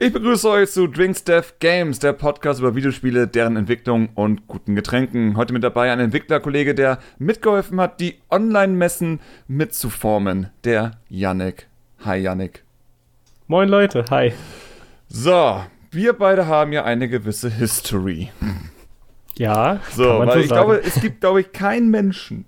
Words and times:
Ich 0.00 0.12
begrüße 0.12 0.48
euch 0.48 0.70
zu 0.70 0.86
Drinks 0.86 1.24
Death 1.24 1.58
Games, 1.58 1.98
der 1.98 2.12
Podcast 2.12 2.60
über 2.60 2.76
Videospiele, 2.76 3.26
deren 3.26 3.56
Entwicklung 3.56 4.10
und 4.14 4.46
guten 4.46 4.76
Getränken. 4.76 5.36
Heute 5.36 5.52
mit 5.52 5.64
dabei 5.64 5.90
ein 5.90 5.98
Entwicklerkollege, 5.98 6.72
der 6.72 7.00
mitgeholfen 7.18 7.80
hat, 7.80 7.98
die 7.98 8.14
Online-Messen 8.30 9.18
mitzuformen, 9.48 10.50
der 10.62 10.92
Yannick. 11.08 11.66
Hi 12.04 12.16
Yannick. 12.16 12.62
Moin 13.48 13.68
Leute, 13.68 14.04
hi. 14.08 14.32
So, 15.08 15.64
wir 15.90 16.12
beide 16.12 16.46
haben 16.46 16.70
ja 16.70 16.84
eine 16.84 17.08
gewisse 17.08 17.50
History. 17.50 18.30
Ja, 19.36 19.80
so, 19.90 20.20
weil 20.20 20.30
so 20.30 20.38
ich 20.38 20.48
sagen. 20.48 20.60
glaube, 20.60 20.80
es 20.84 21.00
gibt, 21.00 21.22
glaube 21.22 21.40
ich, 21.40 21.50
keinen 21.50 21.90
Menschen, 21.90 22.44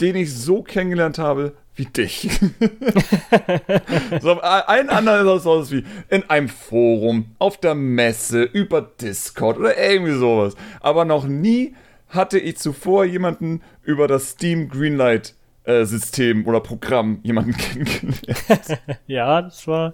den 0.00 0.16
ich 0.16 0.34
so 0.34 0.62
kennengelernt 0.62 1.18
habe 1.18 1.52
wie 1.78 1.86
dich. 1.86 2.28
so, 4.20 4.40
ein 4.40 4.88
anderer 4.88 5.36
ist 5.36 5.46
aus 5.46 5.70
wie 5.70 5.84
in 6.08 6.28
einem 6.28 6.48
Forum, 6.48 7.26
auf 7.38 7.56
der 7.58 7.74
Messe, 7.74 8.42
über 8.42 8.82
Discord 8.82 9.58
oder 9.58 9.78
irgendwie 9.78 10.18
sowas. 10.18 10.54
Aber 10.80 11.04
noch 11.04 11.26
nie 11.26 11.74
hatte 12.08 12.38
ich 12.38 12.58
zuvor 12.58 13.04
jemanden 13.04 13.62
über 13.82 14.08
das 14.08 14.30
Steam 14.30 14.68
Greenlight 14.68 15.34
äh, 15.68 15.84
System 15.84 16.46
oder 16.46 16.60
Programm 16.60 17.20
jemanden 17.22 17.52
kennengelernt. 17.56 18.80
ja, 19.06 19.42
das 19.42 19.66
war 19.68 19.92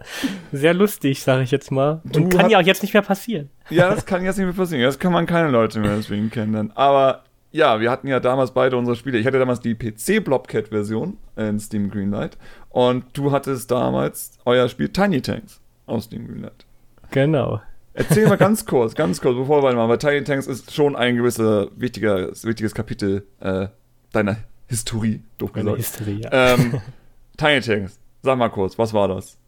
sehr 0.53 0.73
lustig, 0.73 1.23
sage 1.23 1.43
ich 1.43 1.51
jetzt 1.51 1.73
mal. 1.73 2.01
Und 2.05 2.17
du 2.17 2.29
kann 2.29 2.49
ja 2.49 2.61
auch 2.61 2.63
jetzt 2.63 2.83
nicht 2.83 2.95
mehr 2.95 3.03
passieren. 3.03 3.51
Ja, 3.71 3.91
das 3.93 4.07
kann 4.07 4.25
jetzt 4.25 4.37
nicht 4.37 4.47
mehr 4.47 4.55
passieren. 4.55 4.83
Jetzt 4.83 5.01
kann 5.01 5.13
man 5.13 5.27
keine 5.27 5.51
Leute 5.51 5.81
mehr 5.81 5.97
deswegen 5.97 6.31
kennenlernen. 6.31 6.73
Aber 6.77 7.24
ja, 7.55 7.79
wir 7.79 7.89
hatten 7.89 8.09
ja 8.09 8.19
damals 8.19 8.51
beide 8.51 8.77
unsere 8.77 8.97
Spiele. 8.97 9.17
Ich 9.17 9.27
hatte 9.29 9.39
damals 9.39 9.61
die 9.61 9.77
PC-Blobcat-Version 9.77 11.17
in 11.37 11.61
Steam 11.61 11.89
Greenlight 11.89 12.37
und 12.69 13.05
du 13.13 13.31
hattest 13.31 13.71
damals 13.71 14.33
euer 14.45 14.69
Spiel 14.69 14.89
Tiny 14.89 15.23
Tanks 15.23 15.61
aus 15.87 16.07
Steam 16.07 16.27
Greenlight. 16.27 16.67
Genau. 17.13 17.63
Erzähl 17.93 18.27
mal 18.27 18.37
ganz 18.39 18.67
kurz, 18.67 18.97
ganz 18.97 19.21
kurz, 19.21 19.37
bevor 19.37 19.63
wir 19.63 19.73
mal, 19.73 19.89
weil 19.89 19.99
Tiny 19.99 20.25
Tanks 20.25 20.49
ist 20.49 20.75
schon 20.75 20.97
ein 20.97 21.15
gewisser 21.15 21.69
wichtiger, 21.77 22.33
wichtiges 22.43 22.75
Kapitel 22.75 23.25
äh, 23.39 23.69
deiner 24.11 24.39
Historie, 24.67 25.23
doof 25.39 25.53
gesagt. 25.53 25.77
Historie, 25.77 26.23
ja. 26.23 26.31
ähm, 26.33 26.81
Tiny 27.37 27.61
Tanks, 27.61 28.01
sag 28.23 28.37
mal 28.37 28.49
kurz, 28.49 28.77
was 28.81 28.93
war 28.93 29.07
das? 29.07 29.39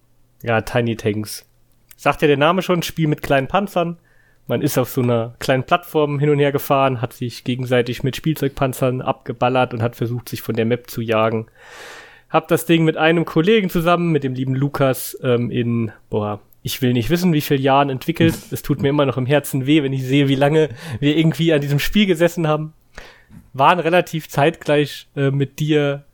Ja, 0.44 0.60
Tiny 0.60 0.94
Tanks. 0.94 1.44
Sagt 1.96 2.22
ja 2.22 2.28
der 2.28 2.36
Name 2.36 2.62
schon, 2.62 2.84
Spiel 2.84 3.08
mit 3.08 3.20
kleinen 3.20 3.48
Panzern. 3.48 3.98
Man 4.48 4.62
ist 4.62 4.78
auf 4.78 4.90
so 4.90 5.02
einer 5.02 5.34
kleinen 5.40 5.64
Plattform 5.64 6.20
hin 6.20 6.30
und 6.30 6.38
her 6.38 6.52
gefahren, 6.52 7.00
hat 7.00 7.12
sich 7.12 7.42
gegenseitig 7.42 8.04
mit 8.04 8.14
Spielzeugpanzern 8.14 9.02
abgeballert 9.02 9.74
und 9.74 9.82
hat 9.82 9.96
versucht, 9.96 10.28
sich 10.28 10.40
von 10.40 10.54
der 10.54 10.64
Map 10.64 10.88
zu 10.88 11.00
jagen. 11.00 11.46
Hab 12.30 12.48
das 12.48 12.66
Ding 12.66 12.84
mit 12.84 12.96
einem 12.96 13.24
Kollegen 13.24 13.70
zusammen, 13.70 14.12
mit 14.12 14.24
dem 14.24 14.34
lieben 14.34 14.54
Lukas, 14.54 15.18
ähm, 15.22 15.50
in, 15.50 15.92
boah, 16.10 16.40
ich 16.62 16.82
will 16.82 16.92
nicht 16.92 17.10
wissen, 17.10 17.32
wie 17.32 17.40
viele 17.40 17.60
Jahren 17.60 17.90
entwickelt. 17.90 18.36
Es 18.50 18.62
tut 18.62 18.82
mir 18.82 18.88
immer 18.88 19.06
noch 19.06 19.16
im 19.16 19.26
Herzen 19.26 19.66
weh, 19.66 19.82
wenn 19.82 19.92
ich 19.92 20.04
sehe, 20.04 20.28
wie 20.28 20.34
lange 20.34 20.70
wir 21.00 21.16
irgendwie 21.16 21.52
an 21.52 21.60
diesem 21.60 21.78
Spiel 21.78 22.06
gesessen 22.06 22.46
haben. 22.48 22.72
Waren 23.52 23.78
relativ 23.78 24.28
zeitgleich 24.28 25.08
äh, 25.16 25.30
mit 25.30 25.60
dir 25.60 26.05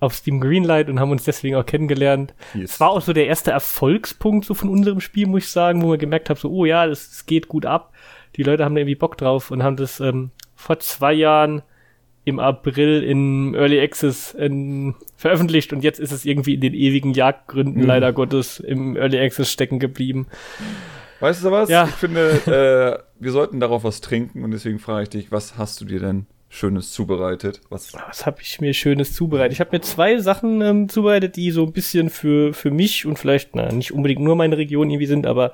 auf 0.00 0.14
Steam 0.14 0.40
Greenlight 0.40 0.88
und 0.88 0.98
haben 0.98 1.10
uns 1.10 1.24
deswegen 1.24 1.56
auch 1.56 1.66
kennengelernt. 1.66 2.34
Yes. 2.54 2.72
Es 2.72 2.80
war 2.80 2.90
auch 2.90 3.02
so 3.02 3.12
der 3.12 3.26
erste 3.26 3.50
Erfolgspunkt 3.50 4.46
so 4.46 4.54
von 4.54 4.70
unserem 4.70 5.00
Spiel, 5.00 5.26
muss 5.26 5.44
ich 5.44 5.50
sagen, 5.50 5.82
wo 5.82 5.90
wir 5.90 5.98
gemerkt 5.98 6.30
haben, 6.30 6.38
so, 6.38 6.50
oh 6.50 6.64
ja, 6.64 6.86
das, 6.86 7.10
das 7.10 7.26
geht 7.26 7.48
gut 7.48 7.66
ab. 7.66 7.92
Die 8.36 8.42
Leute 8.42 8.64
haben 8.64 8.74
da 8.74 8.80
irgendwie 8.80 8.96
Bock 8.96 9.18
drauf 9.18 9.50
und 9.50 9.62
haben 9.62 9.76
das 9.76 10.00
ähm, 10.00 10.30
vor 10.54 10.78
zwei 10.78 11.12
Jahren 11.12 11.62
im 12.24 12.38
April 12.38 13.02
in 13.02 13.54
Early 13.54 13.80
Access 13.80 14.34
in, 14.34 14.94
veröffentlicht 15.16 15.72
und 15.72 15.82
jetzt 15.82 15.98
ist 15.98 16.12
es 16.12 16.24
irgendwie 16.24 16.54
in 16.54 16.60
den 16.60 16.74
ewigen 16.74 17.12
Jagdgründen 17.12 17.82
mhm. 17.82 17.88
leider 17.88 18.12
Gottes 18.12 18.60
im 18.60 18.96
Early 18.96 19.18
Access 19.18 19.50
stecken 19.50 19.78
geblieben. 19.78 20.26
Weißt 21.20 21.44
du 21.44 21.50
was? 21.50 21.68
Ja. 21.68 21.84
Ich 21.84 21.94
finde, 21.94 22.30
äh, 22.46 23.22
wir 23.22 23.32
sollten 23.32 23.60
darauf 23.60 23.84
was 23.84 24.00
trinken 24.00 24.44
und 24.44 24.50
deswegen 24.52 24.78
frage 24.78 25.04
ich 25.04 25.08
dich, 25.10 25.32
was 25.32 25.58
hast 25.58 25.80
du 25.80 25.84
dir 25.84 26.00
denn 26.00 26.26
Schönes 26.52 26.92
zubereitet? 26.92 27.60
Was, 27.70 27.94
was 27.94 28.26
habe 28.26 28.42
ich 28.42 28.60
mir 28.60 28.74
Schönes 28.74 29.12
zubereitet? 29.12 29.52
Ich 29.52 29.60
habe 29.60 29.70
mir 29.70 29.80
zwei 29.80 30.18
Sachen 30.18 30.60
ähm, 30.60 30.88
zubereitet, 30.88 31.36
die 31.36 31.52
so 31.52 31.64
ein 31.64 31.72
bisschen 31.72 32.10
für, 32.10 32.52
für 32.52 32.72
mich 32.72 33.06
und 33.06 33.18
vielleicht, 33.20 33.54
na, 33.54 33.72
nicht 33.72 33.92
unbedingt 33.92 34.20
nur 34.20 34.34
meine 34.34 34.58
Region 34.58 34.90
irgendwie 34.90 35.06
sind, 35.06 35.26
aber 35.26 35.52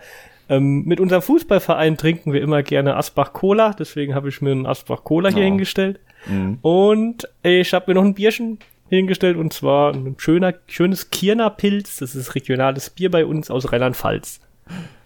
ähm, 0.48 0.84
mit 0.86 0.98
unserem 0.98 1.20
Fußballverein 1.20 1.98
trinken 1.98 2.32
wir 2.32 2.40
immer 2.40 2.62
gerne 2.62 2.96
Asbach 2.96 3.34
Cola, 3.34 3.74
deswegen 3.78 4.14
habe 4.14 4.30
ich 4.30 4.40
mir 4.40 4.52
einen 4.52 4.64
Asbach 4.64 5.04
Cola 5.04 5.28
hier 5.28 5.42
oh. 5.42 5.44
hingestellt. 5.44 6.00
Mhm. 6.26 6.58
Und 6.62 7.28
ich 7.42 7.74
habe 7.74 7.84
mir 7.88 7.94
noch 7.94 8.04
ein 8.04 8.14
Bierchen 8.14 8.58
hingestellt 8.88 9.36
und 9.36 9.52
zwar 9.52 9.92
ein 9.92 10.14
schöner, 10.16 10.54
schönes 10.66 11.10
Kirner 11.10 11.50
Pilz. 11.50 11.98
Das 11.98 12.14
ist 12.14 12.34
regionales 12.34 12.88
Bier 12.90 13.10
bei 13.10 13.26
uns 13.26 13.50
aus 13.50 13.70
Rheinland-Pfalz. 13.70 14.40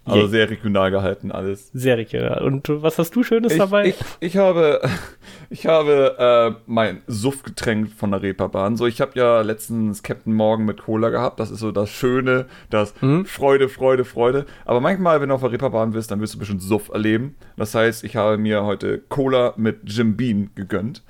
Also 0.05 0.27
sehr 0.29 0.49
regional 0.49 0.91
gehalten 0.91 1.31
alles. 1.31 1.71
Sehr 1.73 1.99
regional. 1.99 2.43
Und 2.43 2.69
was 2.69 2.99
hast 2.99 3.15
du 3.15 3.23
Schönes 3.23 3.53
ich, 3.53 3.59
dabei? 3.59 3.89
Ich, 3.89 3.97
ich 4.21 4.37
habe, 4.37 4.81
ich 5.51 5.67
habe 5.67 6.17
äh, 6.57 6.61
mein 6.67 7.03
Suffgetränk 7.07 7.93
von 7.93 8.11
der 8.11 8.23
Reeperbahn. 8.23 8.77
So, 8.77 8.87
ich 8.87 9.01
habe 9.01 9.13
ja 9.15 9.43
letztens 9.43 10.03
Captain 10.03 10.33
Morgan 10.33 10.65
mit 10.65 10.83
Cola 10.83 11.11
gehabt. 11.11 11.39
Das 11.39 11.51
ist 11.51 11.61
so 11.61 11.71
das 11.71 11.91
Schöne, 11.91 12.47
das 12.71 12.95
hm? 13.01 13.27
Freude, 13.27 13.69
Freude, 13.69 14.05
Freude. 14.05 14.47
Aber 14.65 14.81
manchmal, 14.81 15.21
wenn 15.21 15.29
du 15.29 15.35
auf 15.35 15.43
der 15.43 15.53
Reeperbahn 15.53 15.93
bist, 15.93 16.11
dann 16.11 16.21
wirst 16.21 16.35
du 16.35 16.39
bestimmt 16.39 16.63
Suff 16.63 16.89
erleben. 16.89 17.37
Das 17.57 17.75
heißt, 17.75 18.03
ich 18.05 18.17
habe 18.17 18.39
mir 18.39 18.65
heute 18.65 18.99
Cola 18.99 19.55
mit 19.57 19.81
Jim 19.85 20.17
Bean 20.17 20.51
gegönnt. 20.55 21.03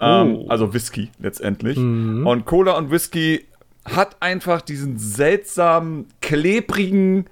Ähm, 0.00 0.36
oh. 0.36 0.46
also 0.48 0.74
Whisky 0.74 1.10
letztendlich. 1.18 1.78
Mhm. 1.78 2.26
Und 2.26 2.44
Cola 2.44 2.72
und 2.76 2.90
Whisky 2.90 3.46
hat 3.84 4.16
einfach 4.20 4.60
diesen 4.60 4.98
seltsamen, 4.98 6.06
klebrigen, 6.20 7.26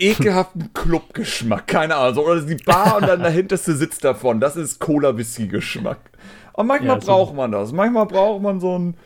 ekelhaften 0.00 0.72
Clubgeschmack. 0.72 1.66
Keine 1.66 1.96
Ahnung. 1.96 2.24
Oder 2.24 2.40
die 2.42 2.56
Bar 2.56 2.96
und 2.96 3.06
dann 3.06 3.20
der 3.20 3.30
hinterste 3.30 3.74
sitzt 3.74 4.04
davon. 4.04 4.40
Das 4.40 4.56
ist 4.56 4.78
Cola-Whisky-Geschmack. 4.78 5.98
Und 6.52 6.66
manchmal 6.66 6.98
ja, 6.98 7.04
braucht 7.04 7.34
man 7.34 7.52
das. 7.52 7.72
Manchmal 7.72 8.06
braucht 8.06 8.42
man 8.42 8.60
so 8.60 8.74
einen 8.74 8.96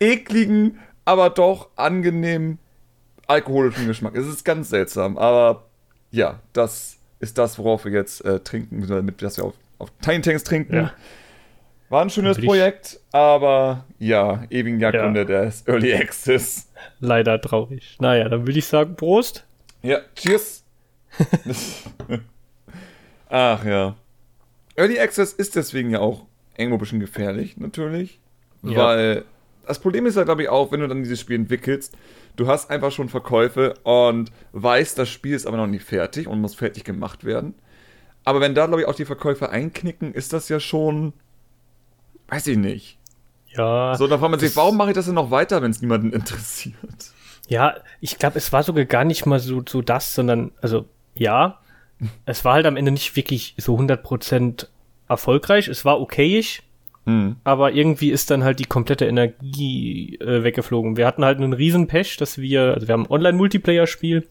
ekligen, 0.00 0.78
aber 1.04 1.30
doch 1.30 1.70
angenehmen 1.76 2.58
alkoholischen 3.26 3.86
Geschmack. 3.86 4.16
Es 4.16 4.26
ist 4.26 4.44
ganz 4.44 4.68
seltsam. 4.68 5.16
Aber 5.16 5.64
ja, 6.10 6.40
das 6.52 6.98
ist 7.20 7.38
das, 7.38 7.58
worauf 7.58 7.84
wir 7.84 7.92
jetzt 7.92 8.24
äh, 8.24 8.40
trinken, 8.40 8.86
damit 8.86 9.20
wir 9.20 9.44
auf, 9.44 9.54
auf 9.78 9.90
Tiny 10.02 10.20
Tanks 10.20 10.44
trinken. 10.44 10.74
Ja. 10.74 10.92
War 11.88 12.02
ein 12.02 12.10
schönes 12.10 12.40
Projekt, 12.40 13.00
aber 13.12 13.84
ja, 13.98 14.44
ewigen 14.48 14.80
Jagdgründe 14.80 15.20
ja. 15.20 15.44
des 15.44 15.66
Early 15.66 15.92
Access. 15.92 16.70
Leider 17.00 17.38
traurig. 17.38 17.98
Naja, 18.00 18.30
dann 18.30 18.46
würde 18.46 18.58
ich 18.58 18.66
sagen, 18.66 18.96
Prost. 18.96 19.44
Ja, 19.82 20.00
cheers. 20.14 20.64
Ach 23.28 23.64
ja. 23.64 23.96
Early 24.76 24.98
Access 24.98 25.32
ist 25.32 25.56
deswegen 25.56 25.90
ja 25.90 26.00
auch 26.00 26.26
irgendwo 26.56 26.76
ein 26.76 26.80
bisschen 26.80 27.00
gefährlich, 27.00 27.56
natürlich. 27.56 28.20
Ja. 28.62 28.86
Weil 28.86 29.24
das 29.66 29.78
Problem 29.78 30.06
ist 30.06 30.16
ja, 30.16 30.24
glaube 30.24 30.42
ich, 30.42 30.48
auch, 30.48 30.72
wenn 30.72 30.80
du 30.80 30.88
dann 30.88 31.02
dieses 31.02 31.20
Spiel 31.20 31.36
entwickelst, 31.36 31.96
du 32.36 32.46
hast 32.46 32.70
einfach 32.70 32.92
schon 32.92 33.08
Verkäufe 33.08 33.74
und 33.82 34.32
weißt, 34.52 34.98
das 34.98 35.08
Spiel 35.08 35.34
ist 35.34 35.46
aber 35.46 35.56
noch 35.56 35.66
nicht 35.66 35.84
fertig 35.84 36.26
und 36.26 36.40
muss 36.40 36.54
fertig 36.54 36.84
gemacht 36.84 37.24
werden. 37.24 37.54
Aber 38.24 38.40
wenn 38.40 38.54
da, 38.54 38.66
glaube 38.66 38.82
ich, 38.82 38.88
auch 38.88 38.94
die 38.94 39.04
Verkäufe 39.04 39.50
einknicken, 39.50 40.14
ist 40.14 40.32
das 40.32 40.48
ja 40.48 40.60
schon, 40.60 41.12
weiß 42.28 42.46
ich 42.46 42.56
nicht. 42.56 42.98
Ja. 43.48 43.94
So, 43.96 44.06
da 44.06 44.18
fragt 44.18 44.30
man 44.30 44.40
sich, 44.40 44.56
warum 44.56 44.76
mache 44.76 44.90
ich 44.90 44.94
das 44.94 45.06
denn 45.06 45.14
noch 45.14 45.30
weiter, 45.30 45.60
wenn 45.62 45.70
es 45.70 45.80
niemanden 45.80 46.12
interessiert? 46.12 47.12
Ja, 47.52 47.74
ich 48.00 48.18
glaube, 48.18 48.38
es 48.38 48.50
war 48.50 48.62
sogar 48.62 48.86
gar 48.86 49.04
nicht 49.04 49.26
mal 49.26 49.38
so, 49.38 49.62
so 49.68 49.82
das, 49.82 50.14
sondern, 50.14 50.52
also, 50.62 50.86
ja, 51.14 51.58
es 52.24 52.46
war 52.46 52.54
halt 52.54 52.64
am 52.64 52.78
Ende 52.78 52.92
nicht 52.92 53.14
wirklich 53.14 53.54
so 53.58 53.76
100% 53.76 54.68
erfolgreich. 55.06 55.68
Es 55.68 55.84
war 55.84 56.00
okayisch, 56.00 56.62
mhm. 57.04 57.36
aber 57.44 57.72
irgendwie 57.72 58.10
ist 58.10 58.30
dann 58.30 58.42
halt 58.42 58.58
die 58.58 58.64
komplette 58.64 59.04
Energie 59.04 60.16
äh, 60.18 60.42
weggeflogen. 60.42 60.96
Wir 60.96 61.06
hatten 61.06 61.26
halt 61.26 61.36
einen 61.36 61.52
riesen 61.52 61.88
Pech, 61.88 62.16
dass 62.16 62.38
wir, 62.38 62.72
also 62.72 62.88
wir 62.88 62.94
haben 62.94 63.04
ein 63.04 63.10
Online-Multiplayer-Spiel 63.10 64.26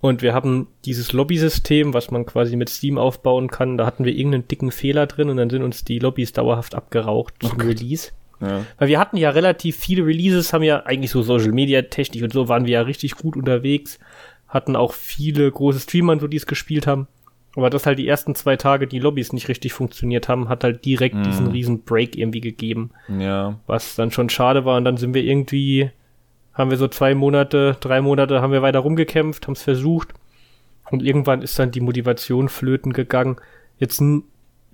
und 0.00 0.22
wir 0.22 0.34
haben 0.34 0.66
dieses 0.84 1.12
Lobby-System, 1.12 1.94
was 1.94 2.10
man 2.10 2.26
quasi 2.26 2.56
mit 2.56 2.70
Steam 2.70 2.98
aufbauen 2.98 3.46
kann. 3.50 3.78
Da 3.78 3.86
hatten 3.86 4.04
wir 4.04 4.16
irgendeinen 4.16 4.48
dicken 4.48 4.72
Fehler 4.72 5.06
drin 5.06 5.30
und 5.30 5.36
dann 5.36 5.48
sind 5.50 5.62
uns 5.62 5.84
die 5.84 6.00
Lobbys 6.00 6.32
dauerhaft 6.32 6.74
abgeraucht 6.74 7.34
zum 7.38 7.60
oh 7.60 7.62
Release. 7.62 8.10
Ja. 8.40 8.64
Weil 8.78 8.88
wir 8.88 8.98
hatten 8.98 9.16
ja 9.16 9.30
relativ 9.30 9.76
viele 9.76 10.06
Releases, 10.06 10.52
haben 10.52 10.62
ja 10.62 10.84
eigentlich 10.86 11.10
so 11.10 11.22
Social 11.22 11.52
Media 11.52 11.82
Technik 11.82 12.22
und 12.22 12.32
so 12.32 12.48
waren 12.48 12.66
wir 12.66 12.72
ja 12.72 12.82
richtig 12.82 13.16
gut 13.16 13.36
unterwegs. 13.36 13.98
Hatten 14.48 14.76
auch 14.76 14.94
viele 14.94 15.50
große 15.50 15.80
Streamer, 15.80 16.18
so 16.18 16.26
die 16.26 16.36
es 16.36 16.46
gespielt 16.46 16.86
haben. 16.86 17.08
Aber 17.56 17.70
dass 17.70 17.86
halt 17.86 17.98
die 17.98 18.06
ersten 18.06 18.34
zwei 18.34 18.56
Tage 18.56 18.86
die 18.86 19.00
Lobbys 19.00 19.32
nicht 19.32 19.48
richtig 19.48 19.72
funktioniert 19.72 20.28
haben, 20.28 20.48
hat 20.48 20.62
halt 20.62 20.84
direkt 20.84 21.16
mm. 21.16 21.22
diesen 21.24 21.46
riesen 21.48 21.82
Break 21.82 22.16
irgendwie 22.16 22.40
gegeben. 22.40 22.90
Ja. 23.08 23.58
Was 23.66 23.96
dann 23.96 24.12
schon 24.12 24.30
schade 24.30 24.64
war. 24.64 24.76
Und 24.76 24.84
dann 24.84 24.96
sind 24.96 25.12
wir 25.12 25.24
irgendwie, 25.24 25.90
haben 26.54 26.70
wir 26.70 26.76
so 26.76 26.88
zwei 26.88 27.14
Monate, 27.14 27.76
drei 27.80 28.00
Monate, 28.00 28.40
haben 28.40 28.52
wir 28.52 28.62
weiter 28.62 28.78
rumgekämpft, 28.78 29.46
haben 29.46 29.54
es 29.54 29.62
versucht. 29.62 30.14
Und 30.90 31.02
irgendwann 31.02 31.42
ist 31.42 31.58
dann 31.58 31.70
die 31.70 31.80
Motivation 31.80 32.48
flöten 32.48 32.92
gegangen. 32.92 33.36
Jetzt 33.78 34.00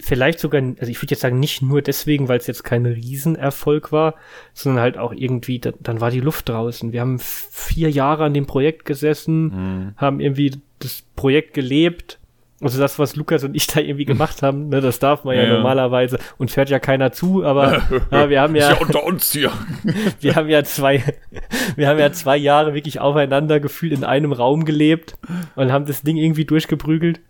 vielleicht 0.05 0.39
sogar, 0.39 0.63
also 0.63 0.91
ich 0.91 1.01
würde 1.01 1.13
jetzt 1.13 1.21
sagen, 1.21 1.41
nicht 1.41 1.63
nur 1.63 1.83
deswegen, 1.83 2.29
weil 2.29 2.39
es 2.39 2.47
jetzt 2.47 2.63
kein 2.63 2.87
Riesenerfolg 2.87 3.91
war, 3.91 4.15
sondern 4.53 4.83
halt 4.83 4.99
auch 4.99 5.13
irgendwie, 5.13 5.59
da, 5.59 5.73
dann 5.81 6.01
war 6.01 6.11
die 6.11 6.21
Luft 6.21 6.49
draußen. 6.49 6.93
Wir 6.93 7.01
haben 7.01 7.19
vier 7.19 7.91
Jahre 7.91 8.25
an 8.25 8.35
dem 8.35 8.47
Projekt 8.47 8.85
gesessen, 8.85 9.45
mhm. 9.45 9.95
haben 9.97 10.21
irgendwie 10.21 10.53
das 10.79 11.03
Projekt 11.17 11.55
gelebt. 11.55 12.19
Also 12.61 12.81
das, 12.81 12.99
was 12.99 13.17
Lukas 13.17 13.45
und 13.45 13.55
ich 13.55 13.67
da 13.67 13.81
irgendwie 13.81 14.05
gemacht 14.05 14.43
haben, 14.43 14.69
ne, 14.69 14.81
das 14.81 14.99
darf 14.99 15.25
man 15.25 15.37
ja, 15.37 15.43
ja, 15.43 15.55
normalerweise. 15.55 16.19
Und 16.39 16.57
hört 16.57 16.71
ja 16.71 16.79
keiner 16.79 17.13
zu, 17.13 17.45
aber 17.45 17.83
ja, 18.11 18.31
wir 18.31 18.41
haben 18.41 18.55
ja, 18.55 18.71
ja 18.71 18.79
unter 18.79 19.05
uns 19.05 19.33
hier. 19.33 19.51
wir 20.21 20.37
haben 20.37 20.49
ja 20.49 20.63
zwei, 20.65 21.03
wir 21.77 21.89
haben 21.89 21.99
ja 21.99 22.13
zwei 22.13 22.37
Jahre 22.37 22.73
wirklich 22.75 23.01
aufeinander 23.01 23.59
gefühlt 23.59 23.93
in 23.93 24.05
einem 24.05 24.33
Raum 24.33 24.65
gelebt 24.65 25.17
und 25.57 25.73
haben 25.73 25.87
das 25.87 26.03
Ding 26.03 26.17
irgendwie 26.17 26.45
durchgeprügelt. 26.45 27.21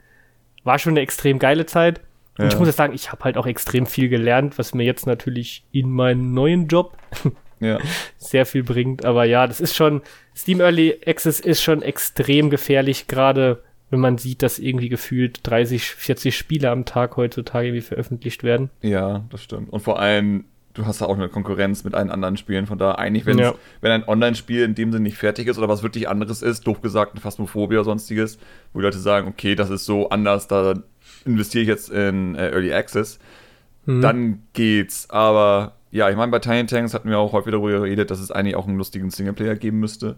War 0.62 0.78
schon 0.78 0.92
eine 0.92 1.00
extrem 1.00 1.38
geile 1.38 1.66
Zeit. 1.66 2.00
Und 2.38 2.44
ja. 2.46 2.50
ich 2.50 2.58
muss 2.58 2.68
jetzt 2.68 2.76
sagen, 2.76 2.94
ich 2.94 3.12
habe 3.12 3.24
halt 3.24 3.36
auch 3.36 3.46
extrem 3.46 3.86
viel 3.86 4.08
gelernt, 4.08 4.58
was 4.58 4.74
mir 4.74 4.84
jetzt 4.84 5.06
natürlich 5.06 5.64
in 5.70 5.90
meinem 5.90 6.32
neuen 6.34 6.66
Job 6.66 6.96
ja. 7.60 7.78
sehr 8.16 8.44
viel 8.44 8.64
bringt. 8.64 9.04
Aber 9.04 9.24
ja, 9.24 9.46
das 9.46 9.60
ist 9.60 9.74
schon, 9.74 10.02
Steam 10.36 10.60
Early 10.60 11.00
Access 11.06 11.38
ist 11.40 11.62
schon 11.62 11.82
extrem 11.82 12.50
gefährlich, 12.50 13.06
gerade 13.06 13.62
wenn 13.90 14.00
man 14.00 14.18
sieht, 14.18 14.42
dass 14.42 14.58
irgendwie 14.58 14.88
gefühlt 14.88 15.40
30, 15.44 15.90
40 15.90 16.36
Spiele 16.36 16.70
am 16.70 16.84
Tag 16.84 17.16
heutzutage 17.16 17.68
irgendwie 17.68 17.82
veröffentlicht 17.82 18.42
werden. 18.42 18.70
Ja, 18.82 19.24
das 19.30 19.42
stimmt. 19.44 19.72
Und 19.72 19.80
vor 19.80 20.00
allem, 20.00 20.46
du 20.72 20.86
hast 20.86 21.00
ja 21.00 21.06
auch 21.06 21.14
eine 21.14 21.28
Konkurrenz 21.28 21.84
mit 21.84 21.94
allen 21.94 22.10
anderen 22.10 22.36
Spielen. 22.36 22.66
Von 22.66 22.78
da 22.78 22.96
eigentlich, 22.96 23.24
ja. 23.26 23.54
wenn 23.80 23.92
ein 23.92 24.08
Online-Spiel 24.08 24.64
in 24.64 24.74
dem 24.74 24.90
Sinne 24.90 25.04
nicht 25.04 25.16
fertig 25.16 25.46
ist 25.46 25.58
oder 25.58 25.68
was 25.68 25.84
wirklich 25.84 26.08
anderes 26.08 26.42
ist, 26.42 26.66
doof 26.66 26.80
gesagt, 26.80 27.12
eine 27.12 27.20
Phasmophobie 27.20 27.76
oder 27.76 27.84
sonstiges, 27.84 28.38
wo 28.72 28.80
die 28.80 28.84
Leute 28.84 28.98
sagen, 28.98 29.28
okay, 29.28 29.54
das 29.54 29.70
ist 29.70 29.84
so 29.84 30.08
anders, 30.08 30.48
da 30.48 30.74
investiere 31.24 31.62
ich 31.62 31.68
jetzt 31.68 31.90
in 31.90 32.34
äh, 32.34 32.50
Early 32.50 32.72
Access, 32.72 33.18
mhm. 33.86 34.00
dann 34.00 34.42
geht's. 34.52 35.08
Aber 35.10 35.74
ja, 35.90 36.10
ich 36.10 36.16
meine, 36.16 36.32
bei 36.32 36.38
Tiny 36.38 36.66
Tanks 36.66 36.94
hatten 36.94 37.08
wir 37.08 37.18
auch 37.18 37.32
häufig 37.32 37.52
darüber 37.52 37.70
geredet, 37.70 38.10
dass 38.10 38.20
es 38.20 38.30
eigentlich 38.30 38.56
auch 38.56 38.66
einen 38.66 38.78
lustigen 38.78 39.10
Singleplayer 39.10 39.54
geben 39.54 39.80
müsste. 39.80 40.16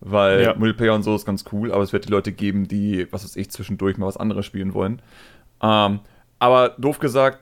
Weil 0.00 0.42
ja. 0.42 0.54
Multiplayer 0.54 0.94
und 0.94 1.02
so 1.02 1.14
ist 1.16 1.26
ganz 1.26 1.44
cool, 1.52 1.72
aber 1.72 1.82
es 1.82 1.92
wird 1.92 2.06
die 2.06 2.10
Leute 2.10 2.30
geben, 2.30 2.68
die, 2.68 3.08
was 3.10 3.24
weiß 3.24 3.34
ich, 3.36 3.50
zwischendurch 3.50 3.98
mal 3.98 4.06
was 4.06 4.16
anderes 4.16 4.46
spielen 4.46 4.72
wollen. 4.72 5.02
Ähm, 5.60 6.00
aber 6.38 6.70
doof 6.78 7.00
gesagt, 7.00 7.40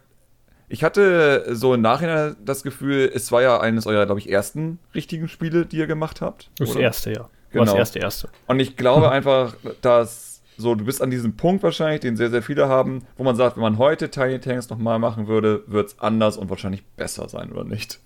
ich 0.69 0.83
hatte 0.83 1.55
so 1.55 1.75
im 1.75 1.83
Nachhinein 1.83 2.37
das 2.45 2.63
Gefühl, 2.63 3.11
es 3.15 3.31
war 3.31 3.43
ja 3.43 3.61
eines 3.61 3.87
eurer, 3.87 4.07
glaube 4.07 4.21
ich, 4.21 4.31
ersten 4.31 4.79
richtigen 4.95 5.29
Spiele, 5.29 5.67
die 5.67 5.77
ihr 5.77 5.87
gemacht 5.87 6.21
habt. 6.21 6.51
Das 6.59 6.71
oder? 6.71 6.81
erste, 6.81 7.13
ja. 7.13 7.29
Genau. 7.51 7.67
das 7.67 7.75
erste, 7.75 7.99
erste. 8.01 8.29
Und 8.47 8.59
ich 8.59 8.77
glaube 8.77 9.11
einfach, 9.13 9.55
dass 9.83 10.26
so, 10.57 10.75
du 10.75 10.85
bist 10.85 11.03
an 11.03 11.11
diesem 11.11 11.37
Punkt 11.37 11.63
wahrscheinlich, 11.63 12.01
den 12.01 12.17
sehr, 12.17 12.31
sehr 12.31 12.43
viele 12.43 12.69
haben, 12.69 13.03
wo 13.17 13.25
man 13.25 13.37
sagt, 13.37 13.57
wenn 13.57 13.63
man 13.63 13.79
heute 13.79 14.11
Tiny 14.11 14.41
Tanks 14.41 14.71
nochmal 14.71 14.99
machen 14.99 15.27
würde, 15.27 15.63
wird 15.67 15.89
es 15.89 15.99
anders 15.99 16.37
und 16.37 16.49
wahrscheinlich 16.49 16.85
besser 16.97 17.29
sein, 17.29 17.53
oder 17.53 17.65
nicht? 17.65 18.01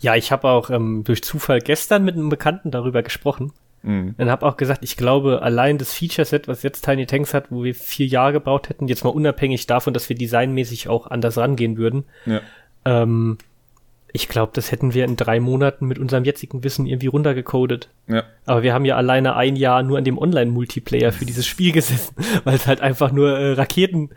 Ja, 0.00 0.14
ich 0.16 0.32
habe 0.32 0.48
auch 0.48 0.70
ähm, 0.70 1.04
durch 1.04 1.22
Zufall 1.22 1.60
gestern 1.60 2.04
mit 2.04 2.14
einem 2.14 2.28
Bekannten 2.28 2.70
darüber 2.70 3.02
gesprochen. 3.02 3.52
Mhm. 3.82 4.14
Und 4.16 4.30
habe 4.30 4.46
auch 4.46 4.56
gesagt, 4.56 4.84
ich 4.84 4.96
glaube, 4.96 5.42
allein 5.42 5.76
das 5.76 5.92
Feature-Set, 5.92 6.48
was 6.48 6.62
jetzt 6.62 6.84
Tiny 6.84 7.06
Tanks 7.06 7.34
hat, 7.34 7.50
wo 7.50 7.64
wir 7.64 7.74
vier 7.74 8.06
Jahre 8.06 8.34
gebaut 8.34 8.68
hätten, 8.68 8.88
jetzt 8.88 9.04
mal 9.04 9.10
unabhängig 9.10 9.66
davon, 9.66 9.92
dass 9.92 10.08
wir 10.08 10.16
designmäßig 10.16 10.88
auch 10.88 11.08
anders 11.08 11.36
rangehen 11.36 11.76
würden, 11.76 12.04
ja. 12.24 12.40
ähm, 12.84 13.38
ich 14.12 14.28
glaube, 14.28 14.52
das 14.54 14.70
hätten 14.70 14.92
wir 14.92 15.04
in 15.04 15.16
drei 15.16 15.40
Monaten 15.40 15.86
mit 15.86 15.98
unserem 15.98 16.24
jetzigen 16.24 16.62
Wissen 16.62 16.86
irgendwie 16.86 17.06
runtergecodet. 17.06 17.88
Ja. 18.08 18.24
Aber 18.44 18.62
wir 18.62 18.74
haben 18.74 18.84
ja 18.84 18.96
alleine 18.96 19.36
ein 19.36 19.56
Jahr 19.56 19.82
nur 19.82 19.96
an 19.96 20.04
dem 20.04 20.18
Online-Multiplayer 20.18 21.12
für 21.12 21.24
dieses 21.24 21.46
Spiel 21.46 21.72
gesessen, 21.72 22.14
weil 22.44 22.54
es 22.54 22.66
halt 22.66 22.82
einfach 22.82 23.10
nur 23.10 23.38
äh, 23.38 23.52
Raketen, 23.52 24.10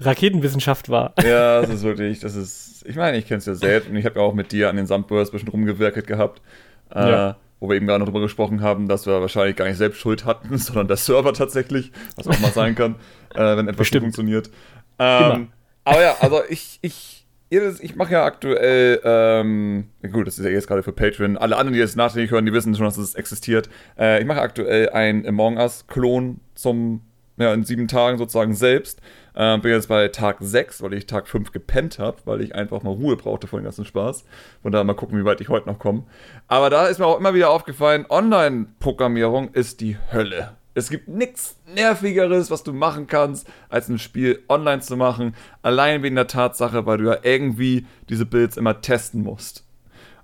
Raketenwissenschaft 0.00 0.88
war. 0.88 1.12
Ja, 1.22 1.60
das 1.60 1.70
ist 1.70 1.82
wirklich, 1.82 2.20
das 2.20 2.36
ist, 2.36 2.84
ich 2.86 2.96
meine, 2.96 3.18
ich 3.18 3.26
kenne 3.26 3.38
es 3.38 3.46
ja 3.46 3.54
selbst 3.54 3.90
und 3.90 3.96
ich 3.96 4.06
habe 4.06 4.18
ja 4.18 4.24
auch 4.24 4.34
mit 4.34 4.50
dir 4.50 4.70
an 4.70 4.76
den 4.76 4.86
Sandburst 4.86 5.32
ein 5.32 5.36
bisschen 5.36 5.48
rumgewirkt 5.48 6.06
gehabt. 6.06 6.40
Äh, 6.94 7.10
ja. 7.10 7.36
Wo 7.60 7.68
wir 7.68 7.76
eben 7.76 7.86
gerade 7.86 8.00
noch 8.00 8.06
drüber 8.06 8.20
gesprochen 8.20 8.62
haben, 8.62 8.88
dass 8.88 9.06
wir 9.06 9.20
wahrscheinlich 9.20 9.56
gar 9.56 9.66
nicht 9.66 9.76
selbst 9.76 10.00
Schuld 10.00 10.24
hatten, 10.24 10.56
sondern 10.58 10.88
der 10.88 10.96
Server 10.96 11.34
tatsächlich, 11.34 11.92
was 12.16 12.28
auch 12.28 12.40
mal 12.40 12.50
sein 12.50 12.74
kann, 12.74 12.94
äh, 13.34 13.56
wenn 13.56 13.68
etwas 13.68 13.76
Bestimmt. 13.76 14.06
nicht 14.06 14.16
funktioniert. 14.16 14.50
Ähm, 14.98 15.48
aber 15.84 16.02
ja, 16.02 16.16
also 16.20 16.40
ich, 16.48 16.78
ich 16.80 17.23
ich 17.50 17.94
mache 17.96 18.12
ja 18.12 18.24
aktuell, 18.24 19.00
ähm, 19.04 19.90
gut, 20.10 20.26
das 20.26 20.38
ist 20.38 20.44
ja 20.44 20.50
jetzt 20.50 20.66
gerade 20.66 20.82
für 20.82 20.92
Patreon. 20.92 21.36
Alle 21.36 21.56
anderen, 21.56 21.74
die 21.74 21.78
jetzt 21.78 21.96
nachträglich 21.96 22.30
hören, 22.30 22.46
die 22.46 22.52
wissen 22.52 22.74
schon, 22.74 22.86
dass 22.86 22.96
es 22.96 23.14
existiert. 23.14 23.68
Äh, 23.98 24.20
ich 24.20 24.26
mache 24.26 24.40
aktuell 24.40 24.90
ein 24.90 25.26
Among 25.26 25.56
Us-Klon 25.56 26.40
zum, 26.54 27.02
ja, 27.36 27.52
in 27.54 27.64
sieben 27.64 27.86
Tagen 27.86 28.18
sozusagen 28.18 28.54
selbst. 28.54 29.00
Äh, 29.34 29.58
bin 29.58 29.72
jetzt 29.72 29.88
bei 29.88 30.08
Tag 30.08 30.38
6, 30.40 30.82
weil 30.82 30.94
ich 30.94 31.06
Tag 31.06 31.28
5 31.28 31.52
gepennt 31.52 31.98
habe, 31.98 32.18
weil 32.24 32.40
ich 32.40 32.54
einfach 32.54 32.82
mal 32.82 32.92
Ruhe 32.92 33.16
brauchte 33.16 33.46
vor 33.46 33.60
dem 33.60 33.64
ganzen 33.64 33.84
Spaß. 33.84 34.24
Von 34.62 34.72
daher 34.72 34.84
mal 34.84 34.94
gucken, 34.94 35.18
wie 35.18 35.24
weit 35.24 35.40
ich 35.40 35.48
heute 35.48 35.68
noch 35.68 35.78
komme. 35.78 36.04
Aber 36.48 36.70
da 36.70 36.86
ist 36.86 36.98
mir 36.98 37.06
auch 37.06 37.18
immer 37.18 37.34
wieder 37.34 37.50
aufgefallen, 37.50 38.06
Online-Programmierung 38.08 39.52
ist 39.52 39.80
die 39.80 39.96
Hölle. 40.12 40.56
Es 40.74 40.90
gibt 40.90 41.08
nichts 41.08 41.56
Nervigeres, 41.72 42.50
was 42.50 42.64
du 42.64 42.72
machen 42.72 43.06
kannst, 43.06 43.46
als 43.68 43.88
ein 43.88 43.98
Spiel 43.98 44.42
online 44.48 44.80
zu 44.82 44.96
machen. 44.96 45.34
Allein 45.62 46.02
wegen 46.02 46.16
der 46.16 46.26
Tatsache, 46.26 46.84
weil 46.84 46.98
du 46.98 47.04
ja 47.04 47.18
irgendwie 47.22 47.86
diese 48.08 48.26
Builds 48.26 48.56
immer 48.56 48.80
testen 48.80 49.22
musst. 49.22 49.64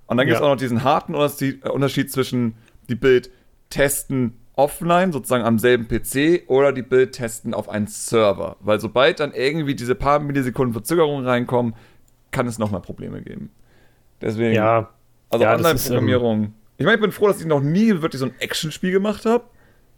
Und 0.06 0.16
dann 0.16 0.26
gibt 0.26 0.34
es 0.34 0.40
ja. 0.40 0.46
auch 0.46 0.50
noch 0.50 0.58
diesen 0.58 0.82
harten 0.82 1.14
Unterschied 1.14 2.10
zwischen 2.10 2.56
die 2.88 2.96
Bild 2.96 3.30
testen 3.70 4.40
offline, 4.56 5.12
sozusagen 5.12 5.44
am 5.44 5.58
selben 5.58 5.86
PC, 5.86 6.48
oder 6.48 6.72
die 6.72 6.82
Bild 6.82 7.12
testen 7.12 7.54
auf 7.54 7.68
einen 7.68 7.86
Server. 7.86 8.56
Weil 8.60 8.80
sobald 8.80 9.20
dann 9.20 9.32
irgendwie 9.32 9.76
diese 9.76 9.94
paar 9.94 10.18
Millisekunden 10.18 10.72
Verzögerung 10.72 11.24
reinkommen, 11.24 11.74
kann 12.32 12.48
es 12.48 12.58
nochmal 12.58 12.82
Probleme 12.82 13.22
geben. 13.22 13.50
Deswegen, 14.20 14.54
ja. 14.54 14.90
also 15.30 15.44
ja, 15.44 15.54
Online-Programmierung. 15.54 16.42
Ähm, 16.42 16.54
ich 16.76 16.84
meine, 16.84 16.96
ich 16.96 17.02
bin 17.02 17.12
froh, 17.12 17.28
dass 17.28 17.40
ich 17.40 17.46
noch 17.46 17.62
nie 17.62 18.02
wirklich 18.02 18.20
so 18.20 18.26
ein 18.26 18.34
Actionspiel 18.40 18.90
gemacht 18.90 19.24
habe. 19.24 19.44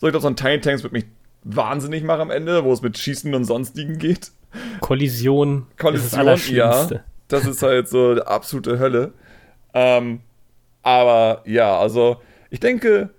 So, 0.03 0.09
ich 0.09 0.13
glaube, 0.15 0.23
so 0.23 0.29
ein 0.29 0.35
Tiny 0.35 0.61
Tanks 0.61 0.83
wird 0.83 0.93
mich 0.93 1.05
wahnsinnig 1.45 2.03
machen 2.03 2.23
am 2.23 2.31
Ende, 2.33 2.65
wo 2.65 2.73
es 2.73 2.83
mit 2.83 2.99
Schießen 2.99 3.33
und 3.37 3.45
sonstigen 3.45 3.99
geht. 3.99 4.33
Kollision. 4.81 5.69
Kollision, 5.79 6.27
das 6.27 6.49
ja. 6.49 6.89
Das 7.29 7.47
ist 7.47 7.63
halt 7.63 7.89
so 7.89 8.17
die 8.17 8.23
absolute 8.23 8.81
Hölle. 8.81 9.13
Ähm, 9.73 10.19
aber 10.83 11.43
ja, 11.47 11.79
also 11.79 12.17
ich 12.51 12.59
denke, 12.59 13.11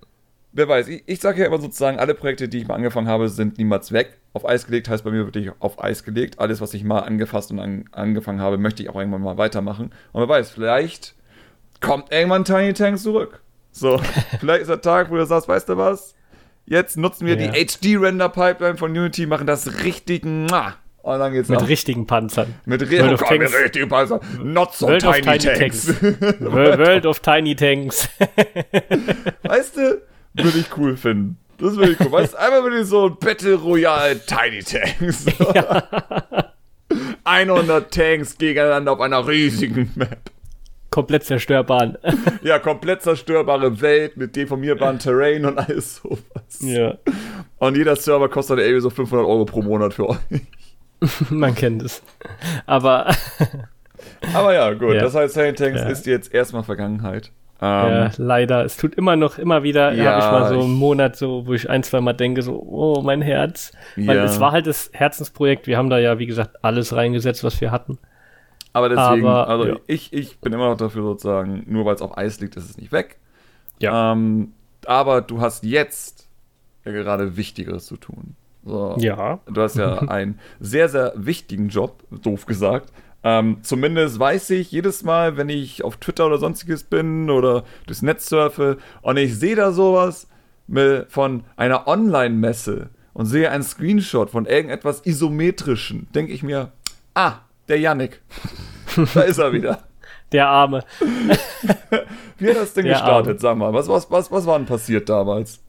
wer 0.52 0.68
weiß, 0.68 0.88
ich, 0.88 1.04
ich 1.06 1.20
sage 1.20 1.40
ja 1.40 1.46
immer 1.46 1.58
sozusagen, 1.58 1.98
alle 1.98 2.14
Projekte, 2.14 2.50
die 2.50 2.58
ich 2.58 2.68
mal 2.68 2.74
angefangen 2.74 3.08
habe, 3.08 3.30
sind 3.30 3.56
niemals 3.56 3.90
weg. 3.90 4.18
Auf 4.34 4.46
Eis 4.46 4.66
gelegt 4.66 4.90
heißt 4.90 5.04
bei 5.04 5.10
mir 5.10 5.24
wirklich 5.24 5.52
auf 5.60 5.82
Eis 5.82 6.04
gelegt. 6.04 6.38
Alles, 6.38 6.60
was 6.60 6.74
ich 6.74 6.84
mal 6.84 6.98
angefasst 6.98 7.50
und 7.50 7.60
an, 7.60 7.86
angefangen 7.92 8.42
habe, 8.42 8.58
möchte 8.58 8.82
ich 8.82 8.90
auch 8.90 8.96
irgendwann 8.96 9.22
mal 9.22 9.38
weitermachen. 9.38 9.86
Und 10.12 10.20
wer 10.20 10.28
weiß, 10.28 10.50
vielleicht 10.50 11.14
kommt 11.80 12.12
irgendwann 12.12 12.44
Tiny 12.44 12.74
Tanks 12.74 13.04
zurück. 13.04 13.40
So, 13.70 13.98
vielleicht 14.38 14.60
ist 14.60 14.68
der 14.68 14.82
Tag, 14.82 15.10
wo 15.10 15.16
du 15.16 15.24
sagst, 15.24 15.48
weißt 15.48 15.70
du 15.70 15.78
was? 15.78 16.14
Jetzt 16.66 16.96
nutzen 16.96 17.26
wir 17.26 17.38
ja. 17.38 17.50
die 17.50 17.66
HD-Render-Pipeline 17.66 18.76
von 18.76 18.90
Unity, 18.90 19.26
machen 19.26 19.46
das 19.46 19.82
richtig. 19.84 20.24
Und 20.24 21.18
dann 21.18 21.32
geht's 21.32 21.50
Mit 21.50 21.60
ab. 21.60 21.68
richtigen 21.68 22.06
Panzern. 22.06 22.54
Mit, 22.64 22.80
ri 22.90 23.02
oh 23.02 23.16
Gott, 23.16 23.38
mit 23.38 23.52
richtigen 23.52 23.88
Panzern. 23.90 24.20
Not 24.42 24.74
so 24.74 24.86
World 24.86 25.02
tiny, 25.02 25.20
tiny 25.20 25.38
Tanks. 25.38 25.86
tanks. 25.86 26.40
World 26.40 27.04
of 27.04 27.20
Tiny 27.20 27.54
Tanks. 27.54 28.08
weißt 29.42 29.76
du, 29.76 30.02
würde 30.32 30.58
ich 30.58 30.76
cool 30.78 30.96
finden. 30.96 31.36
Das 31.58 31.76
würde 31.76 31.92
ich 31.92 32.00
cool. 32.00 32.10
Weißt 32.10 32.32
du, 32.32 32.38
einmal 32.38 32.62
würde 32.62 32.80
ich 32.80 32.86
so 32.86 33.06
ein 33.06 33.16
Battle 33.20 33.54
Royale 33.54 34.18
Tiny 34.24 34.62
Tanks. 34.62 35.26
Ja. 35.54 36.50
100 37.24 37.92
Tanks 37.92 38.38
gegeneinander 38.38 38.92
auf 38.92 39.00
einer 39.00 39.26
riesigen 39.26 39.90
Map 39.94 40.30
komplett 40.94 41.24
zerstörbaren. 41.24 41.98
ja, 42.42 42.60
komplett 42.60 43.02
zerstörbare 43.02 43.80
Welt 43.80 44.16
mit 44.16 44.36
deformierbaren 44.36 45.00
Terrain 45.00 45.44
und 45.44 45.58
alles 45.58 45.96
sowas. 45.96 46.60
Ja. 46.60 46.94
Und 47.58 47.76
jeder 47.76 47.96
Server 47.96 48.28
kostet 48.28 48.60
irgendwie 48.60 48.80
so 48.80 48.90
500 48.90 49.26
Euro 49.26 49.44
pro 49.44 49.60
Monat 49.60 49.94
für 49.94 50.10
euch. 50.10 50.18
Man 51.30 51.52
kennt 51.56 51.82
es. 51.82 52.00
Aber. 52.66 53.12
Aber 54.34 54.54
ja, 54.54 54.72
gut. 54.72 54.94
Ja. 54.94 55.00
Das 55.02 55.16
heißt, 55.16 55.34
Saint 55.34 55.58
Tanks 55.58 55.80
ja. 55.80 55.88
ist 55.88 56.06
jetzt 56.06 56.32
erstmal 56.32 56.62
Vergangenheit. 56.62 57.32
ja, 57.60 58.06
ähm, 58.06 58.12
leider. 58.18 58.64
Es 58.64 58.76
tut 58.76 58.94
immer 58.94 59.16
noch, 59.16 59.36
immer 59.38 59.64
wieder, 59.64 59.92
ja, 59.94 60.12
habe 60.12 60.18
ich 60.20 60.30
mal 60.30 60.48
so 60.48 60.60
einen 60.60 60.74
Monat, 60.74 61.16
so, 61.16 61.44
wo 61.48 61.54
ich 61.54 61.68
ein, 61.68 61.82
zwei 61.82 62.00
Mal 62.02 62.12
denke, 62.12 62.42
so, 62.42 62.54
oh, 62.54 63.02
mein 63.02 63.20
Herz. 63.20 63.72
Weil 63.96 64.18
es 64.18 64.38
war 64.38 64.52
halt 64.52 64.68
das 64.68 64.90
Herzensprojekt. 64.92 65.66
Wir 65.66 65.76
haben 65.76 65.90
da 65.90 65.98
ja, 65.98 66.20
wie 66.20 66.26
gesagt, 66.26 66.62
alles 66.62 66.94
reingesetzt, 66.94 67.42
was 67.42 67.60
wir 67.60 67.72
hatten. 67.72 67.98
Aber 68.74 68.88
deswegen, 68.88 69.26
Aber, 69.26 69.48
also 69.48 69.66
ja. 69.66 69.76
ich, 69.86 70.12
ich 70.12 70.40
bin 70.40 70.52
immer 70.52 70.68
noch 70.68 70.76
dafür 70.76 71.02
sozusagen, 71.04 71.62
nur 71.66 71.84
weil 71.84 71.94
es 71.94 72.02
auf 72.02 72.18
Eis 72.18 72.40
liegt, 72.40 72.56
ist 72.56 72.68
es 72.68 72.76
nicht 72.76 72.90
weg. 72.90 73.18
Ja. 73.78 74.12
Ähm, 74.12 74.52
aber 74.84 75.22
du 75.22 75.40
hast 75.40 75.64
jetzt 75.64 76.28
ja 76.84 76.90
gerade 76.90 77.36
Wichtigeres 77.36 77.86
zu 77.86 77.96
tun. 77.96 78.34
So. 78.64 78.96
Ja. 78.98 79.38
Du 79.46 79.62
hast 79.62 79.76
ja 79.76 79.98
einen 80.08 80.40
sehr, 80.58 80.88
sehr 80.88 81.12
wichtigen 81.14 81.68
Job, 81.68 82.02
doof 82.10 82.46
gesagt. 82.46 82.92
Ähm, 83.22 83.58
zumindest 83.62 84.18
weiß 84.18 84.50
ich 84.50 84.72
jedes 84.72 85.04
Mal, 85.04 85.36
wenn 85.36 85.48
ich 85.48 85.84
auf 85.84 85.96
Twitter 85.98 86.26
oder 86.26 86.38
sonstiges 86.38 86.82
bin 86.82 87.30
oder 87.30 87.62
durchs 87.86 88.02
Netz 88.02 88.28
surfe 88.28 88.78
und 89.02 89.16
ich 89.16 89.38
sehe 89.38 89.54
da 89.56 89.70
sowas 89.70 90.28
von 91.08 91.44
einer 91.56 91.86
Online-Messe 91.86 92.90
und 93.12 93.26
sehe 93.26 93.50
einen 93.50 93.62
Screenshot 93.62 94.30
von 94.30 94.46
irgendetwas 94.46 95.06
Isometrischen, 95.06 96.08
denke 96.12 96.32
ich 96.32 96.42
mir, 96.42 96.72
ah, 97.14 97.36
Der 97.68 97.78
Yannick. 97.78 98.20
da 99.14 99.22
ist 99.22 99.38
er 99.38 99.52
wieder. 99.52 99.78
Der 100.32 100.48
Arme. 100.48 100.82
Wie 102.38 102.48
hat 102.48 102.56
das 102.56 102.74
denn 102.74 102.84
Der 102.84 102.94
gestartet, 102.94 103.30
Arme. 103.30 103.38
sag 103.40 103.56
mal? 103.56 103.72
Was, 103.72 103.88
was, 103.88 104.10
was, 104.10 104.30
was 104.32 104.46
war 104.46 104.58
denn 104.58 104.66
passiert 104.66 105.08
damals? 105.08 105.60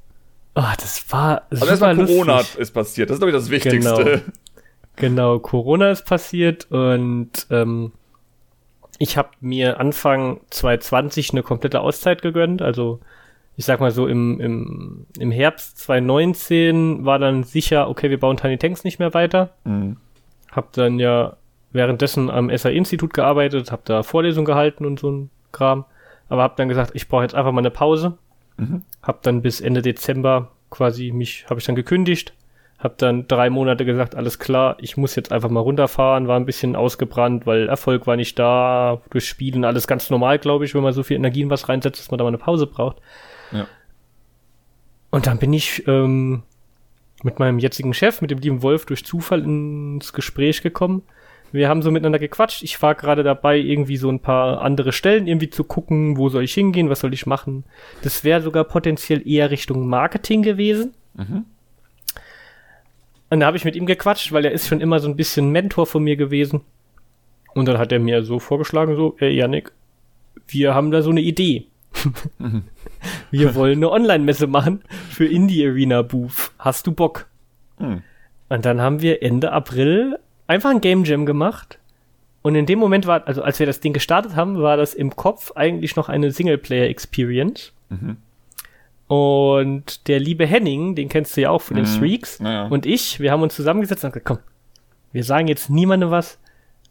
Oh, 0.56 0.64
das 0.78 1.06
war 1.12 1.44
Also 1.50 1.66
erstmal 1.66 1.96
Corona 1.96 2.38
lustig. 2.38 2.60
ist 2.62 2.72
passiert. 2.72 3.10
Das 3.10 3.16
ist, 3.16 3.20
glaube 3.20 3.32
ich, 3.32 3.38
das 3.38 3.50
Wichtigste. 3.50 4.22
Genau, 4.96 5.40
Corona 5.40 5.92
ist 5.92 6.06
passiert 6.06 6.72
und 6.72 7.32
ähm, 7.52 7.92
ich 8.98 9.18
habe 9.18 9.30
mir 9.42 9.80
Anfang 9.82 10.40
2020 10.52 11.32
eine 11.32 11.44
komplette 11.44 11.82
Auszeit 11.82 12.22
gegönnt. 12.22 12.62
Also 12.62 13.02
ich 13.58 13.66
sag 13.66 13.82
mal 13.82 13.92
so, 13.92 14.08
im, 14.08 14.40
im, 14.40 15.06
im 15.20 15.32
Herbst 15.32 15.78
2019 15.80 17.06
war 17.06 17.20
dann 17.20 17.44
sicher, 17.44 17.90
okay, 17.90 18.10
wir 18.10 18.20
bauen 18.20 18.38
Tiny 18.38 18.58
Tanks 18.58 18.86
nicht 18.86 19.00
mehr 19.00 19.14
weiter. 19.14 19.52
Mhm. 19.66 19.98
Hab 20.52 20.72
dann 20.74 20.98
ja 21.00 21.36
währenddessen 21.76 22.30
am 22.30 22.56
SAI-Institut 22.56 23.14
gearbeitet, 23.14 23.72
hab 23.72 23.86
da 23.86 24.02
Vorlesungen 24.02 24.46
gehalten 24.46 24.86
und 24.86 25.00
so 25.00 25.12
ein 25.12 25.30
Kram. 25.52 25.86
Aber 26.28 26.42
hab 26.42 26.56
dann 26.56 26.70
gesagt, 26.70 26.92
ich 26.96 27.08
brauche 27.08 27.22
jetzt 27.22 27.36
einfach 27.36 27.52
mal 27.52 27.62
eine 27.62 27.72
Pause. 27.72 28.18
Mhm. 28.58 28.82
Hab 29.04 29.22
dann 29.22 29.42
bis 29.42 29.62
Ende 29.62 29.82
Dezember 29.82 30.52
quasi 30.72 31.12
mich, 31.12 31.46
habe 31.50 31.60
ich 31.60 31.66
dann 31.66 31.76
gekündigt. 31.76 32.34
Hab 32.80 32.98
dann 32.98 33.28
drei 33.28 33.50
Monate 33.50 33.86
gesagt, 33.86 34.16
alles 34.16 34.38
klar, 34.38 34.76
ich 34.80 34.98
muss 34.98 35.16
jetzt 35.16 35.32
einfach 35.32 35.50
mal 35.50 35.62
runterfahren, 35.62 36.28
war 36.28 36.38
ein 36.38 36.46
bisschen 36.46 36.76
ausgebrannt, 36.76 37.46
weil 37.46 37.70
Erfolg 37.70 38.06
war 38.06 38.16
nicht 38.16 38.38
da, 38.38 39.02
durch 39.12 39.28
Spielen 39.28 39.64
alles 39.64 39.88
ganz 39.88 40.10
normal, 40.10 40.40
glaube 40.40 40.66
ich, 40.66 40.76
wenn 40.76 40.84
man 40.84 40.94
so 40.94 41.04
viel 41.04 41.16
Energie 41.16 41.42
in 41.42 41.50
was 41.50 41.70
reinsetzt, 41.70 42.00
dass 42.00 42.12
man 42.12 42.18
da 42.18 42.26
mal 42.26 42.30
eine 42.30 42.38
Pause 42.38 42.68
braucht. 42.68 42.98
Ja. 43.52 43.66
Und 45.10 45.26
dann 45.28 45.40
bin 45.40 45.54
ich 45.54 45.88
ähm, 45.88 46.44
mit 47.24 47.40
meinem 47.40 47.60
jetzigen 47.60 47.94
Chef, 47.94 48.22
mit 48.22 48.30
dem 48.32 48.40
lieben 48.40 48.62
Wolf, 48.62 48.86
durch 48.86 49.06
Zufall 49.06 49.44
ins 49.44 50.12
Gespräch 50.12 50.62
gekommen. 50.62 51.04
Wir 51.56 51.70
haben 51.70 51.82
so 51.82 51.90
miteinander 51.90 52.20
gequatscht. 52.20 52.64
Ich 52.64 52.82
war 52.82 52.96
gerade 52.96 53.24
dabei, 53.24 53.58
irgendwie 53.58 53.96
so 53.96 54.10
ein 54.10 54.20
paar 54.20 54.62
andere 54.62 54.92
Stellen 54.92 55.26
irgendwie 55.26 55.50
zu 55.50 55.64
gucken, 55.64 56.18
wo 56.18 56.28
soll 56.28 56.44
ich 56.44 56.54
hingehen, 56.54 56.90
was 56.90 57.00
soll 57.00 57.14
ich 57.14 57.26
machen. 57.26 57.64
Das 58.02 58.26
wäre 58.26 58.42
sogar 58.42 58.66
potenziell 58.66 59.26
eher 59.26 59.52
Richtung 59.52 59.88
Marketing 59.88 60.42
gewesen. 60.42 60.94
Mhm. 61.14 61.46
Und 63.30 63.40
da 63.40 63.46
habe 63.46 63.56
ich 63.56 63.64
mit 63.64 63.78
ihm 63.78 63.86
gequatscht, 63.86 64.34
weil 64.34 64.44
er 64.44 64.52
ist 64.52 64.68
schon 64.68 64.82
immer 64.82 65.00
so 65.00 65.08
ein 65.08 65.16
bisschen 65.16 65.50
Mentor 65.50 65.86
von 65.88 66.04
mir 66.04 66.18
gewesen. 66.18 66.60
Und 67.54 67.70
dann 67.70 67.78
hat 67.78 67.94
er 67.94 68.00
mir 68.00 68.24
so 68.26 68.40
vorgeschlagen, 68.40 68.98
so, 68.98 69.16
ey 69.20 69.34
Yannick, 69.34 69.72
wir 70.48 70.76
haben 70.76 70.92
da 70.92 71.02
so 71.02 71.10
eine 71.10 71.22
Idee. 71.22 71.68
wir 73.32 73.56
wollen 73.56 73.78
eine 73.78 73.92
Online-Messe 73.92 74.48
machen 74.48 74.82
für 75.10 75.26
Indie 75.26 75.66
Arena 75.66 76.02
Booth. 76.02 76.52
Hast 76.60 76.86
du 76.86 76.92
Bock? 76.92 77.28
Mhm. 77.80 78.04
Und 78.50 78.66
dann 78.66 78.82
haben 78.82 79.02
wir 79.02 79.24
Ende 79.24 79.54
April 79.54 80.20
einfach 80.48 80.70
ein 80.72 80.82
Game 80.82 81.04
Jam 81.06 81.26
gemacht. 81.26 81.80
Und 82.42 82.56
in 82.56 82.66
dem 82.68 82.78
Moment 82.80 83.08
war, 83.08 83.28
also 83.28 83.42
als 83.42 83.58
wir 83.60 83.66
das 83.66 83.80
Ding 83.80 83.94
gestartet 83.94 84.36
haben, 84.36 84.62
war 84.62 84.78
das 84.78 84.94
im 84.94 85.16
Kopf 85.16 85.52
eigentlich 85.56 85.96
noch 85.96 86.10
eine 86.10 86.30
Singleplayer-Experience. 86.32 87.74
Mhm. 87.90 88.18
Und 89.08 90.08
der 90.08 90.20
liebe 90.20 90.46
Henning, 90.46 90.96
den 90.96 91.10
kennst 91.10 91.36
du 91.38 91.42
ja 91.42 91.50
auch 91.50 91.62
von 91.62 91.76
den 91.76 91.86
Mhm. 91.86 91.90
Streaks, 91.90 92.40
Naja. 92.40 92.68
und 92.68 92.86
ich, 92.86 93.20
wir 93.20 93.32
haben 93.32 93.42
uns 93.42 93.56
zusammengesetzt 93.56 94.04
und 94.04 94.12
gesagt, 94.12 94.26
komm, 94.26 94.40
wir 95.12 95.24
sagen 95.24 95.48
jetzt 95.48 95.70
niemandem 95.70 96.12
was. 96.12 96.40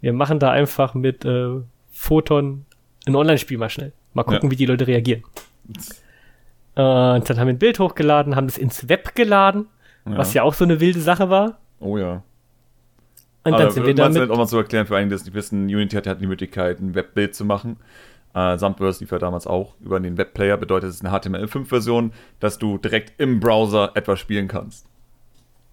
Wir 0.00 0.12
machen 0.12 0.38
da 0.38 0.50
einfach 0.50 0.94
mit 0.94 1.24
äh, 1.24 1.50
Photon 1.92 2.64
ein 3.06 3.14
Online-Spiel 3.16 3.58
mal 3.58 3.70
schnell. 3.70 3.92
Mal 4.12 4.22
gucken, 4.24 4.44
Ja. 4.44 4.50
wie 4.50 4.56
die 4.56 4.66
Leute 4.66 4.86
reagieren. 4.86 5.22
Und 6.76 7.30
dann 7.30 7.38
haben 7.38 7.46
wir 7.46 7.54
ein 7.54 7.58
Bild 7.58 7.78
hochgeladen, 7.78 8.34
haben 8.34 8.48
das 8.48 8.58
ins 8.58 8.88
Web 8.88 9.14
geladen, 9.14 9.66
was 10.04 10.34
ja 10.34 10.42
auch 10.42 10.54
so 10.54 10.64
eine 10.64 10.80
wilde 10.80 11.00
Sache 11.00 11.30
war. 11.30 11.58
Oh 11.78 11.96
ja. 11.98 12.22
Und 13.44 13.52
dann 13.52 13.62
Aber 13.62 13.70
sind 13.70 13.86
wir 13.86 13.94
damit. 13.94 14.30
auch 14.30 14.38
mal 14.38 14.46
zu 14.46 14.56
erklären, 14.56 14.86
für 14.86 14.96
einige, 14.96 15.10
die 15.10 15.14
es 15.16 15.24
nicht 15.26 15.34
wissen, 15.34 15.64
Unity 15.64 15.96
hat, 15.96 16.06
hat 16.06 16.20
die 16.20 16.26
Möglichkeit, 16.26 16.80
ein 16.80 16.94
Webbild 16.94 17.34
zu 17.34 17.44
machen. 17.44 17.76
Äh, 18.34 18.58
Sandburst 18.58 19.00
lief 19.00 19.12
ja 19.12 19.18
damals 19.18 19.46
auch 19.46 19.74
über 19.80 20.00
den 20.00 20.16
Webplayer, 20.16 20.56
bedeutet 20.56 20.90
es 20.90 20.96
ist 20.96 21.04
eine 21.04 21.14
HTML5-Version, 21.16 22.12
dass 22.40 22.58
du 22.58 22.78
direkt 22.78 23.20
im 23.20 23.38
Browser 23.40 23.92
etwas 23.94 24.18
spielen 24.18 24.48
kannst. 24.48 24.86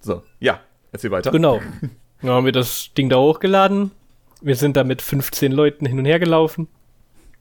So, 0.02 0.22
ja, 0.40 0.60
erzähl 0.92 1.12
weiter. 1.12 1.32
Genau. 1.32 1.60
Dann 2.22 2.32
haben 2.32 2.46
wir 2.46 2.52
das 2.52 2.94
Ding 2.94 3.10
da 3.10 3.18
hochgeladen. 3.18 3.92
Wir 4.42 4.56
sind 4.56 4.78
da 4.78 4.84
mit 4.84 5.02
15 5.02 5.52
Leuten 5.52 5.86
hin 5.86 5.98
und 5.98 6.06
her 6.06 6.20
gelaufen. 6.20 6.68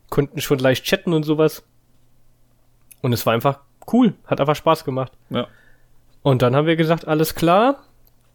Konnten 0.09 0.41
schon 0.41 0.59
leicht 0.59 0.85
chatten 0.85 1.13
und 1.13 1.25
sowas. 1.25 1.63
Und 3.03 3.13
es 3.13 3.27
war 3.27 3.35
einfach 3.35 3.61
cool. 3.93 4.15
Hat 4.27 4.41
einfach 4.41 4.57
Spaß 4.57 4.85
gemacht. 4.85 5.13
Ja, 5.29 5.49
Und 6.23 6.43
dann 6.43 6.55
haben 6.57 6.67
wir 6.67 6.77
gesagt, 6.77 7.07
alles 7.07 7.35
klar. 7.35 7.83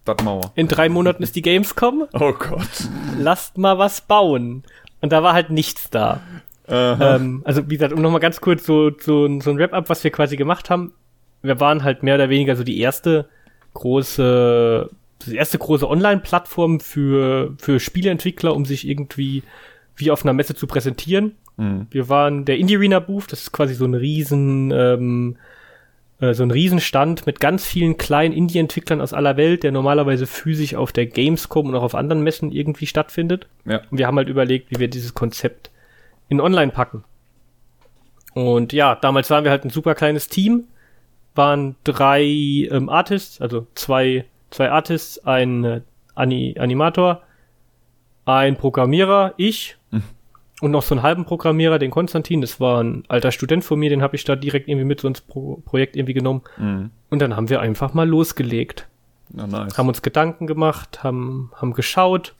Das 0.06 0.24
Mauer. 0.24 0.52
In 0.56 0.68
drei 0.68 0.90
Monaten 0.90 1.24
ist 1.24 1.36
die 1.36 1.42
Gamescom. 1.42 2.08
Oh 2.14 2.34
Gott. 2.34 2.90
Lasst 3.20 3.58
mal 3.58 3.78
was 3.78 4.02
bauen. 4.02 4.64
Und 5.02 5.12
da 5.12 5.22
war 5.24 5.34
halt 5.34 5.50
nichts 5.50 5.90
da. 5.90 6.22
Ähm, 6.68 7.42
also, 7.46 7.70
wie 7.70 7.76
gesagt, 7.76 7.94
um 7.94 8.02
nochmal 8.02 8.22
ganz 8.22 8.42
kurz 8.42 8.66
so, 8.66 8.92
so, 8.98 9.28
so 9.40 9.52
ein 9.52 9.58
Wrap-up, 9.58 9.90
was 9.90 10.04
wir 10.04 10.12
quasi 10.12 10.36
gemacht 10.36 10.70
haben. 10.70 10.94
Wir 11.42 11.60
waren 11.60 11.84
halt 11.84 12.02
mehr 12.02 12.16
oder 12.16 12.30
weniger 12.30 12.56
so 12.56 12.64
die 12.64 12.80
erste 12.80 13.28
große, 13.74 14.90
die 15.28 15.36
erste 15.36 15.58
große 15.58 15.88
Online-Plattform 15.88 16.80
für, 16.80 17.54
für 17.58 17.80
Spieleentwickler, 17.80 18.56
um 18.56 18.66
sich 18.66 18.88
irgendwie 18.88 19.44
wie 19.96 20.12
auf 20.12 20.24
einer 20.24 20.34
Messe 20.34 20.56
zu 20.56 20.66
präsentieren. 20.68 21.36
Mhm. 21.58 21.88
Wir 21.92 22.10
waren 22.10 22.46
der 22.46 22.58
Indie 22.58 22.78
Arena 22.78 23.00
Booth, 23.00 23.32
das 23.32 23.44
ist 23.44 23.52
quasi 23.52 23.76
so 23.76 23.86
ein 23.86 23.94
riesen, 23.94 24.72
ähm, 24.72 25.38
äh, 26.20 26.34
so 26.34 26.44
ein 26.44 26.52
Riesenstand 26.52 27.26
mit 27.26 27.40
ganz 27.40 27.66
vielen 27.66 27.98
kleinen 27.98 28.34
Indie-Entwicklern 28.34 29.02
aus 29.02 29.14
aller 29.14 29.38
Welt, 29.38 29.64
der 29.64 29.72
normalerweise 29.72 30.28
physisch 30.28 30.76
auf 30.76 30.92
der 30.92 31.06
Gamescom 31.06 31.68
und 31.68 31.76
auch 31.76 31.84
auf 31.84 31.96
anderen 31.96 32.24
Messen 32.24 32.52
irgendwie 32.52 32.88
stattfindet. 32.88 33.48
Ja. 33.66 33.82
Und 33.90 33.98
wir 33.98 34.08
haben 34.08 34.18
halt 34.18 34.30
überlegt, 34.30 34.72
wie 34.72 34.80
wir 34.80 34.88
dieses 34.88 35.14
Konzept 35.14 35.72
in 36.30 36.40
Online 36.40 36.72
packen. 36.72 37.04
Und 38.34 38.74
ja, 38.74 38.96
damals 38.96 39.30
waren 39.30 39.44
wir 39.44 39.52
halt 39.52 39.66
ein 39.66 39.70
super 39.70 39.96
kleines 39.96 40.28
Team, 40.28 40.66
waren 41.36 41.76
drei 41.84 42.24
ähm, 42.24 42.90
Artists, 42.90 43.42
also 43.42 43.68
zwei, 43.76 44.26
zwei 44.50 44.72
Artists, 44.72 45.20
ein 45.26 45.64
äh, 45.64 45.82
Ani 46.16 46.56
Animator, 46.58 47.22
ein 48.26 48.58
Programmierer, 48.58 49.34
ich 49.38 49.75
und 50.62 50.72
noch 50.72 50.84
so 50.84 50.96
einen 50.96 51.04
halben 51.04 51.26
Programmierer, 51.26 51.80
den 51.80 51.92
Konstantin, 51.92 52.42
das 52.42 52.60
war 52.60 52.82
ein 52.84 53.04
alter 53.10 53.32
Student 53.32 53.64
von 53.64 53.78
mir, 53.78 53.90
den 53.90 54.02
habe 54.02 54.16
ich 54.16 54.24
da 54.24 54.36
direkt 54.36 54.68
irgendwie 54.70 54.86
mit 54.86 55.02
so 55.02 55.08
ins 55.08 55.22
Pro 55.22 55.58
Projekt 55.66 55.96
irgendwie 55.96 56.14
genommen. 56.14 56.42
Mhm. 56.58 56.92
Und 57.10 57.20
dann 57.22 57.36
haben 57.36 57.50
wir 57.50 57.60
einfach 57.62 57.94
mal 57.94 58.08
losgelegt 58.08 58.88
Na, 59.34 59.48
nice. 59.48 59.78
haben 59.78 59.88
uns 59.90 60.02
Gedanken 60.02 60.48
gemacht, 60.48 61.04
haben, 61.04 61.52
haben 61.56 61.74
geschaut, 61.74 62.36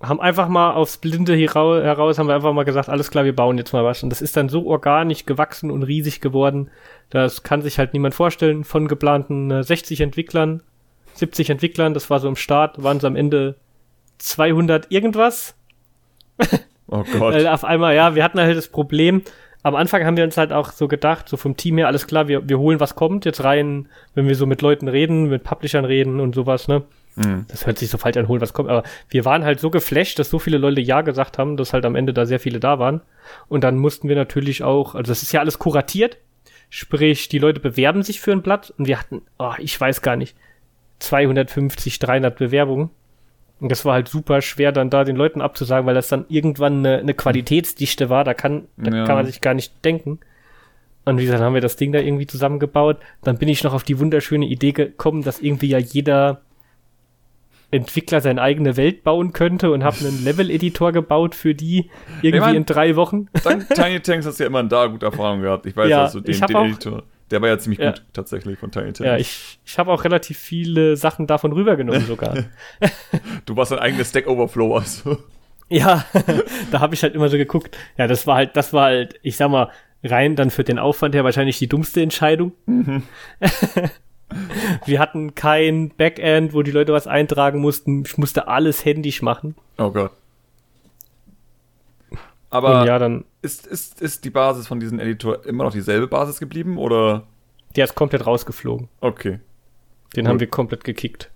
haben 0.00 0.20
einfach 0.20 0.48
mal 0.48 0.72
aufs 0.72 0.98
Blinde 0.98 1.34
herau- 1.34 1.80
heraus, 1.82 2.18
haben 2.18 2.26
wir 2.28 2.34
einfach 2.34 2.52
mal 2.52 2.64
gesagt, 2.64 2.88
alles 2.88 3.10
klar, 3.10 3.24
wir 3.24 3.34
bauen 3.34 3.58
jetzt 3.58 3.72
mal 3.72 3.84
was. 3.84 4.02
Und 4.02 4.10
das 4.10 4.20
ist 4.22 4.36
dann 4.36 4.48
so 4.48 4.66
organisch 4.66 5.24
gewachsen 5.24 5.70
und 5.70 5.82
riesig 5.84 6.20
geworden, 6.20 6.68
das 7.10 7.42
kann 7.42 7.62
sich 7.62 7.78
halt 7.78 7.92
niemand 7.92 8.14
vorstellen. 8.14 8.64
Von 8.64 8.88
geplanten 8.88 9.50
äh, 9.52 9.62
60 9.62 10.00
Entwicklern, 10.00 10.62
70 11.14 11.50
Entwicklern, 11.50 11.94
das 11.94 12.10
war 12.10 12.18
so 12.20 12.28
im 12.28 12.36
Start, 12.36 12.82
waren 12.82 12.96
es 12.98 13.04
am 13.04 13.14
Ende 13.16 13.54
200 14.18 14.90
irgendwas. 14.90 15.54
Oh 16.88 17.04
Gott. 17.12 17.34
Weil 17.34 17.46
auf 17.46 17.64
einmal, 17.64 17.94
ja, 17.94 18.14
wir 18.14 18.24
hatten 18.24 18.40
halt 18.40 18.56
das 18.56 18.68
Problem. 18.68 19.22
Am 19.62 19.74
Anfang 19.74 20.04
haben 20.04 20.16
wir 20.16 20.24
uns 20.24 20.36
halt 20.36 20.52
auch 20.52 20.72
so 20.72 20.88
gedacht, 20.88 21.28
so 21.28 21.36
vom 21.36 21.56
Team 21.56 21.78
her, 21.78 21.88
alles 21.88 22.06
klar, 22.06 22.28
wir, 22.28 22.48
wir 22.48 22.58
holen, 22.58 22.80
was 22.80 22.94
kommt, 22.94 23.24
jetzt 23.24 23.42
rein, 23.42 23.88
wenn 24.14 24.28
wir 24.28 24.34
so 24.34 24.46
mit 24.46 24.62
Leuten 24.62 24.88
reden, 24.88 25.28
mit 25.28 25.42
Publishern 25.42 25.84
reden 25.84 26.20
und 26.20 26.34
sowas, 26.34 26.68
ne? 26.68 26.84
Mhm. 27.16 27.44
Das 27.48 27.66
hört 27.66 27.78
sich 27.78 27.90
so 27.90 27.98
falsch 27.98 28.16
an, 28.16 28.28
holen, 28.28 28.40
was 28.40 28.52
kommt, 28.52 28.70
aber 28.70 28.84
wir 29.10 29.24
waren 29.24 29.44
halt 29.44 29.58
so 29.58 29.70
geflasht, 29.70 30.18
dass 30.18 30.30
so 30.30 30.38
viele 30.38 30.58
Leute 30.58 30.80
Ja 30.80 31.02
gesagt 31.02 31.38
haben, 31.38 31.56
dass 31.56 31.72
halt 31.72 31.84
am 31.84 31.96
Ende 31.96 32.14
da 32.14 32.24
sehr 32.24 32.38
viele 32.38 32.60
da 32.60 32.78
waren. 32.78 33.00
Und 33.48 33.64
dann 33.64 33.76
mussten 33.76 34.08
wir 34.08 34.16
natürlich 34.16 34.62
auch, 34.62 34.94
also 34.94 35.10
das 35.10 35.22
ist 35.22 35.32
ja 35.32 35.40
alles 35.40 35.58
kuratiert, 35.58 36.18
sprich, 36.70 37.28
die 37.28 37.38
Leute 37.38 37.60
bewerben 37.60 38.02
sich 38.02 38.20
für 38.20 38.32
ein 38.32 38.42
Blatt 38.42 38.72
und 38.78 38.86
wir 38.86 38.98
hatten, 38.98 39.22
oh, 39.38 39.54
ich 39.58 39.78
weiß 39.78 40.02
gar 40.02 40.16
nicht, 40.16 40.36
250, 41.00 41.98
300 41.98 42.36
Bewerbungen. 42.36 42.90
Und 43.60 43.70
das 43.72 43.84
war 43.84 43.94
halt 43.94 44.08
super 44.08 44.40
schwer, 44.40 44.70
dann 44.72 44.88
da 44.90 45.02
den 45.04 45.16
Leuten 45.16 45.40
abzusagen, 45.40 45.84
weil 45.86 45.94
das 45.94 46.08
dann 46.08 46.26
irgendwann 46.28 46.78
eine, 46.78 46.98
eine 46.98 47.14
Qualitätsdichte 47.14 48.08
war, 48.08 48.22
da 48.24 48.32
kann, 48.34 48.68
da 48.76 48.96
Ja. 48.96 49.04
kann 49.04 49.16
man 49.16 49.26
sich 49.26 49.40
gar 49.40 49.54
nicht 49.54 49.84
denken. 49.84 50.20
Und 51.04 51.18
wie 51.18 51.24
gesagt, 51.24 51.42
haben 51.42 51.54
wir 51.54 51.60
das 51.60 51.76
Ding 51.76 51.90
da 51.90 51.98
irgendwie 51.98 52.26
zusammengebaut. 52.26 52.98
Dann 53.24 53.38
bin 53.38 53.48
ich 53.48 53.64
noch 53.64 53.72
auf 53.74 53.82
die 53.82 53.98
wunderschöne 53.98 54.46
Idee 54.46 54.72
gekommen, 54.72 55.22
dass 55.22 55.40
irgendwie 55.40 55.68
ja 55.68 55.78
jeder 55.78 56.42
Entwickler 57.70 58.20
seine 58.20 58.40
eigene 58.40 58.76
Welt 58.76 59.04
bauen 59.04 59.32
könnte 59.32 59.70
und 59.72 59.84
habe 59.84 59.96
einen 60.00 60.22
Level-Editor 60.24 60.92
gebaut 60.92 61.34
für 61.34 61.54
die 61.54 61.90
irgendwie 62.22 62.36
Ich 62.36 62.40
mein- 62.40 62.54
in 62.54 62.66
drei 62.66 62.96
Wochen. 62.96 63.28
Dank 63.44 63.68
Tiny 63.74 64.00
Tanks 64.00 64.26
hast 64.26 64.38
du 64.38 64.44
ja 64.44 64.48
immer 64.48 64.62
da 64.62 64.86
gute 64.86 65.06
Erfahrungen 65.06 65.42
gehabt. 65.42 65.66
Ich 65.66 65.76
weiß 65.76 65.88
Ja, 65.90 66.04
also 66.04 66.20
den, 66.20 66.30
ich 66.30 66.40
den 66.40 66.56
auch- 66.56 66.64
Editor. 66.64 67.02
Der 67.30 67.42
war 67.42 67.48
ja 67.48 67.58
ziemlich 67.58 67.78
Ja. 67.80 67.90
gut, 67.90 68.02
tatsächlich, 68.12 68.58
von 68.58 68.70
Tiny 68.70 68.86
Tanks. 68.92 69.00
Ja, 69.00 69.16
ich, 69.16 69.58
ich 69.64 69.78
habe 69.78 69.92
auch 69.92 70.04
relativ 70.04 70.38
viele 70.38 70.96
Sachen 70.96 71.26
davon 71.26 71.52
rübergenommen 71.52 72.06
sogar. 72.06 72.36
du 73.46 73.56
warst 73.56 73.72
dein 73.72 73.78
eigenes 73.80 74.10
Stack 74.10 74.26
Overflow, 74.26 74.76
also. 74.76 75.18
Ja, 75.68 76.04
da 76.70 76.80
habe 76.80 76.94
ich 76.94 77.02
halt 77.02 77.14
immer 77.14 77.28
so 77.28 77.36
geguckt. 77.36 77.76
Ja, 77.98 78.06
das 78.06 78.26
war 78.26 78.36
halt, 78.36 78.56
das 78.56 78.72
war 78.72 78.84
halt, 78.84 79.20
ich 79.22 79.36
sag 79.36 79.50
mal, 79.50 79.70
rein 80.02 80.36
dann 80.36 80.50
für 80.50 80.64
den 80.64 80.78
Aufwand 80.78 81.14
her 81.14 81.24
wahrscheinlich 81.24 81.58
die 81.58 81.68
dummste 81.68 82.00
Entscheidung. 82.00 82.52
Wir 84.84 85.00
hatten 85.00 85.34
kein 85.34 85.90
Backend, 85.96 86.52
wo 86.52 86.62
die 86.62 86.70
Leute 86.70 86.92
was 86.92 87.06
eintragen 87.06 87.60
mussten. 87.60 88.04
Ich 88.06 88.18
musste 88.18 88.46
alles 88.48 88.84
händisch 88.84 89.22
machen. 89.22 89.54
Oh 89.78 89.90
Gott. 89.90 90.12
Aber 92.50 92.86
ja, 92.86 92.98
dann, 92.98 93.24
ist, 93.42 93.66
ist, 93.66 94.00
ist 94.00 94.24
die 94.24 94.30
Basis 94.30 94.66
von 94.66 94.80
diesem 94.80 94.98
Editor 95.00 95.44
immer 95.44 95.64
noch 95.64 95.72
dieselbe 95.72 96.06
Basis 96.06 96.38
geblieben 96.40 96.78
oder? 96.78 97.24
der 97.76 97.84
ist 97.84 97.94
komplett 97.94 98.26
rausgeflogen. 98.26 98.88
Okay. 99.00 99.40
Den 100.16 100.24
Gut. 100.24 100.28
haben 100.30 100.40
wir 100.40 100.46
komplett 100.48 100.84
gekickt. 100.84 101.30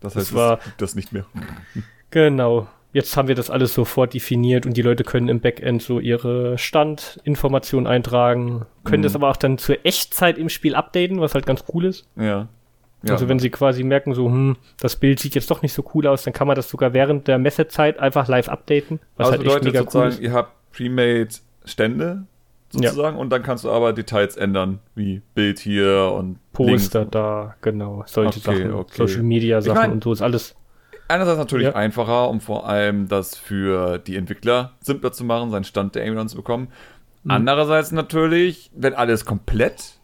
Das 0.00 0.14
Das 0.14 0.24
heißt, 0.24 0.34
war- 0.34 0.58
es 0.58 0.64
gibt 0.64 0.82
das 0.82 0.94
nicht 0.94 1.12
mehr. 1.12 1.26
Genau. 2.10 2.68
Jetzt 2.92 3.16
haben 3.16 3.26
wir 3.26 3.34
das 3.34 3.50
alles 3.50 3.74
sofort 3.74 4.14
definiert 4.14 4.66
und 4.66 4.76
die 4.76 4.82
Leute 4.82 5.02
können 5.02 5.28
im 5.28 5.40
Backend 5.40 5.82
so 5.82 5.98
ihre 5.98 6.56
Standinformationen 6.58 7.86
eintragen, 7.88 8.66
können 8.84 9.00
Mhm. 9.00 9.04
das 9.04 9.14
aber 9.16 9.30
auch 9.30 9.36
dann 9.36 9.58
zur 9.58 9.84
Echtzeit 9.84 10.38
im 10.38 10.48
Spiel 10.48 10.74
updaten, 10.76 11.20
was 11.20 11.34
halt 11.34 11.44
ganz 11.44 11.64
cool 11.74 11.86
ist. 11.86 12.06
Ja. 12.16 12.48
Ja. 13.04 13.12
Also 13.12 13.28
wenn 13.28 13.38
sie 13.38 13.50
quasi 13.50 13.82
merken, 13.84 14.14
so, 14.14 14.26
hm, 14.26 14.56
das 14.80 14.96
Bild 14.96 15.20
sieht 15.20 15.34
jetzt 15.34 15.50
doch 15.50 15.62
nicht 15.62 15.72
so 15.72 15.84
cool 15.94 16.06
aus, 16.06 16.22
dann 16.24 16.32
kann 16.32 16.46
man 16.46 16.56
das 16.56 16.68
sogar 16.68 16.92
während 16.92 17.28
der 17.28 17.38
Messezeit 17.38 17.98
einfach 17.98 18.28
live 18.28 18.48
updaten, 18.48 19.00
was 19.16 19.26
also 19.26 19.32
halt 19.32 19.42
bedeutet 19.42 19.64
mega 19.64 19.80
cool 19.80 19.84
sozusagen, 19.84 20.10
ist. 20.12 20.20
ihr 20.20 20.32
habt 20.32 20.52
pre-made 20.72 21.28
Stände 21.64 22.24
sozusagen 22.70 23.16
und 23.16 23.30
dann 23.30 23.42
kannst 23.42 23.64
du 23.64 23.70
aber 23.70 23.92
Details 23.92 24.36
ändern, 24.36 24.80
wie 24.94 25.22
Bild 25.34 25.58
hier 25.60 26.12
und 26.16 26.38
Poster 26.52 27.00
Links. 27.00 27.10
da, 27.12 27.54
genau, 27.60 28.02
solche 28.06 28.40
Okay, 28.40 28.58
Sachen, 28.62 28.74
okay. 28.74 28.92
Social 28.96 29.22
Media 29.22 29.58
Ich 29.58 29.64
Sachen 29.64 29.76
mein- 29.78 29.92
und 29.92 30.04
so 30.04 30.12
ist 30.12 30.22
alles. 30.22 30.56
Einerseits 31.06 31.38
natürlich 31.38 31.66
Ja. 31.66 31.74
einfacher, 31.74 32.28
um 32.30 32.40
vor 32.40 32.66
allem 32.68 33.08
das 33.08 33.36
für 33.36 33.98
die 33.98 34.16
Entwickler 34.16 34.72
simpler 34.80 35.12
zu 35.12 35.24
machen, 35.24 35.50
seinen 35.50 35.64
Stand 35.64 35.94
der 35.94 36.12
dann 36.14 36.28
zu 36.28 36.36
bekommen. 36.36 36.68
Mhm. 37.24 37.30
Andererseits 37.30 37.92
natürlich, 37.92 38.70
wenn 38.74 38.94
alles 38.94 39.24
komplett 39.24 39.98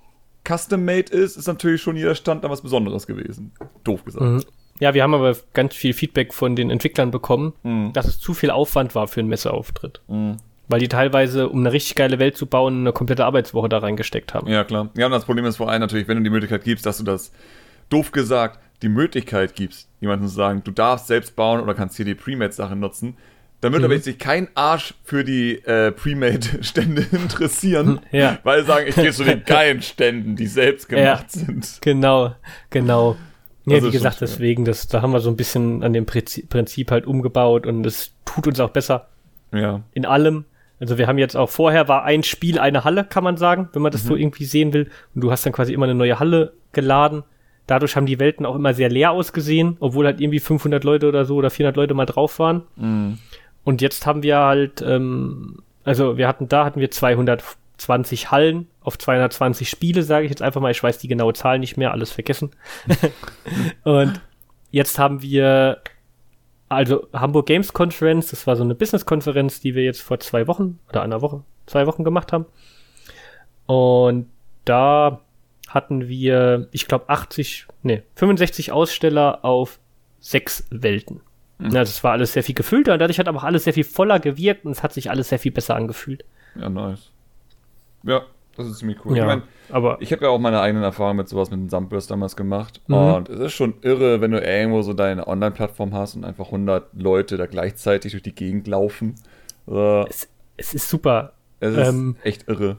custom-made 0.44 1.12
ist, 1.12 1.36
ist 1.36 1.46
natürlich 1.46 1.82
schon 1.82 1.96
jeder 1.96 2.14
Stand 2.14 2.44
dann 2.44 2.50
was 2.50 2.62
Besonderes 2.62 3.06
gewesen. 3.06 3.52
Doof 3.84 4.04
gesagt. 4.04 4.24
Mhm. 4.24 4.42
Ja, 4.80 4.94
wir 4.94 5.02
haben 5.02 5.14
aber 5.14 5.36
ganz 5.52 5.74
viel 5.74 5.92
Feedback 5.92 6.32
von 6.32 6.56
den 6.56 6.70
Entwicklern 6.70 7.10
bekommen, 7.10 7.52
Mhm. 7.62 7.92
dass 7.92 8.06
es 8.06 8.18
zu 8.18 8.32
viel 8.34 8.50
Aufwand 8.50 8.94
war 8.94 9.08
für 9.08 9.20
einen 9.20 9.28
Messeauftritt. 9.28 10.00
Mhm. 10.08 10.38
Weil 10.68 10.80
die 10.80 10.88
teilweise, 10.88 11.48
um 11.48 11.58
eine 11.60 11.72
richtig 11.72 11.96
geile 11.96 12.18
Welt 12.18 12.36
zu 12.36 12.46
bauen, 12.46 12.80
eine 12.80 12.92
komplette 12.92 13.24
Arbeitswoche 13.24 13.68
da 13.68 13.78
reingesteckt 13.78 14.34
haben. 14.34 14.46
Ja, 14.46 14.64
klar. 14.64 14.88
Ja, 14.96 15.06
und 15.06 15.12
das 15.12 15.24
Problem 15.24 15.44
ist 15.44 15.56
vor 15.56 15.68
allem 15.68 15.80
natürlich, 15.80 16.06
wenn 16.08 16.16
du 16.16 16.22
die 16.22 16.30
Möglichkeit 16.30 16.62
gibst, 16.64 16.86
dass 16.86 16.98
du 16.98 17.04
das, 17.04 17.32
doof 17.88 18.12
gesagt, 18.12 18.60
die 18.82 18.88
Möglichkeit 18.88 19.54
gibst, 19.56 19.88
jemandem 20.00 20.28
zu 20.28 20.34
sagen, 20.34 20.62
du 20.64 20.70
darfst 20.70 21.08
selbst 21.08 21.36
bauen 21.36 21.60
oder 21.60 21.74
kannst 21.74 21.96
hier 21.96 22.04
die 22.06 22.14
Premade-Sachen 22.14 22.78
nutzen, 22.80 23.16
wird 23.72 23.80
Mhm. 23.80 23.84
aber 23.84 23.94
jetzt 23.94 24.04
sich 24.04 24.18
kein 24.18 24.48
Arsch 24.54 24.94
für 25.04 25.22
die 25.24 25.56
äh, 25.64 25.92
Premade-Stände 25.92 27.04
interessieren, 27.12 28.00
Ja. 28.10 28.38
weil 28.42 28.60
sie 28.62 28.66
sagen, 28.66 28.86
ich 28.88 28.94
gehe 28.94 29.12
zu 29.12 29.24
den 29.24 29.44
geilen 29.46 29.82
Ständen, 29.82 30.36
die 30.36 30.46
selbst 30.46 30.88
gemacht 30.88 31.30
sind. 31.30 31.78
Genau, 31.82 32.34
genau. 32.70 33.16
Ja, 33.66 33.76
Also 33.76 33.88
wie 33.88 33.92
gesagt, 33.92 34.20
deswegen, 34.22 34.64
das, 34.64 34.88
da 34.88 35.02
haben 35.02 35.12
wir 35.12 35.20
so 35.20 35.28
ein 35.30 35.36
bisschen 35.36 35.82
an 35.82 35.92
dem 35.92 36.06
Prinzip, 36.06 36.48
Prinzip 36.48 36.90
halt 36.90 37.06
umgebaut 37.06 37.66
und 37.66 37.84
es 37.86 38.12
tut 38.24 38.46
uns 38.46 38.58
auch 38.60 38.70
besser 38.70 39.08
Ja. 39.52 39.82
in 39.92 40.06
allem. 40.06 40.44
Also 40.80 40.96
wir 40.96 41.06
haben 41.06 41.18
jetzt 41.18 41.36
auch 41.36 41.50
vorher 41.50 41.86
war 41.88 42.04
ein 42.04 42.22
Spiel 42.22 42.58
eine 42.58 42.84
Halle, 42.84 43.04
kann 43.04 43.22
man 43.22 43.36
sagen, 43.36 43.68
wenn 43.74 43.82
man 43.82 43.92
das 43.92 44.04
Mhm. 44.04 44.08
so 44.08 44.16
irgendwie 44.16 44.44
sehen 44.46 44.72
will. 44.72 44.88
Und 45.14 45.20
du 45.22 45.30
hast 45.30 45.44
dann 45.44 45.52
quasi 45.52 45.74
immer 45.74 45.84
eine 45.84 45.94
neue 45.94 46.18
Halle 46.18 46.54
geladen. 46.72 47.22
Dadurch 47.66 47.94
haben 47.96 48.06
die 48.06 48.18
Welten 48.18 48.46
auch 48.46 48.56
immer 48.56 48.72
sehr 48.72 48.88
leer 48.88 49.10
ausgesehen, 49.12 49.76
obwohl 49.78 50.06
halt 50.06 50.20
irgendwie 50.22 50.40
500 50.40 50.82
Leute 50.82 51.06
oder 51.06 51.26
so 51.26 51.36
oder 51.36 51.50
400 51.50 51.76
Leute 51.76 51.92
mal 51.94 52.06
drauf 52.06 52.38
waren. 52.38 52.62
Mhm. 52.76 53.18
Und 53.64 53.80
jetzt 53.82 54.06
haben 54.06 54.22
wir 54.22 54.38
halt, 54.38 54.82
ähm, 54.82 55.62
also 55.84 56.16
wir 56.16 56.28
hatten 56.28 56.48
da 56.48 56.64
hatten 56.64 56.80
wir 56.80 56.90
220 56.90 58.30
Hallen 58.30 58.68
auf 58.80 58.98
220 58.98 59.68
Spiele, 59.68 60.02
sage 60.02 60.24
ich 60.24 60.30
jetzt 60.30 60.42
einfach 60.42 60.60
mal. 60.60 60.70
Ich 60.70 60.82
weiß 60.82 60.98
die 60.98 61.08
genaue 61.08 61.34
Zahl 61.34 61.58
nicht 61.58 61.76
mehr, 61.76 61.92
alles 61.92 62.12
vergessen. 62.12 62.50
und 63.84 64.20
jetzt 64.70 64.98
haben 64.98 65.22
wir 65.22 65.82
also 66.70 67.08
Hamburg 67.12 67.46
Games 67.46 67.72
Conference, 67.72 68.30
das 68.30 68.46
war 68.46 68.54
so 68.54 68.62
eine 68.62 68.76
Business-Konferenz, 68.76 69.60
die 69.60 69.74
wir 69.74 69.82
jetzt 69.82 70.00
vor 70.00 70.20
zwei 70.20 70.46
Wochen 70.46 70.78
oder 70.88 71.02
einer 71.02 71.20
Woche, 71.20 71.42
zwei 71.66 71.86
Wochen 71.86 72.04
gemacht 72.04 72.32
haben. 72.32 72.46
Und 73.66 74.30
da 74.64 75.20
hatten 75.68 76.08
wir, 76.08 76.68
ich 76.70 76.86
glaube, 76.86 77.08
80, 77.08 77.66
nee, 77.82 78.02
65 78.14 78.70
Aussteller 78.70 79.44
auf 79.44 79.80
sechs 80.20 80.66
Welten. 80.70 81.22
Mhm. 81.60 81.66
Ja, 81.72 81.80
das 81.80 82.02
war 82.02 82.12
alles 82.12 82.32
sehr 82.32 82.42
viel 82.42 82.54
gefüllter 82.54 82.92
und 82.94 82.98
dadurch 82.98 83.18
hat 83.18 83.28
aber 83.28 83.38
auch 83.38 83.44
alles 83.44 83.64
sehr 83.64 83.72
viel 83.74 83.84
voller 83.84 84.18
gewirkt 84.18 84.64
und 84.64 84.72
es 84.72 84.82
hat 84.82 84.92
sich 84.92 85.10
alles 85.10 85.28
sehr 85.28 85.38
viel 85.38 85.52
besser 85.52 85.76
angefühlt. 85.76 86.24
Ja, 86.54 86.68
nice. 86.68 87.10
Ja, 88.02 88.22
das 88.56 88.66
ist 88.66 88.78
ziemlich 88.78 88.98
cool. 89.04 89.16
ja, 89.16 89.24
Ich 89.24 89.26
meine, 89.28 89.42
aber 89.70 89.98
Ich 90.00 90.12
habe 90.12 90.24
ja 90.24 90.30
auch 90.30 90.38
meine 90.38 90.60
eigenen 90.60 90.82
Erfahrungen 90.82 91.18
mit 91.18 91.28
sowas 91.28 91.50
mit 91.50 91.60
dem 91.60 91.68
Sandburst 91.68 92.10
damals 92.10 92.34
gemacht. 92.36 92.80
Mhm. 92.86 92.94
Und 92.96 93.28
es 93.28 93.40
ist 93.40 93.52
schon 93.52 93.74
irre, 93.82 94.20
wenn 94.20 94.30
du 94.32 94.40
irgendwo 94.40 94.82
so 94.82 94.92
deine 94.94 95.26
Online-Plattform 95.28 95.92
hast 95.94 96.16
und 96.16 96.24
einfach 96.24 96.46
100 96.46 96.88
Leute 96.94 97.36
da 97.36 97.46
gleichzeitig 97.46 98.12
durch 98.12 98.22
die 98.22 98.34
Gegend 98.34 98.66
laufen. 98.66 99.14
Äh, 99.68 100.08
es, 100.08 100.28
es 100.56 100.74
ist 100.74 100.88
super. 100.88 101.32
es 101.60 101.76
ist 101.76 101.88
ähm, 101.88 102.16
echt 102.24 102.48
irre. 102.48 102.78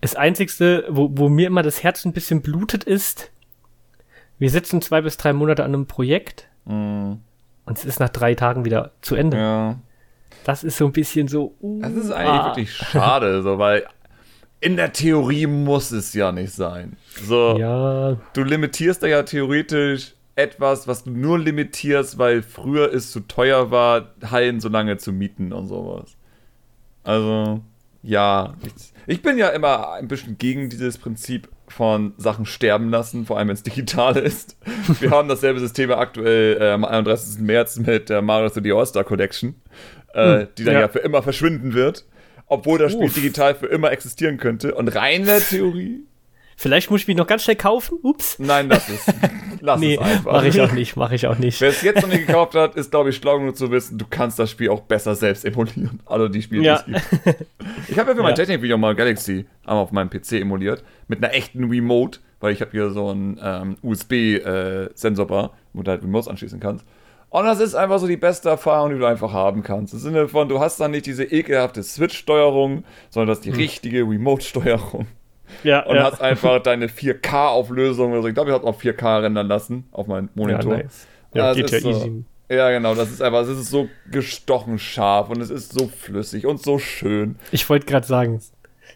Das 0.00 0.16
Einzigste, 0.16 0.84
wo, 0.88 1.10
wo 1.12 1.28
mir 1.28 1.46
immer 1.46 1.62
das 1.62 1.82
Herz 1.84 2.04
ein 2.04 2.12
bisschen 2.12 2.42
blutet, 2.42 2.82
ist, 2.82 3.30
wir 4.38 4.50
sitzen 4.50 4.82
zwei 4.82 5.00
bis 5.02 5.16
drei 5.16 5.32
Monate 5.32 5.64
an 5.64 5.74
einem 5.74 5.86
Projekt 5.86 6.48
Mm, 6.64 7.14
und 7.64 7.78
es 7.78 7.84
ist 7.84 8.00
nach 8.00 8.08
drei 8.08 8.34
Tagen 8.34 8.64
wieder 8.64 8.92
zu 9.00 9.14
Ende. 9.14 9.36
ja. 9.36 9.78
Das 10.44 10.64
ist 10.64 10.76
so 10.76 10.86
ein 10.86 10.92
bisschen 10.92 11.28
so. 11.28 11.54
Uh, 11.60 11.80
Das 11.82 11.92
ist 11.92 12.10
eigentlich 12.10 12.40
ah. 12.40 12.46
wirklich 12.46 12.72
schade, 12.72 13.42
so, 13.42 13.58
weil 13.58 13.86
in 14.60 14.76
der 14.76 14.92
Theorie 14.92 15.46
muss 15.46 15.90
es 15.90 16.14
ja 16.14 16.32
nicht 16.32 16.52
sein. 16.52 16.96
So, 17.24 17.56
Ja, 17.58 18.16
du 18.32 18.42
limitierst 18.42 19.02
da 19.02 19.06
ja 19.06 19.22
theoretisch 19.22 20.14
etwas, 20.34 20.88
was 20.88 21.04
du 21.04 21.10
nur 21.10 21.38
limitierst, 21.38 22.18
weil 22.18 22.42
früher 22.42 22.92
es 22.92 23.10
zu 23.10 23.20
teuer 23.20 23.70
war, 23.70 24.14
Hallen 24.24 24.60
so 24.60 24.68
lange 24.68 24.96
zu 24.96 25.12
mieten 25.12 25.52
und 25.52 25.68
sowas. 25.68 26.16
Also, 27.04 27.60
ja. 28.02 28.54
Ich, 28.62 28.72
ich 29.06 29.22
bin 29.22 29.36
ja 29.36 29.48
immer 29.48 29.92
ein 29.92 30.08
bisschen 30.08 30.38
gegen 30.38 30.70
dieses 30.70 30.96
Prinzip 30.96 31.48
von 31.68 32.12
Sachen 32.18 32.44
sterben 32.46 32.90
lassen, 32.90 33.26
vor 33.26 33.38
allem 33.38 33.48
wenn 33.48 33.54
es 33.54 33.62
digital 33.64 34.16
ist. 34.16 34.56
Wir 35.00 35.10
haben 35.10 35.28
dasselbe 35.28 35.60
System 35.60 35.90
aktuell 35.90 36.60
äh, 36.60 36.70
am 36.70 36.84
31. 36.84 37.40
März 37.40 37.78
mit 37.78 38.08
der 38.08 38.22
Mario 38.22 38.48
3D 38.48 38.76
All-Star 38.76 39.04
Collection, 39.04 39.54
äh, 40.14 40.40
Hm, 40.40 40.48
die 40.58 40.64
dann 40.64 40.74
ja. 40.74 40.80
ja. 40.80 40.88
für 40.88 40.98
immer 41.00 41.22
verschwinden 41.22 41.74
wird. 41.74 42.04
Obwohl 42.46 42.78
das 42.78 42.92
Spiel 42.92 43.06
Uff. 43.06 43.14
digital 43.14 43.54
für 43.54 43.66
immer 43.66 43.92
existieren 43.92 44.36
könnte. 44.36 44.74
Und 44.74 44.94
rein 44.94 45.20
in 45.20 45.26
der 45.26 45.40
Theorie. 45.40 46.04
Vielleicht 46.62 46.90
muss 46.90 47.02
ich 47.02 47.08
mich 47.08 47.16
noch 47.16 47.26
ganz 47.26 47.42
schnell 47.44 47.56
kaufen. 47.56 47.98
Ups. 48.02 48.38
Nein, 48.38 48.68
lass 48.68 48.88
es. 48.88 49.06
Lass 49.60 49.78
Nee, 49.80 49.94
es 49.94 50.00
einfach. 50.00 50.32
mache 50.32 50.48
ich 50.48 50.60
auch 50.60 50.72
nicht, 50.72 50.96
mache 50.96 51.14
ich 51.14 51.26
auch 51.26 51.38
nicht. 51.38 51.60
Wer 51.60 51.68
es 51.70 51.82
jetzt 51.82 52.02
noch 52.02 52.08
nicht 52.08 52.26
gekauft 52.26 52.54
hat, 52.54 52.74
ist, 52.76 52.90
glaube 52.90 53.10
ich, 53.10 53.16
schlau 53.16 53.38
genug 53.38 53.56
zu 53.56 53.70
wissen, 53.70 53.98
du 53.98 54.04
kannst 54.08 54.38
das 54.38 54.50
Spiel 54.50 54.70
auch 54.70 54.80
besser 54.80 55.14
selbst 55.14 55.44
emulieren. 55.44 56.00
Also 56.06 56.28
die 56.28 56.42
Spiele, 56.42 56.62
Ja. 56.64 56.82
die 56.86 56.94
es 56.94 57.10
gibt. 57.10 57.44
Ich 57.88 57.98
habe 57.98 58.10
ja 58.10 58.16
für 58.16 58.22
mein 58.22 58.30
Ja. 58.30 58.36
Technikvideo 58.36 58.78
mal 58.78 58.94
Galaxy 58.94 59.44
einmal 59.64 59.82
auf 59.84 59.92
meinem 59.92 60.08
PC 60.10 60.32
emuliert. 60.40 60.82
Mit 61.08 61.22
einer 61.22 61.34
echten 61.34 61.64
Remote, 61.64 62.20
weil 62.40 62.52
ich 62.52 62.60
habe 62.60 62.70
hier 62.70 62.90
so 62.90 63.08
einen 63.10 63.38
ähm, 63.42 63.76
USB-Sensorbar, 63.82 65.52
wo 65.72 65.82
du 65.82 65.90
halt 65.90 66.02
Remotes 66.02 66.28
anschließen 66.28 66.60
kannst. 66.60 66.84
Und 67.30 67.44
das 67.46 67.60
ist 67.60 67.74
einfach 67.74 67.98
so 67.98 68.06
die 68.06 68.18
beste 68.18 68.50
Erfahrung, 68.50 68.90
die 68.92 68.98
du 68.98 69.06
einfach 69.06 69.32
haben 69.32 69.62
kannst. 69.62 69.94
Im 69.94 70.00
Sinne 70.00 70.28
von, 70.28 70.48
du 70.50 70.60
hast 70.60 70.78
dann 70.80 70.90
nicht 70.90 71.06
diese 71.06 71.24
ekelhafte 71.24 71.82
Switch-Steuerung, 71.82 72.84
sondern 73.08 73.28
das 73.28 73.38
ist 73.38 73.44
die 73.46 73.50
richtige 73.58 74.00
Remote-Steuerung. 74.00 75.06
Ja, 75.64 75.80
Und 75.84 75.96
ja. 75.96 76.04
hast 76.04 76.20
einfach 76.20 76.62
deine 76.62 76.86
4K-Auflösung 76.88 78.12
oder 78.12 78.22
so. 78.22 78.28
Ich 78.28 78.34
glaube, 78.34 78.50
ich 78.50 78.54
habe 78.54 78.66
auf 78.66 78.80
4K 78.82 79.22
rendern 79.22 79.46
lassen 79.48 79.84
auf 79.92 80.06
meinen 80.06 80.26
ja, 80.26 80.42
Monitor. 80.42 80.76
nice. 80.76 81.06
ja, 81.34 81.48
das 81.48 81.56
geht 81.56 81.70
ja 81.70 81.80
so- 81.80 81.90
easy. 81.90 82.24
Ja, 82.48 82.70
genau, 82.70 82.94
das 82.94 83.10
ist 83.10 83.22
einfach, 83.22 83.40
es 83.42 83.48
ist 83.48 83.70
so 83.70 83.88
gestochen 84.10 84.78
scharf 84.78 85.30
und 85.30 85.40
es 85.40 85.48
ist 85.48 85.72
so 85.72 85.88
flüssig 85.88 86.44
und 86.46 86.62
so 86.62 86.78
schön. 86.78 87.36
Ich 87.50 87.66
wollte 87.70 87.86
gerade 87.86 88.06
sagen, 88.06 88.42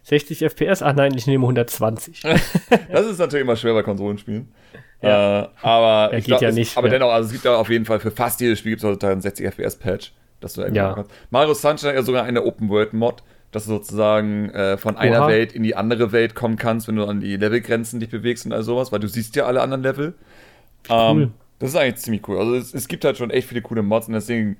60 0.03 0.41
FPS, 0.45 0.83
ach 0.83 0.93
nein, 0.95 1.15
ich 1.17 1.27
nehme 1.27 1.45
120. 1.45 2.23
Das 2.93 3.07
ist 3.07 3.19
natürlich 3.19 3.45
immer 3.45 3.57
schwer 3.57 3.73
bei 3.73 3.83
Konsolenspielen. 3.83 4.53
Ja. 5.01 5.45
Äh, 5.45 5.49
aber 5.63 6.13
Ja, 6.13 6.19
ich 6.19 6.25
geht 6.25 6.27
glaub, 6.27 6.43
ja 6.43 6.49
es, 6.51 6.55
nicht 6.55 6.77
Aber 6.77 6.89
mehr. 6.89 6.99
dennoch, 6.99 7.13
also 7.13 7.27
es 7.29 7.33
gibt 7.33 7.45
da 7.47 7.57
auf 7.57 7.71
jeden 7.71 7.87
Fall 7.87 7.99
für 7.99 8.11
fast 8.11 8.41
jedes 8.43 8.59
Spiel 8.59 8.73
gibt 8.73 8.83
es 8.83 8.89
heutzutage 8.89 9.13
einen 9.13 9.21
60 9.23 9.47
FPS 9.47 9.77
Patch, 9.77 10.13
dass 10.41 10.53
du 10.53 10.61
irgendwie 10.61 10.77
Ja. 10.79 10.93
kannst. 10.95 11.11
Mario 11.31 11.55
Sunshine 11.55 11.91
hat 11.91 11.97
ja 11.97 12.03
sogar 12.03 12.25
eine 12.25 12.43
Open 12.45 12.69
World 12.69 12.93
Mod, 12.93 13.23
dass 13.57 13.65
du 13.65 13.71
sozusagen 13.71 14.51
äh, 14.51 14.77
von 14.77 14.97
einer 14.97 15.21
Oha. 15.23 15.29
Welt 15.29 15.53
in 15.53 15.63
die 15.63 15.75
andere 15.77 16.13
Welt 16.13 16.35
kommen 16.35 16.57
kannst, 16.57 16.89
wenn 16.89 16.97
du 16.97 17.05
an 17.05 17.21
die 17.21 17.37
Levelgrenzen 17.37 18.01
dich 18.01 18.11
bewegst 18.11 18.45
und 18.47 18.53
all 18.53 18.63
sowas, 18.63 18.93
weil 18.93 19.01
du 19.01 19.09
siehst 19.09 19.35
ja 19.37 19.47
alle 19.47 19.63
anderen 19.63 19.83
Level. 19.83 20.15
Ähm, 20.89 21.17
Cool. 21.17 21.31
das 21.59 21.71
ist 21.71 21.77
eigentlich 21.77 21.97
ziemlich 21.97 22.29
cool. 22.29 22.39
Also 22.39 22.55
es, 22.55 22.75
es 22.75 22.87
gibt 22.87 23.05
halt 23.05 23.17
schon 23.17 23.31
echt 23.31 23.49
viele 23.49 23.63
coole 23.63 23.83
Mods 23.83 24.09
und 24.09 24.13
deswegen 24.15 24.57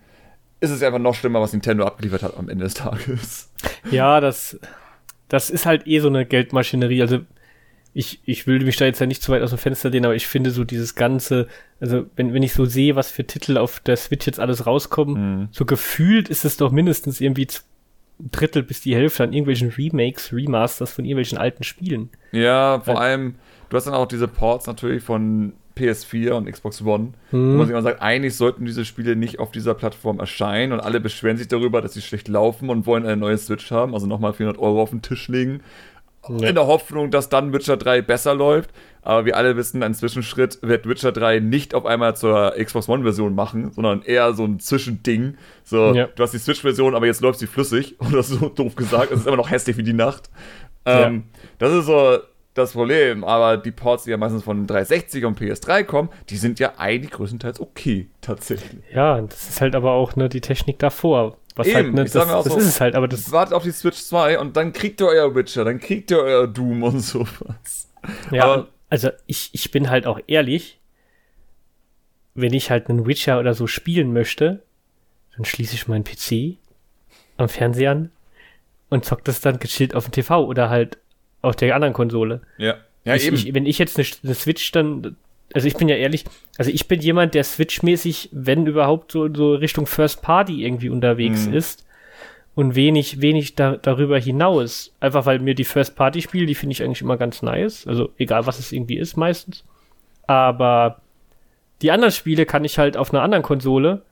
ist 0.61 0.71
es 0.71 0.83
einfach 0.83 0.99
noch 0.99 1.15
schlimmer, 1.15 1.41
was 1.43 1.53
Nintendo 1.53 1.85
abgeliefert 1.85 2.23
hat 2.23 2.37
am 2.39 2.49
Ende 2.49 2.65
des 2.65 2.75
Tages. 2.75 3.53
Ja, 3.91 4.21
das, 4.21 4.59
das 5.29 5.51
ist 5.51 5.67
halt 5.67 5.87
eh 5.87 5.99
so 6.01 6.09
eine 6.09 6.25
Geldmaschinerie. 6.25 7.03
Also 7.03 7.19
ich, 7.93 8.21
ich 8.25 8.47
will 8.47 8.61
mich 8.65 8.77
da 8.77 8.87
jetzt 8.87 9.01
ja 9.01 9.07
nicht 9.07 9.23
zu 9.23 9.31
weit 9.33 9.43
aus 9.43 9.51
dem 9.51 9.59
Fenster 9.59 9.91
lehnen, 9.91 10.07
aber 10.07 10.15
ich 10.15 10.27
finde 10.27 10.51
so 10.51 10.65
dieses 10.65 10.95
ganze, 10.95 11.49
also 11.81 12.07
wenn, 12.17 12.33
wenn 12.35 12.43
ich 12.43 12.53
so 12.55 12.65
sehe, 12.65 12.97
was 12.97 13.11
für 13.11 13.25
Titel 13.25 13.59
auf 13.59 13.81
der 13.81 13.97
Switch 13.97 14.27
jetzt 14.27 14.41
alles 14.41 14.67
rauskommen, 14.67 15.15
Mhm. 15.41 15.49
so 15.51 15.65
gefühlt 15.67 16.29
ist 16.31 16.45
es 16.47 16.57
doch 16.57 16.73
mindestens 16.73 17.21
irgendwie 17.21 17.47
Drittel 18.19 18.63
bis 18.63 18.81
die 18.81 18.95
Hälfte 18.95 19.25
an 19.25 19.33
irgendwelchen 19.33 19.71
Remakes, 19.71 20.33
Remasters 20.33 20.93
von 20.93 21.05
irgendwelchen 21.05 21.39
alten 21.39 21.65
Spielen. 21.65 22.11
Ja, 22.33 22.81
vor 22.81 23.01
allem, 23.01 23.35
du 23.69 23.77
hast 23.77 23.87
dann 23.87 23.95
auch 23.95 24.07
diese 24.07 24.29
Ports 24.29 24.67
natürlich 24.67 25.03
von 25.03 25.53
PS4 25.77 26.33
und 26.33 26.51
Xbox 26.51 26.83
One, 26.83 27.13
hm. 27.31 27.53
wo 27.53 27.59
man 27.59 27.67
sich 27.67 27.73
immer 27.73 27.83
sagt, 27.83 28.01
eigentlich 28.01 28.35
sollten 28.35 28.65
diese 28.65 28.85
Spiele 28.85 29.15
nicht 29.15 29.39
auf 29.39 29.51
dieser 29.51 29.75
Plattform 29.75 30.19
erscheinen 30.19 30.73
und 30.73 30.81
alle 30.81 31.01
beschweren 31.01 31.37
sich 31.37 31.49
darüber, 31.49 31.83
dass 31.83 31.93
sie 31.93 32.01
schlecht 32.01 32.29
laufen 32.29 32.71
und 32.71 32.87
wollen 32.87 33.05
eine 33.05 33.17
neue 33.17 33.37
Switch 33.37 33.71
haben, 33.71 33.93
also 33.93 34.07
nochmal 34.07 34.33
400 34.33 34.61
Euro 34.61 34.81
auf 34.81 34.91
den 34.91 35.03
Tisch 35.03 35.29
legen, 35.29 35.61
ja. 36.29 36.49
in 36.49 36.55
der 36.55 36.67
Hoffnung, 36.67 37.11
dass 37.11 37.29
dann 37.29 37.53
Witcher 37.53 37.77
3 37.77 38.03
besser 38.03 38.35
läuft. 38.35 38.71
Aber 39.07 39.25
wir 39.25 39.37
alle 39.37 39.57
wissen, 39.57 39.85
ein 39.85 39.95
Zwischenschritt 39.95 40.59
wird 40.63 40.89
Witcher 40.89 41.13
3 41.13 41.39
nicht 41.39 41.75
auf 41.75 41.87
einmal 41.87 42.17
zur 42.17 42.55
Xbox 42.61 42.89
One-Version 42.89 43.37
machen, 43.37 43.71
sondern 43.71 44.03
eher 44.03 44.33
so 44.33 44.45
ein 44.45 44.59
Zwischending. 44.59 45.37
So, 45.63 45.95
ja. 45.95 46.09
du 46.09 46.23
hast 46.25 46.33
die 46.33 46.39
Switch-Version, 46.39 46.97
aber 46.97 47.07
jetzt 47.07 47.21
läuft 47.21 47.39
sie 47.39 47.47
flüssig. 47.47 47.95
Oder 48.01 48.25
so 48.25 48.49
doof 48.49 48.75
gesagt. 48.75 49.13
Es 49.13 49.21
ist 49.21 49.29
immer 49.29 49.37
noch 49.37 49.49
hässlich 49.49 49.77
wie 49.77 49.85
die 49.85 49.93
Nacht. 49.93 50.29
Ähm, 50.85 51.15
ja. 51.15 51.41
Das 51.59 51.73
ist 51.73 51.87
so 51.87 52.19
das 52.55 52.73
Problem. 52.73 53.23
Aber 53.23 53.57
die 53.59 53.71
Ports, 53.71 54.05
die 54.05 54.11
ja 54.11 54.17
meistens 54.17 54.43
von 54.43 54.67
360 54.67 55.25
und 55.25 55.39
PS3 55.39 55.85
kommen, 55.85 56.09
die 56.29 56.37
sind 56.37 56.59
ja 56.59 56.73
eigentlich 56.77 57.13
größtenteils 57.13 57.61
okay, 57.61 58.09
tatsächlich. 58.21 58.83
Ja, 58.93 59.21
das 59.21 59.51
ist 59.51 59.61
halt 59.61 59.77
aber 59.77 59.93
auch 59.93 60.17
ne, 60.17 60.29
die 60.29 60.41
Technik 60.41 60.81
davor. 60.81 61.37
Was 61.55 61.69
halt, 61.69 61.87
Eben, 61.87 61.97
halt, 61.97 62.13
ne, 62.13 62.21
das, 62.21 62.29
das 62.29 62.45
so, 62.45 62.59
ist 62.59 62.67
es 62.67 62.81
halt, 62.81 62.97
aber 62.97 63.07
das. 63.07 63.31
Wartet 63.31 63.55
auf 63.55 63.63
die 63.63 63.71
Switch 63.71 64.03
2 64.03 64.41
und 64.41 64.57
dann 64.57 64.73
kriegt 64.73 65.01
ihr 65.01 65.07
euer 65.07 65.33
Witcher, 65.37 65.65
dann 65.65 65.79
kriegt 65.79 66.11
ihr 66.11 66.19
euer 66.19 66.49
Doom 66.49 66.83
und 66.83 66.99
sowas. 66.99 67.89
Ja, 68.33 68.45
aber, 68.45 68.69
also 68.89 69.11
ich, 69.27 69.51
ich 69.53 69.71
bin 69.71 69.91
halt 69.91 70.07
auch 70.07 70.21
ehrlich, 70.27 70.79
wenn 72.35 72.53
ich 72.53 72.71
halt 72.71 72.89
einen 72.89 73.07
Witcher 73.07 73.39
oder 73.39 73.55
so 73.55 73.67
spielen 73.67 74.13
möchte, 74.13 74.63
dann 75.37 75.45
schließe 75.45 75.75
ich 75.75 75.89
meinen 75.89 76.05
PC 76.05 76.59
am 77.37 77.49
Fernseher 77.49 77.93
an 77.93 78.11
und 78.89 79.05
zock 79.05 79.25
das 79.25 79.41
dann 79.41 79.59
gechillt 79.59 79.95
auf 79.95 80.05
dem 80.05 80.13
TV 80.13 80.45
oder 80.45 80.71
halt 80.71 80.99
auf 81.43 81.57
der 81.57 81.75
anderen 81.75 81.95
Konsole. 81.95 82.43
Ja. 82.59 82.77
Ja, 83.05 83.15
ich, 83.15 83.27
eben. 83.27 83.37
Ich, 83.37 83.55
wenn 83.55 83.67
ich 83.67 83.79
jetzt 83.79 83.99
eine, 83.99 84.07
eine, 84.25 84.35
Switch 84.35 84.73
dann, 84.73 85.17
also 85.55 85.69
ich 85.69 85.77
bin 85.77 85.89
ja 85.89 85.95
ehrlich, 85.95 86.25
also 86.59 86.73
ich 86.73 86.89
bin 86.89 87.01
jemand, 87.01 87.35
der 87.35 87.45
Switch-mäßig, 87.45 88.31
wenn 88.33 88.67
überhaupt 88.67 89.13
so, 89.13 89.33
so 89.33 89.55
Richtung 89.55 89.87
First 89.87 90.23
Party 90.23 90.65
irgendwie 90.65 90.89
unterwegs 90.89 91.47
mhm. 91.47 91.55
ist 91.55 91.86
und 92.57 92.75
wenig, 92.75 93.21
wenig 93.21 93.55
da, 93.55 93.77
darüber 93.77 94.19
hinaus. 94.19 94.91
Einfach 94.99 95.27
weil 95.27 95.39
mir 95.39 95.55
die 95.55 95.65
First-Party-Spiele, 95.65 96.47
die 96.47 96.55
finde 96.55 96.73
ich 96.73 96.83
eigentlich 96.83 97.03
immer 97.03 97.19
ganz 97.19 97.43
nice. 97.43 97.87
Also 97.87 98.11
egal, 98.17 98.47
was 98.47 98.59
es 98.59 98.73
irgendwie 98.73 98.97
ist 98.97 99.17
meistens. 99.17 99.63
Aber 100.27 101.03
die 101.83 101.91
anderen 101.91 102.13
Spiele 102.13 102.47
kann 102.47 102.65
ich 102.65 102.79
halt 102.79 102.97
auf 102.97 103.13
einer 103.13 103.23
anderen 103.23 103.45
Konsole 103.45 104.03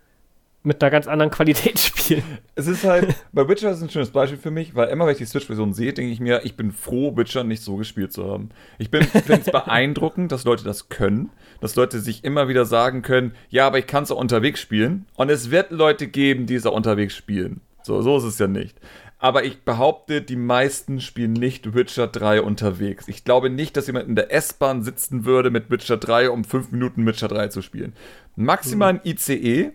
mit 0.63 0.83
einer 0.83 0.91
ganz 0.91 1.09
anderen 1.09 1.31
Qualität 1.31 1.79
spielen. 1.79 2.23
Es 2.55 2.67
ist 2.67 2.85
halt, 2.85 3.15
bei 3.33 3.49
Witcher 3.49 3.71
ist 3.71 3.81
ein 3.81 3.89
schönes 3.89 4.11
Beispiel 4.11 4.39
für 4.39 4.51
mich, 4.51 4.75
weil 4.75 4.89
immer, 4.89 5.07
wenn 5.07 5.13
ich 5.13 5.19
die 5.19 5.25
Switch-Version 5.25 5.73
sehe, 5.73 5.95
denke 5.95 6.13
ich 6.13 6.21
mir, 6.21 6.45
ich 6.45 6.55
bin 6.55 6.71
froh, 6.71 7.17
Witcher 7.17 7.45
nicht 7.45 7.63
so 7.63 7.77
gespielt 7.77 8.13
zu 8.13 8.31
haben. 8.31 8.51
Ich 8.77 8.91
finde 8.91 9.09
es 9.15 9.45
beeindruckend, 9.53 10.33
dass 10.33 10.45
Leute 10.45 10.65
das 10.65 10.91
können, 10.91 11.31
dass 11.63 11.77
Leute 11.77 11.99
sich 11.99 12.25
immer 12.25 12.49
wieder 12.49 12.67
sagen 12.67 13.01
können, 13.01 13.33
ja, 13.49 13.67
aber 13.67 13.79
ich 13.79 13.87
kann 13.87 14.03
es 14.03 14.11
auch 14.11 14.21
unterwegs 14.21 14.61
spielen. 14.61 15.07
Und 15.15 15.31
es 15.31 15.51
wird 15.51 15.71
Leute 15.71 16.09
geben, 16.09 16.45
die 16.45 16.57
es 16.57 16.67
auch 16.67 16.75
unterwegs 16.75 17.17
spielen. 17.17 17.63
So, 17.85 18.01
so 18.01 18.17
ist 18.17 18.25
es 18.25 18.39
ja 18.39 18.47
nicht. 18.47 18.79
Aber 19.19 19.45
ich 19.45 19.63
behaupte, 19.63 20.23
die 20.23 20.37
meisten 20.37 21.01
spielen 21.01 21.35
nicht 21.35 21.75
Witcher 21.75 22.09
3 22.09 22.43
unterwegs. 22.43 23.09
Ich 23.09 23.25
glaube 23.25 23.51
nicht, 23.51 23.77
dass 23.77 23.87
jemand 23.87 24.09
in 24.09 24.17
der 24.17 24.33
S-Bahn 24.33 24.83
sitzen 24.83 25.25
würde 25.25 25.51
mit 25.51 25.71
Witcher 25.71 25.97
3, 25.97 26.31
um 26.31 26.45
fünf 26.45 26.73
Minuten 26.73 27.07
Witcher 27.07 27.29
3 27.29 27.49
zu 27.49 27.63
spielen. 27.63 27.95
Maximal 28.37 28.95
ein 28.95 29.01
ICE, 29.05 29.71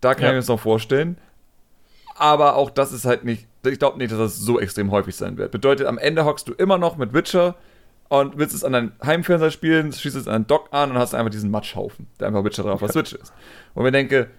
da 0.00 0.14
kann 0.14 0.22
ja. 0.22 0.28
ich 0.28 0.32
mir 0.32 0.38
das 0.38 0.48
noch 0.48 0.60
vorstellen. 0.60 1.18
Aber 2.16 2.54
auch 2.54 2.70
das 2.70 2.92
ist 2.92 3.04
halt 3.04 3.24
nicht, 3.24 3.46
ich 3.66 3.78
glaube 3.78 3.98
nicht, 3.98 4.12
dass 4.12 4.18
das 4.18 4.38
so 4.38 4.60
extrem 4.60 4.90
häufig 4.92 5.16
sein 5.16 5.36
wird. 5.36 5.50
Bedeutet, 5.50 5.86
am 5.86 5.98
Ende 5.98 6.24
hockst 6.24 6.48
du 6.48 6.52
immer 6.52 6.78
noch 6.78 6.96
mit 6.96 7.12
Witcher 7.12 7.56
und 8.08 8.38
willst 8.38 8.54
es 8.54 8.62
an 8.62 8.72
deinen 8.72 8.92
Heimfernseher 9.04 9.50
spielen, 9.50 9.92
schießt 9.92 10.16
es 10.16 10.28
an 10.28 10.32
deinen 10.32 10.46
Dock 10.46 10.68
an 10.72 10.90
und 10.92 10.98
hast 10.98 11.14
einfach 11.14 11.30
diesen 11.30 11.50
Matschhaufen, 11.50 12.06
der 12.20 12.28
einfach 12.28 12.44
Witcher 12.44 12.62
drauf 12.62 12.74
auf 12.74 12.80
der 12.80 12.92
Switch 12.92 13.12
ist. 13.12 13.32
Und 13.74 13.82
mir 13.82 13.92
denke, 13.92 14.30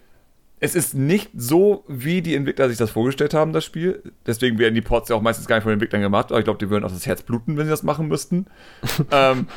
es 0.60 0.76
ist 0.76 0.94
nicht 0.94 1.30
so, 1.36 1.84
wie 1.88 2.22
die 2.22 2.36
Entwickler 2.36 2.70
sich 2.70 2.78
das 2.78 2.92
vorgestellt 2.92 3.34
haben, 3.34 3.52
das 3.52 3.66
Spiel. 3.66 4.02
Deswegen 4.26 4.58
werden 4.58 4.76
die 4.76 4.82
Ports 4.82 5.10
ja 5.10 5.16
auch 5.16 5.22
meistens 5.22 5.48
gar 5.48 5.58
nicht 5.58 5.64
von 5.64 5.72
den 5.72 5.76
Entwicklern 5.76 6.02
gemacht, 6.02 6.32
aber 6.32 6.40
ich 6.40 6.46
glaube, 6.46 6.60
die 6.60 6.70
würden 6.70 6.86
auch 6.86 6.92
das 6.92 7.06
Herz 7.06 7.22
bluten, 7.22 7.58
wenn 7.58 7.66
sie 7.66 7.72
das 7.72 7.84
machen 7.84 8.08
müssten. 8.08 8.48
ähm, 9.12 9.48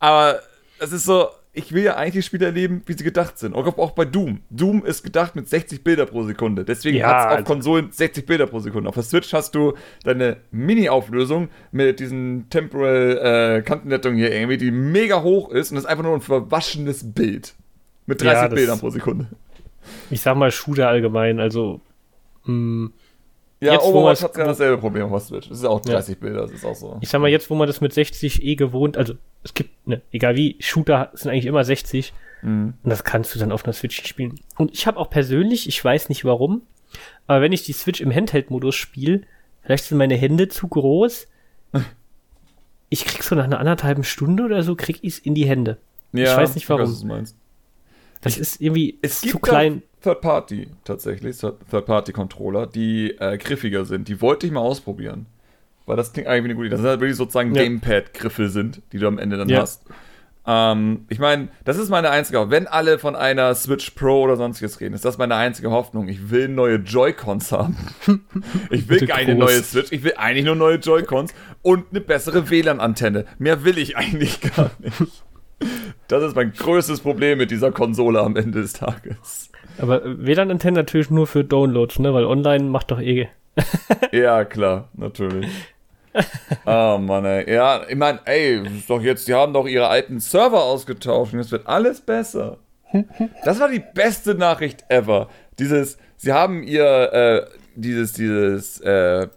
aber 0.00 0.40
es 0.80 0.92
ist 0.92 1.04
so, 1.04 1.28
ich 1.52 1.72
will 1.72 1.84
ja 1.84 1.96
eigentlich 1.96 2.14
die 2.14 2.22
Spiele 2.22 2.46
erleben, 2.46 2.82
wie 2.86 2.92
sie 2.92 3.04
gedacht 3.04 3.38
sind. 3.38 3.54
Auch, 3.54 3.78
auch 3.78 3.92
bei 3.92 4.04
Doom. 4.04 4.40
Doom 4.50 4.84
ist 4.84 5.04
gedacht 5.04 5.36
mit 5.36 5.48
60 5.48 5.82
Bilder 5.84 6.06
pro 6.06 6.24
Sekunde. 6.24 6.64
Deswegen 6.64 6.98
ja, 6.98 7.08
hat 7.08 7.18
es 7.18 7.24
auf 7.24 7.32
also 7.32 7.44
Konsolen 7.44 7.92
60 7.92 8.26
Bilder 8.26 8.46
pro 8.46 8.58
Sekunde. 8.58 8.88
Auf 8.88 8.94
der 8.94 9.04
Switch 9.04 9.32
hast 9.32 9.54
du 9.54 9.74
deine 10.04 10.38
Mini-Auflösung 10.50 11.48
mit 11.70 12.00
diesen 12.00 12.50
Temporal 12.50 13.58
äh, 13.58 13.62
Kantennettungen 13.62 14.18
hier 14.18 14.32
irgendwie, 14.32 14.56
die 14.56 14.70
mega 14.70 15.22
hoch 15.22 15.50
ist 15.50 15.70
und 15.70 15.76
das 15.76 15.84
ist 15.84 15.90
einfach 15.90 16.04
nur 16.04 16.14
ein 16.14 16.20
verwaschenes 16.20 17.12
Bild. 17.12 17.54
Mit 18.06 18.22
30 18.22 18.42
ja, 18.42 18.48
Bildern 18.48 18.78
pro 18.80 18.90
Sekunde 18.90 19.28
ich 20.10 20.20
sag 20.20 20.36
mal 20.36 20.50
Shooter 20.50 20.88
allgemein, 20.88 21.40
also 21.40 21.80
mh, 22.44 22.46
hm, 22.46 22.92
ja, 23.60 23.72
jetzt, 23.72 23.84
Overwatch 23.86 24.22
hat 24.22 24.36
ja 24.36 24.44
dasselbe 24.44 24.78
Problem 24.78 25.12
auf 25.12 25.22
Switch. 25.22 25.50
Es 25.50 25.58
ist 25.58 25.64
auch 25.64 25.80
30 25.80 26.14
ja. 26.14 26.20
Bilder, 26.20 26.42
das 26.42 26.52
ist 26.52 26.64
auch 26.64 26.76
so. 26.76 26.98
Ich 27.00 27.08
sag 27.08 27.20
mal, 27.20 27.28
jetzt, 27.28 27.50
wo 27.50 27.56
man 27.56 27.66
das 27.66 27.80
mit 27.80 27.92
60 27.92 28.44
eh 28.44 28.54
gewohnt, 28.54 28.96
also 28.96 29.14
es 29.42 29.52
gibt, 29.54 29.86
ne, 29.86 30.00
egal 30.12 30.36
wie, 30.36 30.56
Shooter 30.60 31.10
sind 31.14 31.32
eigentlich 31.32 31.46
immer 31.46 31.64
60 31.64 32.12
mhm. 32.42 32.74
und 32.82 32.90
das 32.90 33.02
kannst 33.02 33.34
du 33.34 33.38
dann 33.38 33.50
auf 33.50 33.64
einer 33.64 33.72
Switch 33.72 34.06
spielen. 34.06 34.38
Und 34.56 34.72
ich 34.72 34.86
habe 34.86 34.98
auch 34.98 35.10
persönlich, 35.10 35.68
ich 35.68 35.84
weiß 35.84 36.08
nicht 36.08 36.24
warum, 36.24 36.62
aber 37.26 37.42
wenn 37.42 37.52
ich 37.52 37.64
die 37.64 37.72
Switch 37.72 38.00
im 38.00 38.14
Handheld-Modus 38.14 38.76
spiele, 38.76 39.22
vielleicht 39.62 39.84
sind 39.84 39.98
meine 39.98 40.16
Hände 40.16 40.48
zu 40.48 40.68
groß. 40.68 41.26
ich 42.90 43.04
krieg 43.04 43.24
so 43.24 43.34
nach 43.34 43.44
einer 43.44 43.58
anderthalben 43.58 44.04
Stunde 44.04 44.44
oder 44.44 44.62
so, 44.62 44.76
krieg 44.76 45.00
ich's 45.02 45.18
in 45.18 45.34
die 45.34 45.46
Hände. 45.46 45.78
Ja, 46.12 46.30
ich 46.30 46.36
weiß 46.36 46.54
nicht 46.54 46.68
warum. 46.68 46.82
Ich 46.82 46.88
weiß, 46.88 46.94
was 46.94 47.00
du 47.00 47.06
meinst. 47.06 47.36
Das 48.20 48.34
ich, 48.34 48.40
ist 48.40 48.60
irgendwie 48.60 48.98
es 49.02 49.20
zu 49.20 49.38
klein. 49.38 49.82
Third 50.02 50.20
Party 50.20 50.68
tatsächlich, 50.84 51.38
Third 51.38 51.86
Party 51.86 52.12
Controller, 52.12 52.66
die 52.66 53.10
äh, 53.18 53.36
griffiger 53.36 53.84
sind. 53.84 54.08
Die 54.08 54.20
wollte 54.20 54.46
ich 54.46 54.52
mal 54.52 54.60
ausprobieren. 54.60 55.26
Weil 55.86 55.96
das 55.96 56.12
klingt 56.12 56.28
eigentlich 56.28 56.44
wie 56.44 56.48
eine 56.48 56.54
gute 56.54 56.66
Idee. 56.66 56.72
Das 56.72 56.80
sind 56.80 56.90
halt 56.90 57.00
wirklich 57.00 57.16
sozusagen 57.16 57.54
ja. 57.54 57.62
Gamepad-Griffe 57.62 58.50
sind, 58.50 58.82
die 58.92 58.98
du 58.98 59.08
am 59.08 59.18
Ende 59.18 59.38
dann 59.38 59.48
ja. 59.48 59.62
hast. 59.62 59.84
Ähm, 60.46 61.04
ich 61.10 61.18
meine, 61.18 61.48
das 61.64 61.76
ist 61.76 61.90
meine 61.90 62.08
einzige, 62.08 62.50
wenn 62.50 62.66
alle 62.66 62.98
von 62.98 63.14
einer 63.14 63.54
Switch 63.54 63.90
Pro 63.90 64.22
oder 64.22 64.36
sonstiges 64.36 64.80
reden, 64.80 64.94
ist 64.94 65.04
das 65.04 65.18
meine 65.18 65.34
einzige 65.34 65.70
Hoffnung. 65.70 66.08
Ich 66.08 66.30
will 66.30 66.48
neue 66.48 66.76
Joy-Cons 66.76 67.52
haben. 67.52 67.76
ich 68.70 68.88
will 68.88 69.06
keine 69.06 69.36
groß. 69.36 69.44
neue 69.44 69.62
Switch, 69.62 69.92
ich 69.92 70.02
will 70.04 70.14
eigentlich 70.16 70.46
nur 70.46 70.56
neue 70.56 70.76
Joy-Cons 70.76 71.34
und 71.60 71.84
eine 71.90 72.00
bessere 72.00 72.48
WLAN-Antenne. 72.48 73.26
Mehr 73.38 73.64
will 73.64 73.76
ich 73.76 73.98
eigentlich 73.98 74.40
gar 74.56 74.70
nicht. 74.78 75.22
Das 76.08 76.22
ist 76.22 76.34
mein 76.34 76.52
größtes 76.52 77.00
Problem 77.00 77.36
mit 77.38 77.50
dieser 77.50 77.70
Konsole 77.70 78.20
am 78.20 78.34
Ende 78.34 78.62
des 78.62 78.72
Tages. 78.72 79.50
Aber 79.78 80.00
WLAN-Antenne 80.04 80.78
natürlich 80.78 81.10
nur 81.10 81.26
für 81.26 81.44
Downloads, 81.44 81.98
ne? 81.98 82.14
Weil 82.14 82.24
online 82.24 82.64
macht 82.64 82.90
doch 82.90 83.00
eh. 83.00 83.28
ja, 84.12 84.44
klar, 84.46 84.88
natürlich. 84.94 85.46
oh 86.66 86.98
Mann, 86.98 87.26
ey. 87.26 87.52
Ja, 87.52 87.82
ich 87.86 87.96
meine, 87.96 88.20
ey, 88.24 88.66
ist 88.78 88.88
doch 88.88 89.02
jetzt, 89.02 89.28
die 89.28 89.34
haben 89.34 89.52
doch 89.52 89.66
ihre 89.66 89.88
alten 89.88 90.18
Server 90.18 90.62
ausgetauscht 90.62 91.34
und 91.34 91.40
jetzt 91.40 91.52
wird 91.52 91.66
alles 91.66 92.00
besser. 92.00 92.56
Das 93.44 93.60
war 93.60 93.68
die 93.68 93.82
beste 93.94 94.34
Nachricht 94.34 94.86
ever. 94.88 95.28
Dieses, 95.58 95.98
sie 96.16 96.32
haben 96.32 96.62
ihr, 96.62 97.12
äh, 97.12 97.46
dieses, 97.76 98.14
dieses, 98.14 98.80
äh, 98.80 99.28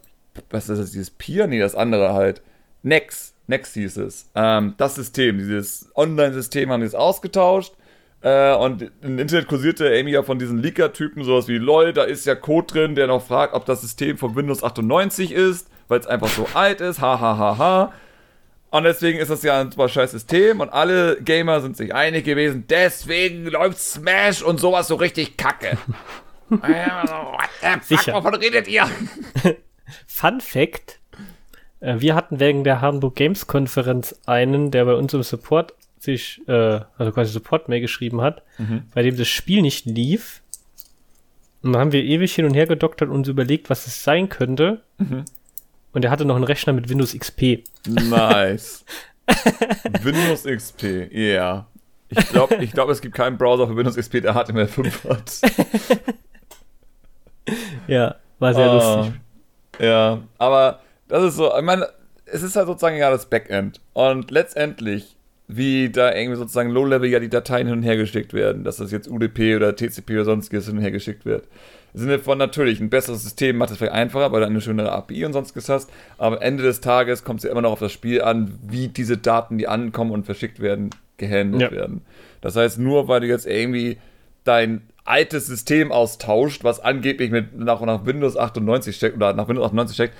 was 0.49 0.69
ist 0.69 0.79
das, 0.79 0.91
dieses 0.91 1.11
Pier? 1.11 1.47
Nee, 1.47 1.59
das 1.59 1.75
andere 1.75 2.13
halt. 2.13 2.41
Nex 2.81 3.30
Next 3.51 3.73
hieß 3.73 3.97
es. 3.97 4.29
Ähm, 4.33 4.75
das 4.77 4.95
System, 4.95 5.37
dieses 5.37 5.91
Online-System 5.95 6.71
haben 6.71 6.79
die 6.79 6.85
jetzt 6.85 6.95
ausgetauscht. 6.95 7.73
Äh, 8.21 8.55
und 8.55 8.89
im 9.01 9.19
Internet 9.19 9.47
kursierte 9.47 9.87
Amy 9.87 10.11
ja 10.11 10.23
von 10.23 10.39
diesen 10.39 10.59
Leaker-Typen 10.59 11.25
sowas 11.25 11.49
wie, 11.49 11.57
lol, 11.57 11.91
da 11.91 12.03
ist 12.03 12.25
ja 12.25 12.35
Code 12.35 12.67
drin, 12.67 12.95
der 12.95 13.07
noch 13.07 13.25
fragt, 13.25 13.53
ob 13.53 13.65
das 13.65 13.81
System 13.81 14.17
von 14.17 14.37
Windows 14.37 14.63
98 14.63 15.33
ist, 15.33 15.67
weil 15.89 15.99
es 15.99 16.07
einfach 16.07 16.29
so 16.29 16.47
alt 16.53 16.79
ist, 16.79 17.01
ha 17.01 17.19
ha 17.19 17.37
ha 17.37 17.57
ha. 17.57 17.93
Und 18.69 18.83
deswegen 18.85 19.19
ist 19.19 19.29
das 19.29 19.43
ja 19.43 19.59
ein 19.59 19.71
super 19.71 19.89
scheiß 19.89 20.11
System 20.11 20.61
und 20.61 20.69
alle 20.69 21.21
Gamer 21.21 21.59
sind 21.59 21.75
sich 21.75 21.93
einig 21.93 22.23
gewesen, 22.23 22.63
deswegen 22.69 23.47
läuft 23.47 23.79
Smash 23.79 24.43
und 24.43 24.61
sowas 24.61 24.87
so 24.87 24.95
richtig 24.95 25.35
kacke. 25.35 25.77
Sicher. 27.81 28.13
Wovon 28.13 28.35
redet 28.35 28.69
ihr? 28.69 28.89
Fun 30.07 30.39
Fact: 30.39 30.91
äh, 30.91 31.00
wir 31.81 32.15
hatten 32.15 32.39
wegen 32.39 32.63
der 32.63 32.81
Hamburg 32.81 33.15
Games 33.15 33.47
Konferenz 33.47 34.15
einen, 34.25 34.71
der 34.71 34.85
bei 34.85 34.93
uns 34.93 35.13
im 35.13 35.23
Support 35.23 35.73
sich, 35.99 36.41
äh, 36.47 36.81
also 36.97 37.11
quasi 37.11 37.31
Support-Mail 37.31 37.81
geschrieben 37.81 38.21
hat, 38.21 38.43
mhm. 38.57 38.83
bei 38.93 39.03
dem 39.03 39.17
das 39.17 39.27
Spiel 39.27 39.61
nicht 39.61 39.85
lief. 39.85 40.41
Und 41.61 41.73
dann 41.73 41.81
haben 41.81 41.91
wir 41.91 42.03
ewig 42.03 42.33
hin 42.33 42.45
und 42.45 42.53
her 42.53 42.65
gedoktert 42.65 43.09
und 43.09 43.15
uns 43.15 43.27
überlegt, 43.27 43.69
was 43.69 43.85
es 43.85 44.03
sein 44.03 44.29
könnte. 44.29 44.81
Mhm. 44.97 45.25
Und 45.93 46.05
er 46.05 46.11
hatte 46.11 46.25
noch 46.25 46.35
einen 46.35 46.43
Rechner 46.43 46.73
mit 46.73 46.89
Windows 46.89 47.17
XP. 47.17 47.63
Nice. 47.87 48.85
Windows 50.01 50.43
XP, 50.43 50.83
ja. 50.83 51.09
Yeah. 51.11 51.67
Ich 52.09 52.27
glaube, 52.29 52.55
ich 52.55 52.71
glaub, 52.71 52.89
es 52.89 53.01
gibt 53.01 53.15
keinen 53.15 53.37
Browser 53.37 53.67
für 53.67 53.75
Windows 53.75 53.95
XP, 53.95 54.21
der 54.21 54.35
HTML5 54.35 55.09
hat. 55.09 55.41
ja, 57.87 58.15
war 58.39 58.53
sehr 58.53 58.69
uh, 58.69 58.73
lustig. 58.73 59.21
Ja, 59.79 60.19
aber 60.37 60.81
das 61.11 61.23
ist 61.23 61.35
so, 61.35 61.55
ich 61.55 61.63
meine, 61.63 61.87
es 62.25 62.41
ist 62.41 62.55
halt 62.55 62.67
sozusagen 62.67 62.97
ja 62.97 63.11
das 63.11 63.25
Backend. 63.25 63.81
Und 63.93 64.31
letztendlich, 64.31 65.17
wie 65.47 65.89
da 65.89 66.13
irgendwie 66.15 66.37
sozusagen 66.37 66.69
Low-Level 66.69 67.09
ja 67.09 67.19
die 67.19 67.29
Dateien 67.29 67.67
hin 67.67 67.77
und 67.77 67.83
her 67.83 67.97
geschickt 67.97 68.33
werden, 68.33 68.63
dass 68.63 68.77
das 68.77 68.91
jetzt 68.91 69.09
UDP 69.09 69.57
oder 69.57 69.75
TCP 69.75 70.11
oder 70.11 70.25
sonstiges 70.25 70.67
hin 70.67 70.77
und 70.77 70.81
her 70.81 70.91
geschickt 70.91 71.25
wird. 71.25 71.47
Im 71.93 71.99
Sinne 71.99 72.19
von 72.19 72.37
natürlich, 72.37 72.79
ein 72.79 72.89
besseres 72.89 73.23
System 73.23 73.57
macht 73.57 73.71
es 73.71 73.77
vielleicht 73.77 73.93
einfacher, 73.93 74.31
weil 74.31 74.39
du 74.39 74.47
eine 74.47 74.61
schönere 74.61 74.93
API 74.93 75.25
und 75.25 75.33
sonstiges 75.33 75.67
hast, 75.67 75.89
aber 76.17 76.37
am 76.37 76.41
Ende 76.41 76.63
des 76.63 76.79
Tages 76.79 77.25
kommt 77.25 77.41
es 77.41 77.43
ja 77.43 77.51
immer 77.51 77.61
noch 77.61 77.73
auf 77.73 77.79
das 77.79 77.91
Spiel 77.91 78.21
an, 78.21 78.57
wie 78.65 78.87
diese 78.87 79.17
Daten, 79.17 79.57
die 79.57 79.67
ankommen 79.67 80.11
und 80.11 80.25
verschickt 80.25 80.61
werden, 80.61 80.91
gehandelt 81.17 81.61
ja. 81.61 81.71
werden. 81.71 82.01
Das 82.39 82.55
heißt, 82.55 82.79
nur 82.79 83.09
weil 83.09 83.19
du 83.19 83.27
jetzt 83.27 83.45
irgendwie 83.45 83.97
dein 84.45 84.83
altes 85.03 85.47
System 85.47 85.91
austauscht, 85.91 86.63
was 86.63 86.79
angeblich 86.79 87.31
mit 87.31 87.57
nach, 87.57 87.81
nach 87.81 88.05
Windows 88.05 88.37
98 88.37 88.95
steckt 88.95 89.17
oder 89.17 89.33
nach 89.33 89.49
Windows 89.49 89.65
98 89.65 89.95
steckt, 89.95 90.13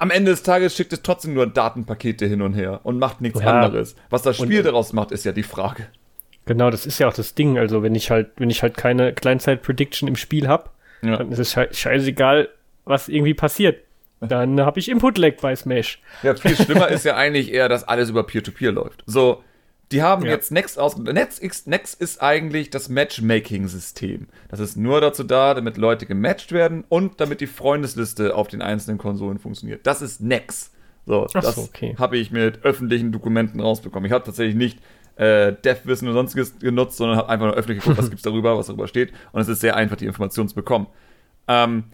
am 0.00 0.10
Ende 0.10 0.30
des 0.30 0.42
Tages 0.42 0.74
schickt 0.74 0.92
es 0.94 1.02
trotzdem 1.02 1.34
nur 1.34 1.46
Datenpakete 1.46 2.26
hin 2.26 2.40
und 2.40 2.54
her 2.54 2.80
und 2.84 2.98
macht 2.98 3.20
nichts 3.20 3.40
ja. 3.40 3.60
anderes. 3.60 3.94
Was 4.08 4.22
das 4.22 4.36
Spiel 4.36 4.46
und, 4.46 4.60
äh, 4.60 4.62
daraus 4.62 4.94
macht, 4.94 5.12
ist 5.12 5.24
ja 5.24 5.32
die 5.32 5.42
Frage. 5.42 5.86
Genau, 6.46 6.70
das 6.70 6.86
ist 6.86 6.98
ja 6.98 7.06
auch 7.06 7.12
das 7.12 7.34
Ding. 7.34 7.58
Also 7.58 7.82
wenn 7.82 7.94
ich 7.94 8.10
halt, 8.10 8.30
wenn 8.38 8.48
ich 8.48 8.62
halt 8.62 8.76
keine 8.78 9.12
Kleinzeit-Prediction 9.12 10.08
im 10.08 10.16
Spiel 10.16 10.48
habe, 10.48 10.70
ja. 11.02 11.18
dann 11.18 11.30
ist 11.30 11.38
es 11.38 11.52
scheißegal, 11.52 12.48
was 12.86 13.08
irgendwie 13.08 13.34
passiert. 13.34 13.84
Dann 14.20 14.60
habe 14.60 14.80
ich 14.80 14.88
Input-Lag 14.88 15.36
bei 15.40 15.54
Smash. 15.54 16.00
Ja, 16.22 16.34
viel 16.34 16.56
schlimmer 16.56 16.88
ist 16.88 17.04
ja 17.04 17.16
eigentlich 17.16 17.52
eher, 17.52 17.68
dass 17.68 17.84
alles 17.84 18.08
über 18.08 18.22
Peer-to-Peer 18.22 18.70
-Peer 18.70 18.74
läuft. 18.74 19.02
So, 19.06 19.44
die 19.92 20.02
haben 20.02 20.24
ja. 20.24 20.30
jetzt 20.30 20.52
Next 20.52 20.78
aus. 20.78 20.96
Next, 20.96 21.66
Next 21.66 22.00
ist 22.00 22.22
eigentlich 22.22 22.70
das 22.70 22.88
Matchmaking-System. 22.88 24.28
Das 24.48 24.60
ist 24.60 24.76
nur 24.76 25.00
dazu 25.00 25.24
da, 25.24 25.54
damit 25.54 25.76
Leute 25.76 26.06
gematcht 26.06 26.52
werden 26.52 26.84
und 26.88 27.20
damit 27.20 27.40
die 27.40 27.46
Freundesliste 27.46 28.34
auf 28.36 28.48
den 28.48 28.62
einzelnen 28.62 28.98
Konsolen 28.98 29.38
funktioniert. 29.38 29.86
Das 29.86 30.00
ist 30.00 30.20
Next. 30.20 30.72
So, 31.06 31.26
Ach 31.34 31.40
das 31.40 31.56
so, 31.56 31.62
okay. 31.62 31.96
habe 31.98 32.16
ich 32.18 32.30
mit 32.30 32.64
öffentlichen 32.64 33.10
Dokumenten 33.10 33.60
rausbekommen. 33.60 34.06
Ich 34.06 34.12
habe 34.12 34.24
tatsächlich 34.24 34.54
nicht 34.54 34.78
äh, 35.16 35.52
Dev-Wissen 35.52 36.06
oder 36.06 36.14
sonstiges 36.14 36.58
genutzt, 36.58 36.96
sondern 36.96 37.18
habe 37.18 37.28
einfach 37.28 37.46
nur 37.46 37.54
öffentlich 37.54 37.80
geguckt, 37.80 37.98
was 37.98 38.10
gibt 38.10 38.18
es 38.18 38.22
darüber, 38.22 38.56
was 38.56 38.68
darüber 38.68 38.86
steht. 38.86 39.12
Und 39.32 39.40
es 39.40 39.48
ist 39.48 39.60
sehr 39.60 39.76
einfach, 39.76 39.96
die 39.96 40.06
Informationen 40.06 40.48
zu 40.48 40.54
bekommen. 40.54 40.86
Ähm, 41.48 41.84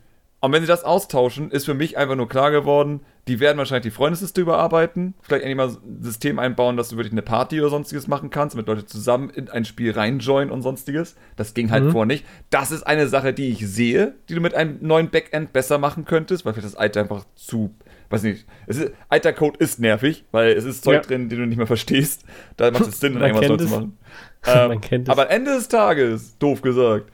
und 0.46 0.52
wenn 0.52 0.62
sie 0.62 0.68
das 0.68 0.85
austauschen, 0.85 1.50
ist 1.50 1.64
für 1.64 1.74
mich 1.74 1.98
einfach 1.98 2.14
nur 2.14 2.28
klar 2.28 2.52
geworden, 2.52 3.00
die 3.26 3.40
werden 3.40 3.59
wahrscheinlich 3.59 3.82
die 3.82 3.96
Freundesliste 3.96 4.40
überarbeiten, 4.40 5.14
vielleicht 5.22 5.42
endlich 5.42 5.56
mal 5.56 5.68
ein 5.70 6.02
System 6.04 6.38
einbauen, 6.38 6.76
dass 6.76 6.90
du 6.90 6.96
wirklich 6.96 7.11
eine 7.11 7.22
Party 7.22 7.61
oder 7.61 7.68
sonstiges 7.68 8.06
machen 8.06 8.30
kannst, 8.30 8.54
damit 8.54 8.68
Leute 8.68 8.87
zusammen 8.87 9.28
in 9.30 9.48
ein 9.48 9.64
Spiel 9.64 9.90
reinjoinen 9.90 10.52
und 10.52 10.62
sonstiges. 10.62 11.16
Das 11.35 11.52
ging 11.52 11.72
halt 11.72 11.82
mhm. 11.82 11.90
vor 11.90 12.06
nicht. 12.06 12.24
Das 12.50 12.70
ist 12.70 12.85
eine 12.85 13.09
Sache, 13.09 13.32
die 13.32 13.48
ich 13.48 13.66
sehe, 13.66 14.14
die 14.28 14.37
du 14.37 14.40
mit 14.40 14.54
einem 14.54 14.78
neuen 14.82 15.11
Backend 15.11 15.52
besser 15.52 15.78
machen 15.78 16.04
könntest, 16.04 16.44
weil 16.44 16.52
vielleicht 16.52 16.68
das 16.68 16.76
alte 16.76 17.00
einfach 17.00 17.24
zu, 17.35 17.74
weiß 18.11 18.22
nicht, 18.22 18.46
es 18.68 18.78
ist, 18.78 18.92
alter 19.09 19.32
Code 19.32 19.59
ist 19.59 19.80
nervig, 19.80 20.24
weil 20.30 20.52
es 20.52 20.64
ist 20.64 20.85
Zeug 20.85 20.94
ja. 20.94 21.00
drin, 21.00 21.28
den 21.28 21.40
du 21.40 21.46
nicht 21.46 21.59
mehr 21.59 21.66
verstehst. 21.66 22.24
Da 22.56 22.70
macht 22.70 22.87
es 22.87 23.00
Sinn, 23.00 23.16
irgendwas 23.20 23.48
neu 23.48 23.56
zu 23.56 23.68
machen. 23.68 23.98
Ähm, 24.48 24.80
aber 25.09 25.28
Ende 25.28 25.56
des 25.56 25.66
Tages, 25.66 26.38
doof 26.38 26.62
gesagt, 26.62 27.11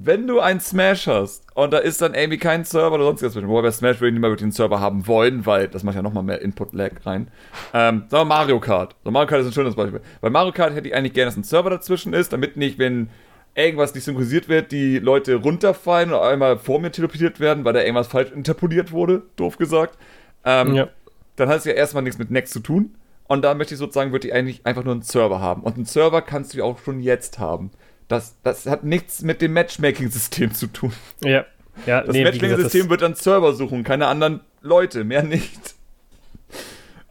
wenn 0.00 0.28
du 0.28 0.38
einen 0.38 0.60
Smash 0.60 1.08
hast 1.08 1.44
und 1.56 1.72
da 1.72 1.78
ist 1.78 2.00
dann 2.00 2.14
irgendwie 2.14 2.38
kein 2.38 2.64
Server 2.64 2.94
oder 2.94 3.04
sonstiges 3.04 3.32
zwischen, 3.32 3.48
wobei 3.48 3.62
bei 3.62 3.72
Smash 3.72 3.96
würde 3.96 4.08
ich 4.08 4.12
nicht 4.12 4.20
mehr 4.20 4.30
wirklich 4.30 4.46
den 4.46 4.52
Server 4.52 4.78
haben 4.80 5.08
wollen, 5.08 5.44
weil 5.44 5.66
das 5.66 5.82
macht 5.82 5.96
ja 5.96 6.02
nochmal 6.02 6.22
mehr 6.22 6.40
Input-Lag 6.40 7.04
rein. 7.04 7.32
Ähm, 7.74 8.04
sagen 8.08 8.20
wir 8.20 8.24
Mario 8.24 8.60
Kart. 8.60 8.94
So, 9.02 9.10
Mario 9.10 9.26
Kart 9.26 9.40
ist 9.40 9.48
ein 9.48 9.52
schönes 9.52 9.74
Beispiel. 9.74 10.00
Bei 10.20 10.30
Mario 10.30 10.52
Kart 10.52 10.72
hätte 10.72 10.86
ich 10.86 10.94
eigentlich 10.94 11.14
gerne, 11.14 11.26
dass 11.26 11.36
ein 11.36 11.42
Server 11.42 11.70
dazwischen 11.70 12.12
ist, 12.12 12.32
damit 12.32 12.56
nicht, 12.56 12.78
wenn 12.78 13.10
irgendwas 13.56 13.92
nicht 13.92 14.04
synchronisiert 14.04 14.48
wird, 14.48 14.70
die 14.70 15.00
Leute 15.00 15.34
runterfallen 15.34 16.10
oder 16.10 16.22
einmal 16.22 16.58
vor 16.58 16.78
mir 16.80 16.92
teleportiert 16.92 17.40
werden, 17.40 17.64
weil 17.64 17.72
da 17.72 17.80
irgendwas 17.80 18.06
falsch 18.06 18.30
interpoliert 18.30 18.92
wurde, 18.92 19.24
doof 19.34 19.58
gesagt. 19.58 19.98
Ähm, 20.44 20.74
ja. 20.74 20.88
Dann 21.34 21.48
hat 21.48 21.58
es 21.58 21.64
ja 21.64 21.72
erstmal 21.72 22.04
nichts 22.04 22.20
mit 22.20 22.30
Next 22.30 22.52
zu 22.52 22.60
tun. 22.60 22.94
Und 23.26 23.42
da 23.42 23.52
möchte 23.54 23.74
ich 23.74 23.78
sozusagen, 23.78 24.12
würde 24.12 24.28
ich 24.28 24.34
eigentlich 24.34 24.64
einfach 24.64 24.84
nur 24.84 24.94
einen 24.94 25.02
Server 25.02 25.40
haben. 25.40 25.62
Und 25.62 25.74
einen 25.74 25.86
Server 25.86 26.22
kannst 26.22 26.54
du 26.54 26.58
ja 26.58 26.64
auch 26.64 26.78
schon 26.78 27.00
jetzt 27.00 27.40
haben. 27.40 27.72
Das, 28.08 28.36
das 28.42 28.66
hat 28.66 28.84
nichts 28.84 29.22
mit 29.22 29.42
dem 29.42 29.52
Matchmaking-System 29.52 30.54
zu 30.54 30.66
tun. 30.68 30.92
Ja. 31.22 31.44
ja 31.86 32.02
das 32.02 32.14
nee, 32.14 32.24
Matchmaking-System 32.24 32.88
wird 32.88 33.02
dann 33.02 33.14
Server 33.14 33.52
suchen, 33.52 33.84
keine 33.84 34.06
anderen 34.06 34.40
Leute, 34.62 35.04
mehr 35.04 35.22
nicht. 35.22 35.74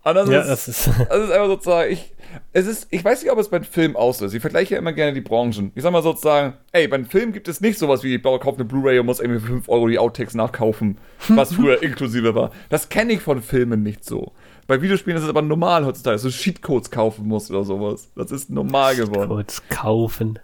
Und 0.03 0.15
das, 0.15 0.29
ja, 0.29 0.41
ist, 0.41 0.47
das, 0.47 0.67
ist 0.67 0.88
das 1.10 1.23
ist 1.23 1.31
einfach 1.31 1.47
sozusagen, 1.47 1.91
ich, 1.91 2.13
es 2.53 2.65
ist, 2.65 2.88
ich 2.91 3.03
weiß 3.03 3.21
nicht, 3.21 3.31
ob 3.31 3.39
es 3.39 3.49
beim 3.49 3.63
Film 3.63 3.95
auslöst. 3.95 4.33
Ich 4.33 4.41
vergleiche 4.41 4.75
ja 4.75 4.79
immer 4.79 4.93
gerne 4.93 5.13
die 5.13 5.21
Branchen. 5.21 5.71
Ich 5.75 5.83
sag 5.83 5.91
mal 5.91 6.01
sozusagen, 6.01 6.53
ey, 6.71 6.88
beim 6.88 7.05
Film 7.05 7.33
gibt 7.33 7.47
es 7.47 7.62
nicht 7.62 7.77
sowas 7.77 8.03
wie, 8.03 8.15
ich 8.15 8.23
kaufe 8.23 8.55
eine 8.55 8.65
Blu-ray 8.65 8.99
und 8.99 9.05
muss 9.05 9.19
irgendwie 9.19 9.41
für 9.41 9.47
5 9.47 9.69
Euro 9.69 9.88
die 9.88 9.99
Outtakes 9.99 10.33
nachkaufen, 10.33 10.97
was 11.27 11.53
früher 11.53 11.81
inklusive 11.83 12.36
war. 12.36 12.51
Das 12.69 12.89
kenne 12.89 13.13
ich 13.13 13.21
von 13.21 13.41
Filmen 13.41 13.83
nicht 13.83 14.05
so. 14.05 14.31
Bei 14.65 14.81
Videospielen 14.81 15.17
ist 15.17 15.23
es 15.23 15.29
aber 15.29 15.41
normal 15.41 15.86
heutzutage, 15.86 16.15
dass 16.15 16.23
du 16.23 16.29
Cheatcodes 16.29 16.91
kaufen 16.91 17.27
musst 17.27 17.49
oder 17.51 17.63
sowas. 17.63 18.10
Das 18.15 18.31
ist 18.31 18.49
normal 18.49 18.95
geworden. 18.95 19.29
Cheatcodes 19.29 19.63
kaufen. 19.69 20.39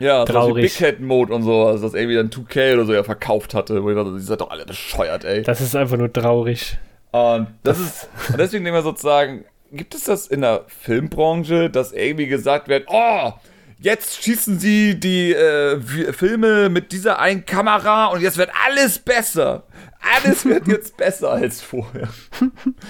Ja, 0.00 0.24
Traurig. 0.24 0.72
so 0.72 0.78
Big 0.78 0.88
Head 0.88 1.00
Mode 1.00 1.32
und 1.32 1.42
sowas, 1.42 1.80
das 1.82 1.94
irgendwie 1.94 2.16
dann 2.16 2.30
2K 2.30 2.74
oder 2.74 2.86
so 2.86 2.94
ja 2.94 3.04
verkauft 3.04 3.54
hatte, 3.54 3.82
wo 3.82 3.90
ich 3.90 3.96
dachte, 3.96 4.12
die 4.14 4.20
sind 4.20 4.40
doch 4.40 4.50
alle 4.50 4.64
bescheuert, 4.64 5.24
ey. 5.24 5.42
Das 5.42 5.60
ist 5.60 5.76
einfach 5.76 5.98
nur 5.98 6.12
traurig. 6.12 6.78
Und 7.12 7.48
das, 7.62 7.78
das 7.78 7.80
ist, 7.80 8.08
und 8.30 8.38
deswegen 8.38 8.64
nehmen 8.64 8.76
wir 8.76 8.82
sozusagen, 8.82 9.44
gibt 9.72 9.94
es 9.94 10.04
das 10.04 10.26
in 10.26 10.40
der 10.40 10.64
Filmbranche, 10.68 11.68
dass 11.70 11.92
irgendwie 11.92 12.28
gesagt 12.28 12.68
wird, 12.68 12.86
oh, 12.88 13.32
jetzt 13.78 14.22
schießen 14.22 14.58
sie 14.58 14.98
die 14.98 15.32
äh, 15.32 15.80
Filme 16.12 16.68
mit 16.70 16.92
dieser 16.92 17.18
einen 17.18 17.44
Kamera 17.44 18.06
und 18.06 18.22
jetzt 18.22 18.38
wird 18.38 18.50
alles 18.66 18.98
besser. 18.98 19.64
Alles 20.16 20.44
wird 20.46 20.66
jetzt 20.66 20.96
besser 20.96 21.32
als 21.32 21.60
vorher. 21.60 22.08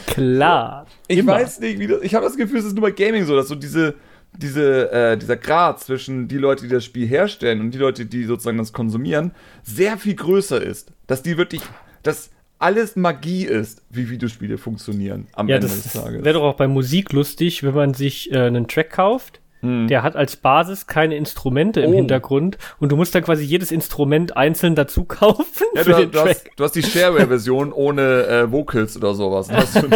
Klar. 0.07 0.87
Ich 1.09 1.19
immer. 1.19 1.33
weiß 1.33 1.61
nicht, 1.61 1.79
wie 1.81 1.87
das. 1.87 2.03
Ich 2.03 2.15
habe 2.15 2.25
das 2.25 2.37
Gefühl, 2.37 2.59
es 2.59 2.67
ist 2.67 2.75
nur 2.75 2.83
bei 2.83 2.93
Gaming 2.93 3.25
so, 3.25 3.35
dass 3.35 3.49
so 3.49 3.55
diese 3.55 3.95
diese, 4.37 4.93
äh, 4.93 5.17
dieser 5.17 5.37
Grad 5.37 5.81
zwischen 5.81 6.29
die 6.29 6.39
Leute, 6.39 6.65
die 6.65 6.73
das 6.73 6.85
Spiel 6.85 7.07
herstellen 7.07 7.61
und 7.61 7.73
die 7.73 7.79
Leute, 7.79 8.07
die 8.07 8.25
sozusagen 8.25 8.59
das 8.59 8.73
konsumieren, 8.73 9.33
sehr 9.63 9.99
viel 9.99 10.15
größer 10.15 10.63
ist. 10.63 10.93
Dass 11.07 11.23
die 11.23 11.37
wirklich, 11.37 11.63
dass 12.03 12.31
alles 12.59 12.95
Magie 12.95 13.45
ist, 13.45 13.83
wie 13.91 14.11
Videospiele 14.11 14.59
funktionieren 14.59 15.27
am 15.33 15.49
ja, 15.49 15.57
Ende 15.57 15.69
des 15.69 15.93
Tages. 15.93 16.25
Wäre 16.25 16.35
doch 16.35 16.45
auch 16.45 16.57
bei 16.57 16.69
Musik 16.69 17.13
lustig, 17.13 17.63
wenn 17.63 17.75
man 17.75 17.95
sich 17.95 18.31
äh, 18.33 18.39
einen 18.39 18.69
Track 18.69 18.91
kauft. 18.91 19.41
Hm. 19.61 19.89
Der 19.89 20.03
hat 20.03 20.17
als 20.17 20.37
Basis 20.37 20.87
keine 20.87 21.17
Instrumente 21.17 21.81
im 21.81 21.91
oh. 21.91 21.95
Hintergrund 21.95 22.57
und 22.79 22.93
du 22.93 22.97
musst 22.97 23.15
dann 23.15 23.23
quasi 23.23 23.45
jedes 23.45 23.71
Instrument 23.71 24.37
einzeln 24.37 24.75
dazu 24.75 25.05
kaufen. 25.09 25.67
Ja, 25.75 25.85
du, 25.85 26.07
du, 26.07 26.21
hast, 26.21 26.45
du, 26.57 26.65
hast, 26.65 26.77
die 26.77 26.83
Shareware-Version 26.83 27.73
ohne 27.73 28.27
äh, 28.27 28.53
Vocals 28.53 28.97
oder 28.97 29.15
sowas. 29.15 29.51
Hast 29.51 29.77
du, 29.77 29.91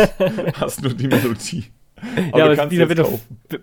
hast 0.55 0.83
nur 0.83 0.92
die 0.92 1.07
Melodie. 1.09 1.64
Aber 2.33 2.38
ja, 2.38 2.62
aber 2.62 2.71
wäre 2.71 2.95
doch, 2.95 3.12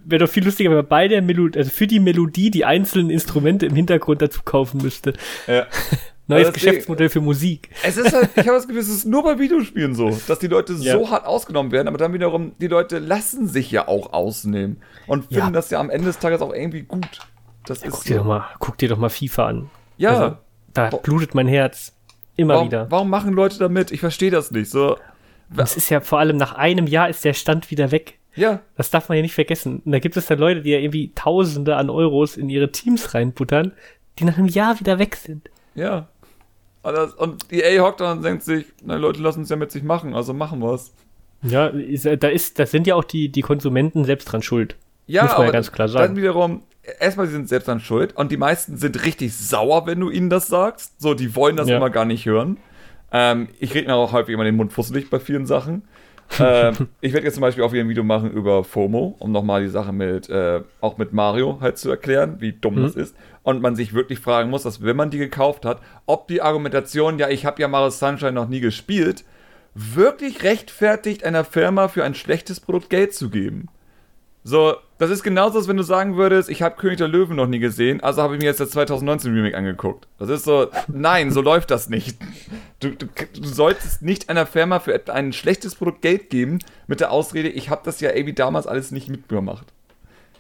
wär 0.06 0.20
doch 0.20 0.30
viel 0.30 0.44
lustiger, 0.44 0.70
wenn 0.70 0.78
man 0.78 0.88
bei 0.88 1.08
der 1.08 1.22
Melodie, 1.22 1.60
also 1.60 1.72
für 1.72 1.88
die 1.88 2.00
Melodie 2.00 2.52
die 2.52 2.66
einzelnen 2.66 3.10
Instrumente 3.10 3.66
im 3.66 3.76
Hintergrund 3.76 4.22
dazu 4.22 4.42
kaufen 4.44 4.82
müsste. 4.82 5.14
Ja. 5.48 5.68
Neues 6.28 6.54
Geschäftsmodell 6.54 7.10
für 7.10 7.20
Musik. 7.20 7.70
Es 7.84 7.98
ist 7.98 8.14
halt, 8.14 8.30
ich 8.36 8.48
habe 8.48 8.54
das 8.54 8.68
Gefühl, 8.68 8.82
es 8.82 8.90
ist 8.90 9.06
nur 9.06 9.24
bei 9.24 9.38
Videospielen 9.38 9.96
so, 9.96 10.18
dass 10.28 10.40
die 10.40 10.48
Leute 10.48 10.74
ja. 10.74 10.94
so 10.94 11.10
hart 11.10 11.26
ausgenommen 11.26 11.72
werden, 11.72 11.88
aber 11.88 11.98
dann 11.98 12.14
wiederum, 12.14 12.54
die 12.60 12.68
Leute 12.68 13.00
lassen 13.00 13.48
sich 13.48 13.70
ja 13.72 13.88
auch 13.88 14.14
ausnehmen 14.14 14.82
und 15.08 15.26
finden 15.26 15.48
ja. 15.48 15.52
das 15.52 15.70
ja 15.72 15.80
am 15.80 15.90
Ende 15.90 16.08
des 16.08 16.20
Tages 16.20 16.42
auch 16.42 16.54
irgendwie 16.54 16.84
gut. 16.84 17.20
Das 17.66 17.82
ja, 17.82 17.88
ist 17.88 17.94
guck, 17.94 18.04
dir 18.06 18.18
doch 18.18 18.26
mal, 18.26 18.46
guck 18.60 18.78
dir 18.78 18.90
doch 18.90 18.98
mal 18.98 19.10
FIFA 19.10 19.48
an. 19.48 19.70
Ja. 19.98 20.10
Also, 20.10 20.38
da 20.74 20.90
blutet 20.90 21.36
mein 21.36 21.48
Herz. 21.48 21.94
Immer 22.38 22.56
warum, 22.56 22.68
wieder. 22.68 22.90
Warum 22.90 23.10
machen 23.10 23.34
Leute 23.34 23.60
damit? 23.60 23.92
Ich 23.92 24.00
verstehe 24.00 24.32
das 24.32 24.52
nicht. 24.52 24.72
So. 24.72 24.98
Es 25.58 25.76
ist 25.76 25.90
ja 25.90 26.00
vor 26.00 26.20
allem 26.20 26.38
nach 26.38 26.54
einem 26.54 26.88
Jahr 26.88 27.10
ist 27.10 27.26
der 27.26 27.34
Stand 27.34 27.72
wieder 27.72 27.92
weg. 27.92 28.20
Ja. 28.36 28.62
Das 28.78 28.90
darf 28.92 29.10
man 29.10 29.18
ja 29.18 29.22
nicht 29.22 29.34
vergessen. 29.34 29.82
Und 29.86 29.92
da 29.92 30.00
gibt 30.00 30.16
es 30.18 30.26
dann 30.26 30.40
Leute, 30.40 30.62
die 30.62 30.72
ja 30.72 30.80
irgendwie 30.80 31.12
Tausende 31.16 31.76
an 31.76 31.90
Euros 31.90 32.38
in 32.38 32.50
ihre 32.50 32.72
Teams 32.72 33.14
reinbuttern, 33.14 33.74
die 34.20 34.26
nach 34.26 34.38
einem 34.38 34.48
Jahr 34.48 34.80
wieder 34.80 35.00
weg 35.00 35.16
sind. 35.16 35.50
Ja. 35.76 36.08
Und 36.84 37.52
EA 37.52 37.84
hockt 37.84 38.02
dann 38.02 38.18
und 38.18 38.24
denkt 38.24 38.44
sich, 38.44 38.66
na 38.84 38.96
Leute 38.96 39.22
lassen 39.22 39.44
es 39.44 39.50
ja 39.50 39.56
mit 39.56 39.72
sich 39.72 39.84
machen, 39.84 40.16
also 40.16 40.34
machen 40.34 40.60
wir 40.60 40.74
es. 40.74 40.94
Ja, 41.44 41.68
ist, 41.68 42.06
da 42.06 42.28
ist, 42.28 42.60
das 42.60 42.72
sind 42.72 42.88
ja 42.88 42.96
auch 42.96 43.04
die, 43.04 43.30
die 43.30 43.42
Konsumenten 43.42 44.06
selbst 44.06 44.26
dran 44.26 44.42
schuld. 44.42 44.76
Ja, 45.08 45.24
Muss 45.24 45.38
man 45.38 45.48
ja 45.48 45.52
ganz 45.52 45.72
klar 45.72 45.88
sagen. 45.88 46.16
Dann 46.16 46.22
wiederum, 46.22 46.64
erstmal, 47.00 47.28
sie 47.28 47.34
sind 47.34 47.50
selbst 47.50 47.68
dran 47.68 47.80
schuld 47.80 48.16
und 48.16 48.32
die 48.32 48.38
meisten 48.38 48.78
sind 48.78 49.06
richtig 49.06 49.36
sauer, 49.36 49.86
wenn 49.86 50.00
du 50.00 50.10
ihnen 50.10 50.30
das 50.30 50.48
sagst. 50.48 51.00
So, 51.02 51.14
die 51.14 51.36
wollen 51.36 51.56
das 51.56 51.68
ja. 51.68 51.78
immer 51.78 51.90
gar 51.90 52.06
nicht 52.06 52.26
hören. 52.26 52.58
Ähm, 53.12 53.50
ich 53.60 53.74
rede 53.74 53.88
mir 53.88 53.96
auch 53.96 54.14
häufig 54.14 54.34
immer 54.34 54.44
den 54.44 54.56
Mund 54.56 54.72
fusselig 54.72 55.10
bei 55.10 55.20
vielen 55.20 55.46
Sachen 55.46 55.84
äh, 56.40 56.72
ich 57.02 57.14
werde 57.14 57.26
jetzt 57.26 57.36
zum 57.36 57.42
Beispiel 57.42 57.64
auch 57.64 57.72
wieder 57.72 57.84
ein 57.84 57.90
Video 57.90 58.04
machen 58.04 58.32
über 58.32 58.64
FOMO, 58.64 59.16
um 59.20 59.32
nochmal 59.32 59.62
die 59.62 59.70
Sache 59.70 59.92
mit, 59.92 60.30
äh, 60.30 60.62
auch 60.80 60.98
mit 60.98 61.14
Mario 61.14 61.60
halt 61.62 61.78
zu 61.78 61.90
erklären, 61.90 62.38
wie 62.40 62.54
dumm 62.54 62.76
mhm. 62.76 62.84
das 62.84 62.96
ist. 62.96 63.16
Und 63.44 63.62
man 63.62 63.76
sich 63.76 63.94
wirklich 63.94 64.20
fragen 64.20 64.50
muss, 64.50 64.64
dass 64.64 64.84
wenn 64.84 64.96
man 64.96 65.10
die 65.10 65.18
gekauft 65.18 65.66
hat, 65.66 65.82
ob 66.06 66.28
die 66.28 66.42
Argumentation, 66.42 67.20
ja, 67.20 67.30
ich 67.30 67.46
habe 67.46 67.62
ja 67.62 67.68
Mario 67.68 67.90
Sunshine 67.90 68.34
noch 68.34 68.48
nie 68.48 68.60
gespielt, 68.60 69.24
wirklich 69.74 70.44
rechtfertigt, 70.44 71.24
einer 71.24 71.44
Firma 71.44 71.88
für 71.88 72.04
ein 72.04 72.14
schlechtes 72.14 72.60
Produkt 72.60 72.90
Geld 72.90 73.14
zu 73.14 73.30
geben. 73.30 73.70
So, 74.44 74.76
das 74.98 75.12
ist 75.12 75.22
genauso, 75.22 75.60
als 75.60 75.68
wenn 75.68 75.78
du 75.78 75.84
sagen 75.84 76.18
würdest, 76.18 76.50
ich 76.50 76.64
habe 76.64 76.76
König 76.76 76.98
der 76.98 77.08
Löwen 77.08 77.36
noch 77.36 77.46
nie 77.46 77.60
gesehen, 77.60 78.02
also 78.02 78.24
habe 78.24 78.36
ich 78.36 78.42
mir 78.42 78.48
jetzt 78.48 78.60
das 78.60 78.72
2019 78.72 79.34
Remake 79.34 79.56
angeguckt. 79.56 80.08
Das 80.18 80.30
ist 80.30 80.46
so, 80.46 80.68
nein, 80.88 81.32
so 81.32 81.42
läuft 81.42 81.70
das 81.70 81.90
nicht. 81.90 82.18
Du, 82.80 82.90
du, 82.90 83.06
du, 83.06 83.44
solltest 83.44 84.02
nicht 84.02 84.30
einer 84.30 84.48
Firma 84.48 84.80
für 84.80 85.00
ein 85.14 85.32
schlechtes 85.32 85.76
Produkt 85.76 86.02
Geld 86.02 86.32
geben 86.32 86.60
mit 86.88 87.02
der 87.02 87.12
Ausrede, 87.12 87.50
ich 87.50 87.70
habe 87.70 87.82
das 87.86 88.02
ja 88.02 88.12
irgendwie 88.12 88.34
damals 88.34 88.66
alles 88.66 88.92
nicht 88.92 89.10
mitgemacht. 89.10 89.68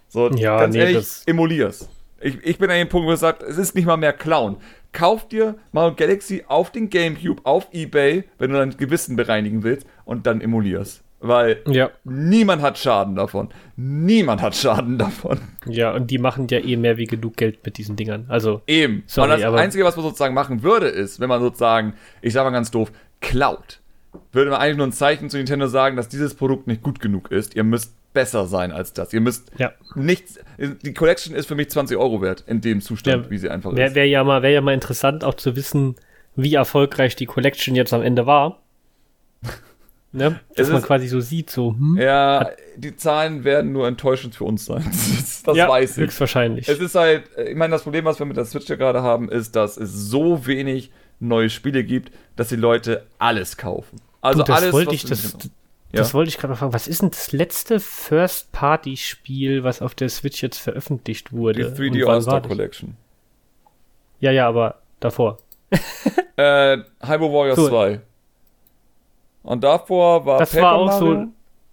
So, 0.10 0.30
ja, 0.32 0.60
ganz 0.60 0.76
nee, 0.76 0.82
ehrlich, 0.82 1.08
emulier's. 1.28 1.88
Ich, 2.20 2.38
ich 2.44 2.58
bin 2.58 2.70
an 2.70 2.78
dem 2.78 2.90
Punkt, 2.90 3.08
wo 3.08 3.14
ich 3.14 3.20
sage, 3.20 3.46
es 3.46 3.58
ist 3.58 3.76
nicht 3.76 3.86
mal 3.86 3.98
mehr 3.98 4.14
Clown. 4.14 4.58
Kauf 4.92 5.28
dir 5.28 5.56
mal 5.72 5.94
Galaxy 5.94 6.44
auf 6.48 6.72
den 6.72 6.90
Gamecube, 6.90 7.42
auf 7.46 7.68
Ebay, 7.72 8.26
wenn 8.38 8.52
du 8.52 8.58
dein 8.58 8.76
Gewissen 8.78 9.16
bereinigen 9.16 9.64
willst 9.64 9.88
und 10.06 10.28
dann 10.28 10.42
emulier's. 10.42 11.02
Weil 11.23 11.62
ja. 11.67 11.91
niemand 12.03 12.63
hat 12.63 12.79
Schaden 12.79 13.15
davon. 13.15 13.49
Niemand 13.75 14.41
hat 14.41 14.55
Schaden 14.55 14.97
davon. 14.97 15.39
Ja, 15.67 15.93
und 15.93 16.10
die 16.10 16.17
machen 16.17 16.47
ja 16.49 16.57
eh 16.57 16.75
mehr 16.75 16.97
wie 16.97 17.05
genug 17.05 17.38
Geld 17.38 17.63
mit 17.63 17.77
diesen 17.77 17.95
Dingern. 17.95 18.25
Also. 18.27 18.63
Eben. 18.65 19.03
Sorry, 19.05 19.34
und 19.34 19.41
das 19.41 19.53
Einzige, 19.53 19.84
was 19.84 19.95
man 19.95 20.03
sozusagen 20.03 20.34
machen 20.34 20.63
würde, 20.63 20.88
ist, 20.88 21.19
wenn 21.19 21.29
man 21.29 21.39
sozusagen, 21.39 21.93
ich 22.23 22.34
sag 22.34 22.43
mal 22.43 22.49
ganz 22.49 22.71
doof, 22.71 22.91
klaut, 23.19 23.81
würde 24.31 24.49
man 24.49 24.60
eigentlich 24.60 24.77
nur 24.77 24.88
ein 24.88 24.91
Zeichen 24.91 25.29
zu 25.29 25.38
Nintendo 25.38 25.67
sagen, 25.67 25.95
dass 25.95 26.10
dieses 26.10 26.34
Produkt 26.34 26.65
nicht 26.65 26.81
gut 26.81 26.99
genug 26.99 27.31
ist. 27.31 27.55
Ihr 27.55 27.63
müsst 27.63 27.93
besser 28.13 28.47
sein 28.47 28.71
als 28.71 28.93
das. 28.93 29.13
Ihr 29.13 29.21
müsst 29.21 29.51
ja. 29.57 29.71
nichts. 29.93 30.39
Die 30.57 30.93
Collection 30.93 31.36
ist 31.36 31.45
für 31.45 31.55
mich 31.55 31.69
20 31.69 31.97
Euro 31.97 32.21
wert 32.23 32.43
in 32.47 32.62
dem 32.62 32.81
Zustand, 32.81 33.25
ja, 33.25 33.31
wie 33.31 33.38
sie 33.38 33.49
einfach 33.49 33.75
wär, 33.75 33.88
ist. 33.88 33.95
Wäre 33.95 34.07
ja, 34.07 34.23
mal, 34.23 34.41
wär 34.41 34.49
ja 34.49 34.62
mal 34.62 34.73
interessant, 34.73 35.23
auch 35.23 35.36
zu 35.36 35.55
wissen, 35.55 35.95
wie 36.36 36.55
erfolgreich 36.55 37.15
die 37.15 37.27
Collection 37.27 37.75
jetzt 37.75 37.93
am 37.93 38.01
Ende 38.01 38.25
war. 38.25 38.61
Ne? 40.13 40.41
Dass 40.56 40.67
es 40.67 40.74
man 40.74 40.82
ist, 40.82 40.88
quasi 40.88 41.08
so 41.08 41.21
sieht, 41.21 41.50
so. 41.50 41.71
Hm, 41.71 41.97
ja, 41.97 42.50
die 42.76 42.95
Zahlen 42.97 43.45
werden 43.45 43.71
nur 43.71 43.88
enttäuschend 43.88 44.36
für 44.36 44.43
uns 44.43 44.65
sein. 44.65 44.84
das, 44.86 45.43
das 45.43 45.56
ja, 45.56 45.69
weiß 45.69 45.97
ich. 45.97 46.04
Höchstwahrscheinlich. 46.04 46.67
Es 46.67 46.80
ist 46.80 46.95
halt, 46.95 47.24
ich 47.38 47.56
meine, 47.56 47.71
das 47.71 47.84
Problem, 47.84 48.04
was 48.04 48.19
wir 48.19 48.26
mit 48.26 48.36
der 48.36 48.43
Switch 48.43 48.67
ja 48.67 48.76
gerade 48.76 49.04
haben, 49.04 49.30
ist, 49.30 49.56
dass 49.56 49.78
es 49.78 49.93
so 49.93 50.45
wenig 50.45 50.91
neue 51.21 51.50
Spiele 51.50 51.86
gibt, 51.86 52.12
dass 52.36 52.50
die 52.50 52.58
Leute 52.58 53.08
alles 53.19 53.56
kaufen. 53.56 54.02
Also 54.19 54.39
du, 54.39 54.45
das 54.45 54.62
alles. 54.62 54.74
Wollte 54.74 54.95
ich, 54.95 55.06
das, 55.06 55.38
das 55.93 56.13
wollte 56.13 56.30
ich 56.30 56.38
gerade 56.38 56.50
mal 56.50 56.58
fragen. 56.58 56.74
Was 56.74 56.88
ist 56.88 57.02
denn 57.02 57.12
das 57.12 57.32
letzte 57.32 57.80
First-Party-Spiel, 57.80 59.63
was 59.63 59.82
auf 59.82 59.95
der 59.95 60.10
Switch 60.10 60.43
jetzt 60.43 60.58
veröffentlicht 60.58 61.32
wurde? 61.32 61.71
Die 61.71 61.89
3D 61.89 62.06
All-Star 62.06 62.41
Collection. 62.41 62.97
Ja, 64.19 64.32
ja, 64.32 64.47
aber 64.47 64.82
davor. 65.00 65.38
äh, 66.36 66.78
Hyper 67.02 67.32
Warriors 67.32 67.56
so. 67.56 67.69
2. 67.69 68.02
Und 69.43 69.63
davor 69.63 70.25
war 70.25 70.39
das 70.39 70.51
Paper 70.51 70.63
war 70.63 70.73
auch 70.73 70.86
Mario. 70.86 71.23
so 71.23 71.27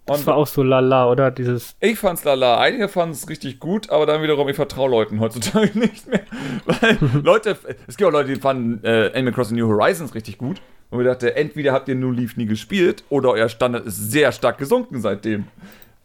das 0.09 0.25
war 0.25 0.35
auch 0.37 0.47
so 0.47 0.63
lala, 0.63 1.09
oder? 1.09 1.29
Dieses. 1.29 1.75
Ich 1.79 1.99
fand's 1.99 2.23
lala. 2.23 2.59
Einige 2.59 2.87
fanden 2.87 3.13
es 3.13 3.29
richtig 3.29 3.59
gut, 3.59 3.91
aber 3.91 4.07
dann 4.07 4.23
wiederum, 4.23 4.49
ich 4.49 4.55
vertraue 4.55 4.89
Leuten 4.89 5.19
heutzutage 5.19 5.69
nicht 5.77 6.07
mehr. 6.07 6.21
Weil 6.65 6.97
Leute, 7.23 7.55
es 7.87 7.95
gibt 7.95 8.07
auch 8.07 8.13
Leute, 8.13 8.33
die 8.33 8.39
fanden 8.39 8.83
äh, 8.83 9.11
Animal 9.13 9.33
Crossing 9.33 9.57
New 9.57 9.67
Horizons 9.67 10.15
richtig 10.15 10.37
gut. 10.37 10.61
Und 10.89 10.97
wir 10.97 11.05
dachten, 11.05 11.27
entweder 11.27 11.73
habt 11.73 11.87
ihr 11.87 11.95
New 11.95 12.09
Leaf 12.11 12.35
nie 12.37 12.47
gespielt 12.47 13.03
oder 13.09 13.29
euer 13.29 13.49
Standard 13.49 13.85
ist 13.85 14.09
sehr 14.11 14.31
stark 14.31 14.57
gesunken 14.57 14.99
seitdem. 15.01 15.45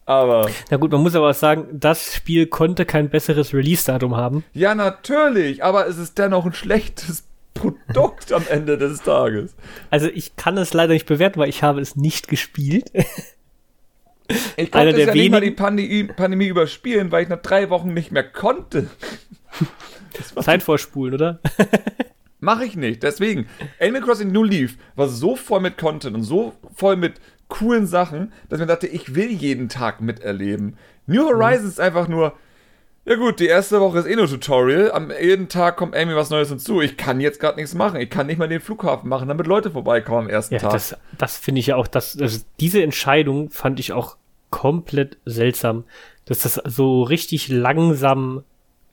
Aber. 0.05 0.51
Na 0.71 0.77
gut, 0.77 0.93
man 0.93 1.03
muss 1.03 1.15
aber 1.15 1.31
auch 1.31 1.35
sagen, 1.35 1.67
das 1.73 2.15
Spiel 2.15 2.47
konnte 2.47 2.85
kein 2.85 3.09
besseres 3.09 3.55
Release-Datum 3.55 4.15
haben. 4.15 4.45
Ja, 4.53 4.75
natürlich, 4.75 5.65
aber 5.65 5.87
es 5.87 5.97
ist 5.97 6.19
dennoch 6.19 6.45
ein 6.45 6.53
schlechtes 6.53 7.25
Produkt 7.55 8.33
am 8.33 8.45
Ende 8.49 8.77
des 8.77 9.01
Tages. 9.03 9.55
Also 9.91 10.09
ich 10.09 10.37
kann 10.37 10.59
es 10.59 10.75
leider 10.75 10.93
nicht 10.93 11.07
bewerten, 11.07 11.39
weil 11.39 11.49
ich 11.49 11.63
habe 11.63 11.81
es 11.81 11.97
nicht 11.97 12.29
gespielt. 12.29 12.91
Ich 14.57 14.73
konnte 14.73 14.95
der 14.95 15.07
ja 15.09 15.13
nicht 15.13 15.31
mal 15.31 15.41
die 15.41 15.51
Pandemie, 15.51 16.05
Pandemie 16.05 16.47
überspielen, 16.47 17.13
weil 17.13 17.25
ich 17.25 17.29
nach 17.29 17.43
drei 17.43 17.69
Wochen 17.71 17.93
nicht 17.93 18.11
mehr 18.11 18.25
konnte. 18.25 18.89
Zeit 20.41 20.63
vorspulen, 20.63 21.15
oder? 21.15 21.41
Mache 22.41 22.65
ich 22.65 22.77
nicht. 22.77 23.03
Deswegen, 23.03 23.47
Animal 23.81 24.03
Crossing 24.03 24.33
New 24.33 24.45
Leaf 24.45 24.77
war 24.97 25.09
so 25.09 25.37
voll 25.37 25.61
mit 25.61 25.79
Content 25.79 26.15
und 26.15 26.23
so 26.23 26.55
voll 26.75 26.97
mit 26.97 27.21
coolen 27.49 27.87
Sachen, 27.87 28.33
dass 28.49 28.59
ich 28.59 28.67
mir 28.67 28.73
dachte, 28.73 28.87
ich 28.87 29.15
will 29.15 29.31
jeden 29.31 29.69
Tag 29.69 30.01
miterleben. 30.01 30.77
New 31.07 31.25
Horizons 31.25 31.63
mhm. 31.63 31.69
ist 31.69 31.81
einfach 31.81 32.09
nur, 32.09 32.35
ja 33.07 33.17
gut, 33.17 33.41
die 33.41 33.47
erste 33.47 33.81
Woche 33.81 33.99
ist 33.99 34.07
eh 34.07 34.17
nur 34.17 34.29
Tutorial. 34.29 34.91
Am 34.93 35.11
jeden 35.11 35.49
Tag 35.49 35.77
kommt 35.77 35.95
irgendwie 35.95 36.17
was 36.17 36.31
Neues 36.31 36.49
hinzu. 36.49 36.81
Ich 36.81 36.97
kann 36.97 37.21
jetzt 37.21 37.39
gerade 37.39 37.57
nichts 37.57 37.75
machen. 37.75 38.01
Ich 38.01 38.11
kann 38.11 38.27
nicht 38.27 38.39
mal 38.39 38.49
den 38.49 38.61
Flughafen 38.61 39.09
machen, 39.09 39.29
damit 39.29 39.47
Leute 39.47 39.71
vorbeikommen 39.71 40.27
am 40.27 40.29
ersten 40.31 40.55
ja, 40.55 40.61
Tag. 40.61 40.73
Das, 40.73 40.97
das 41.19 41.37
finde 41.37 41.61
ich 41.61 41.67
ja 41.67 41.77
auch, 41.77 41.87
das, 41.87 42.19
also 42.19 42.41
diese 42.61 42.83
Entscheidung 42.83 43.51
fand 43.51 43.79
ich 43.79 43.93
auch 43.93 44.17
komplett 44.51 45.19
seltsam, 45.25 45.85
dass 46.25 46.41
das 46.41 46.55
so 46.65 47.03
richtig 47.03 47.49
langsam 47.49 48.45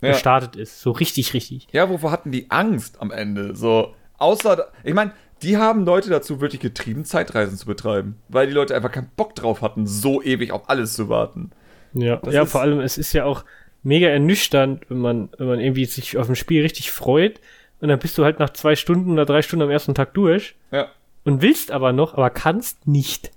ja. 0.01 0.11
gestartet 0.11 0.55
ist. 0.55 0.81
So 0.81 0.91
richtig, 0.91 1.33
richtig. 1.33 1.67
Ja, 1.71 1.89
wovor 1.89 2.11
hatten 2.11 2.31
die 2.31 2.51
Angst 2.51 2.99
am 2.99 3.11
Ende? 3.11 3.55
So, 3.55 3.93
außer, 4.17 4.71
ich 4.83 4.93
meine, 4.93 5.13
die 5.41 5.57
haben 5.57 5.85
Leute 5.85 6.09
dazu 6.09 6.41
wirklich 6.41 6.61
getrieben, 6.61 7.05
Zeitreisen 7.05 7.57
zu 7.57 7.65
betreiben, 7.65 8.17
weil 8.27 8.47
die 8.47 8.53
Leute 8.53 8.75
einfach 8.75 8.91
keinen 8.91 9.11
Bock 9.15 9.35
drauf 9.35 9.61
hatten, 9.61 9.87
so 9.87 10.21
ewig 10.21 10.51
auf 10.51 10.69
alles 10.69 10.93
zu 10.93 11.09
warten. 11.09 11.51
Ja, 11.93 12.21
ja 12.29 12.45
vor 12.45 12.61
allem, 12.61 12.79
es 12.79 12.97
ist 12.97 13.13
ja 13.13 13.25
auch, 13.25 13.43
mega 13.83 14.07
ernüchternd, 14.07 14.89
wenn 14.89 14.99
man, 14.99 15.29
wenn 15.37 15.47
man 15.47 15.59
irgendwie 15.59 15.85
sich 15.85 16.17
auf 16.17 16.29
ein 16.29 16.35
Spiel 16.35 16.61
richtig 16.61 16.91
freut 16.91 17.39
und 17.79 17.89
dann 17.89 17.99
bist 17.99 18.17
du 18.17 18.23
halt 18.23 18.39
nach 18.39 18.51
zwei 18.51 18.75
Stunden 18.75 19.11
oder 19.11 19.25
drei 19.25 19.41
Stunden 19.41 19.63
am 19.63 19.71
ersten 19.71 19.95
Tag 19.95 20.13
durch. 20.13 20.55
Ja. 20.71 20.89
Und 21.23 21.41
willst 21.41 21.71
aber 21.71 21.91
noch, 21.93 22.13
aber 22.13 22.29
kannst 22.29 22.87
nicht. 22.87 23.31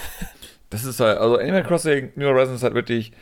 das 0.70 0.84
ist 0.84 1.00
halt, 1.00 1.18
also 1.18 1.36
Animal 1.36 1.64
Crossing 1.64 2.12
New 2.14 2.26
Horizons 2.26 2.62
halt 2.62 2.74
wirklich, 2.74 3.12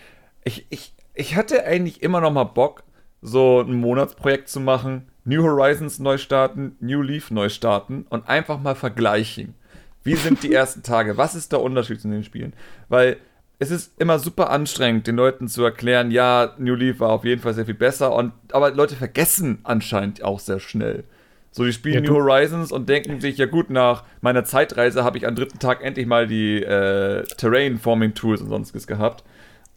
ich, 0.45 0.67
ich, 0.71 0.93
ich 1.15 1.37
hatte 1.37 1.65
eigentlich 1.65 2.03
immer 2.03 2.21
noch 2.21 2.33
mal 2.33 2.45
Bock, 2.45 2.85
so 3.23 3.61
ein 3.61 3.75
Monatsprojekt 3.75 4.49
zu 4.49 4.61
machen, 4.61 5.09
New 5.25 5.43
Horizons 5.43 5.99
neu 5.99 6.17
starten, 6.19 6.77
New 6.81 7.03
Leaf 7.03 7.31
neu 7.31 7.49
starten 7.49 8.07
und 8.09 8.29
einfach 8.29 8.61
mal 8.61 8.75
vergleichen. 8.75 9.55
Wie 10.03 10.15
sind 10.15 10.43
die 10.43 10.53
ersten 10.55 10.83
Tage? 10.83 11.17
Was 11.17 11.35
ist 11.35 11.53
der 11.53 11.61
Unterschied 11.61 12.01
zu 12.01 12.09
den 12.09 12.25
Spielen? 12.25 12.53
Weil 12.89 13.19
es 13.59 13.71
ist 13.71 14.01
immer 14.01 14.19
super 14.19 14.51
anstrengend, 14.51 15.07
den 15.07 15.17
Leuten 15.17 15.49
zu 15.49 15.65
erklären, 15.65 16.11
ja, 16.11 16.55
New 16.59 16.75
Leaf 16.75 17.01
war 17.01 17.11
auf 17.11 17.25
jeden 17.25 17.43
Fall 17.43 17.55
sehr 17.55 17.67
viel 17.67 17.75
besser. 17.75 18.15
Und, 18.15 18.33
aber 18.53 18.71
Leute 18.71 18.95
vergessen 18.95 19.59
anscheinend 19.65 20.23
auch 20.23 20.39
sehr 20.39 20.61
schnell. 20.61 21.05
So, 21.51 21.65
die 21.65 21.73
spielen 21.73 22.05
ja, 22.05 22.11
New 22.11 22.17
Horizons 22.17 22.71
und 22.71 22.89
denken 22.89 23.21
sich, 23.21 23.37
ja 23.39 23.47
gut, 23.47 23.71
nach 23.71 24.05
meiner 24.21 24.45
Zeitreise 24.45 25.03
habe 25.03 25.19
ich 25.19 25.27
am 25.27 25.35
dritten 25.35 25.59
Tag 25.59 25.83
endlich 25.83 26.07
mal 26.07 26.29
die 26.29 26.63
äh, 26.63 27.25
Terrain-Forming-Tools 27.37 28.43
und 28.43 28.49
sonstiges 28.49 28.87
gehabt. 28.87 29.25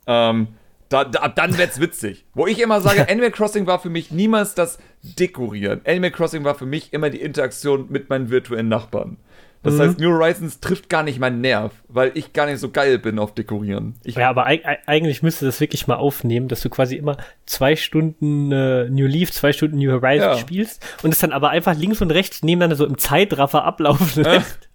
Ähm, 0.06 0.50
da, 0.90 1.06
da, 1.06 1.30
dann 1.30 1.58
wird's 1.58 1.80
witzig. 1.80 2.26
Wo 2.36 2.46
ich 2.46 2.60
immer 2.60 2.82
sage, 2.82 3.08
Animal 3.10 3.32
Crossing 3.32 3.66
war 3.66 3.80
für 3.80 3.90
mich 3.90 4.12
niemals 4.12 4.54
das 4.54 4.78
Dekorieren. 5.02 5.82
Animal 5.86 6.12
Crossing 6.12 6.44
war 6.44 6.54
für 6.54 6.68
mich 6.68 6.94
immer 6.94 7.10
die 7.10 7.22
Interaktion 7.22 7.88
mit 7.90 8.10
meinen 8.10 8.30
virtuellen 8.30 8.68
Nachbarn. 8.68 9.18
Das 9.64 9.76
mhm. 9.76 9.80
heißt, 9.80 10.00
New 10.00 10.12
Horizons 10.12 10.60
trifft 10.60 10.90
gar 10.90 11.04
nicht 11.04 11.20
meinen 11.20 11.42
Nerv, 11.42 11.72
weil 11.88 12.12
ich 12.16 12.34
gar 12.34 12.48
nicht 12.48 12.60
so 12.60 12.70
geil 12.70 12.98
bin 12.98 13.20
auf 13.20 13.34
Dekorieren. 13.34 13.96
Ich 14.04 14.16
ja, 14.16 14.30
aber 14.30 14.46
eigentlich 14.46 15.22
müsste 15.22 15.46
das 15.46 15.60
wirklich 15.60 15.88
mal 15.88 15.96
aufnehmen, 15.96 16.48
dass 16.48 16.62
du 16.62 16.70
quasi 16.70 16.96
immer 16.96 17.18
zwei 17.46 17.76
Stunden 17.76 18.52
äh, 18.52 18.90
New 18.90 19.06
Leaf, 19.06 19.32
zwei 19.32 19.54
Stunden 19.54 19.78
New 19.78 19.92
Horizons 19.92 20.38
ja. 20.38 20.38
spielst 20.38 20.84
und 21.04 21.14
es 21.14 21.20
dann 21.20 21.32
aber 21.32 21.50
einfach 21.50 21.76
links 21.76 22.02
und 22.02 22.12
rechts 22.12 22.44
nebeneinander 22.44 22.76
so 22.76 22.86
im 22.86 22.98
Zeitraffer 22.98 23.64
ablaufen 23.64 24.24
lässt 24.24 24.71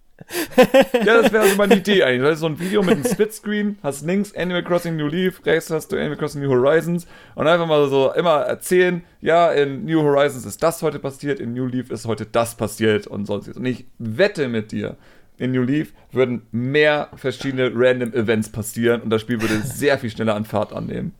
ja, 1.05 1.21
das 1.21 1.31
wäre 1.31 1.43
also 1.43 1.55
meine 1.55 1.75
Idee 1.75 2.03
eigentlich. 2.03 2.23
Das 2.23 2.33
ist 2.35 2.39
so 2.39 2.47
ein 2.47 2.59
Video 2.59 2.81
mit 2.81 2.95
einem 2.95 3.05
Splitscreen, 3.05 3.77
hast 3.83 4.05
links 4.05 4.35
Animal 4.35 4.63
Crossing 4.63 4.95
New 4.95 5.07
Leaf, 5.07 5.45
rechts 5.45 5.69
hast 5.69 5.91
du 5.91 5.95
Animal 5.95 6.17
Crossing 6.17 6.41
New 6.41 6.49
Horizons 6.49 7.07
und 7.35 7.47
einfach 7.47 7.67
mal 7.67 7.87
so 7.87 8.11
immer 8.13 8.41
erzählen, 8.41 9.03
ja, 9.21 9.51
in 9.51 9.85
New 9.85 10.01
Horizons 10.01 10.45
ist 10.45 10.61
das 10.63 10.81
heute 10.81 10.99
passiert, 10.99 11.39
in 11.39 11.53
New 11.53 11.67
Leaf 11.67 11.91
ist 11.91 12.07
heute 12.07 12.25
das 12.25 12.55
passiert 12.55 13.07
und 13.07 13.25
sonstiges. 13.25 13.57
Und 13.57 13.65
ich 13.65 13.85
wette 13.99 14.47
mit 14.47 14.71
dir, 14.71 14.97
in 15.37 15.51
New 15.51 15.61
Leaf 15.61 15.93
würden 16.11 16.41
mehr 16.51 17.09
verschiedene 17.15 17.71
random 17.73 18.13
Events 18.13 18.49
passieren 18.49 19.01
und 19.01 19.11
das 19.11 19.21
Spiel 19.21 19.39
würde 19.41 19.61
sehr 19.61 19.99
viel 19.99 20.09
schneller 20.09 20.35
an 20.35 20.45
Fahrt 20.45 20.73
annehmen. 20.73 21.13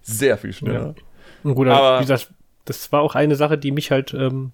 Sehr 0.00 0.38
viel 0.38 0.52
schneller. 0.52 0.94
Ja. 1.44 1.52
Gut, 1.52 1.68
aber 1.68 1.98
wie 1.98 2.04
gesagt, 2.04 2.30
das 2.64 2.90
war 2.90 3.02
auch 3.02 3.14
eine 3.14 3.36
Sache, 3.36 3.58
die 3.58 3.70
mich 3.70 3.90
halt 3.90 4.14
ähm, 4.14 4.52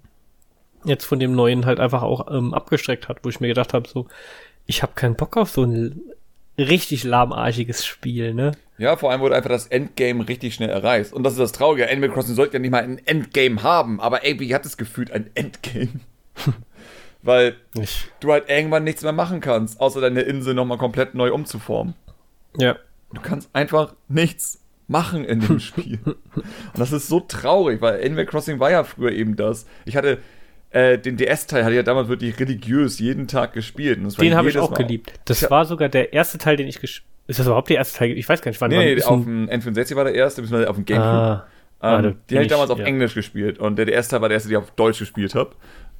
jetzt 0.85 1.05
von 1.05 1.19
dem 1.19 1.35
neuen 1.35 1.67
halt 1.67 1.81
einfach 1.81 2.03
auch 2.03 2.31
ähm, 2.33 2.55
abgestreckt 2.55 3.09
hat, 3.09 3.19
wo 3.23 3.29
ich 3.29 3.41
mir 3.41 3.49
gedacht 3.49 3.75
habe, 3.75 3.89
so, 3.89 4.07
ich 4.67 4.83
habe 4.83 4.93
keinen 4.95 5.17
Bock 5.17 5.37
auf 5.37 5.51
so 5.51 5.65
ein 5.65 6.01
richtig 6.59 7.05
lahmarschiges 7.05 7.85
Spiel, 7.85 8.35
ne? 8.35 8.53
Ja, 8.79 8.97
vor 8.97 9.11
allem 9.11 9.21
wurde 9.21 9.37
einfach 9.37 9.51
das 9.51 9.67
Endgame 9.67 10.27
richtig 10.29 10.55
schnell 10.55 10.71
erreicht. 10.71 11.13
Und 11.13 11.23
das 11.23 11.35
ist 11.35 11.39
das 11.39 11.53
Traurige. 11.53 11.91
Animal 11.91 12.11
Crossing 12.11 12.35
sollte 12.35 12.55
ja 12.55 12.59
nicht 12.61 12.71
mal 12.71 12.83
ein 12.83 12.99
Endgame 13.07 13.63
haben, 13.63 14.01
aber 14.01 14.25
ey, 14.25 14.39
wie 14.41 14.55
hat 14.55 14.65
es 14.65 14.77
gefühlt 14.77 15.11
ein 15.11 15.31
Endgame? 15.35 16.01
Weil 17.23 17.57
ich. 17.79 18.09
du 18.21 18.33
halt 18.33 18.49
irgendwann 18.49 18.85
nichts 18.85 19.03
mehr 19.03 19.13
machen 19.13 19.41
kannst, 19.41 19.81
außer 19.81 20.01
deine 20.01 20.23
Insel 20.23 20.55
nochmal 20.55 20.79
komplett 20.79 21.15
neu 21.15 21.33
umzuformen. 21.33 21.95
Ja. 22.57 22.77
Du 23.13 23.21
kannst 23.21 23.51
einfach 23.53 23.95
nichts 24.09 24.61
machen 24.89 25.25
in 25.25 25.41
dem 25.41 25.61
Spiel. 25.61 25.99
Und 26.05 26.79
das 26.79 26.93
ist 26.93 27.09
so 27.09 27.21
traurig, 27.21 27.83
weil 27.83 28.03
Animal 28.03 28.27
Crossing 28.27 28.59
war 28.59 28.71
ja 28.71 28.85
früher 28.85 29.13
eben 29.13 29.37
das. 29.37 29.67
Ich 29.85 29.97
hatte 29.97 30.19
äh, 30.71 30.99
den 30.99 31.17
DS-Teil 31.17 31.65
hatte 31.65 31.73
ich 31.73 31.79
ja 31.79 31.83
damals 31.83 32.09
wirklich 32.09 32.39
religiös 32.39 32.99
jeden 33.01 33.27
Tag 33.27 33.53
gespielt. 33.53 33.99
den 33.99 34.37
habe 34.37 34.49
ich 34.49 34.59
auch 34.59 34.71
Mal 34.71 34.77
geliebt. 34.77 35.13
Das 35.25 35.51
war 35.51 35.65
sogar 35.65 35.89
der 35.89 36.13
erste 36.13 36.39
Teil, 36.39 36.57
den 36.57 36.69
ich 36.69 36.81
gespielt 36.81 37.09
Ist 37.27 37.41
das 37.41 37.47
überhaupt 37.47 37.71
der 37.71 37.79
erste 37.79 37.99
Teil? 37.99 38.17
Ich 38.17 38.29
weiß 38.29 38.41
gar 38.41 38.51
nicht, 38.51 38.61
wann. 38.61 38.71
Nee, 38.71 38.95
nee 38.95 39.03
auf 39.03 39.25
dem 39.25 39.49
N64 39.49 39.97
war 39.97 40.05
der 40.05 40.15
erste, 40.15 40.43
beziehungsweise 40.43 40.71
auf 40.71 40.77
dem 40.77 40.85
Gamecube. 40.85 41.11
Ah, 41.11 41.47
ähm, 41.83 42.07
ah, 42.07 42.15
die 42.29 42.35
habe 42.35 42.45
ich 42.45 42.51
damals 42.51 42.71
auf 42.71 42.79
ja. 42.79 42.85
Englisch 42.85 43.15
gespielt 43.15 43.59
und 43.59 43.77
der, 43.77 43.87
der 43.87 43.95
erste 43.95 44.13
Teil 44.13 44.23
war 44.23 44.29
der 44.29 44.37
erste, 44.37 44.49
den 44.49 44.59
ich 44.59 44.63
auf 44.63 44.71
Deutsch 44.73 44.99
gespielt 44.99 45.35
habe. 45.35 45.57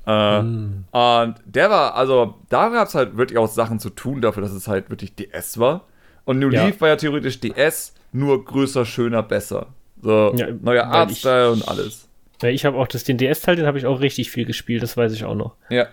Äh, 0.07 0.43
mm. 0.43 0.85
Und 0.91 1.35
der 1.45 1.71
war, 1.71 1.95
also 1.95 2.37
da 2.49 2.69
gab 2.69 2.89
es 2.89 2.95
halt 2.95 3.17
wirklich 3.17 3.39
auch 3.39 3.49
Sachen 3.49 3.81
zu 3.81 3.91
tun 3.91 4.21
dafür, 4.21 4.43
dass 4.43 4.53
es 4.53 4.69
halt 4.69 4.91
wirklich 4.91 5.15
DS 5.15 5.59
war. 5.59 5.87
Und 6.25 6.39
New 6.39 6.51
ja. 6.51 6.67
Leaf 6.67 6.81
war 6.81 6.89
ja 6.89 6.97
theoretisch 6.97 7.41
DS, 7.41 7.95
nur 8.13 8.45
größer, 8.45 8.85
schöner, 8.85 9.23
besser. 9.23 9.69
So, 10.03 10.33
ja, 10.37 10.49
neuer 10.61 10.85
Artstyle 10.85 11.51
und 11.51 11.67
alles. 11.67 12.09
Ja, 12.43 12.49
ich 12.49 12.65
habe 12.65 12.79
auch 12.79 12.87
das, 12.87 13.05
den 13.05 13.19
DS-Teil, 13.19 13.57
den 13.57 13.67
habe 13.67 13.79
ich 13.79 13.87
auch 13.87 14.01
richtig 14.01 14.31
viel 14.31 14.45
gespielt, 14.45 14.83
das 14.83 14.97
weiß 14.97 15.13
ich 15.13 15.25
auch 15.25 15.35
noch. 15.35 15.57
Ja. 15.69 15.89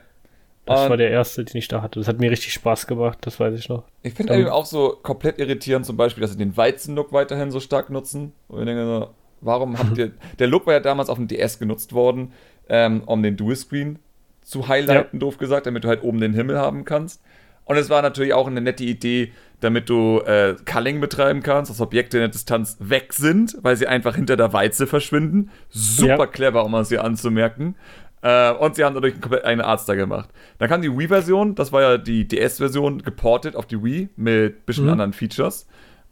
Das 0.65 0.81
und 0.81 0.89
war 0.89 0.97
der 0.97 1.09
erste, 1.09 1.45
den 1.45 1.57
ich 1.57 1.69
da 1.69 1.81
hatte. 1.81 1.99
Das 1.99 2.09
hat 2.09 2.19
mir 2.19 2.29
richtig 2.29 2.51
Spaß 2.51 2.87
gemacht, 2.87 3.19
das 3.21 3.39
weiß 3.39 3.57
ich 3.57 3.69
noch. 3.69 3.85
Ich 4.03 4.13
finde 4.13 4.35
eben 4.35 4.49
auch 4.49 4.65
so 4.65 4.97
komplett 5.01 5.39
irritierend, 5.39 5.85
zum 5.85 5.95
Beispiel, 5.95 6.21
dass 6.21 6.31
sie 6.31 6.37
den 6.37 6.57
Weizen-Look 6.57 7.13
weiterhin 7.13 7.51
so 7.51 7.61
stark 7.61 7.89
nutzen. 7.89 8.33
Und 8.49 8.59
ich 8.59 8.65
denke 8.65 8.85
so, 8.85 9.09
warum 9.39 9.79
habt 9.79 9.97
ihr. 9.97 10.11
der 10.39 10.47
Look 10.47 10.67
war 10.67 10.73
ja 10.73 10.79
damals 10.81 11.09
auf 11.09 11.17
dem 11.17 11.29
DS 11.29 11.59
genutzt 11.59 11.93
worden, 11.93 12.33
ähm, 12.67 13.03
um 13.05 13.23
den 13.23 13.37
Dual-Screen 13.37 13.99
zu 14.43 14.67
highlighten, 14.67 15.17
ja. 15.17 15.19
doof 15.19 15.37
gesagt, 15.37 15.67
damit 15.67 15.85
du 15.85 15.87
halt 15.87 16.03
oben 16.03 16.19
den 16.19 16.33
Himmel 16.33 16.57
haben 16.57 16.83
kannst. 16.83 17.21
Und 17.68 17.76
es 17.76 17.89
war 17.89 18.01
natürlich 18.01 18.34
auch 18.34 18.47
eine 18.47 18.61
nette 18.61 18.86
Idee, 18.86 19.34
damit 19.59 19.89
du 19.89 20.20
äh, 20.22 20.55
Culling 20.65 21.01
betreiben 21.01 21.43
kannst, 21.43 21.70
dass 21.70 21.82
Objekte 21.82 22.18
in 22.18 22.22
der 22.22 22.30
Distanz 22.30 22.78
weg 22.80 23.11
sind, 23.13 23.57
weil 23.61 23.76
sie 23.76 23.88
einfach 23.88 24.15
hinter 24.15 24.38
der 24.38 24.53
Weize 24.53 24.88
verschwinden. 24.88 25.51
Super 25.70 26.18
ja. 26.18 26.28
clever, 26.28 26.63
um 26.63 26.74
es 26.76 26.88
hier 26.88 27.03
anzumerken. 27.03 27.76
Äh, 28.22 28.51
und 28.53 28.76
sie 28.76 28.86
haben 28.86 28.95
dadurch 28.95 29.15
eine 29.43 29.65
Arzt 29.65 29.89
da 29.89 29.95
gemacht. 29.95 30.30
Dann 30.59 30.70
kam 30.70 30.82
die 30.82 30.95
Wii-Version, 30.95 31.55
das 31.55 31.74
war 31.74 31.82
ja 31.82 31.97
die 31.97 32.26
DS-Version, 32.26 33.03
geportet 33.03 33.57
auf 33.57 33.65
die 33.65 33.84
Wii 33.84 34.09
mit 34.15 34.59
ein 34.59 34.65
bisschen 34.65 34.86
mhm. 34.86 34.91
anderen 34.91 35.13
Features. 35.13 35.68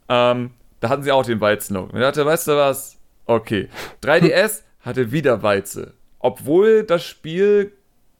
Ähm, 0.09 0.51
da 0.81 0.89
hatten 0.89 1.03
sie 1.03 1.11
auch 1.11 1.25
den 1.25 1.39
Weizenlook. 1.39 1.93
Und 1.93 1.99
ich 1.99 2.05
dachte, 2.05 2.25
weißt 2.25 2.49
du 2.49 2.57
was? 2.57 2.97
Okay. 3.25 3.69
3DS 4.03 4.63
hatte 4.81 5.13
wieder 5.13 5.41
Weize. 5.41 5.93
Obwohl 6.19 6.83
das 6.83 7.05
Spiel 7.05 7.71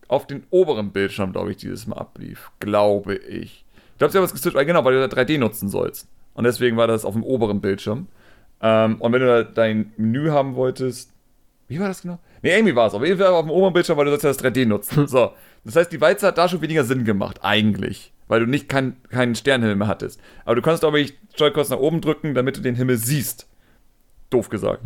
auf 0.08 0.28
den 0.28 0.44
oberen 0.50 0.92
Bildschirm, 0.92 1.32
glaube 1.32 1.52
ich, 1.52 1.58
dieses 1.58 1.88
Mal 1.88 1.98
ablief. 1.98 2.52
Glaube 2.60 3.16
ich. 3.16 3.66
Ich 3.94 3.98
glaube, 3.98 4.12
sie 4.12 4.18
haben 4.18 4.26
es 4.26 4.34
geswitcht, 4.34 4.56
weil 4.56 4.66
genau, 4.66 4.84
weil 4.84 4.94
du 4.94 5.08
da 5.08 5.22
3D 5.22 5.38
nutzen 5.38 5.70
sollst. 5.70 6.08
Und 6.34 6.44
deswegen 6.44 6.78
war 6.78 6.88
das 6.88 7.06
auf 7.06 7.14
dem 7.14 7.24
oberen 7.24 7.62
Bildschirm. 7.62 8.08
Ähm, 8.62 8.98
und 9.00 9.14
wenn 9.14 9.22
du 9.22 9.28
da 9.28 9.44
dein 9.44 9.94
Menü 9.98 10.30
haben 10.30 10.56
wolltest, 10.56 11.12
wie 11.68 11.80
war 11.80 11.88
das 11.88 12.02
genau? 12.02 12.20
Nee, 12.42 12.60
Amy 12.60 12.76
war 12.76 12.88
es. 12.88 12.94
Auf 12.94 13.04
jeden 13.04 13.18
Fall 13.18 13.28
auf 13.28 13.46
dem 13.46 13.52
oberen 13.52 13.74
Bildschirm, 13.74 13.98
weil 13.98 14.06
du 14.06 14.12
sollst 14.12 14.24
ja 14.24 14.30
das 14.30 14.44
3D 14.44 14.66
nutzen. 14.66 15.08
So. 15.16 15.32
Das 15.64 15.76
heißt, 15.76 15.92
die 15.92 16.00
Weize 16.00 16.28
hat 16.28 16.38
da 16.38 16.48
schon 16.48 16.62
weniger 16.62 16.84
Sinn 16.84 17.06
gemacht, 17.06 17.40
eigentlich. 17.42 18.14
Weil 18.28 18.42
du 18.42 18.46
nicht 18.46 18.70
kein, 18.70 18.98
keinen 19.10 19.34
Sternenhimmel 19.34 19.78
mehr 19.78 19.88
hattest. 19.88 20.20
Aber 20.46 20.56
du 20.56 20.62
kannst 20.62 20.86
auch 20.86 20.94
wirklich 20.94 21.18
Joy-Cons 21.36 21.70
nach 21.70 21.80
oben 21.80 22.02
drücken, 22.02 22.36
damit 22.36 22.58
du 22.58 22.62
den 22.62 22.76
Himmel 22.76 22.98
siehst. 22.98 23.48
Doof 24.30 24.50
gesagt. 24.50 24.84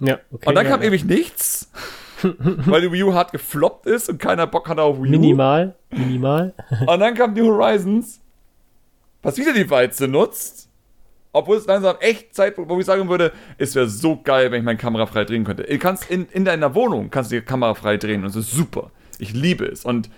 Ja, 0.00 0.18
okay. 0.30 0.48
Und 0.48 0.54
dann 0.54 0.64
ja, 0.64 0.70
kam 0.70 0.80
ja. 0.80 0.88
ewig 0.88 1.04
nichts. 1.04 1.70
weil 2.66 2.82
die 2.82 2.92
Wii 2.92 3.04
U 3.04 3.14
hart 3.14 3.32
gefloppt 3.32 3.86
ist 3.86 4.08
und 4.08 4.18
keiner 4.18 4.46
Bock 4.46 4.68
hatte 4.68 4.82
auf 4.82 4.96
Wii 4.96 5.08
U. 5.08 5.10
Minimal, 5.10 5.74
minimal. 5.90 6.54
und 6.86 7.00
dann 7.00 7.14
kam 7.14 7.34
die 7.34 7.42
Horizons, 7.42 8.20
was 9.22 9.36
wieder 9.38 9.52
die 9.52 9.68
Weize 9.68 10.08
nutzt. 10.08 10.68
Obwohl 11.34 11.56
es 11.56 11.66
langsam 11.66 11.96
echt 12.00 12.34
Zeit, 12.34 12.54
wo 12.58 12.78
ich 12.78 12.84
sagen 12.84 13.08
würde, 13.08 13.32
es 13.56 13.74
wäre 13.74 13.88
so 13.88 14.20
geil, 14.22 14.50
wenn 14.50 14.58
ich 14.58 14.64
meine 14.66 14.76
Kamera 14.76 15.06
frei 15.06 15.24
drehen 15.24 15.44
könnte. 15.44 15.62
Du 15.62 15.78
kannst 15.78 16.10
in, 16.10 16.26
in 16.30 16.44
deiner 16.44 16.74
Wohnung 16.74 17.10
kannst 17.10 17.32
du 17.32 17.36
die 17.36 17.42
Kamera 17.42 17.72
frei 17.72 17.96
drehen 17.96 18.22
und 18.22 18.28
es 18.28 18.36
ist 18.36 18.50
super. 18.50 18.90
Ich 19.18 19.32
liebe 19.32 19.64
es. 19.64 19.86
Und 19.86 20.10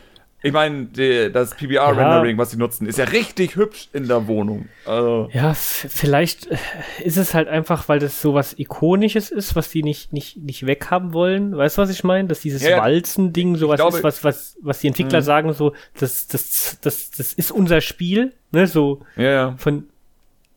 ich 0.45 0.53
meine, 0.53 0.89
das 1.31 1.55
PBR-Rendering, 1.55 2.37
ja. 2.37 2.39
was 2.39 2.51
sie 2.51 2.59
nutzen, 2.59 2.87
ist 2.87 2.99
ja 2.99 3.07
richtig 3.07 3.57
hübsch 3.57 3.89
in 3.95 4.09
der 4.09 4.27
Wohnung. 4.27 4.69
Also. 4.85 5.31
Ja, 5.33 5.55
vielleicht 5.55 6.49
äh, 6.49 6.59
ist 7.03 7.17
es 7.17 7.33
halt 7.33 7.49
einfach, 7.49 7.89
weil 7.89 7.99
das 7.99 8.21
so 8.21 8.35
was 8.35 8.59
Ikonisches 8.59 9.31
ist, 9.31 9.57
was 9.57 9.71
die 9.71 9.83
nicht, 9.83 10.13
nicht, 10.13 10.37
nicht 10.37 10.67
weghaben 10.67 11.15
wollen. 11.15 11.57
Weißt 11.57 11.79
du, 11.79 11.83
was 11.83 11.89
ich 11.89 12.05
meine? 12.05 12.29
Dass 12.29 12.41
dieses 12.41 12.63
ja, 12.63 12.77
Walzen-Ding 12.77 13.57
sowas 13.57 13.79
glaube, 13.79 13.97
ist, 13.97 14.05
was, 14.05 14.23
was, 14.23 14.59
was 14.61 14.81
die 14.81 14.89
Entwickler 14.89 15.21
mh. 15.21 15.25
sagen, 15.25 15.53
so, 15.55 15.73
das, 15.99 16.27
das, 16.27 16.79
das, 16.83 17.11
das 17.11 17.33
ist 17.33 17.51
unser 17.51 17.81
Spiel, 17.81 18.35
ne, 18.53 18.67
so. 18.67 19.01
Ja, 19.17 19.31
ja. 19.31 19.55
Von. 19.57 19.89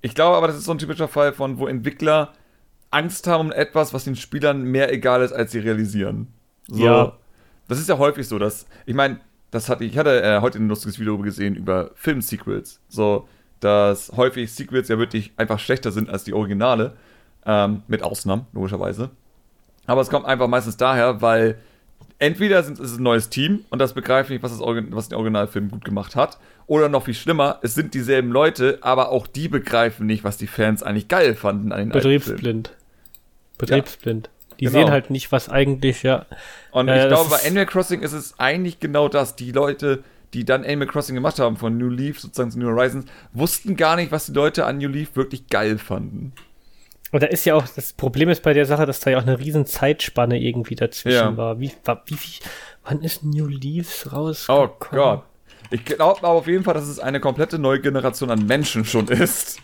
Ich 0.01 0.15
glaube 0.15 0.35
aber, 0.35 0.47
das 0.47 0.57
ist 0.57 0.65
so 0.65 0.73
ein 0.73 0.79
typischer 0.79 1.07
Fall 1.07 1.31
von, 1.31 1.59
wo 1.59 1.67
Entwickler 1.67 2.33
Angst 2.91 3.25
haben 3.25 3.47
um 3.47 3.51
etwas, 3.53 3.93
was 3.93 4.03
den 4.03 4.17
Spielern 4.17 4.63
mehr 4.63 4.91
egal 4.91 5.21
ist, 5.21 5.31
als 5.31 5.53
sie 5.53 5.59
realisieren. 5.59 6.27
So. 6.67 6.83
Ja. 6.83 7.17
Das 7.69 7.79
ist 7.79 7.88
ja 7.88 7.97
häufig 7.97 8.27
so, 8.27 8.38
dass, 8.38 8.65
ich 8.85 8.93
meine, 8.93 9.21
das 9.51 9.69
hatte, 9.69 9.83
ich 9.85 9.97
hatte 9.97 10.21
äh, 10.21 10.41
heute 10.41 10.59
ein 10.59 10.67
lustiges 10.67 10.99
Video 10.99 11.17
gesehen 11.17 11.55
über 11.55 11.91
Film-Sequels. 11.95 12.79
So, 12.89 13.27
dass 13.59 14.11
häufig 14.15 14.51
Sequels 14.53 14.87
ja 14.87 14.97
wirklich 14.97 15.31
einfach 15.37 15.59
schlechter 15.59 15.91
sind 15.91 16.09
als 16.09 16.23
die 16.23 16.33
Originale. 16.33 16.93
Ähm, 17.47 17.83
mit 17.87 18.03
Ausnahmen, 18.03 18.45
logischerweise. 18.51 19.09
Aber 19.85 20.01
es 20.01 20.09
kommt 20.09 20.25
einfach 20.25 20.49
meistens 20.49 20.75
daher, 20.75 21.21
weil 21.21 21.57
entweder 22.19 22.61
sind, 22.61 22.77
ist 22.77 22.91
es 22.91 22.97
ein 22.97 23.03
neues 23.03 23.29
Team 23.29 23.63
und 23.69 23.79
das 23.79 23.93
begreift 23.93 24.29
nicht, 24.29 24.43
was, 24.43 24.51
das, 24.51 24.59
was 24.59 25.07
den 25.07 25.15
Originalfilm 25.15 25.71
gut 25.71 25.85
gemacht 25.85 26.17
hat. 26.17 26.39
Oder 26.65 26.89
noch 26.89 27.05
viel 27.05 27.13
schlimmer, 27.13 27.59
es 27.61 27.73
sind 27.73 27.93
dieselben 27.93 28.31
Leute, 28.31 28.79
aber 28.81 29.13
auch 29.13 29.27
die 29.27 29.47
begreifen 29.47 30.05
nicht, 30.05 30.25
was 30.25 30.35
die 30.35 30.47
Fans 30.47 30.83
eigentlich 30.83 31.07
geil 31.07 31.35
fanden 31.35 31.71
an 31.71 31.79
den 31.79 31.89
Betriebsblind. 31.89 32.75
Betriebsblind. 33.57 34.27
Ja. 34.27 34.36
Die 34.59 34.65
genau. 34.65 34.79
sehen 34.79 34.91
halt 34.91 35.09
nicht, 35.09 35.31
was 35.31 35.49
eigentlich, 35.49 36.03
ja. 36.03 36.25
Und 36.71 36.87
äh, 36.87 37.03
ich 37.03 37.07
glaube, 37.07 37.29
bei 37.29 37.45
Animal 37.45 37.65
Crossing 37.65 38.01
ist 38.01 38.13
es 38.13 38.39
eigentlich 38.39 38.79
genau 38.79 39.07
das. 39.07 39.35
Die 39.35 39.51
Leute, 39.51 40.03
die 40.33 40.45
dann 40.45 40.63
Animal 40.63 40.87
Crossing 40.87 41.15
gemacht 41.15 41.39
haben, 41.39 41.57
von 41.57 41.77
New 41.77 41.89
Leaf 41.89 42.19
sozusagen 42.19 42.51
zu 42.51 42.59
New 42.59 42.67
Horizons, 42.67 43.05
wussten 43.33 43.75
gar 43.75 43.95
nicht, 43.95 44.11
was 44.11 44.27
die 44.27 44.33
Leute 44.33 44.65
an 44.65 44.77
New 44.77 44.89
Leaf 44.89 45.15
wirklich 45.15 45.47
geil 45.47 45.77
fanden. 45.77 46.33
Und 47.11 47.23
da 47.23 47.27
ist 47.27 47.45
ja 47.45 47.55
auch, 47.55 47.65
das 47.67 47.93
Problem 47.93 48.29
ist 48.29 48.43
bei 48.43 48.53
der 48.53 48.65
Sache, 48.65 48.85
dass 48.85 48.99
da 48.99 49.11
ja 49.11 49.19
auch 49.19 49.23
eine 49.23 49.39
riesen 49.39 49.65
Zeitspanne 49.65 50.39
irgendwie 50.39 50.75
dazwischen 50.75 51.15
ja. 51.15 51.37
war. 51.37 51.59
Wie, 51.59 51.71
wie, 51.71 52.15
wie, 52.15 52.39
wann 52.83 53.01
ist 53.01 53.23
New 53.23 53.47
Leaves 53.47 54.11
rausgekommen? 54.11 54.69
Oh 54.69 54.75
Gott. 54.91 55.23
Ich 55.69 55.85
glaube 55.85 56.19
aber 56.19 56.29
auf 56.29 56.47
jeden 56.47 56.63
Fall, 56.63 56.73
dass 56.73 56.87
es 56.87 56.99
eine 56.99 57.19
komplette 57.19 57.59
neue 57.59 57.79
Generation 57.79 58.29
an 58.29 58.45
Menschen 58.45 58.85
schon 58.85 59.07
ist. 59.09 59.59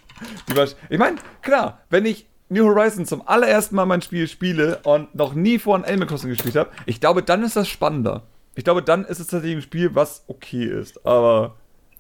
ich 0.89 0.97
meine, 0.97 1.17
klar, 1.41 1.81
wenn 1.89 2.05
ich 2.05 2.27
New 2.54 2.66
Horizons 2.66 3.10
zum 3.10 3.28
allerersten 3.28 3.76
Mal 3.76 3.86
mein 3.86 4.01
Spiel 4.01 4.28
spiele 4.28 4.80
und 4.84 5.14
noch 5.16 5.34
nie 5.34 5.60
vor 5.60 5.76
ein 5.76 5.86
Animal 5.86 6.08
Crossing 6.08 6.30
gespielt 6.30 6.56
habe, 6.56 6.70
ich 6.86 6.99
glaube, 6.99 7.24
dann 7.24 7.43
ist 7.43 7.56
das 7.56 7.68
spannender. 7.68 8.24
Ich 8.56 8.64
glaube, 8.64 8.84
dann 8.84 9.06
ist 9.06 9.20
es 9.20 9.28
tatsächlich 9.28 9.58
ein 9.58 9.62
Spiel, 9.62 9.95
was 9.95 10.24
okay 10.28 10.66
ist, 10.66 11.06
aber. 11.06 11.56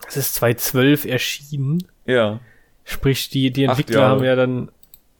Es 0.07 0.17
ist 0.17 0.35
2012 0.35 1.05
erschienen. 1.05 1.87
Ja. 2.05 2.39
Sprich, 2.83 3.29
die, 3.29 3.51
die 3.51 3.63
Entwickler 3.63 4.07
haben 4.07 4.23
ja 4.23 4.35
dann, 4.35 4.69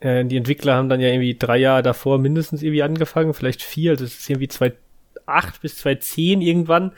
äh, 0.02 0.26
die 0.26 0.38
Entwickler 0.38 0.76
haben 0.76 0.90
dann 0.90 1.00
ja 1.00 1.08
irgendwie 1.08 1.38
drei 1.38 1.58
Jahre 1.58 1.82
davor 1.82 2.20
mindestens 2.20 2.62
irgendwie 2.62 2.84
angefangen, 2.84 3.34
vielleicht 3.34 3.62
vier, 3.62 3.92
also 3.92 4.04
es 4.04 4.20
ist 4.20 4.30
irgendwie 4.30 4.50
2008 4.50 5.62
bis 5.62 5.78
2010 5.78 6.42
irgendwann, 6.42 6.92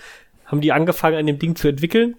haben 0.46 0.62
die 0.62 0.72
angefangen 0.72 1.18
an 1.18 1.28
dem 1.28 1.38
Ding 1.38 1.56
zu 1.56 1.68
entwickeln. 1.68 2.16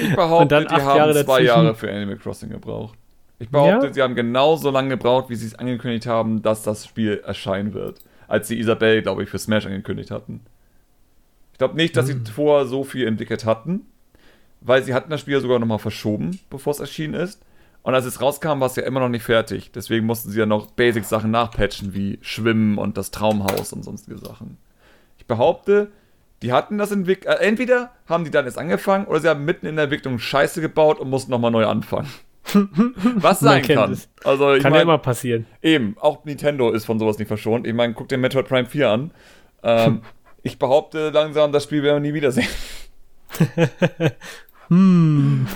Ich 0.00 0.14
behaupte, 0.14 0.64
die 0.64 0.74
haben 0.74 0.96
Jahre 0.96 1.24
zwei 1.24 1.42
Jahre 1.42 1.74
für 1.74 1.90
Animal 1.90 2.16
Crossing 2.16 2.50
gebraucht. 2.50 2.96
Ich 3.42 3.50
behaupte, 3.50 3.88
ja? 3.88 3.92
sie 3.92 4.02
haben 4.02 4.14
genauso 4.14 4.70
lange 4.70 4.90
gebraucht, 4.90 5.28
wie 5.28 5.34
sie 5.34 5.46
es 5.46 5.56
angekündigt 5.56 6.06
haben, 6.06 6.42
dass 6.42 6.62
das 6.62 6.86
Spiel 6.86 7.20
erscheinen 7.26 7.74
wird. 7.74 8.00
Als 8.28 8.46
sie 8.46 8.56
Isabelle, 8.56 9.02
glaube 9.02 9.24
ich, 9.24 9.28
für 9.28 9.38
Smash 9.38 9.66
angekündigt 9.66 10.12
hatten. 10.12 10.42
Ich 11.50 11.58
glaube 11.58 11.74
nicht, 11.74 11.96
dass 11.96 12.08
hm. 12.08 12.24
sie 12.24 12.32
vorher 12.32 12.66
so 12.66 12.84
viel 12.84 13.04
entwickelt 13.04 13.44
hatten, 13.44 13.86
weil 14.60 14.84
sie 14.84 14.94
hatten 14.94 15.10
das 15.10 15.20
Spiel 15.20 15.40
sogar 15.40 15.58
nochmal 15.58 15.80
verschoben, 15.80 16.38
bevor 16.50 16.70
es 16.70 16.78
erschienen 16.78 17.14
ist. 17.14 17.42
Und 17.82 17.96
als 17.96 18.04
es 18.04 18.20
rauskam, 18.20 18.60
war 18.60 18.66
es 18.66 18.76
ja 18.76 18.84
immer 18.84 19.00
noch 19.00 19.08
nicht 19.08 19.24
fertig. 19.24 19.72
Deswegen 19.72 20.06
mussten 20.06 20.30
sie 20.30 20.38
ja 20.38 20.46
noch 20.46 20.70
Basic-Sachen 20.70 21.32
nachpatchen, 21.32 21.94
wie 21.94 22.20
Schwimmen 22.22 22.78
und 22.78 22.96
das 22.96 23.10
Traumhaus 23.10 23.72
und 23.72 23.82
sonstige 23.82 24.18
Sachen. 24.18 24.56
Ich 25.18 25.26
behaupte, 25.26 25.90
die 26.42 26.52
hatten 26.52 26.78
das 26.78 26.92
entwickelt. 26.92 27.26
Äh, 27.26 27.44
entweder 27.44 27.90
haben 28.06 28.22
die 28.22 28.30
dann 28.30 28.44
erst 28.44 28.58
angefangen 28.58 29.06
oder 29.06 29.18
sie 29.18 29.28
haben 29.28 29.44
mitten 29.44 29.66
in 29.66 29.74
der 29.74 29.84
Entwicklung 29.84 30.20
Scheiße 30.20 30.60
gebaut 30.60 31.00
und 31.00 31.10
mussten 31.10 31.32
nochmal 31.32 31.50
neu 31.50 31.66
anfangen. 31.66 32.08
Was 33.16 33.40
sein 33.40 33.62
kann. 33.62 33.92
Es. 33.92 34.08
Also, 34.24 34.54
ich 34.54 34.62
kann 34.62 34.72
mein, 34.72 34.80
ja 34.80 34.82
immer 34.82 34.98
passieren. 34.98 35.46
Eben, 35.62 35.96
auch 36.00 36.24
Nintendo 36.24 36.70
ist 36.70 36.84
von 36.84 36.98
sowas 36.98 37.18
nicht 37.18 37.28
verschont. 37.28 37.66
Ich 37.66 37.74
meine, 37.74 37.94
guck 37.94 38.08
dir 38.08 38.18
Metroid 38.18 38.48
Prime 38.48 38.66
4 38.66 38.90
an. 38.90 39.10
Ähm, 39.62 40.02
ich 40.42 40.58
behaupte 40.58 41.10
langsam, 41.10 41.52
das 41.52 41.64
Spiel 41.64 41.82
werden 41.82 42.02
wir 42.02 42.10
nie 42.10 42.14
wiedersehen. 42.14 42.48
hm. 44.68 45.46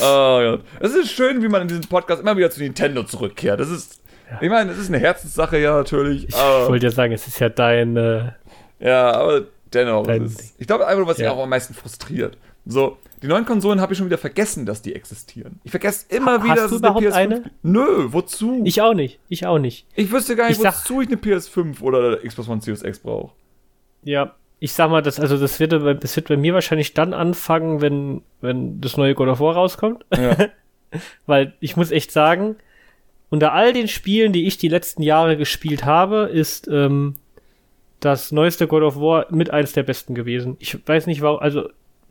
Oh, 0.00 0.40
ja. 0.42 0.58
Es 0.80 0.94
ist 0.94 1.12
schön, 1.12 1.42
wie 1.42 1.48
man 1.48 1.62
in 1.62 1.68
diesem 1.68 1.84
Podcast 1.84 2.20
immer 2.22 2.36
wieder 2.36 2.50
zu 2.50 2.60
Nintendo 2.60 3.04
zurückkehrt. 3.04 3.60
Das 3.60 3.70
ist, 3.70 4.00
ja. 4.30 4.38
ich 4.42 4.50
meine, 4.50 4.72
es 4.72 4.78
ist 4.78 4.88
eine 4.88 4.98
Herzenssache, 4.98 5.58
ja, 5.58 5.76
natürlich. 5.76 6.28
Ich 6.28 6.34
wollte 6.34 6.86
ja 6.86 6.92
sagen, 6.92 7.12
es 7.12 7.26
ist 7.26 7.38
ja 7.38 7.48
dein. 7.48 7.96
Äh, 7.96 8.32
ja, 8.80 9.12
aber 9.12 9.42
dennoch. 9.72 10.06
Ist, 10.08 10.54
ich 10.58 10.66
glaube 10.66 10.86
einfach, 10.86 11.06
was 11.06 11.18
ja. 11.18 11.30
mich 11.30 11.38
auch 11.38 11.42
am 11.42 11.48
meisten 11.48 11.74
frustriert. 11.74 12.36
So, 12.66 12.98
die 13.22 13.26
neuen 13.26 13.44
Konsolen 13.44 13.80
habe 13.80 13.92
ich 13.92 13.98
schon 13.98 14.06
wieder 14.06 14.18
vergessen, 14.18 14.66
dass 14.66 14.82
die 14.82 14.94
existieren. 14.94 15.60
Ich 15.64 15.70
vergesse 15.70 16.06
immer 16.08 16.38
ha, 16.40 16.44
wieder, 16.44 16.54
dass 16.56 16.72
es 16.72 16.82
eine 16.82 16.98
PS5 16.98 17.12
eine? 17.12 17.50
Nö, 17.62 18.12
wozu? 18.12 18.62
Ich 18.64 18.80
auch 18.82 18.94
nicht. 18.94 19.18
Ich 19.28 19.46
auch 19.46 19.58
nicht. 19.58 19.86
Ich 19.94 20.10
wüsste 20.10 20.36
gar 20.36 20.48
nicht, 20.48 20.60
ich 20.60 20.66
wozu 20.66 21.00
ich 21.00 21.08
eine 21.08 21.16
PS5 21.16 21.80
oder 21.80 22.18
Xbox 22.18 22.48
One 22.48 22.60
Series 22.60 22.82
X 22.82 22.98
brauche. 22.98 23.32
Ja, 24.02 24.34
ich 24.60 24.72
sag 24.72 24.90
mal, 24.90 25.02
das, 25.02 25.20
also 25.20 25.38
das 25.38 25.60
wird, 25.60 25.72
das 25.72 26.16
wird 26.16 26.28
bei 26.28 26.36
mir 26.36 26.54
wahrscheinlich 26.54 26.94
dann 26.94 27.12
anfangen, 27.12 27.80
wenn, 27.80 28.22
wenn 28.40 28.80
das 28.80 28.96
neue 28.96 29.14
God 29.14 29.28
of 29.28 29.40
War 29.40 29.54
rauskommt. 29.54 30.04
Ja. 30.16 30.36
Weil 31.26 31.54
ich 31.60 31.76
muss 31.76 31.90
echt 31.90 32.12
sagen, 32.12 32.56
unter 33.30 33.52
all 33.52 33.72
den 33.72 33.88
Spielen, 33.88 34.32
die 34.32 34.46
ich 34.46 34.58
die 34.58 34.68
letzten 34.68 35.02
Jahre 35.02 35.36
gespielt 35.36 35.84
habe, 35.84 36.30
ist 36.32 36.68
ähm, 36.68 37.16
das 38.00 38.32
neueste 38.32 38.66
God 38.66 38.82
of 38.82 38.96
War 38.96 39.26
mit 39.30 39.50
eins 39.50 39.72
der 39.72 39.82
besten 39.82 40.14
gewesen. 40.14 40.56
Ich 40.60 40.78
weiß 40.86 41.06
nicht, 41.06 41.20
warum, 41.20 41.40
also 41.40 41.68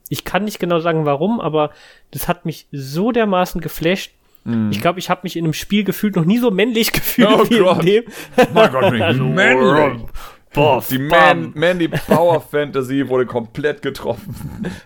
ich 0.09 0.25
kann 0.25 0.45
nicht 0.45 0.59
genau 0.59 0.79
sagen, 0.79 1.05
warum, 1.05 1.39
aber 1.39 1.71
das 2.11 2.27
hat 2.27 2.45
mich 2.45 2.67
so 2.71 3.11
dermaßen 3.11 3.61
geflasht. 3.61 4.11
Mm. 4.43 4.71
Ich 4.71 4.81
glaube, 4.81 4.99
ich 4.99 5.09
habe 5.09 5.21
mich 5.23 5.35
in 5.37 5.45
einem 5.45 5.53
Spiel 5.53 5.83
gefühlt 5.83 6.15
noch 6.15 6.25
nie 6.25 6.37
so 6.37 6.51
männlich 6.51 6.91
gefühlt 6.93 7.29
oh 7.31 7.49
wie 7.49 7.59
Gott. 7.59 7.79
in 7.79 7.85
dem. 7.85 8.03
Mein 8.53 8.71
Gott, 8.71 8.91
nicht 8.91 9.01
also, 9.03 9.23
männlich. 9.23 10.01
Boah, 10.53 10.83
die 10.87 10.99
Man 10.99 11.51
Mandy 11.55 11.87
Power 11.87 12.39
Fantasy 12.39 13.09
wurde 13.09 13.25
komplett 13.25 13.81
getroffen. 13.81 14.35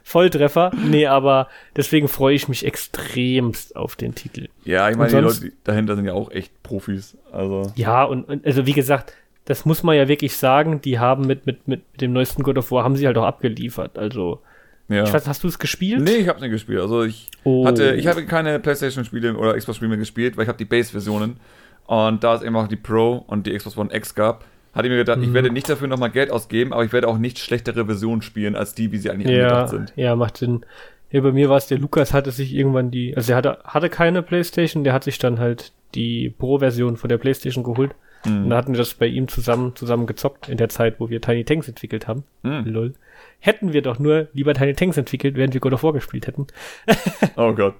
Volltreffer. 0.01 0.71
Nee, 0.73 1.07
aber 1.07 1.49
deswegen 1.75 2.07
freue 2.07 2.35
ich 2.35 2.47
mich 2.47 2.65
extremst 2.65 3.75
auf 3.75 3.97
den 3.97 4.15
Titel. 4.15 4.47
Ja, 4.63 4.89
ich 4.89 4.95
meine, 4.95 5.09
die 5.09 5.17
Leute 5.17 5.51
dahinter 5.65 5.97
sind 5.97 6.05
ja 6.05 6.13
auch 6.13 6.31
echt 6.31 6.63
Profis. 6.63 7.17
Also. 7.33 7.73
Ja, 7.75 8.05
und, 8.05 8.23
und 8.29 8.45
also 8.45 8.65
wie 8.65 8.73
gesagt, 8.73 9.13
das 9.43 9.65
muss 9.65 9.83
man 9.83 9.97
ja 9.97 10.07
wirklich 10.07 10.37
sagen, 10.37 10.81
die 10.81 10.99
haben 10.99 11.27
mit, 11.27 11.45
mit, 11.45 11.67
mit 11.67 11.81
dem 11.99 12.13
neuesten 12.13 12.43
God 12.43 12.57
of 12.57 12.71
War 12.71 12.85
haben 12.85 12.95
sie 12.95 13.05
halt 13.05 13.17
auch 13.17 13.25
abgeliefert. 13.25 13.97
Also 13.97 14.41
ja. 14.89 15.03
Ich 15.03 15.13
weiß, 15.13 15.27
hast 15.27 15.43
du 15.43 15.47
es 15.47 15.59
gespielt? 15.59 16.01
Nee, 16.01 16.15
ich 16.15 16.27
habe 16.27 16.39
nicht 16.39 16.51
gespielt. 16.51 16.79
Also 16.79 17.03
ich 17.03 17.29
oh. 17.43 17.65
hatte, 17.65 17.95
ich 17.95 18.07
habe 18.07 18.25
keine 18.25 18.59
PlayStation-Spiele 18.59 19.35
oder 19.35 19.57
Xbox-Spiele 19.57 19.89
mehr 19.89 19.97
gespielt, 19.97 20.37
weil 20.37 20.43
ich 20.43 20.47
habe 20.47 20.57
die 20.57 20.65
Base-Versionen. 20.65 21.37
Und 21.85 22.23
da 22.23 22.35
es 22.35 22.41
eben 22.41 22.55
auch 22.55 22.67
die 22.67 22.75
Pro 22.75 23.23
und 23.27 23.47
die 23.47 23.55
Xbox 23.55 23.77
One 23.77 23.93
X 23.93 24.15
gab, 24.15 24.45
hatte 24.73 24.87
ich 24.87 24.91
mir 24.91 24.97
gedacht, 24.97 25.17
mhm. 25.17 25.23
ich 25.25 25.33
werde 25.33 25.49
nicht 25.51 25.69
dafür 25.69 25.87
nochmal 25.87 26.11
Geld 26.11 26.31
ausgeben, 26.31 26.73
aber 26.73 26.85
ich 26.85 26.93
werde 26.93 27.07
auch 27.07 27.17
nicht 27.17 27.39
schlechtere 27.39 27.85
Versionen 27.85 28.21
spielen, 28.21 28.55
als 28.55 28.75
die, 28.75 28.91
wie 28.91 28.97
sie 28.97 29.09
eigentlich 29.09 29.29
ja, 29.35 29.47
angedacht 29.47 29.69
sind. 29.69 29.93
Ja, 29.95 30.15
macht 30.15 30.37
Sinn. 30.37 30.65
Ja, 31.09 31.21
bei 31.21 31.31
mir 31.31 31.49
war 31.49 31.57
es, 31.57 31.67
der 31.67 31.79
Lukas 31.79 32.13
hatte 32.13 32.31
sich 32.31 32.53
irgendwann 32.53 32.91
die, 32.91 33.15
also 33.15 33.31
er 33.31 33.37
hatte, 33.37 33.59
hatte 33.63 33.89
keine 33.89 34.21
Playstation, 34.21 34.83
der 34.83 34.93
hat 34.93 35.05
sich 35.05 35.17
dann 35.17 35.39
halt 35.39 35.71
die 35.95 36.29
Pro-Version 36.29 36.97
von 36.97 37.09
der 37.09 37.17
Playstation 37.17 37.63
geholt. 37.63 37.95
Mhm. 38.25 38.43
Und 38.43 38.49
da 38.49 38.57
hatten 38.57 38.73
wir 38.73 38.77
das 38.77 38.93
bei 38.93 39.07
ihm 39.07 39.27
zusammen, 39.27 39.75
zusammen 39.75 40.05
gezockt 40.05 40.49
in 40.49 40.57
der 40.57 40.69
Zeit, 40.69 40.99
wo 40.99 41.09
wir 41.09 41.21
Tiny 41.21 41.45
Tanks 41.45 41.67
entwickelt 41.67 42.07
haben. 42.07 42.23
Mhm. 42.43 42.65
Lol. 42.65 42.93
Hätten 43.39 43.73
wir 43.73 43.81
doch 43.81 43.99
nur 43.99 44.27
lieber 44.33 44.53
Tiny 44.53 44.73
Tanks 44.73 44.97
entwickelt, 44.97 45.35
während 45.35 45.53
wir 45.53 45.61
God 45.61 45.73
of 45.73 45.83
War 45.83 45.93
gespielt 45.93 46.27
hätten. 46.27 46.47
oh 47.35 47.53
Gott. 47.53 47.75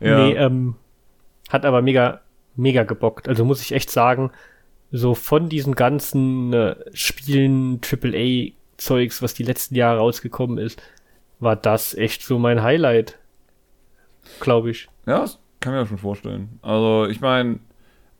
Ja. 0.00 0.18
Nee, 0.18 0.34
ähm, 0.34 0.76
hat 1.48 1.64
aber 1.64 1.82
mega, 1.82 2.20
mega 2.56 2.84
gebockt. 2.84 3.28
Also 3.28 3.44
muss 3.44 3.62
ich 3.62 3.72
echt 3.72 3.90
sagen, 3.90 4.30
so 4.90 5.14
von 5.14 5.48
diesen 5.48 5.74
ganzen 5.74 6.52
äh, 6.52 6.76
Spielen, 6.92 7.80
AAA-Zeugs, 7.80 9.22
was 9.22 9.34
die 9.34 9.42
letzten 9.42 9.74
Jahre 9.74 9.98
rausgekommen 9.98 10.58
ist, 10.58 10.80
war 11.40 11.56
das 11.56 11.94
echt 11.94 12.22
so 12.22 12.38
mein 12.38 12.62
Highlight. 12.62 13.18
Glaube 14.38 14.70
ich. 14.70 14.88
Ja, 15.06 15.20
das 15.20 15.40
kann 15.60 15.74
mir 15.74 15.86
schon 15.86 15.98
vorstellen. 15.98 16.58
Also, 16.62 17.06
ich 17.10 17.20
meine, 17.20 17.58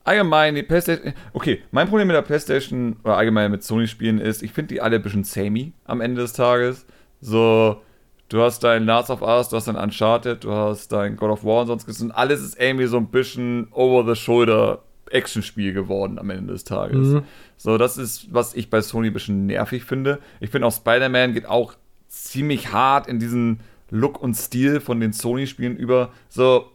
allgemein 0.04 0.54
die 0.54 0.62
PlayStation. 0.62 1.12
Okay, 1.32 1.62
mein 1.70 1.88
Problem 1.88 2.08
mit 2.08 2.16
der 2.16 2.22
PlayStation 2.22 2.96
oder 3.04 3.16
allgemein 3.16 3.50
mit 3.50 3.62
Sony-Spielen 3.62 4.18
ist, 4.18 4.42
ich 4.42 4.52
finde 4.52 4.74
die 4.74 4.80
alle 4.80 4.96
ein 4.96 5.02
bisschen 5.02 5.24
samey 5.24 5.72
am 5.84 6.00
Ende 6.00 6.22
des 6.22 6.32
Tages. 6.32 6.86
So, 7.20 7.82
du 8.28 8.42
hast 8.42 8.64
dein 8.64 8.84
Last 8.84 9.10
of 9.10 9.22
Us, 9.22 9.48
du 9.48 9.56
hast 9.56 9.68
dein 9.68 9.76
Uncharted, 9.76 10.44
du 10.44 10.52
hast 10.52 10.92
dein 10.92 11.16
God 11.16 11.30
of 11.30 11.44
War 11.44 11.62
und 11.62 11.66
sonst 11.68 12.02
und 12.02 12.10
alles 12.12 12.40
ist 12.42 12.60
irgendwie 12.60 12.86
so 12.86 12.96
ein 12.96 13.08
bisschen 13.08 13.68
over 13.72 14.12
the 14.12 14.20
shoulder 14.20 14.82
Actionspiel 15.10 15.72
geworden 15.72 16.18
am 16.18 16.30
Ende 16.30 16.52
des 16.52 16.64
Tages. 16.64 17.08
Mhm. 17.08 17.22
So, 17.56 17.78
das 17.78 17.98
ist, 17.98 18.32
was 18.32 18.54
ich 18.54 18.70
bei 18.70 18.80
Sony 18.80 19.08
ein 19.08 19.12
bisschen 19.12 19.46
nervig 19.46 19.84
finde. 19.84 20.20
Ich 20.40 20.50
finde 20.50 20.66
auch 20.66 20.72
Spider-Man 20.72 21.34
geht 21.34 21.46
auch 21.46 21.74
ziemlich 22.08 22.72
hart 22.72 23.06
in 23.06 23.18
diesen 23.18 23.60
Look 23.90 24.22
und 24.22 24.34
Stil 24.34 24.80
von 24.80 25.00
den 25.00 25.12
Sony-Spielen 25.12 25.76
über. 25.76 26.10
So, 26.28 26.70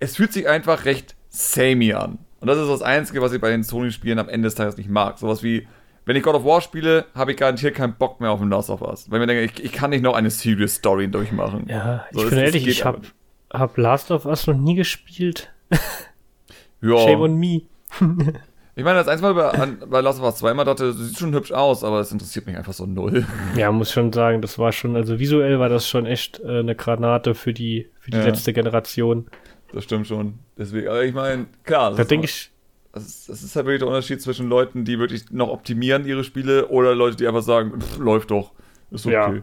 es 0.00 0.16
fühlt 0.16 0.32
sich 0.32 0.48
einfach 0.48 0.86
recht 0.86 1.14
samey 1.28 1.92
an. 1.92 2.18
Und 2.40 2.46
das 2.48 2.58
ist 2.58 2.68
das 2.68 2.82
Einzige, 2.82 3.20
was 3.20 3.32
ich 3.32 3.40
bei 3.40 3.50
den 3.50 3.62
Sony-Spielen 3.62 4.18
am 4.18 4.28
Ende 4.28 4.46
des 4.46 4.54
Tages 4.54 4.76
nicht 4.76 4.88
mag. 4.88 5.18
Sowas 5.18 5.42
wie, 5.42 5.66
wenn 6.04 6.16
ich 6.16 6.22
God 6.22 6.36
of 6.36 6.44
War 6.44 6.60
spiele, 6.60 7.06
habe 7.14 7.32
ich 7.32 7.36
garantiert 7.36 7.74
keinen 7.74 7.94
Bock 7.94 8.20
mehr 8.20 8.30
auf 8.30 8.40
ein 8.40 8.48
Last 8.48 8.70
of 8.70 8.80
Us. 8.80 9.10
Weil 9.10 9.20
ich 9.20 9.26
mir 9.26 9.34
denke, 9.34 9.44
ich, 9.44 9.64
ich 9.64 9.72
kann 9.72 9.90
nicht 9.90 10.02
noch 10.02 10.14
eine 10.14 10.30
Serious 10.30 10.76
Story 10.76 11.08
durchmachen. 11.08 11.66
Ja, 11.68 12.06
so, 12.12 12.24
ich 12.24 12.30
bin 12.30 12.38
ehrlich, 12.38 12.66
ich 12.66 12.84
habe 12.84 13.00
hab 13.52 13.76
Last 13.76 14.10
of 14.10 14.24
Us 14.24 14.46
noch 14.46 14.56
nie 14.56 14.74
gespielt. 14.74 15.52
ja. 16.80 16.98
Shame 16.98 17.20
on 17.20 17.36
me. 17.36 17.62
ich 18.76 18.84
meine, 18.84 18.98
das 18.98 19.08
einzige 19.08 19.34
Mal 19.34 19.52
bei, 19.52 19.86
bei 19.86 20.00
Last 20.00 20.20
of 20.20 20.26
Us 20.26 20.36
2 20.36 20.52
immer 20.52 20.64
dachte, 20.64 20.92
sieht 20.92 21.18
schon 21.18 21.34
hübsch 21.34 21.50
aus, 21.50 21.82
aber 21.82 21.98
es 22.00 22.12
interessiert 22.12 22.46
mich 22.46 22.56
einfach 22.56 22.72
so 22.72 22.86
null. 22.86 23.26
Ja, 23.56 23.72
muss 23.72 23.90
schon 23.90 24.12
sagen, 24.12 24.42
das 24.42 24.58
war 24.58 24.70
schon, 24.70 24.94
also 24.94 25.18
visuell 25.18 25.58
war 25.58 25.68
das 25.68 25.88
schon 25.88 26.06
echt 26.06 26.40
äh, 26.40 26.60
eine 26.60 26.76
Granate 26.76 27.34
für 27.34 27.52
die, 27.52 27.90
für 27.98 28.12
die 28.12 28.18
ja. 28.18 28.24
letzte 28.24 28.52
Generation. 28.52 29.26
Das 29.72 29.84
stimmt 29.84 30.06
schon. 30.06 30.38
Deswegen, 30.56 30.88
aber 30.88 31.04
ich 31.04 31.14
meine, 31.14 31.46
klar. 31.64 31.94
Da 31.94 32.04
denke 32.04 32.26
ich. 32.26 32.50
Das 32.92 33.06
ist, 33.06 33.28
das 33.28 33.42
ist 33.42 33.54
halt 33.54 33.66
wirklich 33.66 33.80
der 33.80 33.88
Unterschied 33.88 34.20
zwischen 34.22 34.48
Leuten, 34.48 34.84
die 34.84 34.98
wirklich 34.98 35.30
noch 35.30 35.48
optimieren 35.48 36.06
ihre 36.06 36.24
Spiele 36.24 36.68
oder 36.68 36.94
Leute, 36.94 37.16
die 37.16 37.28
einfach 37.28 37.42
sagen, 37.42 37.78
pff, 37.80 37.98
läuft 37.98 38.30
doch. 38.30 38.52
Ist 38.90 39.06
okay. 39.06 39.12
Ja. 39.12 39.42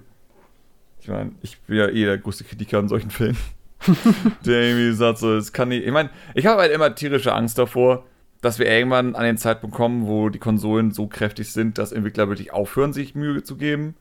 Ich 1.00 1.08
meine, 1.08 1.32
ich 1.44 1.60
bin 1.62 1.78
ja 1.78 1.88
eh 1.88 2.06
der 2.06 2.18
größte 2.18 2.44
Kritiker 2.44 2.80
an 2.80 2.88
solchen 2.88 3.12
Filmen. 3.12 3.38
der 4.46 4.62
irgendwie 4.62 4.94
sagt 4.94 5.20
so, 5.20 5.36
es 5.36 5.54
kann 5.54 5.70
nicht. 5.70 5.86
Ich 5.86 5.92
meine, 5.92 6.10
ich 6.34 6.48
habe 6.48 6.62
halt 6.62 6.72
immer 6.72 6.96
tierische 6.96 7.34
Angst 7.34 7.60
davor, 7.60 8.06
dass 8.42 8.58
wir 8.58 8.66
irgendwann 8.66 9.16
an 9.16 9.24
den 9.24 9.38
Zeitpunkt 9.38 9.76
kommen, 9.76 10.08
wo 10.08 10.30
die 10.30 10.40
Konsolen 10.40 10.92
so 10.92 11.08
kräftig 11.08 11.52
sind, 11.52 11.78
dass 11.78 11.92
Entwickler 11.92 12.28
wirklich 12.28 12.52
aufhören, 12.52 12.94
sich 12.94 13.14
Mühe 13.14 13.44
zu 13.44 13.58
geben. 13.58 13.96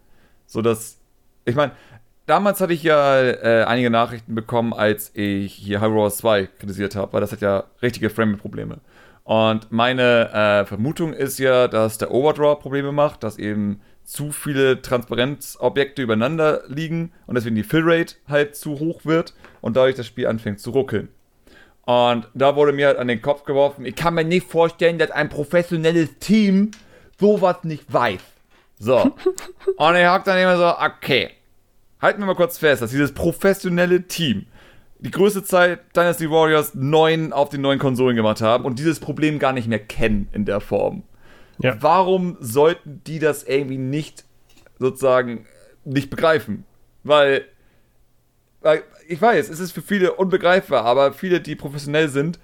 So 0.47 0.63
dass. 0.63 0.99
Ich 1.45 1.55
meine, 1.55 1.73
damals 2.27 2.61
hatte 2.61 2.73
ich 2.73 2.83
ja 2.83 3.23
äh, 3.23 3.65
einige 3.65 3.91
Nachrichten 3.91 4.35
bekommen, 4.35 4.73
als 4.73 5.11
ich 5.15 5.53
hier 5.53 5.81
Hyrule 5.81 6.03
Wars 6.03 6.17
2 6.19 6.47
kritisiert 6.59 6.97
habe, 6.97 7.13
weil 7.13 7.21
das 7.21 7.33
hat 7.33 7.41
ja 7.41 7.65
richtige 7.83 8.11
Frame-Probleme. 8.11 8.81
Und 9.25 9.73
meine 9.73 10.31
äh, 10.33 10.67
Vermutung 10.67 11.15
ist 11.15 11.39
ja, 11.39 11.67
dass 11.67 11.99
der 11.99 12.11
Overdraw 12.11 12.57
Probleme 12.61 12.93
macht, 12.93 13.23
dass 13.23 13.39
eben 13.39 13.81
zu 14.05 14.33
viele 14.33 14.83
Transparenzobjekte 14.83 16.03
übereinander 16.03 16.63
liegen 16.69 17.13
und 17.27 17.37
deswegen 17.37 17.57
die 17.57 17.63
Fillrate 17.63 18.17
halt 18.29 18.55
zu 18.55 18.79
hoch 18.79 19.05
wird 19.05 19.33
und 19.63 19.77
dadurch 19.77 19.95
das 19.95 20.07
Spiel 20.07 20.27
anfängt 20.27 20.61
zu 20.61 20.71
ruckeln. 20.71 21.09
Und 21.87 22.29
da 22.35 22.55
wurde 22.57 22.73
mir 22.73 22.89
halt 22.89 22.99
an 22.99 23.09
den 23.09 23.23
Kopf 23.23 23.45
geworfen, 23.45 23.85
ich 23.85 23.95
kann 23.95 24.15
mir 24.15 24.25
nicht 24.25 24.47
vorstellen, 24.47 24.99
dass 24.99 25.11
ein 25.11 25.29
professionelles 25.29 26.19
Team 26.19 26.71
sowas 27.19 27.59
nicht 27.63 27.91
weiß. 27.93 28.21
So. 28.79 28.99
und 29.77 29.97
ich 29.97 30.05
hab 30.05 30.25
dann 30.25 30.39
immer 30.39 30.57
so, 30.57 30.67
okay, 30.79 31.31
halten 32.01 32.21
wir 32.21 32.27
mal 32.27 32.35
kurz 32.35 32.59
fest, 32.59 32.83
dass 32.83 32.91
dieses 32.91 33.13
professionelle 33.13 34.03
Team 34.03 34.47
die 34.99 35.11
größte 35.11 35.45
Zeit 35.45 35.81
Dynasty 35.95 36.31
Warriors 36.31 36.75
9 36.75 37.33
auf 37.33 37.51
den 37.51 37.61
neuen 37.61 37.79
Konsolen 37.79 38.17
gemacht 38.17 38.41
haben 38.41 38.65
und 38.65 38.79
dieses 38.79 39.01
Problem 39.01 39.39
gar 39.39 39.53
nicht 39.53 39.69
mehr 39.69 39.79
kennen 39.79 40.29
in 40.33 40.47
der 40.47 40.61
Form. 40.61 41.03
Ja. 41.59 41.77
Warum 41.81 42.37
sollten 42.41 43.03
die 43.07 43.19
das 43.19 43.45
irgendwie 43.45 43.79
nicht 43.79 44.25
sozusagen 44.79 45.47
nicht 45.85 46.11
begreifen? 46.11 46.65
Weil, 47.03 47.45
weil 48.63 48.83
ich 49.07 49.21
weiß, 49.21 49.51
es 49.51 49.61
ist 49.61 49.73
für 49.73 49.83
viele 49.83 50.15
unbegreifbar, 50.15 50.85
aber 50.85 51.13
viele, 51.13 51.41
die 51.41 51.55
professionell 51.55 52.09
sind, 52.09 52.39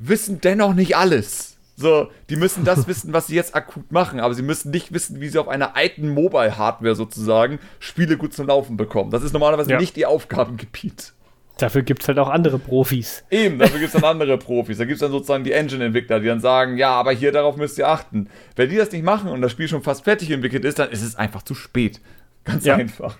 wissen 0.00 0.40
dennoch 0.40 0.74
nicht 0.74 0.96
alles. 0.96 1.51
So, 1.74 2.10
die 2.28 2.36
müssen 2.36 2.64
das 2.64 2.86
wissen, 2.86 3.12
was 3.12 3.28
sie 3.28 3.34
jetzt 3.34 3.54
akut 3.54 3.90
machen, 3.90 4.20
aber 4.20 4.34
sie 4.34 4.42
müssen 4.42 4.70
nicht 4.70 4.92
wissen, 4.92 5.20
wie 5.20 5.28
sie 5.28 5.38
auf 5.38 5.48
einer 5.48 5.74
alten 5.74 6.08
Mobile-Hardware 6.10 6.94
sozusagen 6.94 7.58
Spiele 7.78 8.16
gut 8.16 8.34
zum 8.34 8.46
Laufen 8.46 8.76
bekommen. 8.76 9.10
Das 9.10 9.22
ist 9.22 9.32
normalerweise 9.32 9.70
ja. 9.70 9.78
nicht 9.78 9.96
ihr 9.96 10.08
Aufgabengebiet. 10.08 11.14
Dafür 11.58 11.82
gibt 11.82 12.02
es 12.02 12.08
halt 12.08 12.18
auch 12.18 12.28
andere 12.28 12.58
Profis. 12.58 13.24
Eben, 13.30 13.58
dafür 13.58 13.78
gibt 13.78 13.94
es 13.94 14.00
dann 14.00 14.10
andere 14.10 14.38
Profis. 14.38 14.78
Da 14.78 14.84
gibt 14.84 14.94
es 14.94 15.00
dann 15.00 15.12
sozusagen 15.12 15.44
die 15.44 15.52
Engine-Entwickler, 15.52 16.20
die 16.20 16.26
dann 16.26 16.40
sagen, 16.40 16.76
ja, 16.76 16.90
aber 16.90 17.12
hier 17.12 17.30
darauf 17.30 17.56
müsst 17.56 17.78
ihr 17.78 17.88
achten. 17.88 18.28
Wenn 18.56 18.70
die 18.70 18.76
das 18.76 18.90
nicht 18.92 19.04
machen 19.04 19.30
und 19.30 19.42
das 19.42 19.52
Spiel 19.52 19.68
schon 19.68 19.82
fast 19.82 20.04
fertig 20.04 20.30
entwickelt 20.30 20.64
ist, 20.64 20.78
dann 20.78 20.90
ist 20.90 21.02
es 21.02 21.16
einfach 21.16 21.42
zu 21.42 21.54
spät. 21.54 22.00
Ganz 22.44 22.64
ja. 22.64 22.76
einfach. 22.76 23.18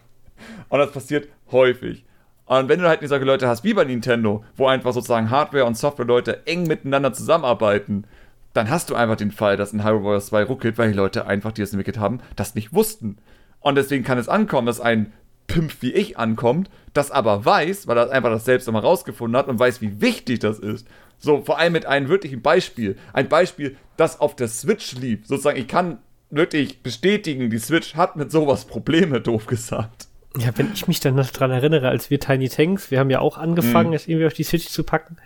Und 0.68 0.78
das 0.78 0.92
passiert 0.92 1.28
häufig. 1.50 2.05
Und 2.46 2.68
wenn 2.68 2.80
du 2.80 2.88
halt 2.88 3.00
nicht 3.00 3.11
solche 3.11 3.24
Leute 3.24 3.46
hast 3.48 3.64
wie 3.64 3.74
bei 3.74 3.84
Nintendo, 3.84 4.44
wo 4.57 4.66
einfach 4.66 4.92
sozusagen 4.92 5.30
Hardware- 5.30 5.64
und 5.64 5.76
Software-Leute 5.76 6.46
eng 6.46 6.64
miteinander 6.64 7.12
zusammenarbeiten, 7.12 8.05
dann 8.53 8.70
hast 8.70 8.90
du 8.90 8.94
einfach 8.94 9.16
den 9.16 9.30
Fall, 9.30 9.57
dass 9.57 9.72
in 9.72 9.84
Hyrule 9.84 10.05
Warriors 10.05 10.26
2 10.26 10.44
ruckelt, 10.44 10.78
weil 10.78 10.90
die 10.90 10.96
Leute 10.96 11.26
einfach, 11.26 11.53
die 11.53 11.62
das 11.62 11.72
entwickelt 11.72 11.98
haben, 11.98 12.20
das 12.36 12.55
nicht 12.55 12.72
wussten. 12.72 13.18
Und 13.61 13.76
deswegen 13.76 14.05
kann 14.05 14.18
es 14.18 14.28
ankommen, 14.28 14.66
dass 14.66 14.80
ein 14.80 15.12
Pimp 15.46 15.82
wie 15.82 15.92
ich 15.92 16.18
ankommt, 16.18 16.70
das 16.92 17.11
aber 17.11 17.44
weiß, 17.44 17.86
weil 17.86 17.98
er 17.98 18.11
einfach 18.11 18.30
das 18.30 18.44
selbst 18.44 18.68
einmal 18.68 18.82
rausgefunden 18.82 19.36
hat 19.36 19.48
und 19.48 19.59
weiß, 19.59 19.80
wie 19.80 20.00
wichtig 20.00 20.40
das 20.40 20.59
ist. 20.59 20.86
So, 21.18 21.42
vor 21.42 21.59
allem 21.59 21.72
mit 21.72 21.86
einem 21.86 22.09
wirklichen 22.09 22.42
Beispiel. 22.42 22.96
Ein 23.12 23.28
Beispiel, 23.28 23.76
das 23.96 24.20
auf 24.20 24.34
der 24.34 24.48
Switch 24.48 24.94
lief. 24.94 25.26
Sozusagen, 25.26 25.59
ich 25.59 25.68
kann 25.68 25.98
wirklich 26.30 26.82
bestätigen, 26.82 27.50
die 27.50 27.59
Switch 27.59 27.94
hat 27.94 28.16
mit 28.16 28.32
sowas 28.32 28.64
Probleme, 28.64 29.20
doof 29.20 29.46
gesagt. 29.46 30.09
Ja, 30.38 30.50
wenn 30.57 30.72
ich 30.72 30.88
mich 30.88 31.00
dann 31.00 31.14
noch 31.14 31.30
dran 31.30 31.50
erinnere, 31.50 31.88
als 31.88 32.11
wir 32.11 32.18
Tiny 32.18 32.48
Tanks, 32.48 32.90
wir 32.90 32.98
haben 32.98 33.11
ja 33.11 33.20
auch 33.20 33.36
angefangen, 33.36 33.90
mhm. 33.90 33.94
es 33.96 34.09
irgendwie 34.09 34.26
auf 34.26 34.32
die 34.32 34.44
Switch 34.44 34.68
zu 34.68 34.82
packen. 34.82 35.16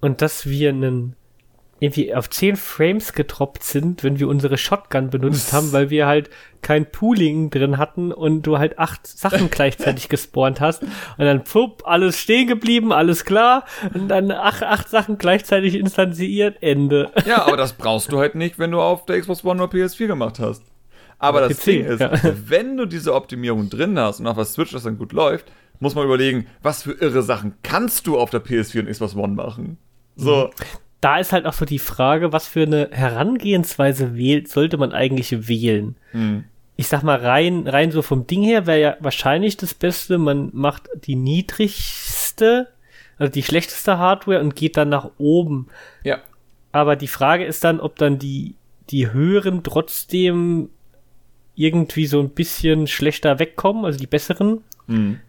Und 0.00 0.20
dass 0.20 0.46
wir 0.46 0.68
einen 0.68 1.16
irgendwie 1.78 2.14
auf 2.14 2.30
10 2.30 2.56
Frames 2.56 3.12
getroppt 3.12 3.62
sind, 3.62 4.02
wenn 4.02 4.18
wir 4.18 4.28
unsere 4.28 4.56
Shotgun 4.56 5.10
benutzt 5.10 5.52
haben, 5.52 5.72
weil 5.72 5.90
wir 5.90 6.06
halt 6.06 6.30
kein 6.62 6.90
Pooling 6.90 7.50
drin 7.50 7.76
hatten 7.76 8.12
und 8.12 8.42
du 8.42 8.58
halt 8.58 8.78
acht 8.78 9.06
Sachen 9.06 9.50
gleichzeitig 9.50 10.08
gespawnt 10.08 10.60
hast 10.60 10.82
und 10.82 10.90
dann 11.18 11.44
pup, 11.44 11.82
alles 11.84 12.18
stehen 12.18 12.48
geblieben, 12.48 12.92
alles 12.92 13.24
klar 13.24 13.64
und 13.92 14.08
dann 14.08 14.30
acht, 14.30 14.62
acht 14.62 14.88
Sachen 14.88 15.18
gleichzeitig 15.18 15.74
instanziert, 15.74 16.56
Ende. 16.62 17.10
Ja, 17.26 17.42
aber 17.46 17.56
das 17.56 17.74
brauchst 17.74 18.10
du 18.10 18.18
halt 18.18 18.34
nicht, 18.34 18.58
wenn 18.58 18.70
du 18.70 18.80
auf 18.80 19.04
der 19.04 19.20
Xbox 19.20 19.44
One 19.44 19.62
oder 19.62 19.72
PS4 19.72 20.06
gemacht 20.06 20.38
hast. 20.38 20.62
Aber 21.18 21.48
das 21.48 21.58
PC, 21.58 21.64
Ding 21.64 21.84
ist, 21.84 22.00
ja. 22.00 22.12
wenn 22.22 22.76
du 22.76 22.84
diese 22.84 23.14
Optimierung 23.14 23.70
drin 23.70 23.98
hast 23.98 24.20
und 24.20 24.26
auf 24.26 24.36
der 24.36 24.44
Switch 24.44 24.72
das 24.72 24.82
dann 24.82 24.98
gut 24.98 25.12
läuft, 25.12 25.50
muss 25.80 25.94
man 25.94 26.04
überlegen, 26.04 26.46
was 26.62 26.82
für 26.82 26.92
irre 26.92 27.22
Sachen 27.22 27.54
kannst 27.62 28.06
du 28.06 28.18
auf 28.18 28.30
der 28.30 28.44
PS4 28.44 28.80
und 28.80 28.90
Xbox 28.90 29.14
One 29.14 29.34
machen. 29.34 29.78
So. 30.16 30.50
Da 31.00 31.18
ist 31.18 31.32
halt 31.32 31.46
auch 31.46 31.52
so 31.52 31.64
die 31.64 31.78
Frage, 31.78 32.32
was 32.32 32.48
für 32.48 32.62
eine 32.62 32.88
Herangehensweise 32.90 34.16
wählt, 34.16 34.48
sollte 34.48 34.76
man 34.76 34.92
eigentlich 34.92 35.48
wählen? 35.48 35.96
Mhm. 36.12 36.44
Ich 36.76 36.88
sag 36.88 37.02
mal, 37.02 37.18
rein, 37.18 37.66
rein 37.66 37.90
so 37.90 38.02
vom 38.02 38.26
Ding 38.26 38.42
her 38.42 38.66
wäre 38.66 38.80
ja 38.80 38.96
wahrscheinlich 39.00 39.56
das 39.56 39.72
Beste, 39.74 40.18
man 40.18 40.50
macht 40.52 40.88
die 41.06 41.16
niedrigste, 41.16 42.68
also 43.18 43.32
die 43.32 43.42
schlechteste 43.42 43.98
Hardware 43.98 44.40
und 44.40 44.56
geht 44.56 44.76
dann 44.76 44.90
nach 44.90 45.10
oben. 45.18 45.68
Ja. 46.04 46.18
Aber 46.72 46.96
die 46.96 47.08
Frage 47.08 47.44
ist 47.44 47.64
dann, 47.64 47.80
ob 47.80 47.96
dann 47.96 48.18
die, 48.18 48.54
die 48.90 49.10
höheren 49.10 49.62
trotzdem 49.62 50.68
irgendwie 51.54 52.06
so 52.06 52.20
ein 52.20 52.30
bisschen 52.30 52.86
schlechter 52.86 53.38
wegkommen, 53.38 53.86
also 53.86 53.98
die 53.98 54.06
besseren. 54.06 54.62
Mhm 54.86 55.20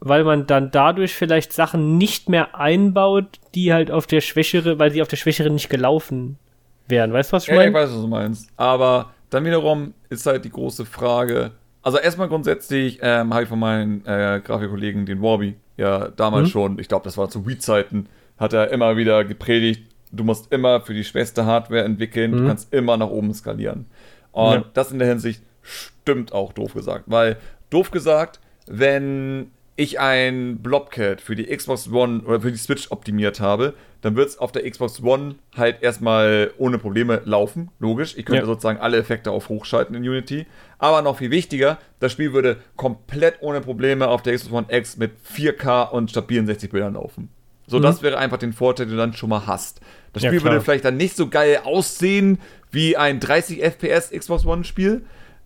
weil 0.00 0.24
man 0.24 0.46
dann 0.46 0.70
dadurch 0.70 1.14
vielleicht 1.14 1.52
Sachen 1.52 1.98
nicht 1.98 2.28
mehr 2.28 2.54
einbaut, 2.58 3.40
die 3.54 3.72
halt 3.72 3.90
auf 3.90 4.06
der 4.06 4.20
Schwächere, 4.20 4.78
weil 4.78 4.90
sie 4.90 5.02
auf 5.02 5.08
der 5.08 5.16
Schwächere 5.16 5.50
nicht 5.50 5.70
gelaufen 5.70 6.38
wären. 6.86 7.12
Weißt 7.12 7.32
du, 7.32 7.36
was 7.36 7.44
ich 7.44 7.50
meine? 7.50 7.62
Ja, 7.62 7.68
ich 7.68 7.74
weiß, 7.74 7.90
was 7.90 8.00
du 8.00 8.08
meinst. 8.08 8.50
Aber 8.56 9.10
dann 9.30 9.44
wiederum 9.44 9.94
ist 10.08 10.26
halt 10.26 10.44
die 10.44 10.50
große 10.50 10.86
Frage. 10.86 11.52
Also 11.82 11.98
erstmal 11.98 12.28
grundsätzlich 12.28 12.98
ähm, 13.02 13.32
habe 13.32 13.44
ich 13.44 13.48
von 13.48 13.58
meinen 13.58 14.04
äh, 14.06 14.40
Grafikkollegen 14.44 15.06
den 15.06 15.22
Warby 15.22 15.56
ja 15.76 16.08
damals 16.08 16.48
mhm. 16.48 16.52
schon, 16.52 16.78
ich 16.78 16.88
glaube, 16.88 17.04
das 17.04 17.16
war 17.16 17.28
zu 17.30 17.46
Wii-Zeiten, 17.46 18.08
hat 18.36 18.52
er 18.52 18.70
immer 18.70 18.96
wieder 18.96 19.24
gepredigt, 19.24 19.84
du 20.12 20.24
musst 20.24 20.52
immer 20.52 20.80
für 20.80 20.94
die 20.94 21.04
schwächste 21.04 21.46
Hardware 21.46 21.84
entwickeln, 21.84 22.32
mhm. 22.32 22.36
du 22.36 22.46
kannst 22.48 22.72
immer 22.74 22.96
nach 22.96 23.08
oben 23.08 23.32
skalieren. 23.32 23.86
Und 24.32 24.52
ja. 24.52 24.64
das 24.74 24.92
in 24.92 24.98
der 24.98 25.08
Hinsicht 25.08 25.42
stimmt 25.62 26.32
auch 26.32 26.52
doof 26.52 26.74
gesagt, 26.74 27.04
weil 27.06 27.36
doof 27.70 27.90
gesagt, 27.90 28.40
wenn 28.66 29.50
ich 29.78 30.00
ein 30.00 30.58
Blobcat 30.58 31.20
für 31.20 31.36
die 31.36 31.44
Xbox 31.44 31.88
One 31.92 32.22
oder 32.24 32.40
für 32.40 32.50
die 32.50 32.58
Switch 32.58 32.90
optimiert 32.90 33.38
habe, 33.38 33.74
dann 34.00 34.16
wird 34.16 34.28
es 34.28 34.36
auf 34.36 34.50
der 34.50 34.68
Xbox 34.68 35.00
One 35.04 35.36
halt 35.56 35.82
erstmal 35.84 36.52
ohne 36.58 36.78
Probleme 36.78 37.22
laufen, 37.24 37.70
logisch. 37.78 38.16
Ich 38.16 38.26
könnte 38.26 38.40
ja. 38.42 38.46
sozusagen 38.46 38.80
alle 38.80 38.96
Effekte 38.96 39.30
auf 39.30 39.48
hochschalten 39.48 39.94
in 39.94 40.02
Unity. 40.02 40.46
Aber 40.78 41.00
noch 41.02 41.18
viel 41.18 41.30
wichtiger, 41.30 41.78
das 42.00 42.10
Spiel 42.10 42.32
würde 42.32 42.56
komplett 42.74 43.36
ohne 43.40 43.60
Probleme 43.60 44.08
auf 44.08 44.22
der 44.22 44.34
Xbox 44.34 44.52
One 44.52 44.66
X 44.68 44.96
mit 44.96 45.12
4K 45.32 45.90
und 45.90 46.10
stabilen 46.10 46.46
60 46.46 46.72
Bildern 46.72 46.94
laufen. 46.94 47.28
So, 47.68 47.78
mhm. 47.78 47.82
das 47.82 48.02
wäre 48.02 48.18
einfach 48.18 48.38
den 48.38 48.52
Vorteil, 48.52 48.86
den 48.86 48.96
du 48.96 48.98
dann 48.98 49.12
schon 49.12 49.30
mal 49.30 49.46
hast. 49.46 49.80
Das 50.12 50.24
Spiel 50.24 50.38
ja, 50.38 50.42
würde 50.42 50.60
vielleicht 50.60 50.86
dann 50.86 50.96
nicht 50.96 51.14
so 51.14 51.28
geil 51.28 51.60
aussehen 51.62 52.40
wie 52.72 52.96
ein 52.96 53.20
30 53.20 53.62
FPS 53.62 54.10
Xbox 54.10 54.44
One 54.44 54.64
Spiel, 54.64 55.02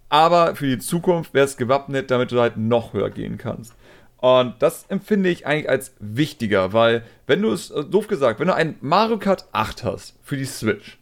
aber 0.08 0.56
für 0.56 0.66
die 0.66 0.78
Zukunft 0.78 1.34
wäre 1.34 1.44
es 1.44 1.58
gewappnet, 1.58 2.10
damit 2.10 2.32
du 2.32 2.40
halt 2.40 2.56
noch 2.56 2.94
höher 2.94 3.10
gehen 3.10 3.36
kannst. 3.36 3.74
Und 4.22 4.54
das 4.60 4.86
empfinde 4.88 5.30
ich 5.30 5.46
eigentlich 5.46 5.68
als 5.68 5.94
wichtiger, 5.98 6.72
weil, 6.72 7.02
wenn 7.26 7.42
du 7.42 7.50
es, 7.50 7.72
äh, 7.72 7.82
doof 7.82 8.06
gesagt, 8.06 8.38
wenn 8.38 8.46
du 8.46 8.54
ein 8.54 8.76
Mario 8.80 9.18
Kart 9.18 9.46
8 9.50 9.82
hast 9.82 10.14
für 10.22 10.36
die 10.36 10.44
Switch 10.44 10.96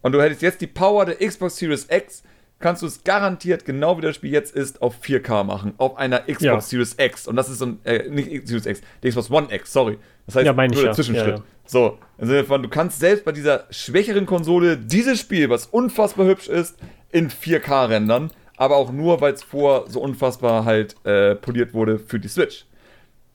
und 0.00 0.12
du 0.12 0.22
hättest 0.22 0.40
jetzt 0.40 0.62
die 0.62 0.66
Power 0.66 1.04
der 1.04 1.16
Xbox 1.16 1.58
Series 1.58 1.86
X, 1.90 2.22
kannst 2.60 2.80
du 2.80 2.86
es 2.86 3.04
garantiert, 3.04 3.66
genau 3.66 3.98
wie 3.98 4.00
das 4.00 4.16
Spiel 4.16 4.32
jetzt 4.32 4.56
ist, 4.56 4.80
auf 4.80 5.02
4K 5.04 5.44
machen. 5.44 5.74
Auf 5.76 5.98
einer 5.98 6.20
Xbox 6.20 6.40
ja. 6.40 6.60
Series 6.62 6.96
X. 6.98 7.28
Und 7.28 7.36
das 7.36 7.50
ist 7.50 7.58
so 7.58 7.66
ein, 7.66 7.80
äh, 7.84 8.08
nicht 8.08 8.48
Series 8.48 8.64
X, 8.64 8.80
die 9.02 9.10
Xbox 9.10 9.30
One 9.30 9.54
X, 9.54 9.70
sorry. 9.70 9.98
Das 10.24 10.36
heißt, 10.36 10.46
ja, 10.46 10.54
nur 10.54 10.68
der 10.68 10.92
Zwischenschritt. 10.92 11.26
Ja, 11.26 11.36
ja. 11.36 11.42
So, 11.66 11.98
im 12.16 12.28
Sinne 12.28 12.44
von, 12.44 12.62
du 12.62 12.70
kannst 12.70 12.98
selbst 12.98 13.26
bei 13.26 13.32
dieser 13.32 13.66
schwächeren 13.68 14.24
Konsole 14.24 14.78
dieses 14.78 15.20
Spiel, 15.20 15.50
was 15.50 15.66
unfassbar 15.66 16.24
hübsch 16.24 16.48
ist, 16.48 16.78
in 17.12 17.28
4K 17.28 17.90
rendern 17.90 18.30
aber 18.56 18.76
auch 18.76 18.92
nur, 18.92 19.20
weil 19.20 19.32
es 19.32 19.42
vor 19.42 19.84
so 19.88 20.00
unfassbar 20.00 20.64
halt 20.64 20.96
äh, 21.04 21.34
poliert 21.34 21.74
wurde 21.74 21.98
für 21.98 22.20
die 22.20 22.28
Switch. 22.28 22.66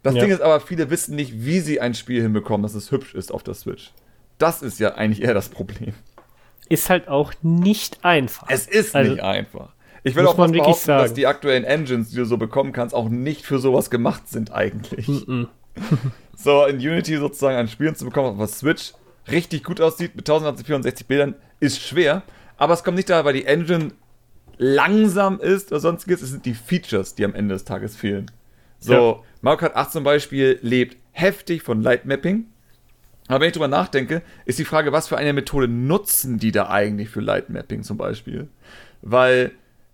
Das 0.04 0.16
ja. 0.16 0.22
Ding 0.22 0.32
ist 0.32 0.42
aber, 0.42 0.60
viele 0.60 0.90
wissen 0.90 1.16
nicht, 1.16 1.44
wie 1.46 1.60
sie 1.60 1.82
ein 1.82 1.94
Spiel 1.94 2.22
hinbekommen, 2.22 2.64
dass 2.64 2.74
es 2.74 2.92
hübsch 2.92 3.14
ist 3.14 3.32
auf 3.32 3.44
der 3.44 3.54
Switch. 3.54 3.92
Das 4.38 4.62
ist 4.62 4.80
ja 4.80 4.96
eigentlich 4.96 5.22
eher 5.22 5.34
das 5.34 5.50
Problem. 5.50 5.94
Ist 6.70 6.90
halt 6.90 7.08
auch 7.10 7.34
nicht 7.42 8.06
einfach. 8.06 8.48
Es 8.50 8.68
ist 8.68 8.96
also, 8.96 9.12
nicht 9.12 9.24
einfach. 9.24 9.74
Ich 10.04 10.16
will 10.16 10.26
auch 10.26 10.38
mal 10.38 10.50
behaupten, 10.50 10.86
sagen. 10.86 11.04
dass 11.04 11.14
die 11.14 11.28
aktuellen 11.28 11.66
Engines, 11.66 12.12
die 12.12 12.16
du 12.16 12.26
so 12.26 12.38
bekommen 12.38 12.72
kannst, 12.72 12.96
auch 12.96 13.10
nicht 13.10 13.46
für 13.46 13.60
sowas 13.60 13.90
gemacht 13.90 14.30
sind 14.30 14.54
eigentlich. 14.54 15.08
Mm 15.08 15.12
-mm. 15.12 15.48
so, 16.38 16.66
in 16.66 16.78
Unity 16.78 17.18
sozusagen 17.18 17.58
ein 17.58 17.68
Spiel 17.68 17.94
zu 17.96 18.06
bekommen, 18.06 18.40
was 18.40 18.60
Switch 18.60 18.94
richtig 19.30 19.64
gut 19.64 19.82
aussieht, 19.82 20.16
mit 20.16 20.30
1064 20.30 21.06
Bildern, 21.06 21.36
ist 21.60 21.82
schwer. 21.82 22.24
Aber 22.58 22.74
es 22.74 22.84
kommt 22.84 22.96
nicht 22.96 23.10
daher, 23.10 23.26
weil 23.26 23.34
die 23.34 23.46
Engine 23.46 23.92
langsam 24.60 25.40
ist 25.40 25.72
oder 25.72 25.80
sonstiges, 25.80 26.22
es 26.22 26.30
sind 26.30 26.46
die 26.46 26.54
Features, 26.54 27.16
die 27.16 27.26
am 27.26 27.34
Ende 27.34 27.56
des 27.56 27.64
Tages 27.64 27.96
fehlen. 27.96 28.30
So, 28.80 28.94
ja. 28.94 29.20
Mario 29.42 29.58
Kart 29.58 29.76
8 29.76 29.92
zum 29.92 30.04
Beispiel 30.04 30.60
lebt 30.62 30.98
heftig 31.12 31.64
von 31.64 31.82
Lightmapping. 31.82 32.46
Aber 33.28 33.42
wenn 33.42 33.48
ich 33.48 33.54
drüber 33.54 33.68
nachdenke, 33.68 34.22
ist 34.46 34.60
die 34.60 34.66
Frage, 34.66 34.92
was 34.92 35.08
für 35.08 35.18
eine 35.18 35.34
Methode 35.34 35.68
nutzen 35.68 36.40
die 36.40 36.52
da 36.52 36.70
eigentlich 36.70 37.10
für 37.10 37.22
Lightmapping 37.22 37.84
zum 37.84 37.98
Beispiel? 37.98 38.48
Weil 39.02 39.52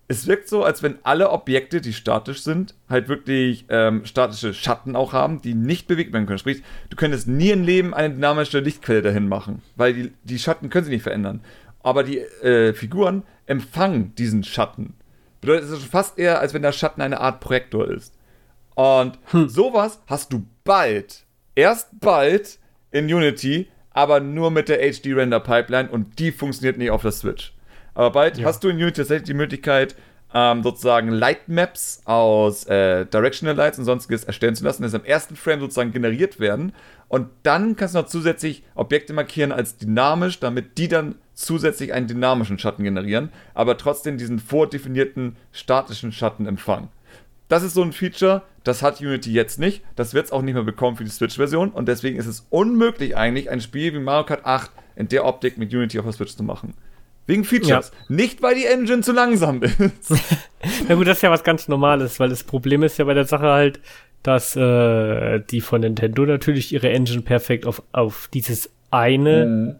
es 0.07 0.27
wirkt 0.27 0.47
so, 0.47 0.63
als 0.63 0.83
wenn 0.83 0.99
alle 1.03 1.31
Objekte, 1.31 1.81
die 1.81 1.93
statisch 1.93 2.43
sind, 2.43 2.75
halt 2.89 3.07
wirklich 3.07 3.65
ähm, 3.69 4.05
statische 4.05 4.53
Schatten 4.53 4.95
auch 4.95 5.13
haben, 5.13 5.41
die 5.41 5.55
nicht 5.55 5.87
bewegt 5.87 6.13
werden 6.13 6.27
können. 6.27 6.37
Sprich, 6.37 6.61
du 6.89 6.95
könntest 6.95 7.27
nie 7.27 7.49
im 7.49 7.63
Leben 7.63 7.93
eine 7.93 8.13
dynamische 8.13 8.59
Lichtquelle 8.59 9.01
dahin 9.01 9.27
machen, 9.27 9.63
weil 9.75 9.93
die, 9.93 10.13
die 10.23 10.39
Schatten 10.39 10.69
können 10.69 10.85
sich 10.85 10.93
nicht 10.93 11.03
verändern. 11.03 11.41
Aber 11.85 12.03
die 12.03 12.17
äh, 12.17 12.73
Figuren 12.73 13.21
empfangen 13.45 14.15
diesen 14.15 14.43
Schatten. 14.43 14.95
Bedeutet, 15.39 15.65
es 15.65 15.71
ist 15.71 15.85
fast 15.85 16.17
eher, 16.17 16.39
als 16.39 16.55
wenn 16.55 16.63
der 16.63 16.71
Schatten 16.71 16.99
eine 16.99 17.19
Art 17.19 17.41
Projektor 17.41 17.87
ist. 17.87 18.15
Und 18.73 19.19
hm. 19.25 19.47
sowas 19.47 20.01
hast 20.07 20.33
du 20.33 20.47
bald, 20.63 21.25
erst 21.53 21.99
bald 21.99 22.57
in 22.89 23.05
Unity, 23.05 23.67
aber 23.91 24.19
nur 24.19 24.49
mit 24.49 24.67
der 24.67 24.79
HD-Render-Pipeline 24.79 25.87
und 25.91 26.17
die 26.17 26.31
funktioniert 26.31 26.79
nicht 26.79 26.89
auf 26.89 27.03
der 27.03 27.11
Switch. 27.11 27.53
Aber 27.93 28.09
bald 28.09 28.39
ja. 28.39 28.47
hast 28.47 28.63
du 28.63 28.69
in 28.69 28.77
Unity 28.77 29.01
tatsächlich 29.01 29.27
die 29.27 29.35
Möglichkeit, 29.35 29.95
ähm, 30.33 30.63
sozusagen 30.63 31.09
Lightmaps 31.09 32.01
aus 32.05 32.65
äh, 32.65 33.05
Directional 33.05 33.55
Lights 33.55 33.77
und 33.77 33.85
sonstiges 33.85 34.23
erstellen 34.23 34.55
zu 34.55 34.63
lassen, 34.63 34.81
die 34.81 34.95
im 34.95 35.05
ersten 35.05 35.35
Frame 35.35 35.59
sozusagen 35.59 35.91
generiert 35.91 36.39
werden. 36.39 36.73
Und 37.07 37.29
dann 37.43 37.75
kannst 37.75 37.95
du 37.95 37.99
noch 37.99 38.07
zusätzlich 38.07 38.63
Objekte 38.73 39.13
markieren 39.13 39.51
als 39.51 39.77
dynamisch, 39.77 40.39
damit 40.39 40.77
die 40.77 40.87
dann 40.87 41.15
zusätzlich 41.33 41.93
einen 41.93 42.07
dynamischen 42.07 42.57
Schatten 42.57 42.83
generieren, 42.83 43.29
aber 43.53 43.77
trotzdem 43.77 44.17
diesen 44.17 44.39
vordefinierten 44.39 45.35
statischen 45.51 46.11
Schatten 46.11 46.45
empfangen. 46.47 46.89
Das 47.47 47.61
ist 47.61 47.73
so 47.73 47.83
ein 47.83 47.91
Feature, 47.91 48.41
das 48.63 48.81
hat 48.81 49.01
Unity 49.01 49.31
jetzt 49.31 49.59
nicht. 49.59 49.83
Das 49.95 50.15
wird 50.15 50.25
es 50.25 50.31
auch 50.31 50.41
nicht 50.41 50.55
mehr 50.55 50.63
bekommen 50.63 50.97
für 50.97 51.03
die 51.03 51.11
Switch-Version. 51.11 51.69
Und 51.69 51.87
deswegen 51.87 52.17
ist 52.17 52.25
es 52.25 52.47
unmöglich 52.49 53.15
eigentlich, 53.15 53.51
ein 53.51 53.61
Spiel 53.61 53.93
wie 53.93 53.99
Mario 53.99 54.25
Kart 54.25 54.45
8 54.45 54.71
in 54.95 55.07
der 55.07 55.25
Optik 55.25 55.57
mit 55.57 55.71
Unity 55.71 55.99
auf 55.99 56.05
der 56.05 56.13
Switch 56.13 56.35
zu 56.35 56.43
machen. 56.43 56.73
Wegen 57.27 57.43
Features. 57.43 57.91
Ja. 57.91 58.15
Nicht, 58.15 58.41
weil 58.41 58.55
die 58.55 58.65
Engine 58.65 59.01
zu 59.01 59.11
langsam 59.11 59.61
ist. 59.61 59.79
Na 60.87 60.95
gut, 60.95 61.07
das 61.07 61.17
ist 61.17 61.21
ja 61.21 61.31
was 61.31 61.43
ganz 61.43 61.67
Normales, 61.67 62.19
weil 62.19 62.29
das 62.29 62.43
Problem 62.43 62.83
ist 62.83 62.97
ja 62.97 63.05
bei 63.05 63.13
der 63.13 63.25
Sache 63.25 63.47
halt, 63.47 63.79
dass 64.27 64.55
äh, 64.55 65.39
die 65.51 65.61
von 65.61 65.81
Nintendo 65.81 66.25
natürlich 66.25 66.73
ihre 66.73 66.89
Engine 66.89 67.21
perfekt 67.21 67.65
auf, 67.65 67.83
auf 67.91 68.29
dieses 68.33 68.71
eine, 68.91 69.45
mhm. 69.45 69.75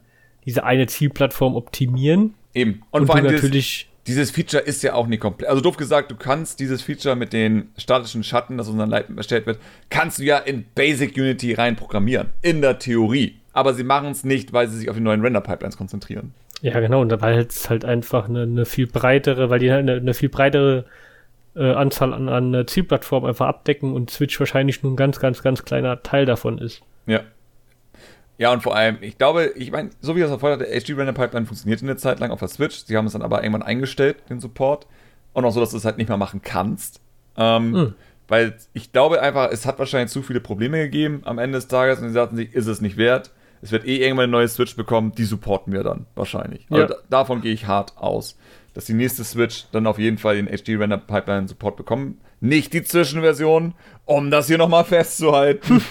diese 0.45 0.63
eine 0.63 0.87
Zielplattform 0.87 1.55
optimieren. 1.55 2.35
Eben. 2.53 2.83
Und, 2.91 3.01
und 3.01 3.07
vor 3.07 3.15
allem 3.15 3.25
natürlich 3.25 3.89
dieses 4.07 4.29
Feature 4.29 4.61
ist 4.61 4.83
ja 4.83 4.93
auch 4.93 5.07
nicht 5.07 5.19
komplett. 5.19 5.49
Also 5.49 5.61
doof 5.61 5.77
gesagt, 5.77 6.11
du 6.11 6.15
kannst 6.15 6.59
dieses 6.59 6.83
Feature 6.83 7.15
mit 7.15 7.33
den 7.33 7.69
statischen 7.77 8.23
Schatten, 8.23 8.57
das 8.57 8.67
unseren 8.69 8.89
Light 8.89 9.07
erstellt 9.15 9.47
wird, 9.47 9.59
kannst 9.89 10.19
du 10.19 10.23
ja 10.23 10.37
in 10.37 10.65
Basic 10.75 11.17
Unity 11.17 11.53
rein 11.53 11.75
programmieren. 11.75 12.27
In 12.41 12.61
der 12.61 12.77
Theorie. 12.77 13.37
Aber 13.53 13.73
sie 13.73 13.83
machen 13.83 14.11
es 14.11 14.23
nicht, 14.23 14.53
weil 14.53 14.67
sie 14.67 14.77
sich 14.77 14.89
auf 14.89 14.95
die 14.95 15.01
neuen 15.01 15.21
Render-Pipelines 15.21 15.77
konzentrieren. 15.77 16.33
Ja, 16.61 16.79
genau. 16.79 17.01
Und 17.01 17.09
dabei 17.09 17.37
ist 17.37 17.69
halt 17.69 17.83
einfach 17.83 18.29
eine, 18.29 18.43
eine, 18.43 18.65
viel 18.65 18.85
breitere, 18.85 19.49
weil 19.49 19.59
die 19.59 19.71
halt 19.71 19.81
eine, 19.81 19.93
eine 19.93 20.13
viel 20.13 20.29
breitere 20.29 20.85
äh, 21.55 21.73
Anzahl 21.73 22.13
an, 22.13 22.29
an 22.29 22.67
Zielplattformen 22.67 23.29
einfach 23.29 23.47
abdecken 23.47 23.93
und 23.93 24.09
Switch 24.09 24.39
wahrscheinlich 24.39 24.83
nur 24.83 24.93
ein 24.93 24.97
ganz, 24.97 25.19
ganz, 25.19 25.41
ganz 25.41 25.65
kleiner 25.65 26.03
Teil 26.03 26.25
davon 26.25 26.57
ist. 26.57 26.81
Ja. 27.05 27.21
Ja, 28.37 28.51
und 28.51 28.63
vor 28.63 28.75
allem, 28.75 28.97
ich 29.01 29.17
glaube, 29.17 29.53
ich 29.55 29.71
meine, 29.71 29.91
so 30.01 30.15
wie 30.15 30.19
das 30.19 30.29
erfolgt 30.29 30.59
hat, 30.59 30.67
der 30.67 30.81
HD 30.81 30.89
Render 30.97 31.13
Pipeline 31.13 31.45
funktioniert 31.45 31.81
eine 31.81 31.95
Zeit 31.95 32.19
lang 32.19 32.31
auf 32.31 32.39
der 32.39 32.49
Switch. 32.49 32.83
Sie 32.85 32.97
haben 32.97 33.05
es 33.05 33.13
dann 33.13 33.21
aber 33.21 33.41
irgendwann 33.41 33.63
eingestellt, 33.63 34.17
den 34.29 34.41
Support. 34.41 34.87
Und 35.33 35.45
auch 35.45 35.51
so, 35.51 35.61
dass 35.61 35.71
du 35.71 35.77
es 35.77 35.85
halt 35.85 35.97
nicht 35.97 36.09
mehr 36.09 36.17
machen 36.17 36.41
kannst. 36.41 36.99
Ähm, 37.37 37.71
mhm. 37.71 37.93
Weil 38.27 38.57
ich 38.73 38.91
glaube 38.91 39.21
einfach, 39.21 39.51
es 39.51 39.65
hat 39.65 39.79
wahrscheinlich 39.79 40.11
zu 40.11 40.21
viele 40.21 40.41
Probleme 40.41 40.79
gegeben 40.79 41.21
am 41.25 41.37
Ende 41.37 41.57
des 41.57 41.67
Tages 41.67 41.99
und 41.99 42.07
sie 42.07 42.13
sagten 42.13 42.35
sich, 42.35 42.53
ist 42.53 42.67
es 42.67 42.81
nicht 42.81 42.97
wert. 42.97 43.31
Es 43.61 43.71
wird 43.71 43.85
eh 43.85 43.97
irgendwann 43.97 44.25
eine 44.25 44.31
neue 44.31 44.47
Switch 44.47 44.75
bekommen, 44.75 45.13
die 45.17 45.23
supporten 45.23 45.73
wir 45.73 45.83
dann 45.83 46.05
wahrscheinlich. 46.15 46.65
Also 46.69 46.81
ja. 46.81 46.87
Also 46.89 46.95
davon 47.09 47.41
gehe 47.41 47.53
ich 47.53 47.67
hart 47.67 47.97
aus. 47.97 48.37
Dass 48.76 48.86
die 48.86 48.93
nächste 48.93 49.23
Switch 49.23 49.65
dann 49.71 49.88
auf 49.88 49.97
jeden 49.97 50.17
Fall 50.17 50.36
den 50.36 50.47
HD 50.47 50.78
Render 50.80 50.97
Pipeline 50.97 51.47
Support 51.47 51.78
bekommen. 51.78 52.19
Nicht 52.41 52.73
die 52.73 52.84
Zwischenversion, 52.84 53.73
um 54.03 54.30
das 54.30 54.47
hier 54.47 54.57
nochmal 54.57 54.84
festzuhalten. 54.84 55.82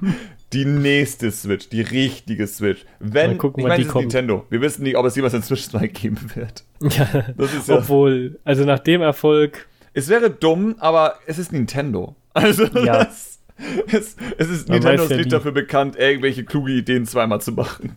die 0.52 0.66
nächste 0.66 1.32
Switch, 1.32 1.70
die 1.70 1.80
richtige 1.80 2.46
Switch. 2.46 2.84
Wenn, 3.00 3.32
mal 3.32 3.36
gucken, 3.38 3.62
ich 3.62 3.66
meine, 3.66 3.82
die 3.82 3.88
kommt. 3.88 4.04
Nintendo. 4.04 4.46
Wir 4.50 4.60
wissen 4.60 4.84
nicht, 4.84 4.96
ob 4.96 5.06
es 5.06 5.16
jemals 5.16 5.34
eine 5.34 5.42
Switch 5.42 5.68
2 5.68 5.86
geben 5.88 6.18
wird. 6.34 6.64
Ja, 6.80 7.32
das 7.36 7.54
ist 7.54 7.68
ja 7.68 7.78
Obwohl, 7.78 8.38
also 8.44 8.64
nach 8.64 8.78
dem 8.78 9.00
Erfolg. 9.00 9.66
Es 9.94 10.08
wäre 10.08 10.28
dumm, 10.30 10.76
aber 10.78 11.14
es 11.26 11.38
ist 11.38 11.50
Nintendo. 11.52 12.14
Also 12.34 12.64
ja. 12.64 13.04
das, 13.04 13.40
es, 13.86 14.16
es 14.38 14.50
ist 14.50 14.68
Man 14.68 14.80
Nintendo 14.80 15.04
ist 15.04 15.10
ja 15.10 15.16
nicht 15.16 15.32
dafür 15.32 15.52
bekannt, 15.52 15.96
irgendwelche 15.96 16.44
kluge 16.44 16.72
Ideen 16.72 17.06
zweimal 17.06 17.40
zu 17.40 17.52
machen. 17.52 17.96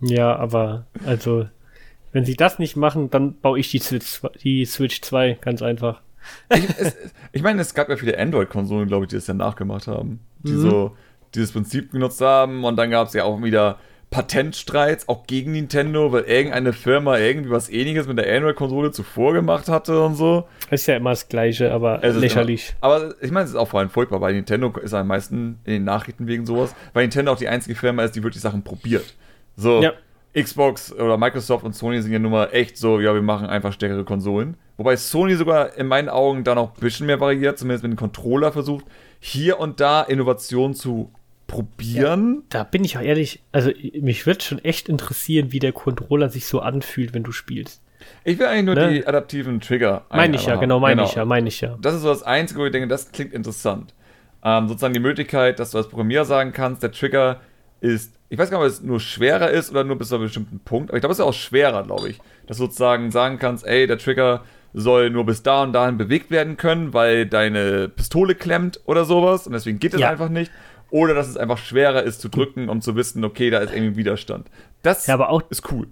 Ja, 0.00 0.36
aber 0.36 0.86
also, 1.04 1.46
wenn 2.14 2.24
sie 2.24 2.36
das 2.36 2.60
nicht 2.60 2.76
machen, 2.76 3.10
dann 3.10 3.34
baue 3.40 3.58
ich 3.58 3.70
die 3.72 3.80
Switch, 3.80 4.22
die 4.42 4.64
Switch 4.64 5.02
2, 5.02 5.38
ganz 5.40 5.62
einfach. 5.62 6.00
Ich, 6.54 6.64
es, 6.78 6.96
ich 7.32 7.42
meine, 7.42 7.60
es 7.60 7.74
gab 7.74 7.88
ja 7.88 7.96
viele 7.96 8.16
Android-Konsolen, 8.16 8.86
glaube 8.86 9.04
ich, 9.04 9.08
die 9.10 9.16
das 9.16 9.26
ja 9.26 9.34
nachgemacht 9.34 9.88
haben. 9.88 10.20
Die 10.44 10.52
mhm. 10.52 10.60
so 10.60 10.96
dieses 11.34 11.50
Prinzip 11.50 11.90
genutzt 11.90 12.20
haben 12.20 12.64
und 12.64 12.76
dann 12.76 12.90
gab 12.90 13.08
es 13.08 13.14
ja 13.14 13.24
auch 13.24 13.42
wieder 13.42 13.78
Patentstreits, 14.10 15.08
auch 15.08 15.26
gegen 15.26 15.50
Nintendo, 15.50 16.12
weil 16.12 16.22
irgendeine 16.22 16.72
Firma 16.72 17.18
irgendwie 17.18 17.50
was 17.50 17.68
ähnliches 17.68 18.06
mit 18.06 18.16
der 18.16 18.32
Android-Konsole 18.32 18.92
zuvor 18.92 19.32
gemacht 19.32 19.68
hatte 19.68 20.00
und 20.00 20.14
so. 20.14 20.46
Ist 20.70 20.86
ja 20.86 20.94
immer 20.94 21.10
das 21.10 21.28
Gleiche, 21.28 21.72
aber 21.72 21.98
lächerlich. 21.98 22.76
Immer, 22.80 22.94
aber 22.94 23.14
ich 23.20 23.32
meine, 23.32 23.44
es 23.44 23.50
ist 23.50 23.56
auch 23.56 23.66
vor 23.66 23.80
allem 23.80 23.90
furchtbar, 23.90 24.20
weil 24.20 24.34
Nintendo 24.34 24.72
ist 24.80 24.94
am 24.94 25.08
meisten 25.08 25.58
in 25.64 25.72
den 25.72 25.84
Nachrichten 25.84 26.28
wegen 26.28 26.46
sowas, 26.46 26.76
weil 26.92 27.02
Nintendo 27.02 27.32
auch 27.32 27.38
die 27.38 27.48
einzige 27.48 27.74
Firma 27.74 28.04
ist, 28.04 28.14
die 28.14 28.22
wirklich 28.22 28.40
Sachen 28.40 28.62
probiert. 28.62 29.16
So, 29.56 29.82
ja. 29.82 29.92
Xbox 30.36 30.92
oder 30.92 31.16
Microsoft 31.16 31.64
und 31.64 31.74
Sony 31.74 32.02
sind 32.02 32.12
ja 32.12 32.18
nun 32.18 32.32
mal 32.32 32.48
echt 32.52 32.76
so, 32.76 33.00
ja, 33.00 33.14
wir 33.14 33.22
machen 33.22 33.46
einfach 33.46 33.72
stärkere 33.72 34.04
Konsolen. 34.04 34.56
Wobei 34.76 34.96
Sony 34.96 35.36
sogar 35.36 35.76
in 35.76 35.86
meinen 35.86 36.08
Augen 36.08 36.42
da 36.42 36.54
noch 36.54 36.74
ein 36.74 36.80
bisschen 36.80 37.06
mehr 37.06 37.20
variiert, 37.20 37.58
zumindest 37.58 37.84
mit 37.84 37.92
dem 37.92 37.96
Controller 37.96 38.50
versucht, 38.50 38.84
hier 39.20 39.60
und 39.60 39.78
da 39.78 40.02
Innovation 40.02 40.74
zu 40.74 41.12
probieren. 41.46 42.42
Ja, 42.52 42.60
da 42.60 42.64
bin 42.64 42.84
ich 42.84 42.98
auch 42.98 43.02
ehrlich, 43.02 43.42
also 43.52 43.70
mich 44.00 44.26
würde 44.26 44.42
schon 44.42 44.58
echt 44.64 44.88
interessieren, 44.88 45.52
wie 45.52 45.60
der 45.60 45.72
Controller 45.72 46.28
sich 46.28 46.46
so 46.46 46.60
anfühlt, 46.60 47.14
wenn 47.14 47.22
du 47.22 47.30
spielst. 47.30 47.80
Ich 48.24 48.38
will 48.38 48.46
eigentlich 48.46 48.64
nur 48.64 48.74
ne? 48.74 48.90
die 48.90 49.06
adaptiven 49.06 49.60
Trigger. 49.60 50.04
Meine 50.10 50.36
ich 50.36 50.46
ja, 50.46 50.56
genau, 50.56 50.80
meine 50.80 50.96
genau. 50.96 51.08
ich 51.08 51.14
ja, 51.14 51.24
meine 51.24 51.48
ich 51.48 51.60
ja. 51.60 51.78
Das 51.80 51.94
ist 51.94 52.02
so 52.02 52.08
das 52.08 52.22
Einzige, 52.22 52.60
wo 52.60 52.66
ich 52.66 52.72
denke, 52.72 52.88
das 52.88 53.12
klingt 53.12 53.32
interessant. 53.32 53.94
Ähm, 54.42 54.68
sozusagen 54.68 54.94
die 54.94 55.00
Möglichkeit, 55.00 55.58
dass 55.58 55.70
du 55.70 55.78
als 55.78 55.88
Programmierer 55.88 56.24
sagen 56.24 56.52
kannst, 56.52 56.82
der 56.82 56.92
Trigger 56.92 57.40
ist, 57.80 58.13
ich 58.28 58.38
weiß 58.38 58.50
gar 58.50 58.58
nicht, 58.58 58.66
ob 58.66 58.72
es 58.72 58.82
nur 58.82 59.00
schwerer 59.00 59.50
ist 59.50 59.70
oder 59.70 59.84
nur 59.84 59.96
bis 59.96 60.08
zu 60.08 60.16
einem 60.16 60.24
bestimmten 60.24 60.60
Punkt, 60.60 60.90
aber 60.90 60.96
ich 60.96 61.02
glaube, 61.02 61.12
es 61.12 61.18
ist 61.18 61.24
auch 61.24 61.34
schwerer, 61.34 61.84
glaube 61.84 62.08
ich. 62.08 62.18
Dass 62.46 62.56
du 62.56 62.64
sozusagen 62.64 63.10
sagen 63.10 63.38
kannst, 63.38 63.66
ey, 63.66 63.86
der 63.86 63.98
Trigger 63.98 64.44
soll 64.72 65.10
nur 65.10 65.24
bis 65.24 65.42
da 65.42 65.62
und 65.62 65.72
dahin 65.72 65.96
bewegt 65.96 66.30
werden 66.30 66.56
können, 66.56 66.92
weil 66.92 67.26
deine 67.26 67.88
Pistole 67.88 68.34
klemmt 68.34 68.80
oder 68.86 69.04
sowas 69.04 69.46
und 69.46 69.52
deswegen 69.52 69.78
geht 69.78 69.94
es 69.94 70.00
ja. 70.00 70.10
einfach 70.10 70.28
nicht. 70.28 70.50
Oder 70.90 71.14
dass 71.14 71.28
es 71.28 71.36
einfach 71.36 71.58
schwerer 71.58 72.02
ist 72.02 72.20
zu 72.20 72.28
drücken, 72.28 72.68
um 72.68 72.80
zu 72.80 72.94
wissen, 72.96 73.24
okay, 73.24 73.50
da 73.50 73.58
ist 73.58 73.72
irgendwie 73.72 73.96
Widerstand. 73.96 74.48
Das 74.82 75.06
ja, 75.06 75.14
aber 75.14 75.30
auch, 75.30 75.42
ist 75.50 75.70
cool. 75.72 75.86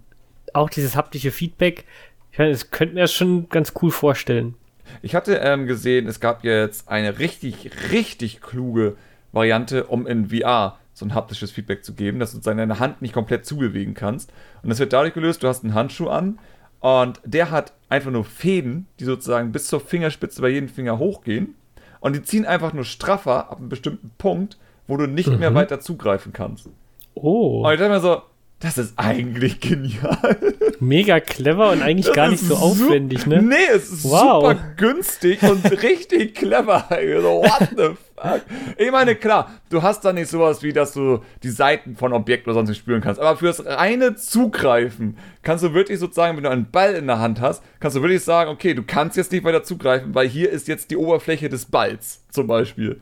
Auch 0.52 0.68
dieses 0.68 0.96
haptische 0.96 1.30
Feedback, 1.30 1.84
ich 2.30 2.38
meine, 2.38 2.50
das 2.50 2.70
könnte 2.70 2.94
mir 2.94 3.02
das 3.02 3.12
schon 3.12 3.48
ganz 3.48 3.72
cool 3.82 3.90
vorstellen. 3.90 4.54
Ich 5.00 5.14
hatte 5.14 5.36
ähm, 5.36 5.66
gesehen, 5.66 6.06
es 6.06 6.20
gab 6.20 6.44
jetzt 6.44 6.88
eine 6.88 7.18
richtig, 7.18 7.70
richtig 7.92 8.40
kluge 8.40 8.96
Variante, 9.32 9.84
um 9.84 10.06
in 10.06 10.28
VR 10.28 10.78
so 10.94 11.06
ein 11.06 11.14
haptisches 11.14 11.50
Feedback 11.50 11.84
zu 11.84 11.94
geben, 11.94 12.18
dass 12.18 12.32
du 12.32 12.38
deine 12.38 12.78
Hand 12.78 13.02
nicht 13.02 13.14
komplett 13.14 13.46
zubewegen 13.46 13.94
kannst. 13.94 14.32
Und 14.62 14.68
das 14.68 14.78
wird 14.78 14.92
dadurch 14.92 15.14
gelöst, 15.14 15.42
du 15.42 15.48
hast 15.48 15.64
einen 15.64 15.74
Handschuh 15.74 16.08
an 16.08 16.38
und 16.80 17.20
der 17.24 17.50
hat 17.50 17.72
einfach 17.88 18.10
nur 18.10 18.24
Fäden, 18.24 18.86
die 18.98 19.04
sozusagen 19.04 19.52
bis 19.52 19.68
zur 19.68 19.80
Fingerspitze 19.80 20.42
bei 20.42 20.48
jedem 20.48 20.68
Finger 20.68 20.98
hochgehen. 20.98 21.54
Und 22.00 22.16
die 22.16 22.22
ziehen 22.22 22.44
einfach 22.44 22.72
nur 22.72 22.84
straffer 22.84 23.50
ab 23.50 23.58
einem 23.58 23.68
bestimmten 23.68 24.10
Punkt, 24.18 24.58
wo 24.88 24.96
du 24.96 25.06
nicht 25.06 25.28
mhm. 25.28 25.38
mehr 25.38 25.54
weiter 25.54 25.78
zugreifen 25.80 26.32
kannst. 26.32 26.68
Oh. 27.14 27.64
Und 27.64 27.72
ich 27.72 27.78
dachte 27.78 27.92
mir 27.92 28.00
so, 28.00 28.22
das 28.62 28.78
ist 28.78 28.94
eigentlich 28.96 29.58
genial. 29.58 30.36
Mega 30.78 31.18
clever 31.18 31.72
und 31.72 31.82
eigentlich 31.82 32.06
das 32.06 32.14
gar 32.14 32.28
nicht 32.28 32.44
so 32.44 32.54
aufwendig, 32.54 33.26
ne? 33.26 33.42
Nee, 33.42 33.56
es 33.74 33.90
ist 33.90 34.04
wow. 34.04 34.40
super 34.40 34.54
günstig 34.76 35.42
und 35.42 35.64
richtig 35.82 36.36
clever. 36.36 36.88
Also, 36.88 37.42
what 37.42 37.70
the 37.76 37.88
fuck? 38.14 38.42
Ich 38.78 38.92
meine, 38.92 39.16
klar, 39.16 39.50
du 39.68 39.82
hast 39.82 40.04
da 40.04 40.12
nicht 40.12 40.28
sowas 40.28 40.62
wie, 40.62 40.72
dass 40.72 40.92
du 40.92 41.24
die 41.42 41.50
Seiten 41.50 41.96
von 41.96 42.12
Objekten 42.12 42.50
oder 42.50 42.60
sonst 42.60 42.68
nicht 42.68 42.78
spüren 42.78 43.00
kannst. 43.00 43.20
Aber 43.20 43.36
fürs 43.36 43.66
reine 43.66 44.14
Zugreifen 44.14 45.18
kannst 45.42 45.64
du 45.64 45.74
wirklich 45.74 45.98
sozusagen, 45.98 46.36
wenn 46.36 46.44
du 46.44 46.50
einen 46.50 46.70
Ball 46.70 46.94
in 46.94 47.08
der 47.08 47.18
Hand 47.18 47.40
hast, 47.40 47.64
kannst 47.80 47.96
du 47.96 48.02
wirklich 48.02 48.22
sagen, 48.22 48.48
okay, 48.48 48.74
du 48.74 48.84
kannst 48.84 49.16
jetzt 49.16 49.32
nicht 49.32 49.42
weiter 49.42 49.64
zugreifen, 49.64 50.14
weil 50.14 50.28
hier 50.28 50.50
ist 50.50 50.68
jetzt 50.68 50.92
die 50.92 50.96
Oberfläche 50.96 51.48
des 51.48 51.64
Balls 51.64 52.22
zum 52.30 52.46
Beispiel. 52.46 53.00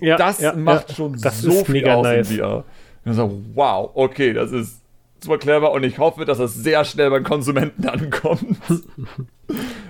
Ja, 0.00 0.18
das 0.18 0.40
ja, 0.40 0.52
macht 0.52 0.90
ja. 0.90 0.94
schon 0.96 1.18
das 1.18 1.40
so 1.40 1.64
viel 1.64 1.88
aus 1.88 2.04
nice. 2.04 2.30
in 2.30 2.36
VR. 2.36 2.64
Und 3.06 3.14
so, 3.14 3.42
wow, 3.54 3.90
okay, 3.94 4.34
das 4.34 4.52
ist 4.52 4.82
super 5.24 5.38
clever 5.38 5.72
und 5.72 5.84
ich 5.84 5.98
hoffe, 5.98 6.24
dass 6.24 6.38
das 6.38 6.54
sehr 6.54 6.84
schnell 6.84 7.10
beim 7.10 7.24
Konsumenten 7.24 7.86
ankommt. 7.88 8.58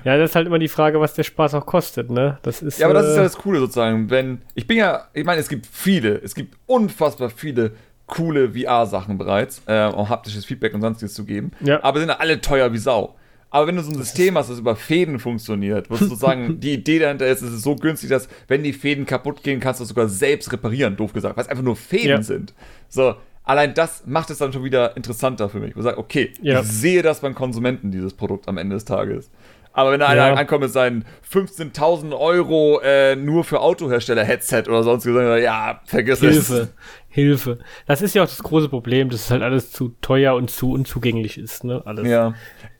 ja, 0.04 0.16
das 0.16 0.30
ist 0.30 0.36
halt 0.36 0.46
immer 0.46 0.58
die 0.58 0.68
Frage, 0.68 1.00
was 1.00 1.14
der 1.14 1.24
Spaß 1.24 1.54
auch 1.54 1.66
kostet, 1.66 2.10
ne? 2.10 2.38
Das 2.42 2.62
ist, 2.62 2.78
ja, 2.78 2.86
aber 2.86 2.94
das 2.94 3.08
ist 3.08 3.16
ja 3.16 3.22
äh, 3.22 3.24
das 3.24 3.36
Coole 3.36 3.58
sozusagen. 3.58 4.10
Wenn, 4.10 4.42
ich 4.54 4.66
bin 4.66 4.76
ja, 4.76 5.08
ich 5.12 5.24
meine, 5.24 5.40
es 5.40 5.48
gibt 5.48 5.66
viele, 5.66 6.20
es 6.22 6.34
gibt 6.34 6.56
unfassbar 6.66 7.30
viele 7.30 7.72
coole 8.06 8.52
VR-Sachen 8.52 9.18
bereits, 9.18 9.62
äh, 9.66 9.86
um 9.86 10.08
haptisches 10.08 10.44
Feedback 10.44 10.74
und 10.74 10.80
sonstiges 10.80 11.14
zu 11.14 11.24
geben. 11.24 11.52
Ja. 11.60 11.82
Aber 11.82 12.00
sind 12.00 12.08
ja 12.08 12.16
alle 12.16 12.40
teuer 12.40 12.72
wie 12.72 12.78
Sau. 12.78 13.14
Aber 13.50 13.66
wenn 13.66 13.76
du 13.76 13.82
so 13.82 13.90
ein 13.90 13.96
System 13.96 14.36
hast, 14.36 14.50
das 14.50 14.58
über 14.58 14.76
Fäden 14.76 15.18
funktioniert, 15.18 15.90
wo 15.90 15.96
sozusagen 15.96 16.60
die 16.60 16.74
Idee 16.74 16.98
dahinter 16.98 17.26
ist, 17.26 17.42
es 17.42 17.52
ist 17.52 17.62
so 17.62 17.76
günstig, 17.76 18.10
dass 18.10 18.28
wenn 18.46 18.62
die 18.62 18.72
Fäden 18.72 19.06
kaputt 19.06 19.42
gehen, 19.42 19.60
kannst 19.60 19.80
du 19.80 19.84
es 19.84 19.88
sogar 19.88 20.08
selbst 20.08 20.52
reparieren, 20.52 20.96
doof 20.96 21.12
gesagt, 21.12 21.36
weil 21.36 21.44
es 21.44 21.50
einfach 21.50 21.64
nur 21.64 21.76
Fäden 21.76 22.08
ja. 22.08 22.22
sind. 22.22 22.54
So, 22.88 23.14
allein 23.48 23.74
das 23.74 24.06
macht 24.06 24.30
es 24.30 24.38
dann 24.38 24.52
schon 24.52 24.62
wieder 24.62 24.96
interessanter 24.96 25.48
für 25.48 25.58
mich. 25.58 25.74
Wo 25.74 25.80
ich 25.80 25.84
sage, 25.84 25.98
okay, 25.98 26.32
ja. 26.40 26.60
ich 26.60 26.66
sehe 26.66 27.02
das 27.02 27.20
beim 27.20 27.34
Konsumenten, 27.34 27.90
dieses 27.90 28.14
Produkt 28.14 28.46
am 28.46 28.58
Ende 28.58 28.76
des 28.76 28.84
Tages. 28.84 29.30
Aber 29.72 29.92
wenn 29.92 30.00
da 30.00 30.06
einer 30.06 30.28
ja. 30.28 30.34
ankommt 30.34 30.62
mit 30.62 30.72
seinen 30.72 31.04
15.000 31.30 32.18
Euro 32.18 32.80
äh, 32.82 33.16
nur 33.16 33.44
für 33.44 33.60
Autohersteller-Headset 33.60 34.64
oder 34.68 34.82
sonst 34.82 35.04
gesagt, 35.04 35.42
ja, 35.42 35.80
vergiss 35.84 36.20
Hilfe. 36.20 36.36
es. 36.36 36.48
Hilfe, 36.48 36.68
Hilfe. 37.08 37.58
Das 37.86 38.02
ist 38.02 38.14
ja 38.14 38.22
auch 38.24 38.28
das 38.28 38.42
große 38.42 38.68
Problem, 38.68 39.08
dass 39.08 39.20
es 39.20 39.30
halt 39.30 39.42
alles 39.42 39.70
zu 39.72 39.94
teuer 40.00 40.34
und 40.34 40.50
zu 40.50 40.72
unzugänglich 40.72 41.38
ist, 41.38 41.64
ne? 41.64 41.82
Alles. 41.84 42.08
Ja. 42.08 42.34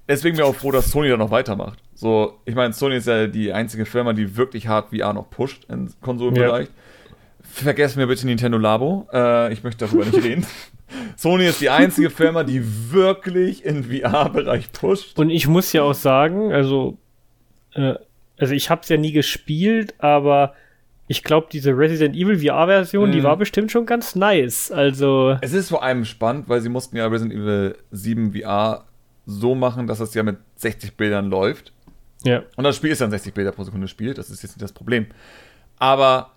Deswegen 0.09 0.37
bin 0.37 0.45
ich 0.45 0.51
auch 0.51 0.55
froh, 0.57 0.73
dass 0.73 0.91
Sony 0.91 1.09
da 1.09 1.17
noch 1.17 1.31
weitermacht. 1.31 1.79
So, 1.95 2.41
ich 2.45 2.55
meine, 2.55 2.73
Sony 2.73 2.97
ist 2.97 3.07
ja 3.07 3.27
die 3.27 3.53
einzige 3.53 3.85
Firma, 3.85 4.13
die 4.13 4.37
wirklich 4.37 4.67
hart 4.67 4.95
VR 4.95 5.13
noch 5.13 5.31
pusht 5.31 5.67
im 5.69 5.89
Konsolenbereich. 6.01 6.67
Ja. 6.67 6.75
Vergesst 7.63 7.97
mir 7.97 8.07
bitte 8.07 8.27
Nintendo 8.27 8.59
Labo. 8.59 9.09
Äh, 9.13 9.53
ich 9.53 9.63
möchte 9.65 9.87
darüber 9.87 10.05
nicht 10.05 10.23
reden. 10.23 10.47
Sony 11.17 11.47
ist 11.47 11.61
die 11.61 11.71
einzige 11.71 12.11
Firma, 12.11 12.45
die 12.45 12.93
wirklich 12.93 13.65
in 13.65 13.85
VR-Bereich 13.85 14.73
pusht. 14.73 15.19
Und 15.19 15.31
ich 15.31 15.49
muss 15.49 15.73
ja 15.73 15.83
auch 15.83 15.95
sagen, 15.95 16.53
also, 16.53 16.99
äh, 17.75 17.95
also 18.39 18.55
ich 18.55 18.71
habe 18.71 18.83
es 18.83 18.89
ja 18.89 18.97
nie 18.97 19.13
gespielt, 19.13 19.95
aber 19.99 20.55
ich 21.09 21.25
glaube, 21.25 21.49
diese 21.51 21.77
Resident 21.77 22.15
Evil 22.15 22.39
VR-Version, 22.39 23.09
mhm. 23.09 23.13
die 23.13 23.23
war 23.23 23.37
bestimmt 23.37 23.73
schon 23.73 23.87
ganz 23.87 24.15
nice. 24.15 24.71
Also. 24.71 25.37
Es 25.41 25.53
ist 25.53 25.71
vor 25.71 25.83
allem 25.83 26.05
spannend, 26.05 26.49
weil 26.49 26.61
sie 26.61 26.69
mussten 26.69 26.97
ja 26.97 27.07
Resident 27.07 27.35
Evil 27.35 27.77
7 27.91 28.33
VR 28.33 28.85
so 29.27 29.55
machen, 29.55 29.87
dass 29.87 30.01
es 30.01 30.15
ja 30.15 30.23
mit 30.23 30.37
60 30.57 30.97
Bildern 30.97 31.29
läuft. 31.29 31.73
Ja. 32.25 32.43
Und 32.57 32.65
das 32.65 32.77
Spiel 32.77 32.91
ist 32.91 33.01
dann 33.01 33.11
60 33.11 33.35
Bilder 33.35 33.53
pro 33.53 33.65
Sekunde 33.65 33.89
spielt, 33.89 34.19
das 34.19 34.31
ist 34.31 34.43
jetzt 34.43 34.53
nicht 34.53 34.63
das 34.63 34.73
Problem. 34.73 35.07
Aber 35.79 36.33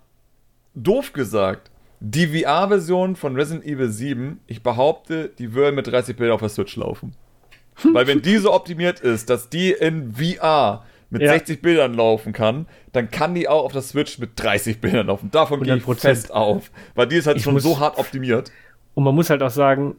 doof 0.74 1.12
gesagt, 1.12 1.70
die 2.00 2.26
VR-Version 2.26 3.14
von 3.14 3.36
Resident 3.36 3.64
Evil 3.64 3.88
7, 3.88 4.40
ich 4.46 4.62
behaupte, 4.62 5.30
die 5.38 5.54
würde 5.54 5.72
mit 5.74 5.86
30 5.86 6.16
Bildern 6.16 6.34
auf 6.34 6.40
der 6.40 6.48
Switch 6.48 6.76
laufen. 6.76 7.14
Weil 7.92 8.06
wenn 8.06 8.22
die 8.22 8.36
so 8.38 8.52
optimiert 8.52 9.00
ist, 9.00 9.30
dass 9.30 9.48
die 9.48 9.70
in 9.70 10.12
VR 10.12 10.84
mit 11.10 11.22
ja. 11.22 11.32
60 11.32 11.62
Bildern 11.62 11.94
laufen 11.94 12.32
kann, 12.32 12.66
dann 12.92 13.10
kann 13.10 13.34
die 13.34 13.48
auch 13.48 13.64
auf 13.64 13.72
der 13.72 13.82
Switch 13.82 14.18
mit 14.18 14.30
30 14.36 14.80
Bildern 14.80 15.06
laufen. 15.06 15.30
Davon 15.30 15.62
gehe 15.62 15.76
ich 15.76 15.84
fest 15.84 16.32
auf. 16.32 16.70
Weil 16.94 17.06
die 17.06 17.16
ist 17.16 17.26
halt 17.26 17.36
ich 17.36 17.42
schon 17.42 17.58
so 17.60 17.78
hart 17.78 17.98
optimiert. 17.98 18.50
Und 18.94 19.04
man 19.04 19.14
muss 19.14 19.30
halt 19.30 19.42
auch 19.42 19.50
sagen, 19.50 19.96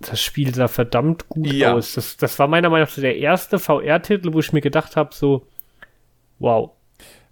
das 0.00 0.20
Spiel 0.20 0.54
sah 0.54 0.68
verdammt 0.68 1.28
gut 1.28 1.52
ja. 1.52 1.74
aus. 1.74 1.94
Das, 1.94 2.16
das 2.16 2.38
war 2.38 2.46
meiner 2.46 2.70
Meinung 2.70 2.86
nach 2.86 2.94
der 2.94 3.16
erste 3.16 3.58
VR-Titel, 3.58 4.32
wo 4.32 4.40
ich 4.40 4.52
mir 4.52 4.60
gedacht 4.60 4.96
habe, 4.96 5.14
so, 5.14 5.46
wow. 6.38 6.70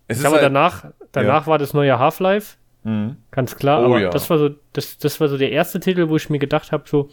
Es 0.06 0.18
ich 0.18 0.22
glaube, 0.22 0.36
halt, 0.36 0.44
danach, 0.44 0.86
danach 1.12 1.42
ja. 1.42 1.46
war 1.46 1.58
das 1.58 1.74
neue 1.74 1.98
Half-Life. 1.98 2.56
Mhm. 2.84 3.16
Ganz 3.30 3.56
klar, 3.56 3.82
oh, 3.82 3.86
aber 3.86 4.00
ja. 4.00 4.10
das 4.10 4.30
war 4.30 4.38
so, 4.38 4.50
das, 4.72 4.98
das 4.98 5.20
war 5.20 5.28
so 5.28 5.36
der 5.36 5.52
erste 5.52 5.80
Titel, 5.80 6.08
wo 6.08 6.16
ich 6.16 6.30
mir 6.30 6.38
gedacht 6.38 6.72
habe, 6.72 6.84
so, 6.86 7.10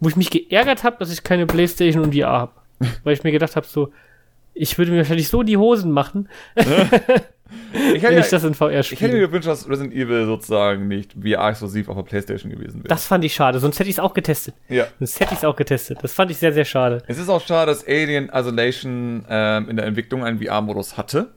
wo 0.00 0.08
ich 0.08 0.16
mich 0.16 0.30
geärgert 0.30 0.84
habe, 0.84 0.96
dass 0.98 1.12
ich 1.12 1.22
keine 1.22 1.46
Playstation 1.46 2.02
und 2.02 2.14
VR 2.14 2.28
habe. 2.28 2.52
Weil 3.04 3.14
ich 3.14 3.24
mir 3.24 3.32
gedacht 3.32 3.56
habe, 3.56 3.66
so, 3.66 3.92
ich 4.54 4.78
würde 4.78 4.92
mir 4.92 4.98
wahrscheinlich 4.98 5.28
so 5.28 5.42
die 5.42 5.56
Hosen 5.56 5.90
machen, 5.90 6.28
ich 6.56 8.02
wenn 8.02 8.14
ja, 8.14 8.20
ich 8.20 8.28
das 8.28 8.44
in 8.44 8.54
VR 8.54 8.82
spiele. 8.82 8.96
Ich 8.96 9.00
hätte 9.00 9.14
mir 9.14 9.20
gewünscht, 9.20 9.48
dass 9.48 9.68
Resident 9.68 9.94
Evil 9.94 10.26
sozusagen 10.26 10.88
nicht 10.88 11.12
VR-exklusiv 11.12 11.88
auf 11.88 11.96
der 11.96 12.02
Playstation 12.04 12.50
gewesen 12.50 12.78
wäre. 12.78 12.88
Das 12.88 13.06
fand 13.06 13.24
ich 13.24 13.34
schade, 13.34 13.58
sonst 13.58 13.78
hätte 13.78 13.90
ich 13.90 13.96
es 13.96 14.00
auch 14.00 14.14
getestet. 14.14 14.54
Ja. 14.68 14.86
Sonst 14.98 15.20
hätte 15.20 15.32
ich 15.32 15.38
es 15.38 15.44
auch 15.44 15.56
getestet. 15.56 15.98
Das 16.02 16.12
fand 16.12 16.30
ich 16.30 16.38
sehr, 16.38 16.52
sehr 16.52 16.64
schade. 16.64 17.02
Es 17.06 17.18
ist 17.18 17.28
auch 17.28 17.44
schade, 17.44 17.70
dass 17.70 17.86
Alien 17.86 18.30
Isolation 18.32 19.24
ähm, 19.28 19.68
in 19.68 19.76
der 19.76 19.86
Entwicklung 19.86 20.24
einen 20.24 20.40
VR-Modus 20.40 20.96
hatte, 20.96 21.32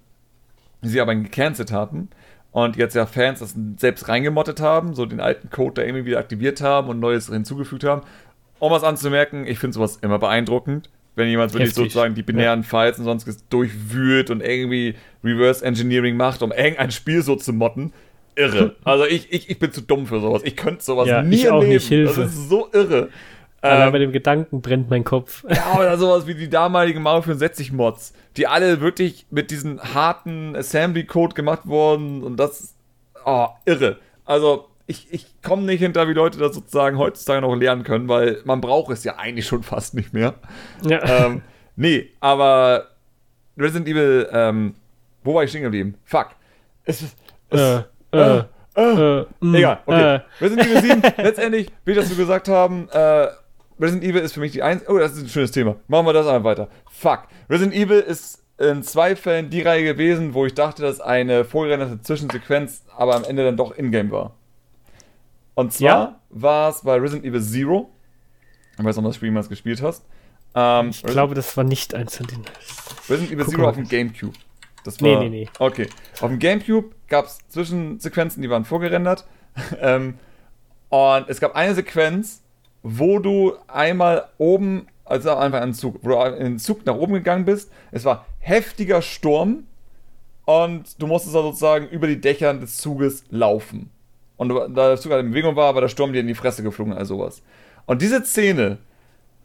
sie 0.82 1.02
aber 1.02 1.12
ihn 1.12 1.24
gecancelt 1.24 1.72
hatten 1.72 2.10
und 2.64 2.76
jetzt 2.76 2.96
ja 2.96 3.06
Fans 3.06 3.40
das 3.40 3.54
selbst 3.78 4.08
reingemottet 4.08 4.62
haben, 4.62 4.96
so 4.96 5.06
den 5.06 5.20
alten 5.20 5.52
Code 5.52 5.76
da 5.76 5.82
irgendwie 5.84 6.06
wieder 6.06 6.18
aktiviert 6.18 6.60
haben 6.60 6.90
und 6.90 7.00
Neues 7.00 7.28
hinzugefügt 7.28 7.84
haben. 7.84 8.02
Um 8.58 8.72
was 8.72 8.84
anzumerken, 8.84 9.46
ich 9.46 9.60
finde 9.60 9.76
sowas 9.76 10.00
immer 10.02 10.18
beeindruckend, 10.18 10.90
wenn 11.16 11.28
jemand 11.28 11.54
wirklich 11.54 11.70
Heftig. 11.70 11.92
sozusagen 11.92 12.16
die 12.16 12.24
binären 12.24 12.64
Files 12.64 12.98
und 12.98 13.06
sonstiges 13.06 13.48
durchwühlt 13.50 14.32
und 14.32 14.42
irgendwie 14.42 14.96
Reverse 15.24 15.64
Engineering 15.64 16.18
macht, 16.18 16.42
um 16.42 16.52
irgendein 16.52 16.90
Spiel 16.90 17.22
so 17.22 17.36
zu 17.36 17.54
motten. 17.54 17.94
Irre. 18.36 18.76
Also 18.84 19.06
ich, 19.06 19.32
ich, 19.32 19.52
ich 19.52 19.60
bin 19.60 19.72
zu 19.72 19.82
dumm 19.82 20.08
für 20.08 20.20
sowas. 20.20 20.42
Ich 20.44 20.56
könnte 20.56 20.84
sowas 20.84 21.08
Ja, 21.08 21.22
nie 21.22 21.36
ich 21.36 21.50
auch 21.52 21.58
erleben. 21.62 21.74
nicht, 21.74 21.88
Hilfe. 21.88 22.22
Das 22.22 22.34
ist 22.34 22.50
so 22.50 22.70
irre. 22.74 23.10
Allein 23.62 23.88
Ähm, 23.88 23.92
bei 23.92 24.00
dem 24.00 24.12
Gedanken 24.12 24.62
brennt 24.62 24.90
mein 24.90 25.04
Kopf. 25.04 25.44
ja, 25.50 25.78
oder 25.78 25.98
sowas 25.98 26.28
wie 26.28 26.36
die 26.36 26.50
damaligen 26.50 27.02
Mario 27.02 27.24
64 27.24 27.72
Mods, 27.72 28.14
die 28.36 28.48
alle 28.48 28.82
wirklich 28.82 29.26
mit 29.32 29.50
diesem 29.52 29.82
harten 29.82 30.56
Assembly-Code 30.56 31.34
gemacht 31.34 31.62
wurden 31.66 32.24
und 32.24 32.38
das, 32.38 32.76
oh, 33.26 33.48
irre. 33.66 33.98
Also, 34.26 34.68
ich, 34.86 35.08
ich 35.12 35.26
komme 35.42 35.64
nicht 35.64 35.80
hinter, 35.80 36.08
wie 36.08 36.14
Leute 36.14 36.38
das 36.40 36.54
sozusagen 36.56 36.98
heutzutage 36.98 37.42
noch 37.42 37.56
lernen 37.56 37.84
können, 37.84 38.08
weil 38.08 38.42
man 38.46 38.62
braucht 38.62 38.92
es 38.94 39.04
ja 39.04 39.18
eigentlich 39.18 39.48
schon 39.48 39.64
fast 39.64 39.96
nicht 39.96 40.14
mehr. 40.14 40.36
Ja. 40.84 41.26
ähm, 41.26 41.42
nee, 41.76 42.12
aber 42.20 42.88
Resident 43.58 43.88
Evil, 43.88 44.30
ähm, 44.32 44.76
wo 45.24 45.34
war 45.34 45.44
ich 45.44 45.50
stehen 45.50 45.64
geblieben? 45.64 45.96
Fuck. 46.06 46.28
Es, 46.86 47.04
es, 47.50 47.60
äh, 47.60 47.84
äh, 48.12 48.44
äh, 48.76 49.26
mm, 49.42 49.56
Egal, 49.56 49.80
okay. 49.86 50.16
äh. 50.16 50.20
Resident 50.40 50.68
Evil 50.68 50.82
7, 50.82 51.02
letztendlich, 51.18 51.72
wie 51.84 51.94
das 51.94 52.10
wir 52.10 52.16
gesagt 52.16 52.48
haben, 52.48 52.88
äh, 52.94 53.28
Resident 53.80 54.04
Evil 54.04 54.22
ist 54.22 54.34
für 54.34 54.40
mich 54.40 54.52
die 54.52 54.64
eins. 54.64 54.88
Oh, 54.88 54.98
das 54.98 55.14
ist 55.14 55.24
ein 55.24 55.30
schönes 55.30 55.52
Thema. 55.52 55.76
Machen 55.88 56.06
wir 56.06 56.14
das 56.14 56.28
einfach 56.28 56.44
weiter. 56.46 56.68
Fuck. 56.90 57.24
Resident 57.50 57.76
Evil 57.76 58.00
ist 58.00 58.44
in 58.58 58.82
zwei 58.84 59.16
Fällen 59.16 59.50
die 59.52 59.62
Reihe 59.62 59.84
gewesen, 59.84 60.34
wo 60.34 60.46
ich 60.46 60.54
dachte, 60.56 60.82
dass 60.82 61.00
eine 61.00 61.46
vorgerenderte 61.46 62.02
Zwischensequenz 62.02 62.84
aber 62.96 63.16
am 63.16 63.24
Ende 63.24 63.44
dann 63.44 63.56
doch 63.58 63.78
Ingame 63.78 64.10
war. 64.12 64.34
Und 65.54 65.74
zwar 65.74 65.88
Ja? 65.88 66.20
war 66.30 66.70
es 66.70 66.82
bei 66.82 66.96
Resident 66.98 67.26
Evil 67.26 67.42
Zero. 67.42 67.90
Ich 68.78 68.84
weiß 68.84 68.98
noch, 68.98 69.04
was 69.04 69.16
Spiel 69.16 69.30
jemals 69.30 69.50
gespielt 69.50 69.82
hast. 69.82 70.06
Ähm, 70.56 70.90
Ich 70.90 71.04
glaube, 71.04 71.36
das 71.36 71.56
war 71.58 71.64
nicht 71.64 71.94
eins 71.94 72.18
von 72.18 72.28
den. 72.28 72.42
Resident 73.10 73.32
Evil 73.32 73.46
Guck 73.46 73.54
Zero 73.56 73.70
auf 73.70 73.76
dem 73.76 73.88
Gamecube. 73.88 74.34
Das 74.84 75.02
Nee, 75.02 75.16
war, 75.16 75.22
nee, 75.24 75.30
nee. 75.30 75.50
Okay. 75.60 75.88
Auf 76.22 76.30
dem 76.30 76.40
Gamecube 76.40 76.96
gab 77.10 77.26
es 77.26 77.40
Zwischensequenzen, 77.50 78.42
die 78.42 78.50
waren 78.50 78.66
vorgerendert. 78.66 79.26
ähm, 79.82 80.18
und 80.90 81.28
es 81.30 81.40
gab 81.40 81.56
eine 81.56 81.76
Sequenz, 81.76 82.42
wo 82.84 83.20
du 83.20 83.54
einmal 83.68 84.30
oben, 84.38 84.88
also 85.06 85.36
einfach 85.36 85.62
in 85.62 85.70
den 85.70 85.74
Zug, 85.74 86.00
wo 86.02 86.10
du 86.10 86.16
in 86.36 86.44
den 86.44 86.60
Zug 86.60 86.86
nach 86.86 86.96
oben 86.96 87.14
gegangen 87.14 87.46
bist. 87.46 87.72
Es 87.92 88.06
war 88.06 88.26
heftiger 88.40 89.02
Sturm 89.02 89.64
und 90.46 91.02
du 91.02 91.08
musstest 91.08 91.36
also 91.36 91.50
sozusagen 91.50 91.88
über 91.90 92.08
die 92.08 92.22
Dächer 92.22 92.54
des 92.54 92.78
Zuges 92.78 93.24
laufen. 93.30 93.90
Und 94.38 94.50
da 94.50 94.68
der 94.68 94.98
Zug 94.98 95.12
halt 95.12 95.26
in 95.26 95.32
Bewegung 95.32 95.56
war, 95.56 95.74
war 95.74 95.82
der 95.82 95.90
Sturm 95.90 96.14
dir 96.14 96.20
in 96.20 96.28
die 96.28 96.36
Fresse 96.36 96.64
geflogen, 96.64 96.94
also 96.94 97.16
sowas. 97.16 97.42
Und 97.86 98.02
diese 98.02 98.24
Szene 98.24 98.78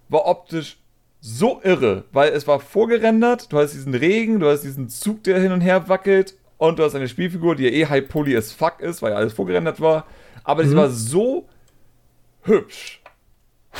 war 0.08 0.26
optisch 0.26 0.78
so 1.20 1.60
irre, 1.62 2.04
weil 2.12 2.32
es 2.32 2.46
war 2.46 2.60
vorgerendert, 2.60 3.52
du 3.52 3.58
hast 3.58 3.72
diesen 3.72 3.94
Regen, 3.94 4.40
du 4.40 4.48
hast 4.48 4.62
diesen 4.62 4.88
Zug, 4.88 5.22
der 5.22 5.40
hin 5.40 5.52
und 5.52 5.60
her 5.60 5.88
wackelt 5.88 6.34
und 6.58 6.78
du 6.78 6.84
hast 6.84 6.94
eine 6.94 7.08
Spielfigur, 7.08 7.54
die 7.54 7.64
ja 7.64 7.70
eh 7.70 7.86
high 7.86 8.08
poly 8.08 8.36
as 8.36 8.52
fuck 8.52 8.80
ist, 8.80 9.02
weil 9.02 9.12
ja 9.12 9.18
alles 9.18 9.32
vorgerendert 9.32 9.80
war, 9.80 10.06
aber 10.44 10.64
sie 10.64 10.76
war 10.76 10.90
so 10.90 11.48
hübsch, 12.42 13.01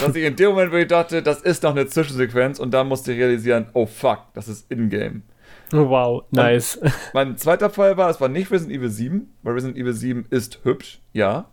dass 0.01 0.15
ich 0.17 0.25
in 0.25 0.37
dem 0.37 0.51
Moment 0.51 0.73
wirklich 0.73 0.89
dachte, 0.89 1.23
das 1.23 1.43
ist 1.43 1.63
noch 1.63 1.73
eine 1.73 1.87
Zwischensequenz 1.87 2.59
und 2.59 2.73
dann 2.73 2.89
musste 2.89 3.13
ich 3.13 3.19
realisieren, 3.19 3.67
oh 3.75 3.87
fuck, 3.87 4.21
das 4.35 4.49
ist 4.49 4.71
in-game. 4.71 5.23
Wow, 5.71 6.25
nice. 6.31 6.79
Mein 7.15 7.37
zweiter 7.39 7.71
Fall 7.71 7.97
war, 7.97 8.11
es 8.11 8.21
war 8.21 8.29
nicht 8.29 8.51
Resident 8.51 8.77
Evil 8.79 8.91
7, 8.91 9.33
weil 9.43 9.55
Resident 9.55 9.79
Evil 9.79 9.95
7 9.95 10.27
ist 10.31 10.61
hübsch, 10.65 11.01
ja. 11.13 11.47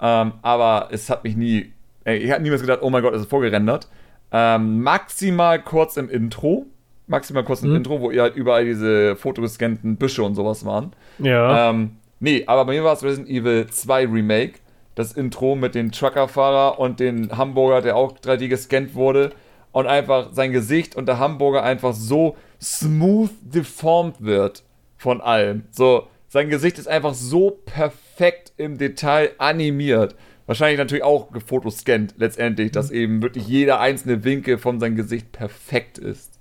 Ähm, 0.00 0.32
aber 0.42 0.88
es 0.92 1.08
hat 1.10 1.24
mich 1.24 1.36
nie, 1.36 1.72
ey, 2.04 2.18
ich 2.18 2.30
habe 2.30 2.42
niemals 2.42 2.60
gedacht, 2.62 2.80
oh 2.82 2.90
mein 2.90 3.02
Gott, 3.02 3.14
es 3.14 3.22
ist 3.22 3.30
vorgerendert. 3.30 3.88
Ähm, 4.32 4.82
maximal 4.82 5.62
kurz 5.62 5.96
im 5.96 6.08
Intro, 6.10 6.66
maximal 7.06 7.44
kurz 7.44 7.62
im 7.62 7.70
Mhm. 7.70 7.76
Intro, 7.76 8.00
wo 8.00 8.10
ihr 8.10 8.22
halt 8.22 8.36
überall 8.36 8.64
diese 8.64 9.14
fotogescannten 9.16 9.96
Büsche 9.96 10.22
und 10.22 10.34
sowas 10.34 10.64
waren. 10.64 10.92
Ja. 11.18 11.70
Ähm, 11.70 11.96
nee, 12.20 12.44
aber 12.46 12.64
bei 12.64 12.72
mir 12.72 12.84
war 12.84 12.94
es 12.94 13.02
Resident 13.04 13.28
Evil 13.30 13.66
2 13.68 14.06
Remake. 14.06 14.54
Das 14.96 15.12
Intro 15.12 15.54
mit 15.54 15.76
dem 15.76 15.92
Truckerfahrer 15.92 16.80
und 16.80 16.98
den 16.98 17.36
Hamburger, 17.38 17.82
der 17.82 17.94
auch 17.94 18.18
3D 18.18 18.48
gescannt 18.48 18.94
wurde. 18.94 19.30
Und 19.70 19.86
einfach 19.86 20.32
sein 20.32 20.50
Gesicht 20.52 20.96
und 20.96 21.06
der 21.06 21.20
Hamburger 21.20 21.62
einfach 21.62 21.92
so 21.92 22.34
smooth 22.60 23.30
deformed 23.42 24.16
wird 24.18 24.64
von 24.96 25.20
allem. 25.20 25.64
So, 25.70 26.08
sein 26.26 26.48
Gesicht 26.48 26.78
ist 26.78 26.88
einfach 26.88 27.14
so 27.14 27.50
perfekt 27.50 28.52
im 28.56 28.78
Detail 28.78 29.30
animiert. 29.38 30.16
Wahrscheinlich 30.46 30.78
natürlich 30.78 31.04
auch 31.04 31.30
gefotoscannt 31.30 32.14
letztendlich, 32.16 32.72
dass 32.72 32.90
eben 32.90 33.22
wirklich 33.22 33.46
jeder 33.46 33.78
einzelne 33.78 34.24
Winkel 34.24 34.58
von 34.58 34.80
seinem 34.80 34.96
Gesicht 34.96 35.30
perfekt 35.30 35.98
ist 35.98 36.36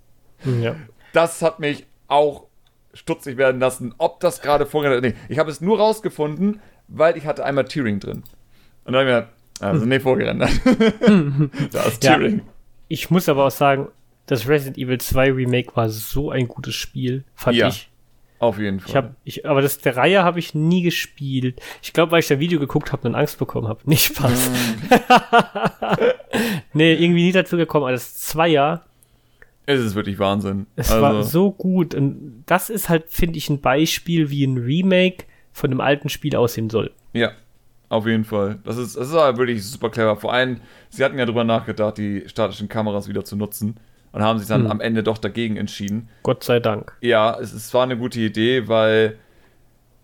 ja. 0.45 0.75
das 1.13 1.41
hat 1.41 1.59
mich 1.59 1.85
auch 2.07 2.45
stutzig 2.93 3.37
werden 3.37 3.59
lassen, 3.59 3.93
ob 3.97 4.19
das 4.19 4.41
gerade 4.41 4.65
vorgerendert 4.65 5.15
Nee, 5.15 5.19
ich 5.29 5.39
habe 5.39 5.51
es 5.51 5.61
nur 5.61 5.79
rausgefunden, 5.79 6.61
weil 6.87 7.17
ich 7.17 7.25
hatte 7.25 7.43
einmal 7.43 7.65
Tearing 7.65 7.99
drin. 7.99 8.23
Und 8.85 8.93
dann 8.93 9.01
habe 9.07 9.09
ich 9.09 9.13
mir 9.15 9.21
gedacht, 9.21 9.33
also 9.59 9.85
nee, 9.85 9.99
vorgerendert. 9.99 10.51
da 11.73 11.83
ist 11.83 12.03
Ja. 12.03 12.17
Tearing. 12.17 12.41
Ich 12.87 13.09
muss 13.09 13.27
aber 13.29 13.45
auch 13.45 13.51
sagen, 13.51 13.87
das 14.27 14.47
Resident 14.47 14.77
Evil 14.77 14.99
2 14.99 15.31
Remake 15.31 15.75
war 15.75 15.89
so 15.89 16.31
ein 16.31 16.47
gutes 16.47 16.75
Spiel, 16.75 17.23
fand 17.35 17.57
Ja. 17.57 17.67
ich. 17.69 17.89
Auf 18.37 18.59
jeden 18.59 18.79
Fall. 18.81 18.89
Ich 18.89 18.95
hab, 18.95 19.15
ich, 19.23 19.45
aber 19.47 19.61
das 19.61 19.77
der 19.79 19.95
Reihe 19.95 20.23
habe 20.23 20.39
ich 20.39 20.53
nie 20.53 20.81
gespielt. 20.81 21.59
Ich 21.81 21.93
glaube, 21.93 22.11
weil 22.11 22.19
ich 22.19 22.27
da 22.27 22.37
Video 22.37 22.59
geguckt 22.59 22.91
habe 22.91 23.07
und 23.07 23.15
Angst 23.15 23.39
bekommen 23.39 23.67
habe. 23.67 23.79
Nicht 23.85 24.05
Spaß. 24.05 24.51
nee, 26.73 26.93
irgendwie 26.93 27.23
nie 27.23 27.31
dazu 27.31 27.55
gekommen. 27.57 27.83
Aber 27.85 27.93
das 27.93 28.15
Zweier, 28.15 28.83
es 29.65 29.79
ist 29.79 29.95
wirklich 29.95 30.19
Wahnsinn. 30.19 30.67
es 30.75 30.91
also, 30.91 31.01
war 31.01 31.23
so 31.23 31.51
gut. 31.51 31.95
Und 31.95 32.43
das 32.45 32.69
ist 32.69 32.89
halt, 32.89 33.05
finde 33.07 33.37
ich, 33.37 33.49
ein 33.49 33.61
Beispiel, 33.61 34.29
wie 34.29 34.45
ein 34.45 34.57
Remake 34.57 35.25
von 35.53 35.71
einem 35.71 35.81
alten 35.81 36.09
Spiel 36.09 36.35
aussehen 36.35 36.69
soll. 36.69 36.91
Ja, 37.13 37.31
auf 37.89 38.05
jeden 38.07 38.25
Fall. 38.25 38.59
Das 38.63 38.77
ist, 38.77 38.95
das 38.97 39.07
ist 39.09 39.13
aber 39.15 39.37
wirklich 39.37 39.63
super 39.65 39.89
clever. 39.89 40.15
Vor 40.15 40.33
allem, 40.33 40.61
sie 40.89 41.03
hatten 41.03 41.17
ja 41.19 41.25
drüber 41.25 41.43
nachgedacht, 41.43 41.97
die 41.97 42.23
statischen 42.27 42.67
Kameras 42.69 43.07
wieder 43.07 43.23
zu 43.25 43.35
nutzen. 43.35 43.75
Und 44.11 44.21
haben 44.23 44.39
sich 44.39 44.47
dann 44.47 44.63
Hm. 44.63 44.71
am 44.71 44.79
Ende 44.81 45.03
doch 45.03 45.17
dagegen 45.17 45.57
entschieden. 45.57 46.07
Gott 46.23 46.43
sei 46.45 46.61
Dank. 46.61 46.93
Ja, 47.01 47.37
es, 47.37 47.51
es 47.51 47.73
war 47.73 47.83
eine 47.83 47.97
gute 47.97 48.21
Idee, 48.21 48.69
weil 48.69 49.17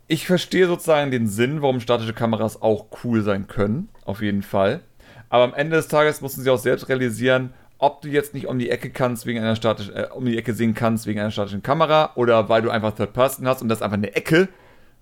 ich 0.07 0.27
verstehe 0.27 0.67
sozusagen 0.67 1.11
den 1.11 1.27
Sinn, 1.27 1.61
warum 1.61 1.79
statische 1.79 2.11
Kameras 2.13 2.61
auch 2.61 2.87
cool 3.05 3.21
sein 3.21 3.47
können, 3.47 3.87
auf 4.03 4.21
jeden 4.21 4.41
Fall. 4.43 4.81
Aber 5.29 5.45
am 5.45 5.53
Ende 5.53 5.77
des 5.77 5.87
Tages 5.87 6.19
mussten 6.19 6.41
sie 6.41 6.49
auch 6.49 6.57
selbst 6.57 6.89
realisieren, 6.89 7.53
ob 7.77 8.01
du 8.01 8.09
jetzt 8.09 8.33
nicht 8.33 8.47
um 8.47 8.59
die 8.59 8.69
Ecke 8.69 8.89
kannst 8.89 9.25
wegen 9.25 9.39
einer 9.39 9.55
statischen, 9.55 9.95
äh, 9.95 10.07
um 10.13 10.25
die 10.25 10.37
Ecke 10.37 10.53
sehen 10.53 10.73
kannst 10.73 11.07
wegen 11.07 11.21
einer 11.21 11.31
statischen 11.31 11.63
Kamera 11.63 12.11
oder 12.15 12.49
weil 12.49 12.61
du 12.61 12.69
einfach 12.69 12.91
Third 12.93 13.13
Person 13.13 13.47
hast 13.47 13.61
und 13.61 13.69
das 13.69 13.77
ist 13.79 13.81
einfach 13.81 13.95
eine 13.97 14.13
Ecke, 14.13 14.49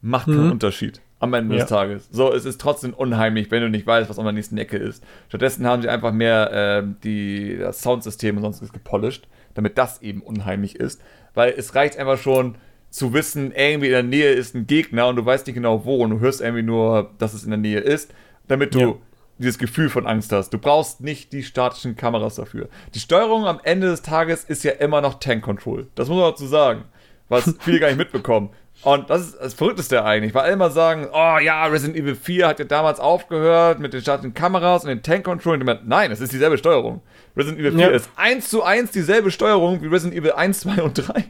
macht 0.03 0.27
keinen 0.27 0.45
Mhm. 0.45 0.51
Unterschied 0.51 1.01
am 1.19 1.33
Ende 1.33 1.55
Ja. 1.55 1.61
des 1.61 1.69
Tages. 1.69 2.07
So, 2.11 2.33
es 2.33 2.45
ist 2.45 2.61
trotzdem 2.61 2.93
unheimlich, 2.93 3.51
wenn 3.51 3.61
du 3.61 3.69
nicht 3.69 3.85
weißt, 3.85 4.09
was 4.09 4.17
an 4.19 4.25
der 4.25 4.33
nächsten 4.33 4.57
Ecke 4.57 4.77
ist. 4.77 5.03
Stattdessen 5.27 5.67
haben 5.67 5.81
sie 5.81 5.89
einfach 5.89 6.13
mehr 6.13 6.49
ähm, 6.53 6.95
die, 7.03 7.57
das 7.57 7.81
Soundsystem 7.81 8.37
und 8.37 8.43
sonstiges 8.43 8.71
gepolished, 8.71 9.27
damit 9.53 9.77
das 9.77 10.01
eben 10.01 10.21
unheimlich 10.21 10.75
ist. 10.77 11.01
Weil 11.33 11.53
es 11.57 11.75
reicht 11.75 11.97
einfach 11.97 12.17
schon 12.17 12.55
zu 12.89 13.13
wissen, 13.13 13.51
irgendwie 13.51 13.87
in 13.87 13.91
der 13.91 14.03
Nähe 14.03 14.31
ist 14.31 14.55
ein 14.55 14.65
Gegner 14.65 15.07
und 15.07 15.17
du 15.17 15.25
weißt 15.25 15.45
nicht 15.45 15.55
genau 15.55 15.85
wo 15.85 15.97
und 16.03 16.09
du 16.09 16.19
hörst 16.19 16.41
irgendwie 16.41 16.63
nur, 16.63 17.11
dass 17.19 17.33
es 17.33 17.43
in 17.43 17.49
der 17.51 17.59
Nähe 17.59 17.79
ist, 17.81 18.11
damit 18.47 18.73
du 18.73 18.79
Ja. 18.79 18.93
dieses 19.37 19.59
Gefühl 19.59 19.89
von 19.89 20.07
Angst 20.07 20.31
hast. 20.31 20.49
Du 20.51 20.57
brauchst 20.57 21.01
nicht 21.01 21.31
die 21.33 21.43
statischen 21.43 21.95
Kameras 21.97 22.35
dafür. 22.35 22.67
Die 22.95 22.99
Steuerung 22.99 23.45
am 23.45 23.59
Ende 23.63 23.87
des 23.87 24.01
Tages 24.01 24.43
ist 24.45 24.63
ja 24.63 24.71
immer 24.71 25.01
noch 25.01 25.19
Tank 25.19 25.43
Control. 25.43 25.87
Das 25.95 26.07
muss 26.07 26.17
man 26.17 26.31
dazu 26.31 26.47
sagen, 26.47 26.85
was 27.27 27.53
viele 27.59 27.79
gar 27.79 27.87
nicht 27.89 27.97
mitbekommen. 27.97 28.49
Und 28.81 29.09
das 29.09 29.21
ist 29.27 29.37
das 29.41 29.53
Verrückteste 29.53 30.05
eigentlich, 30.05 30.33
weil 30.33 30.43
alle 30.43 30.53
immer 30.53 30.69
sagen, 30.69 31.07
oh 31.11 31.37
ja, 31.39 31.65
Resident 31.65 31.97
Evil 31.97 32.15
4 32.15 32.47
hat 32.47 32.59
ja 32.59 32.65
damals 32.65 32.99
aufgehört 32.99 33.79
mit 33.79 33.91
den 33.93 34.01
statischen 34.01 34.33
Kameras 34.33 34.83
und 34.83 34.89
den 34.89 35.03
Tank 35.03 35.25
Control. 35.25 35.61
Und 35.61 35.87
nein, 35.87 36.11
es 36.11 36.21
ist 36.21 36.31
dieselbe 36.31 36.57
Steuerung. 36.57 37.01
Resident 37.35 37.59
Evil 37.59 37.71
4 37.73 37.81
Ja. 37.81 37.87
ist 37.89 38.09
eins 38.15 38.49
zu 38.49 38.63
eins 38.63 38.91
dieselbe 38.91 39.31
Steuerung 39.31 39.81
wie 39.81 39.87
Resident 39.87 40.17
Evil 40.17 40.31
1, 40.31 40.61
2 40.61 40.81
und 40.83 40.93
3. 40.93 41.25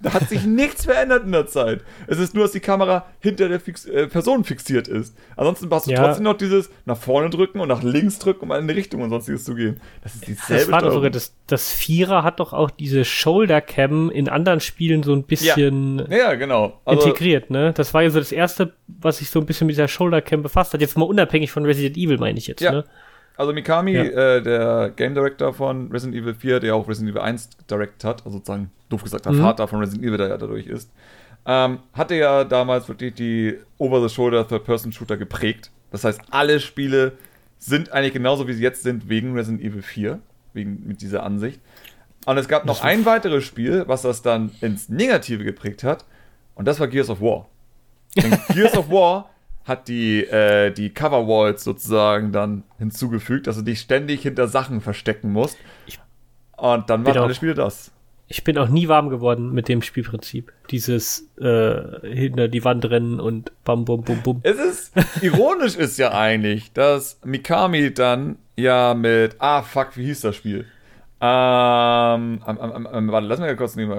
Da 0.00 0.14
hat 0.14 0.28
sich 0.28 0.44
nichts 0.46 0.84
verändert 0.84 1.24
in 1.24 1.32
der 1.32 1.46
Zeit. 1.48 1.80
Es 2.06 2.18
ist 2.20 2.32
nur, 2.32 2.44
dass 2.44 2.52
die 2.52 2.60
Kamera 2.60 3.06
hinter 3.18 3.48
der 3.48 3.58
Fix 3.58 3.84
äh, 3.84 4.06
Person 4.06 4.44
fixiert 4.44 4.86
ist. 4.86 5.16
Ansonsten 5.36 5.68
hast 5.70 5.88
du 5.88 5.90
Ja. 5.90 6.04
trotzdem 6.04 6.22
noch 6.24 6.36
dieses 6.36 6.70
nach 6.86 6.96
vorne 6.96 7.30
drücken 7.30 7.58
und 7.58 7.66
nach 7.68 7.82
links 7.82 8.20
drücken, 8.20 8.44
um 8.44 8.50
in 8.52 8.58
eine 8.58 8.76
Richtung 8.76 9.02
und 9.02 9.10
sonstiges 9.10 9.42
zu 9.44 9.56
gehen. 9.56 9.80
Das 10.04 10.14
ist 10.14 10.28
dieselbe 10.28 10.62
Das 10.62 10.70
war 10.70 10.82
doch 10.82 10.92
sogar, 10.92 11.10
das, 11.10 11.34
das 11.48 11.72
Vierer 11.72 12.22
hat 12.22 12.38
doch 12.38 12.52
auch 12.52 12.70
diese 12.70 13.04
Shoulder 13.04 13.60
Cam 13.60 14.08
in 14.10 14.28
anderen 14.28 14.60
Spielen 14.60 15.02
so 15.02 15.12
ein 15.14 15.24
bisschen 15.24 16.06
Ja, 16.10 16.34
genau. 16.34 16.80
Also, 16.84 17.06
integriert, 17.08 17.50
ne? 17.50 17.72
Das 17.72 17.92
war 17.92 18.02
ja 18.04 18.10
so 18.10 18.20
das 18.20 18.30
erste, 18.30 18.74
was 18.86 19.18
sich 19.18 19.30
so 19.30 19.40
ein 19.40 19.46
bisschen 19.46 19.66
mit 19.66 19.74
dieser 19.74 19.88
Shoulder 19.88 20.22
Cam 20.22 20.42
befasst 20.42 20.74
hat. 20.74 20.80
Jetzt 20.80 20.96
mal 20.96 21.06
unabhängig 21.06 21.50
von 21.50 21.64
Resident 21.64 21.96
Evil, 21.96 22.18
meine 22.18 22.38
ich 22.38 22.46
jetzt, 22.46 22.60
Ja. 22.62 22.70
ne? 22.70 22.84
Also 23.38 23.52
Mikami, 23.52 23.92
Ja. 23.92 24.02
äh, 24.02 24.42
der 24.42 24.90
Game 24.94 25.14
Director 25.14 25.54
von 25.54 25.90
Resident 25.90 26.20
Evil 26.22 26.34
4, 26.34 26.60
der 26.60 26.74
auch 26.74 26.86
Resident 26.88 27.12
Evil 27.12 27.22
1 27.22 27.50
direct 27.70 28.04
hat, 28.04 28.24
also 28.26 28.38
sozusagen, 28.38 28.70
doof 28.90 29.02
gesagt, 29.02 29.24
der 29.24 29.32
Mhm. 29.32 29.40
Vater 29.42 29.66
von 29.68 29.78
Resident 29.80 30.04
Evil, 30.04 30.18
der 30.18 30.28
ja 30.28 30.36
dadurch 30.36 30.66
ist, 30.66 30.90
ähm, 31.46 31.78
hatte 31.94 32.14
ja 32.16 32.44
damals 32.44 32.88
wirklich 32.88 33.14
die 33.14 33.58
Over-the-Shoulder 33.78 34.46
Third-Person-Shooter 34.48 35.16
geprägt. 35.16 35.70
Das 35.90 36.04
heißt, 36.04 36.20
alle 36.30 36.60
Spiele 36.60 37.12
sind 37.58 37.90
eigentlich 37.92 38.12
genauso, 38.12 38.46
wie 38.46 38.52
sie 38.52 38.62
jetzt 38.62 38.82
sind, 38.82 39.08
wegen 39.08 39.34
Resident 39.34 39.62
Evil 39.62 39.82
4, 39.82 40.18
wegen 40.52 40.82
mit 40.86 41.00
dieser 41.00 41.22
Ansicht. 41.22 41.60
Und 42.26 42.36
es 42.36 42.48
gab 42.48 42.66
noch 42.66 42.84
ein 42.84 43.06
weiteres 43.06 43.44
Spiel, 43.44 43.84
was 43.86 44.02
das 44.02 44.20
dann 44.22 44.50
ins 44.60 44.88
Negative 44.90 45.44
geprägt 45.44 45.82
hat. 45.84 46.04
Und 46.54 46.66
das 46.68 46.78
war 46.78 46.88
Gears 46.88 47.08
of 47.08 47.20
War. 47.22 47.46
Und 48.16 48.46
Gears 48.54 48.76
of 48.76 48.90
War 48.90 49.30
hat 49.68 49.88
die, 49.88 50.24
äh, 50.24 50.70
die 50.72 50.90
Cover 50.90 51.28
Walls 51.28 51.62
sozusagen 51.62 52.32
dann 52.32 52.64
hinzugefügt, 52.78 53.46
dass 53.46 53.56
du 53.56 53.62
dich 53.62 53.80
ständig 53.80 54.22
hinter 54.22 54.48
Sachen 54.48 54.80
verstecken 54.80 55.32
musst. 55.32 55.58
Und 56.56 56.90
dann 56.90 57.06
waren 57.06 57.18
alle 57.18 57.34
Spiele 57.34 57.54
das. 57.54 57.92
Ich 58.30 58.44
bin 58.44 58.58
auch 58.58 58.68
nie 58.68 58.88
warm 58.88 59.08
geworden 59.08 59.52
mit 59.52 59.68
dem 59.68 59.80
Spielprinzip. 59.80 60.52
Dieses 60.70 61.30
äh, 61.40 62.06
hinter 62.06 62.48
die 62.48 62.62
Wand 62.62 62.84
rennen 62.84 63.20
und 63.20 63.52
bam, 63.64 63.86
bum, 63.86 64.02
bum, 64.02 64.20
bum. 64.22 64.40
Es 64.42 64.58
ist, 64.58 64.92
ironisch 65.22 65.76
ist 65.76 65.98
ja 65.98 66.12
eigentlich, 66.12 66.72
dass 66.72 67.20
Mikami 67.24 67.94
dann 67.94 68.36
ja 68.56 68.92
mit, 68.92 69.36
ah, 69.38 69.62
fuck, 69.62 69.96
wie 69.96 70.04
hieß 70.06 70.20
das 70.22 70.36
Spiel? 70.36 70.66
Ähm, 71.20 72.40
ähm, 72.46 72.88
ähm 72.92 73.12
warte, 73.12 73.26
lass 73.26 73.40
mich 73.40 73.56
kurz 73.56 73.76
nehmen. 73.76 73.92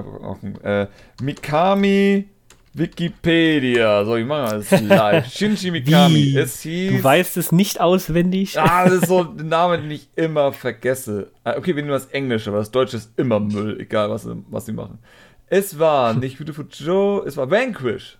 Äh, 0.64 0.88
Mikami 1.22 2.30
Wikipedia. 2.74 4.06
So, 4.06 4.16
ich 4.16 4.26
mache 4.26 4.56
das 4.58 4.82
live. 4.82 5.32
Shinji 5.32 5.72
Mikami. 5.72 6.36
Es 6.38 6.62
hieß. 6.62 6.98
Du 6.98 7.04
weißt 7.04 7.38
es 7.38 7.52
nicht 7.52 7.82
auswendig. 7.82 8.60
Ah, 8.60 8.86
das 8.86 8.94
ist 8.94 9.08
so 9.08 9.22
ein 9.38 9.48
Name, 9.48 9.80
den 9.80 9.92
ich 9.92 10.10
immer 10.16 10.54
vergesse. 10.54 11.32
Ah, 11.44 11.56
okay, 11.58 11.76
wir 11.76 11.82
nehmen 11.84 11.90
das 11.90 12.08
Englische, 12.08 12.50
aber 12.50 12.60
das 12.60 12.72
Deutsche 12.72 12.98
ist 12.98 13.12
immer 13.18 13.40
Müll, 13.40 13.80
egal 13.80 14.10
was, 14.10 14.28
was 14.50 14.66
sie 14.66 14.74
machen. 14.74 15.00
Es 15.48 15.80
war 15.80 16.14
nicht 16.16 16.38
Beautiful 16.38 16.68
Joe, 16.72 17.26
es 17.26 17.38
war 17.38 17.50
Vanquish. 17.50 18.18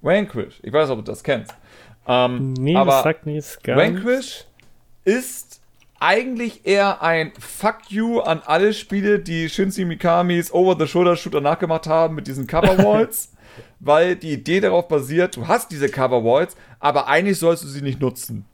Vanquish. 0.00 0.60
Ich 0.62 0.72
weiß, 0.72 0.90
ob 0.90 0.98
du 0.98 1.10
das 1.10 1.22
kennst. 1.22 1.54
Ähm, 2.06 2.54
nee, 2.54 2.74
aber 2.74 2.92
das 2.92 3.02
sagt 3.04 3.26
mir 3.26 3.42
gar 3.62 3.76
Vanquish 3.76 4.46
ist 5.04 5.60
eigentlich 5.98 6.66
eher 6.66 7.02
ein 7.02 7.32
Fuck 7.38 7.90
you 7.90 8.20
an 8.20 8.40
alle 8.44 8.72
Spiele, 8.72 9.18
die 9.18 9.48
Shinji 9.48 9.84
Mikamis 9.84 10.50
Over-the-Shoulder-Shooter 10.52 11.40
nachgemacht 11.42 11.86
haben 11.86 12.14
mit 12.14 12.26
diesen 12.26 12.46
Cover-Walls. 12.46 13.32
Weil 13.78 14.16
die 14.16 14.32
Idee 14.32 14.60
darauf 14.60 14.88
basiert, 14.88 15.36
du 15.36 15.48
hast 15.48 15.70
diese 15.70 15.88
Cover 15.88 16.24
Walls, 16.24 16.56
aber 16.78 17.08
eigentlich 17.08 17.38
sollst 17.38 17.64
du 17.64 17.68
sie 17.68 17.82
nicht 17.82 18.00
nutzen. 18.00 18.46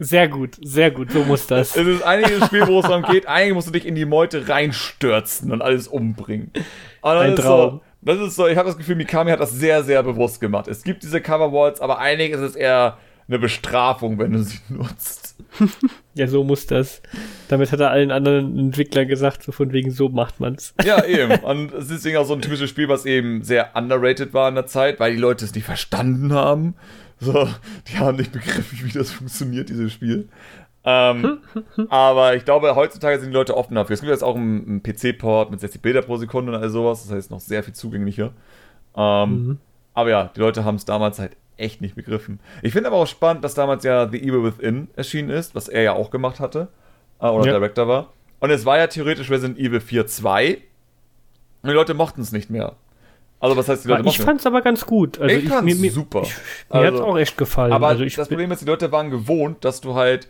Sehr 0.00 0.28
gut, 0.28 0.56
sehr 0.62 0.92
gut, 0.92 1.10
so 1.10 1.24
muss 1.24 1.46
das. 1.48 1.76
Es 1.76 1.86
ist 1.86 2.02
eigentlich 2.02 2.40
ein 2.40 2.46
Spiel, 2.46 2.66
wo 2.68 2.78
es 2.78 2.86
darum 2.86 3.02
geht, 3.02 3.26
eigentlich 3.26 3.54
musst 3.54 3.66
du 3.66 3.72
dich 3.72 3.84
in 3.84 3.96
die 3.96 4.04
Meute 4.04 4.48
reinstürzen 4.48 5.50
und 5.50 5.60
alles 5.60 5.88
umbringen. 5.88 6.52
Und 7.00 7.10
ein 7.10 7.34
Traum. 7.34 7.70
So, 7.70 7.80
das 8.00 8.18
ist 8.20 8.36
so, 8.36 8.46
ich 8.46 8.56
habe 8.56 8.68
das 8.68 8.78
Gefühl, 8.78 8.94
Mikami 8.94 9.32
hat 9.32 9.40
das 9.40 9.50
sehr, 9.50 9.82
sehr 9.82 10.02
bewusst 10.04 10.40
gemacht. 10.40 10.68
Es 10.68 10.84
gibt 10.84 11.02
diese 11.02 11.20
Cover 11.20 11.52
Walls, 11.52 11.80
aber 11.80 11.98
eigentlich 11.98 12.30
ist 12.30 12.40
es 12.40 12.54
eher 12.54 12.96
eine 13.26 13.38
Bestrafung, 13.40 14.18
wenn 14.18 14.32
du 14.32 14.42
sie 14.42 14.58
nutzt. 14.68 15.36
Ja, 16.14 16.26
so 16.26 16.44
muss 16.44 16.66
das. 16.66 17.02
Damit 17.48 17.72
hat 17.72 17.80
er 17.80 17.90
allen 17.90 18.10
anderen 18.10 18.58
Entwicklern 18.58 19.08
gesagt, 19.08 19.42
so 19.42 19.52
von 19.52 19.72
wegen 19.72 19.90
so 19.90 20.08
macht 20.08 20.40
man's. 20.40 20.74
Ja, 20.84 21.04
eben. 21.04 21.40
Und 21.44 21.72
es 21.72 21.84
ist 21.84 21.90
deswegen 21.90 22.18
auch 22.18 22.26
so 22.26 22.34
ein 22.34 22.42
typisches 22.42 22.70
Spiel, 22.70 22.88
was 22.88 23.06
eben 23.06 23.42
sehr 23.42 23.70
underrated 23.74 24.34
war 24.34 24.48
in 24.48 24.54
der 24.54 24.66
Zeit, 24.66 25.00
weil 25.00 25.12
die 25.12 25.18
Leute 25.18 25.44
es 25.44 25.54
nicht 25.54 25.64
verstanden 25.64 26.32
haben. 26.32 26.74
So, 27.20 27.48
die 27.88 27.98
haben 27.98 28.16
nicht 28.16 28.32
begriffen, 28.32 28.78
wie 28.82 28.96
das 28.96 29.10
funktioniert, 29.10 29.68
dieses 29.68 29.92
Spiel. 29.92 30.28
Ähm, 30.84 31.40
aber 31.88 32.36
ich 32.36 32.44
glaube, 32.44 32.74
heutzutage 32.76 33.18
sind 33.18 33.30
die 33.30 33.34
Leute 33.34 33.56
offen 33.56 33.74
dafür. 33.74 33.94
Es 33.94 34.00
gibt 34.00 34.10
jetzt 34.10 34.22
auch 34.22 34.36
einen, 34.36 34.66
einen 34.66 34.82
PC-Port 34.82 35.50
mit 35.50 35.60
60 35.60 35.82
Bilder 35.82 36.02
pro 36.02 36.16
Sekunde 36.16 36.52
und 36.52 36.62
all 36.62 36.70
sowas. 36.70 37.02
Das 37.02 37.12
heißt, 37.12 37.30
noch 37.30 37.40
sehr 37.40 37.62
viel 37.62 37.74
zugänglicher. 37.74 38.32
Ähm, 38.96 39.30
mhm. 39.30 39.58
Aber 39.94 40.10
ja, 40.10 40.30
die 40.34 40.40
Leute 40.40 40.64
haben 40.64 40.76
es 40.76 40.84
damals 40.84 41.18
halt 41.18 41.36
echt 41.58 41.80
nicht 41.80 41.94
begriffen. 41.94 42.40
Ich 42.62 42.72
finde 42.72 42.88
aber 42.88 42.96
auch 42.96 43.06
spannend, 43.06 43.44
dass 43.44 43.54
damals 43.54 43.84
ja 43.84 44.08
The 44.08 44.18
Evil 44.18 44.44
Within 44.44 44.88
erschienen 44.96 45.30
ist, 45.30 45.54
was 45.54 45.68
er 45.68 45.82
ja 45.82 45.92
auch 45.92 46.10
gemacht 46.10 46.40
hatte. 46.40 46.68
Äh, 47.20 47.26
oder 47.26 47.46
ja. 47.46 47.52
Director 47.54 47.88
war. 47.88 48.12
Und 48.40 48.50
es 48.50 48.64
war 48.64 48.78
ja 48.78 48.86
theoretisch 48.86 49.30
Resident 49.30 49.58
Evil 49.58 49.80
4 49.80 50.06
2. 50.06 50.58
Und 51.62 51.68
die 51.68 51.74
Leute 51.74 51.94
mochten 51.94 52.20
es 52.20 52.32
nicht 52.32 52.50
mehr. 52.50 52.76
Also, 53.40 53.56
was 53.56 53.68
heißt 53.68 53.84
die 53.84 53.88
Leute 53.88 54.08
Ich 54.08 54.18
fand 54.18 54.40
es 54.40 54.46
aber 54.46 54.62
ganz 54.62 54.84
gut. 54.84 55.20
Also 55.20 55.34
ich, 55.34 55.48
fand 55.48 55.70
es 55.70 55.94
super. 55.94 56.22
Ich, 56.22 56.28
mir 56.28 56.34
also, 56.70 56.86
hat 56.86 56.94
es 56.94 57.00
auch 57.00 57.18
echt 57.18 57.36
gefallen. 57.36 57.72
Aber 57.72 57.88
also 57.88 58.04
das 58.04 58.28
Problem 58.28 58.50
ist, 58.50 58.62
die 58.62 58.66
Leute 58.66 58.90
waren 58.90 59.10
gewohnt, 59.10 59.64
dass 59.64 59.80
du 59.80 59.94
halt 59.94 60.28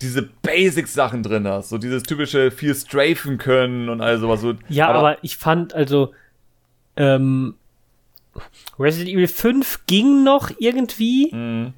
diese 0.00 0.22
Basic-Sachen 0.22 1.22
drin 1.22 1.46
hast. 1.46 1.68
So 1.70 1.78
dieses 1.78 2.04
typische 2.04 2.50
viel 2.50 2.74
strafen 2.74 3.36
können 3.36 3.88
und 3.88 4.00
all 4.00 4.18
sowas. 4.18 4.40
So, 4.40 4.54
ja, 4.68 4.88
aber, 4.88 4.98
aber 4.98 5.18
ich 5.22 5.36
fand, 5.36 5.74
also, 5.74 6.12
ähm, 6.96 7.54
Resident 8.78 9.10
Evil 9.10 9.28
5 9.28 9.86
ging 9.86 10.24
noch 10.24 10.50
irgendwie, 10.58 11.30
mhm. 11.32 11.72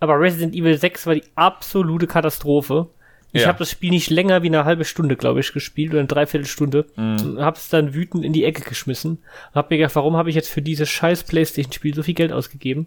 aber 0.00 0.20
Resident 0.20 0.54
Evil 0.54 0.76
6 0.76 1.06
war 1.06 1.14
die 1.14 1.24
absolute 1.34 2.06
Katastrophe. 2.06 2.88
Ich 3.32 3.42
ja. 3.42 3.48
habe 3.48 3.58
das 3.58 3.70
Spiel 3.70 3.90
nicht 3.90 4.08
länger 4.08 4.42
wie 4.42 4.46
eine 4.46 4.64
halbe 4.64 4.84
Stunde, 4.84 5.14
glaube 5.16 5.40
ich, 5.40 5.52
gespielt 5.52 5.90
oder 5.90 5.98
eine 5.98 6.08
Dreiviertelstunde. 6.08 6.86
Mhm. 6.96 7.38
Habe 7.38 7.58
es 7.58 7.68
dann 7.68 7.92
wütend 7.92 8.24
in 8.24 8.32
die 8.32 8.44
Ecke 8.44 8.62
geschmissen. 8.62 9.18
Hab 9.54 9.70
mir 9.70 9.76
gedacht, 9.76 9.96
warum 9.96 10.16
habe 10.16 10.30
ich 10.30 10.36
jetzt 10.36 10.48
für 10.48 10.62
dieses 10.62 10.88
scheiß 10.88 11.24
PlayStation-Spiel 11.24 11.94
so 11.94 12.02
viel 12.02 12.14
Geld 12.14 12.32
ausgegeben? 12.32 12.86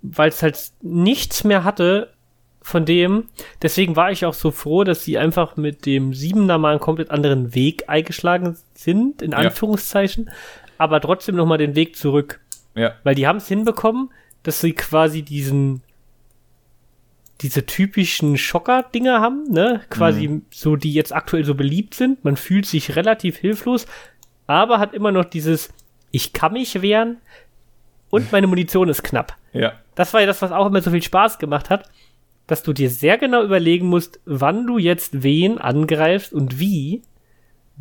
Weil 0.00 0.30
es 0.30 0.42
halt 0.42 0.58
nichts 0.80 1.44
mehr 1.44 1.64
hatte 1.64 2.12
von 2.62 2.86
dem. 2.86 3.24
Deswegen 3.60 3.94
war 3.94 4.10
ich 4.10 4.24
auch 4.24 4.34
so 4.34 4.52
froh, 4.52 4.84
dass 4.84 5.04
sie 5.04 5.18
einfach 5.18 5.56
mit 5.56 5.84
dem 5.84 6.12
7er 6.12 6.56
mal 6.56 6.70
einen 6.70 6.80
komplett 6.80 7.10
anderen 7.10 7.54
Weg 7.54 7.88
eingeschlagen 7.88 8.56
sind, 8.74 9.20
in 9.20 9.34
Anführungszeichen. 9.34 10.26
Ja 10.26 10.32
aber 10.78 11.00
trotzdem 11.00 11.36
nochmal 11.36 11.58
den 11.58 11.74
Weg 11.74 11.96
zurück. 11.96 12.40
Ja. 12.74 12.94
Weil 13.04 13.14
die 13.14 13.26
haben 13.26 13.36
es 13.36 13.48
hinbekommen, 13.48 14.10
dass 14.42 14.60
sie 14.60 14.72
quasi 14.72 15.22
diesen 15.22 15.82
diese 17.42 17.66
typischen 17.66 18.38
Schocker-Dinger 18.38 19.20
haben, 19.20 19.50
ne? 19.50 19.80
Quasi 19.90 20.28
mhm. 20.28 20.42
so, 20.52 20.76
die 20.76 20.92
jetzt 20.92 21.12
aktuell 21.12 21.44
so 21.44 21.56
beliebt 21.56 21.94
sind. 21.94 22.24
Man 22.24 22.36
fühlt 22.36 22.66
sich 22.66 22.94
relativ 22.94 23.36
hilflos, 23.36 23.86
aber 24.46 24.78
hat 24.78 24.94
immer 24.94 25.10
noch 25.10 25.24
dieses, 25.24 25.70
ich 26.12 26.32
kann 26.32 26.52
mich 26.52 26.80
wehren 26.82 27.16
und 28.10 28.30
meine 28.30 28.46
Munition 28.46 28.88
ist 28.88 29.02
knapp. 29.02 29.36
Ja. 29.52 29.72
Das 29.96 30.14
war 30.14 30.20
ja 30.20 30.26
das, 30.26 30.40
was 30.40 30.52
auch 30.52 30.66
immer 30.66 30.82
so 30.82 30.92
viel 30.92 31.02
Spaß 31.02 31.38
gemacht 31.38 31.68
hat, 31.68 31.90
dass 32.46 32.62
du 32.62 32.72
dir 32.72 32.90
sehr 32.90 33.18
genau 33.18 33.42
überlegen 33.42 33.86
musst, 33.86 34.20
wann 34.24 34.66
du 34.66 34.78
jetzt 34.78 35.22
wen 35.22 35.58
angreifst 35.58 36.32
und 36.32 36.60
wie, 36.60 37.02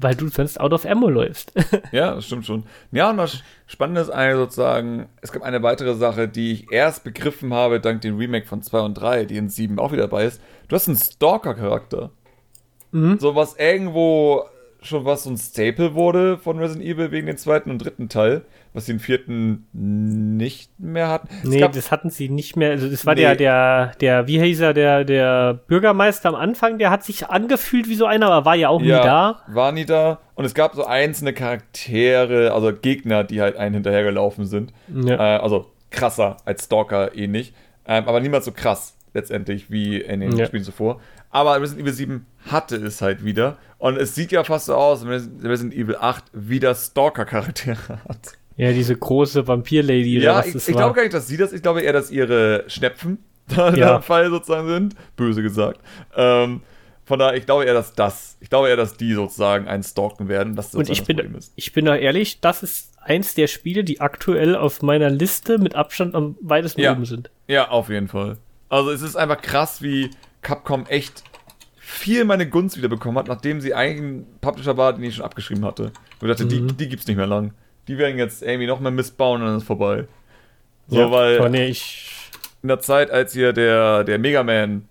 weil 0.02 0.16
du 0.16 0.28
sonst 0.28 0.60
out 0.60 0.74
of 0.74 0.86
ammo 0.86 1.10
läufst. 1.10 1.54
ja, 1.92 2.16
das 2.16 2.26
stimmt 2.26 2.46
schon. 2.46 2.64
Ja, 2.92 3.10
und 3.10 3.18
das 3.18 3.44
Spannende 3.68 4.02
ist 4.02 4.10
eigentlich 4.10 4.38
sozusagen, 4.38 5.08
es 5.22 5.32
gibt 5.32 5.46
eine 5.46 5.64
weitere 5.64 5.96
Sache, 5.96 6.28
die 6.28 6.52
ich 6.52 6.72
erst 6.72 7.04
begriffen 7.04 7.54
habe, 7.54 7.80
dank 7.80 8.02
dem 8.02 8.18
Remake 8.18 8.48
von 8.48 8.62
2 8.62 8.80
und 8.82 8.94
3, 8.96 9.26
die 9.26 9.38
in 9.38 9.50
7 9.50 9.80
auch 9.80 9.92
wieder 9.92 10.04
dabei 10.04 10.26
ist. 10.26 10.42
Du 10.68 10.76
hast 10.76 10.88
einen 10.88 10.98
Stalker-Charakter. 10.98 12.12
Mhm. 12.92 13.20
So 13.20 13.36
was 13.36 13.56
irgendwo 13.58 14.46
schon 14.82 15.06
was 15.06 15.24
so 15.24 15.30
ein 15.30 15.38
Staple 15.38 15.94
wurde 15.94 16.38
von 16.38 16.58
Resident 16.58 16.86
Evil 16.86 17.12
wegen 17.12 17.28
dem 17.28 17.38
zweiten 17.38 17.70
und 17.70 17.78
dritten 17.78 18.10
Teil, 18.10 18.44
was 18.74 18.86
sie 18.86 18.94
im 18.94 19.00
vierten 19.00 19.68
nicht 19.74 20.80
mehr 20.80 21.10
hatten. 21.10 21.28
Nee, 21.44 21.68
das 21.68 21.92
hatten 21.92 22.10
sie 22.10 22.30
nicht 22.30 22.56
mehr. 22.56 22.72
Also 22.72 22.90
das 22.90 23.06
war 23.06 23.16
nee. 23.16 23.22
der, 23.22 23.36
der, 23.36 23.92
der, 24.00 24.28
wie 24.28 24.42
hieß 24.42 24.62
er, 24.62 24.74
der, 24.74 25.04
der 25.04 25.54
Bürgermeister 25.68 26.30
am 26.30 26.36
Anfang, 26.36 26.78
der 26.78 26.90
hat 26.90 27.04
sich 27.04 27.28
angefühlt 27.30 27.90
wie 27.90 27.96
so 27.96 28.06
einer, 28.06 28.30
aber 28.30 28.46
war 28.46 28.56
ja 28.56 28.70
auch 28.70 28.82
ja, 28.82 28.98
nie 28.98 29.04
da. 29.04 29.42
War 29.48 29.72
nie 29.72 29.86
da. 29.86 30.20
Und 30.36 30.46
es 30.46 30.54
gab 30.54 30.74
so 30.76 30.86
einzelne 30.86 31.34
Charaktere, 31.34 32.54
also 32.54 32.72
Gegner, 32.74 33.24
die 33.24 33.42
halt 33.42 33.58
einen 33.58 33.76
hinterhergelaufen 33.76 34.46
sind. 34.46 34.74
Ja. 34.88 35.16
Äh, 35.16 35.40
also 35.40 35.72
krasser 35.90 36.38
als 36.46 36.66
Stalker 36.66 37.16
ähnlich. 37.16 37.54
Ähm, 37.86 38.06
aber 38.08 38.20
niemals 38.22 38.46
so 38.46 38.52
krass 38.52 38.96
letztendlich 39.14 39.70
wie 39.70 40.00
in 40.00 40.22
den 40.22 40.38
ja. 40.38 40.46
Spielen 40.46 40.64
zuvor. 40.64 41.02
Aber 41.30 41.60
Resident 41.62 41.82
Evil 41.82 41.94
7 41.94 42.26
hatte 42.50 42.76
es 42.78 43.02
halt 43.02 43.24
wieder. 43.24 43.58
Und 43.78 43.98
es 43.98 44.16
sieht 44.16 44.32
ja 44.32 44.44
fast 44.44 44.66
so 44.68 44.76
aus, 44.76 45.06
wenn 45.06 45.42
Resident 45.42 45.74
Evil 45.74 45.96
8 46.00 46.26
wieder 46.34 46.76
Stalker-Charaktere 46.76 48.00
hat. 48.10 48.38
Ja, 48.62 48.72
diese 48.74 48.96
große 48.96 49.48
Vampir-Lady. 49.48 50.20
Ja, 50.20 50.46
ich, 50.46 50.54
ich 50.54 50.66
glaube 50.68 50.94
gar 50.94 51.02
nicht, 51.02 51.16
dass 51.16 51.28
sie 51.28 51.36
das, 51.36 51.52
ich 51.52 51.64
glaube 51.64 51.82
eher, 51.82 51.94
dass 51.94 52.12
ihre 52.12 52.64
Schnepfen 52.68 53.18
da 53.48 53.70
ja. 53.70 53.74
der 53.74 54.02
Fall 54.04 54.30
sozusagen 54.30 54.68
sind. 54.68 54.96
Böse 55.16 55.42
gesagt. 55.42 55.80
Ähm, 56.16 56.62
von 57.04 57.18
daher, 57.18 57.36
ich 57.36 57.48
glaube 57.48 57.66
eher, 57.66 57.74
dass 57.74 57.94
das, 57.94 58.38
ich 58.40 58.52
glaube 58.52 58.70
eher, 58.70 58.76
dass 58.76 58.98
die 58.98 59.14
sozusagen 59.14 59.68
einen 59.68 59.82
stalken 59.82 60.28
werden. 60.28 60.56
Das 60.56 60.76
Und 60.76 60.92
ich 60.92 61.04
bin, 61.06 61.18
ist. 61.34 61.54
ich 61.56 61.74
bin 61.74 61.86
da 61.86 61.96
ehrlich, 61.96 62.40
das 62.40 62.62
ist 62.62 62.92
eins 63.02 63.34
der 63.34 63.48
Spiele, 63.48 63.84
die 63.84 64.00
aktuell 64.00 64.56
auf 64.56 64.84
meiner 64.84 65.10
Liste 65.10 65.58
mit 65.58 65.74
Abstand 65.74 66.14
am 66.14 66.36
weitesten 66.40 66.82
ja. 66.82 66.92
oben 66.92 67.06
sind. 67.06 67.32
Ja, 67.48 67.70
auf 67.70 67.90
jeden 67.90 68.10
Fall. 68.10 68.38
Also 68.70 68.92
es 68.92 69.02
ist 69.02 69.16
einfach 69.16 69.42
krass, 69.42 69.82
wie 69.82 70.12
Capcom 70.44 70.86
echt 70.86 71.24
viel 71.80 72.26
meine 72.26 72.48
Gunst 72.48 72.78
wieder 72.78 72.90
bekommen 72.90 73.18
hat, 73.18 73.28
nachdem 73.28 73.60
sie 73.60 73.74
eigentlich 73.74 74.02
ein 74.04 74.28
Publisher 74.40 74.78
war, 74.78 74.94
den 74.94 75.04
ich 75.04 75.16
schon 75.16 75.26
abgeschrieben 75.26 75.66
hatte. 75.66 75.92
Und 76.20 76.30
ich 76.30 76.38
dachte, 76.38 76.46
mhm. 76.46 76.68
die, 76.68 76.74
die 76.76 76.90
gibt's 76.90 77.08
nicht 77.08 77.18
mehr 77.18 77.26
lang. 77.26 77.56
Die 77.88 77.98
werden 77.98 78.18
jetzt 78.18 78.44
irgendwie 78.44 78.68
noch 78.68 78.80
mehr 78.80 78.92
Mist 78.92 79.18
bauen 79.18 79.42
und 79.42 79.48
dann 79.48 79.58
ist 79.58 79.64
es 79.64 79.68
vorbei. 79.68 80.06
So, 80.88 81.00
ja, 81.00 81.12
weil 81.12 81.50
nee, 81.50 81.68
ich 81.68 82.12
in 82.64 82.68
der 82.68 82.80
Zeit, 82.80 83.12
als 83.12 83.34
hier 83.34 83.54
der, 83.54 84.04
der 84.04 84.20
Mega 84.20 84.44
Man 84.44 84.88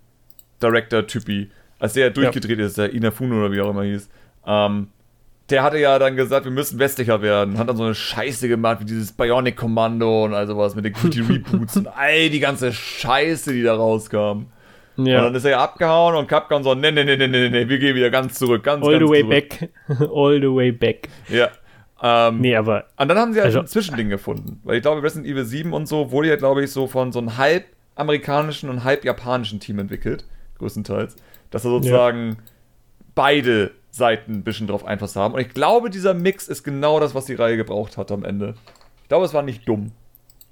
Director-Typi, 0.63 1.51
als 1.79 1.93
der 1.95 2.11
durchgedreht 2.11 2.59
ja. 2.59 2.67
ist, 2.67 2.79
der 2.79 2.93
Inafune 2.93 3.35
oder 3.35 3.53
wie 3.53 3.61
auch 3.61 3.71
immer 3.71 3.85
hieß, 3.85 4.09
ähm, 4.47 4.89
der 5.51 5.63
hatte 5.63 5.79
ja 5.79 5.99
dann 5.99 6.17
gesagt, 6.17 6.45
wir 6.45 6.53
müssen 6.53 6.79
westlicher 6.79 7.23
werden. 7.23 7.59
Hat 7.59 7.69
dann 7.69 7.77
so 7.77 7.85
eine 7.85 7.95
Scheiße 7.95 8.49
gemacht, 8.49 8.81
wie 8.81 8.85
dieses 8.85 9.13
Bionic-Kommando 9.13 10.25
und 10.25 10.35
all 10.35 10.47
sowas 10.47 10.75
mit 10.75 10.85
den 10.85 10.93
Gritty 10.93 11.21
Reboots 11.29 11.77
und 11.77 11.89
all 11.89 12.31
die 12.31 12.41
ganze 12.41 12.73
Scheiße, 12.73 13.53
die 13.53 13.63
da 13.63 13.75
rauskam. 13.75 14.47
Ja. 14.97 15.19
Und 15.19 15.25
dann 15.25 15.35
ist 15.35 15.45
er 15.45 15.53
ja 15.53 15.63
abgehauen 15.63 16.15
und 16.15 16.29
Capcom 16.29 16.63
so, 16.63 16.75
nee, 16.75 16.91
nee, 16.91 17.05
nee, 17.05 17.17
nee, 17.17 17.27
nee, 17.27 17.49
nee, 17.49 17.69
wir 17.69 17.79
gehen 17.79 17.97
wieder 17.97 18.11
ganz 18.11 18.39
zurück, 18.39 18.63
ganz, 18.63 18.85
All 18.85 18.99
ganz 18.99 19.05
the 19.05 19.11
way 19.11 19.21
zurück. 19.23 19.71
back. 19.89 20.11
All 20.15 20.41
the 20.41 20.55
way 20.55 20.73
back. 20.73 21.09
Ja. 21.29 21.49
Ähm, 22.03 22.41
Nee, 22.41 22.57
aber 22.57 22.87
Und 22.97 23.09
dann 23.09 23.19
haben 23.19 23.33
sie 23.33 23.41
halt 23.41 23.47
Also- 23.47 23.61
ein 23.61 23.67
Zwischending 23.67 24.09
gefunden. 24.09 24.61
Weil 24.65 24.77
ich 24.77 24.83
glaube, 24.83 25.03
Resident 25.03 25.27
Evil 25.31 25.45
7 25.45 25.73
und 25.73 25.87
so 25.87 26.11
wurde 26.11 26.29
ja, 26.29 26.37
glaube 26.37 26.65
ich, 26.65 26.71
so 26.71 26.87
von 26.87 27.13
so 27.13 27.19
einem 27.19 27.37
halb 27.37 27.67
amerikanischen 27.97 28.71
und 28.71 28.85
halb 28.85 29.05
japanischen 29.05 29.61
Team 29.61 29.79
entwickelt, 29.79 30.25
größtenteils. 30.59 31.17
Dass 31.51 31.65
er 31.65 31.71
sozusagen 31.71 32.39
beide 33.15 33.73
Seiten 33.91 34.35
ein 34.37 34.43
bisschen 34.45 34.67
drauf 34.69 34.85
Einfluss 34.85 35.17
haben. 35.17 35.35
Und 35.35 35.41
ich 35.41 35.51
glaube, 35.51 35.91
dieser 35.91 36.15
Mix 36.15 36.49
ist 36.49 36.63
genau 36.63 37.01
das, 37.01 37.15
was 37.15 37.27
die 37.27 37.35
Reihe 37.35 37.57
gebraucht 37.57 37.97
hat 37.99 38.11
am 38.13 38.25
Ende. 38.25 38.55
Ich 39.03 39.09
glaube, 39.09 39.27
es 39.27 39.35
war 39.35 39.43
nicht 39.43 39.69
dumm. 39.69 39.93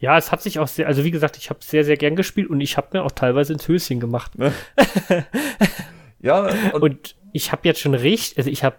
ja, 0.00 0.18
es 0.18 0.30
hat 0.32 0.42
sich 0.42 0.58
auch 0.58 0.68
sehr, 0.68 0.86
also 0.88 1.04
wie 1.04 1.10
gesagt, 1.12 1.36
ich 1.36 1.48
habe 1.48 1.60
sehr, 1.62 1.84
sehr 1.84 1.96
gern 1.96 2.16
gespielt 2.16 2.50
und 2.50 2.60
ich 2.60 2.76
habe 2.76 2.88
mir 2.92 3.04
auch 3.04 3.12
teilweise 3.12 3.52
ins 3.52 3.66
Höschen 3.68 4.00
gemacht. 4.00 4.32
Ja, 6.20 6.48
und, 6.72 6.82
Und 6.82 7.16
ich 7.32 7.52
habe 7.52 7.62
jetzt 7.64 7.80
schon 7.80 7.94
richtig, 7.94 8.38
also 8.38 8.50
ich 8.50 8.64
habe 8.64 8.76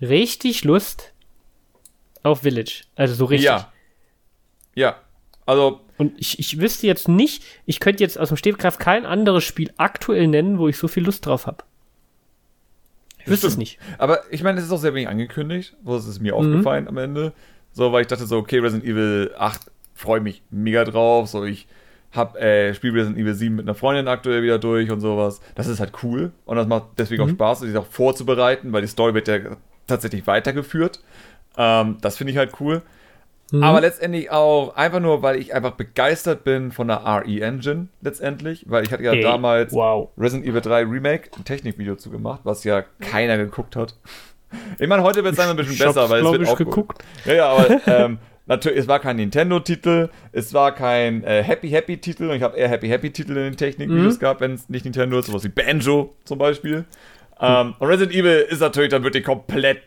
richtig 0.00 0.64
Lust 0.64 1.11
auf 2.22 2.40
Village. 2.40 2.84
Also 2.96 3.14
so 3.14 3.24
richtig. 3.26 3.46
ja. 3.46 3.72
Ja. 4.74 4.96
Also, 5.44 5.80
Und 5.98 6.12
ich, 6.18 6.38
ich 6.38 6.60
wüsste 6.60 6.86
jetzt 6.86 7.08
nicht, 7.08 7.42
ich 7.66 7.80
könnte 7.80 8.02
jetzt 8.02 8.18
aus 8.18 8.28
dem 8.28 8.36
Stegreif 8.36 8.78
kein 8.78 9.04
anderes 9.04 9.44
Spiel 9.44 9.72
aktuell 9.76 10.28
nennen, 10.28 10.58
wo 10.58 10.68
ich 10.68 10.76
so 10.78 10.86
viel 10.88 11.04
Lust 11.04 11.26
drauf 11.26 11.46
habe. 11.46 11.64
Ich 13.18 13.28
wüsste 13.28 13.46
es 13.46 13.56
nicht. 13.56 13.78
Aber 13.98 14.20
ich 14.30 14.42
meine, 14.42 14.58
es 14.58 14.64
ist 14.66 14.72
auch 14.72 14.78
sehr 14.78 14.94
wenig 14.94 15.08
angekündigt. 15.08 15.76
Wo 15.82 15.96
ist 15.96 16.06
es 16.06 16.20
mir 16.20 16.32
Mhm. 16.32 16.38
aufgefallen 16.38 16.88
am 16.88 16.96
Ende? 16.98 17.32
So, 17.72 17.92
weil 17.92 18.02
ich 18.02 18.06
dachte 18.08 18.26
so, 18.26 18.36
okay, 18.38 18.58
Resident 18.58 18.84
Evil 18.84 19.32
8 19.38 19.60
freue 19.94 20.20
mich 20.20 20.42
mega 20.50 20.84
drauf. 20.84 21.28
So, 21.28 21.44
ich 21.44 21.66
hab, 22.12 22.36
äh, 22.36 22.74
spiele 22.74 22.94
Resident 22.94 23.18
Evil 23.18 23.34
7 23.34 23.54
mit 23.56 23.64
einer 23.66 23.74
Freundin 23.74 24.08
aktuell 24.08 24.42
wieder 24.42 24.58
durch 24.58 24.90
und 24.90 25.00
sowas. 25.00 25.40
Das 25.54 25.66
ist 25.68 25.80
halt 25.80 25.92
cool. 26.02 26.32
Und 26.44 26.56
das 26.56 26.66
macht 26.66 26.84
deswegen 26.98 27.22
auch 27.22 27.26
Mhm. 27.28 27.32
Spaß, 27.34 27.60
sich 27.60 27.76
auch 27.76 27.86
vorzubereiten, 27.86 28.72
weil 28.72 28.82
die 28.82 28.88
Story 28.88 29.14
wird 29.14 29.28
ja 29.28 29.38
tatsächlich 29.86 30.26
weitergeführt. 30.26 31.00
Ähm, 31.56 31.98
das 32.00 32.16
finde 32.16 32.32
ich 32.32 32.38
halt 32.38 32.52
cool. 32.60 32.82
Mhm. 33.50 33.62
Aber 33.62 33.80
letztendlich 33.82 34.30
auch 34.30 34.74
einfach 34.76 35.00
nur, 35.00 35.22
weil 35.22 35.36
ich 35.36 35.54
einfach 35.54 35.72
begeistert 35.72 36.42
bin 36.44 36.72
von 36.72 36.88
der 36.88 37.04
RE-Engine 37.04 37.88
letztendlich. 38.00 38.64
Weil 38.68 38.84
ich 38.84 38.92
hatte 38.92 39.02
ja 39.02 39.12
Ey, 39.12 39.20
damals 39.22 39.72
Wow. 39.72 40.08
Resident 40.16 40.48
Evil 40.48 40.62
3 40.62 40.82
Remake 40.84 41.30
ein 41.36 41.44
Technikvideo 41.44 41.96
zu 41.96 42.10
gemacht, 42.10 42.40
was 42.44 42.64
ja 42.64 42.82
keiner 43.00 43.36
geguckt 43.36 43.76
hat. 43.76 43.94
Ich 44.78 44.88
meine, 44.88 45.02
heute 45.02 45.22
wird 45.24 45.34
es 45.34 45.40
ein 45.40 45.56
bisschen 45.56 45.72
Ich 45.74 45.78
besser, 45.78 46.08
weil 46.10 46.24
es 46.24 46.32
wird 46.32 46.48
auch 46.48 46.56
geguckt. 46.56 47.02
Ja, 47.24 47.34
ja, 47.34 47.46
aber 47.48 47.80
ähm, 47.86 48.18
natürlich, 48.46 48.78
es 48.80 48.88
war 48.88 49.00
kein 49.00 49.16
Nintendo-Titel, 49.16 50.08
es 50.32 50.52
war 50.54 50.72
kein 50.74 51.22
äh, 51.24 51.42
Happy 51.42 51.68
Happy 51.70 51.98
Titel 51.98 52.30
und 52.30 52.36
ich 52.36 52.42
habe 52.42 52.56
eher 52.56 52.68
Happy 52.68 52.88
Happy 52.88 53.10
Titel 53.10 53.32
in 53.32 53.44
den 53.44 53.56
Technikvideos 53.56 54.16
Mhm. 54.16 54.18
gehabt, 54.20 54.40
wenn 54.40 54.52
es 54.54 54.68
nicht 54.70 54.84
Nintendo 54.84 55.18
ist, 55.18 55.26
sowas 55.26 55.44
wie 55.44 55.48
Banjo 55.48 56.14
zum 56.24 56.38
Beispiel. 56.38 56.84
Ähm, 57.40 57.74
und 57.78 57.86
Resident 57.88 58.14
Evil 58.16 58.46
ist 58.48 58.60
natürlich 58.60 58.90
dann 58.90 59.02
wirklich 59.04 59.24
komplett 59.24 59.82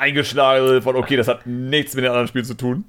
eingeschlagen 0.00 0.82
von, 0.82 0.96
okay, 0.96 1.16
das 1.16 1.28
hat 1.28 1.46
nichts 1.46 1.94
mit 1.94 2.04
den 2.04 2.10
anderen 2.10 2.28
Spielen 2.28 2.44
zu 2.44 2.54
tun. 2.54 2.84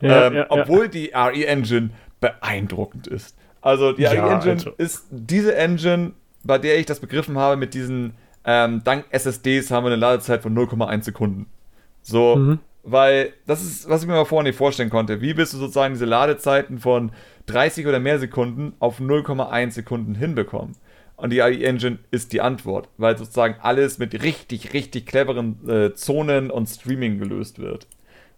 Ja, 0.00 0.26
ähm, 0.28 0.34
ja, 0.34 0.46
obwohl 0.48 0.88
die 0.88 1.12
RE-Engine 1.14 1.90
beeindruckend 2.20 3.06
ist. 3.06 3.36
Also 3.60 3.92
die 3.92 4.02
Ja, 4.02 4.10
RE-Engine 4.10 4.52
also- 4.52 4.70
ist 4.78 5.06
diese 5.10 5.54
Engine, 5.56 6.12
bei 6.44 6.58
der 6.58 6.78
ich 6.78 6.86
das 6.86 7.00
begriffen 7.00 7.36
habe, 7.38 7.56
mit 7.56 7.74
diesen, 7.74 8.14
ähm, 8.44 8.82
dank 8.84 9.04
SSDs 9.10 9.70
haben 9.70 9.84
wir 9.84 9.88
eine 9.92 9.96
Ladezeit 10.00 10.42
von 10.42 10.54
0,1 10.54 11.04
Sekunden. 11.04 11.46
So, 12.02 12.36
Mhm. 12.36 12.58
weil 12.82 13.34
das 13.46 13.62
ist, 13.62 13.88
was 13.88 14.02
ich 14.02 14.08
mir 14.08 14.14
mal 14.14 14.24
vorher 14.24 14.44
nicht 14.48 14.56
vorstellen 14.56 14.88
konnte. 14.88 15.20
Wie 15.20 15.36
willst 15.36 15.52
du 15.52 15.58
sozusagen 15.58 15.92
diese 15.94 16.06
Ladezeiten 16.06 16.78
von 16.78 17.12
30 17.46 17.86
oder 17.86 18.00
mehr 18.00 18.18
Sekunden 18.18 18.72
auf 18.78 19.00
0,1 19.00 19.74
Sekunden 19.74 20.14
hinbekommen? 20.14 20.76
Und 21.20 21.30
die 21.30 21.42
AI 21.42 21.62
Engine 21.64 21.98
ist 22.10 22.32
die 22.32 22.40
Antwort, 22.40 22.88
weil 22.96 23.18
sozusagen 23.18 23.56
alles 23.60 23.98
mit 23.98 24.22
richtig, 24.22 24.72
richtig 24.72 25.04
cleveren 25.04 25.68
äh, 25.68 25.94
Zonen 25.94 26.50
und 26.50 26.66
Streaming 26.66 27.18
gelöst 27.18 27.58
wird. 27.58 27.86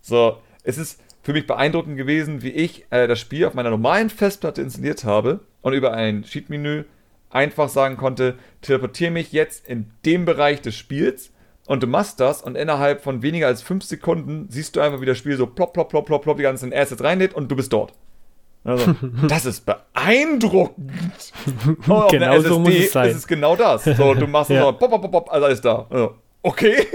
So, 0.01 0.39
es 0.65 0.79
ist 0.79 1.01
für 1.23 1.33
mich 1.33 1.47
beeindruckend 1.47 1.97
gewesen, 1.97 2.43
wie 2.43 2.51
ich 2.51 2.87
äh, 2.91 3.07
das 3.07 3.21
Spiel 3.21 3.47
auf 3.47 3.55
meiner 3.55 3.71
normalen 3.71 4.11
Festplatte 4.11 4.63
installiert 4.63 5.05
habe 5.05 5.41
und 5.61 5.75
über 5.75 5.93
ein 5.93 6.25
Sheet-Menü 6.25 6.83
einfach 7.31 7.69
sagen 7.69 7.97
konnte, 7.97 8.35
teleportiere 8.63 9.13
mich 9.13 9.31
jetzt 9.31 9.69
in 9.69 9.91
dem 10.05 10.25
Bereich 10.25 10.61
des 10.61 10.75
Spiels 10.75 11.33
und 11.67 11.85
du 11.85 11.87
machst 11.87 12.19
das 12.19 12.43
und 12.43 12.57
innerhalb 12.57 13.03
von 13.03 13.23
weniger 13.23 13.47
als 13.47 13.63
5 13.63 13.85
Sekunden 13.85 14.47
siehst 14.51 14.75
du 14.75 14.81
einfach, 14.81 15.01
wie 15.01 15.07
das 15.07 15.19
Spiel 15.19 15.37
so 15.37 15.47
plopp, 15.47 15.73
plopp, 15.73 15.89
plopp, 15.89 16.07
plopp, 16.07 16.23
plopp 16.23 16.37
die 16.37 16.43
ganzen 16.43 16.73
Assets 16.73 17.05
reinlädt 17.05 17.35
und 17.35 17.49
du 17.49 17.55
bist 17.55 17.73
dort. 17.73 17.93
Also, 18.65 18.95
das 19.29 19.45
ist 19.47 19.65
beeindruckend. 19.67 20.93
Einer 21.89 22.07
Genau 22.11 22.41
so 22.41 22.59
muss 22.59 22.75
es 22.75 22.93
sein. 22.93 23.11
Ist 23.11 23.17
es 23.17 23.27
genau 23.27 23.57
das. 23.57 23.85
So, 23.85 24.15
du 24.15 24.27
machst 24.27 24.51
Ja. 24.51 24.63
so, 24.63 24.73
pop, 24.73 24.91
pop, 24.91 25.11
pop, 25.11 25.33
alles 25.33 25.61
da. 25.61 25.87
Also, 25.91 26.15
okay. 26.43 26.87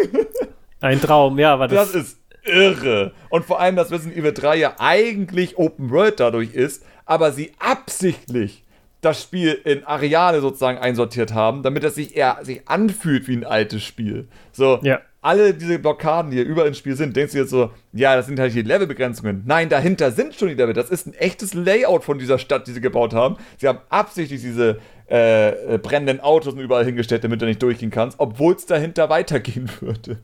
Ein 0.82 1.02
Traum, 1.02 1.38
ja, 1.40 1.54
aber 1.54 1.68
das, 1.68 1.92
Das 1.92 2.02
ist 2.04 2.20
irre. 2.46 3.12
Und 3.30 3.46
vor 3.46 3.60
allem, 3.60 3.76
dass 3.76 3.92
Resident 3.92 4.18
Evil 4.18 4.34
3 4.34 4.56
ja 4.56 4.76
eigentlich 4.80 5.58
Open 5.58 5.90
World 5.92 6.20
dadurch 6.20 6.54
ist, 6.54 6.86
aber 7.06 7.32
sie 7.32 7.52
absichtlich 7.60 8.64
das 9.02 9.22
Spiel 9.22 9.60
in 9.64 9.84
Areale 9.84 10.42
sozusagen 10.42 10.78
einsortiert 10.80 11.34
haben, 11.34 11.64
damit 11.64 11.84
es 11.84 11.96
sich 11.96 12.16
eher 12.16 12.40
sich 12.42 12.68
anfühlt 12.68 13.28
wie 13.28 13.36
ein 13.38 13.46
altes 13.46 13.84
Spiel. 13.84 14.28
So, 14.52 14.80
Ja. 14.82 15.00
Alle 15.28 15.54
diese 15.54 15.78
Blockaden, 15.78 16.32
die 16.32 16.38
hier 16.38 16.46
überall 16.46 16.70
im 16.70 16.74
Spiel 16.74 16.96
sind, 16.96 17.16
denkst 17.16 17.34
du 17.34 17.40
jetzt 17.40 17.50
so, 17.50 17.72
ja, 17.92 18.16
das 18.16 18.28
sind 18.28 18.40
halt 18.40 18.54
die 18.54 18.62
Levelbegrenzungen. 18.62 19.44
Nein, 19.46 19.68
dahinter 19.68 20.12
sind 20.12 20.34
schon 20.36 20.48
die 20.48 20.54
Level. 20.54 20.74
Das 20.74 20.90
ist 20.90 21.06
ein 21.06 21.14
echtes 21.16 21.54
Layout 21.54 22.06
von 22.06 22.18
dieser 22.18 22.40
Stadt, 22.40 22.66
die 22.68 22.72
sie 22.72 22.80
gebaut 22.80 23.14
haben. 23.14 23.36
Sie 23.58 23.68
haben 23.68 23.80
absichtlich 23.90 24.40
diese 24.42 24.80
äh, 25.10 25.76
äh, 25.76 25.78
brennenden 25.78 26.22
Autos 26.22 26.54
überall 26.56 26.86
hingestellt, 26.86 27.26
damit 27.26 27.42
du 27.42 27.46
nicht 27.46 27.62
durchgehen 27.62 27.92
kannst, 27.92 28.20
obwohl 28.20 28.54
es 28.56 28.66
dahinter 28.66 29.10
weitergehen 29.10 29.70
würde. 29.82 30.18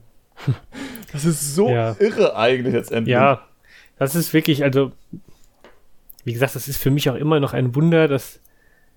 Das 1.12 1.26
ist 1.26 1.54
so 1.54 1.70
Ja. 1.70 1.96
irre 2.00 2.36
eigentlich 2.38 2.74
letztendlich. 2.74 3.12
Ja, 3.14 3.42
das 4.00 4.16
ist 4.16 4.34
wirklich, 4.34 4.64
also, 4.64 4.92
wie 6.24 6.34
gesagt, 6.34 6.56
das 6.56 6.68
ist 6.70 6.78
für 6.78 6.92
mich 6.92 7.10
auch 7.10 7.16
immer 7.16 7.40
noch 7.42 7.52
ein 7.54 7.76
Wunder, 7.76 8.08
dass, 8.08 8.40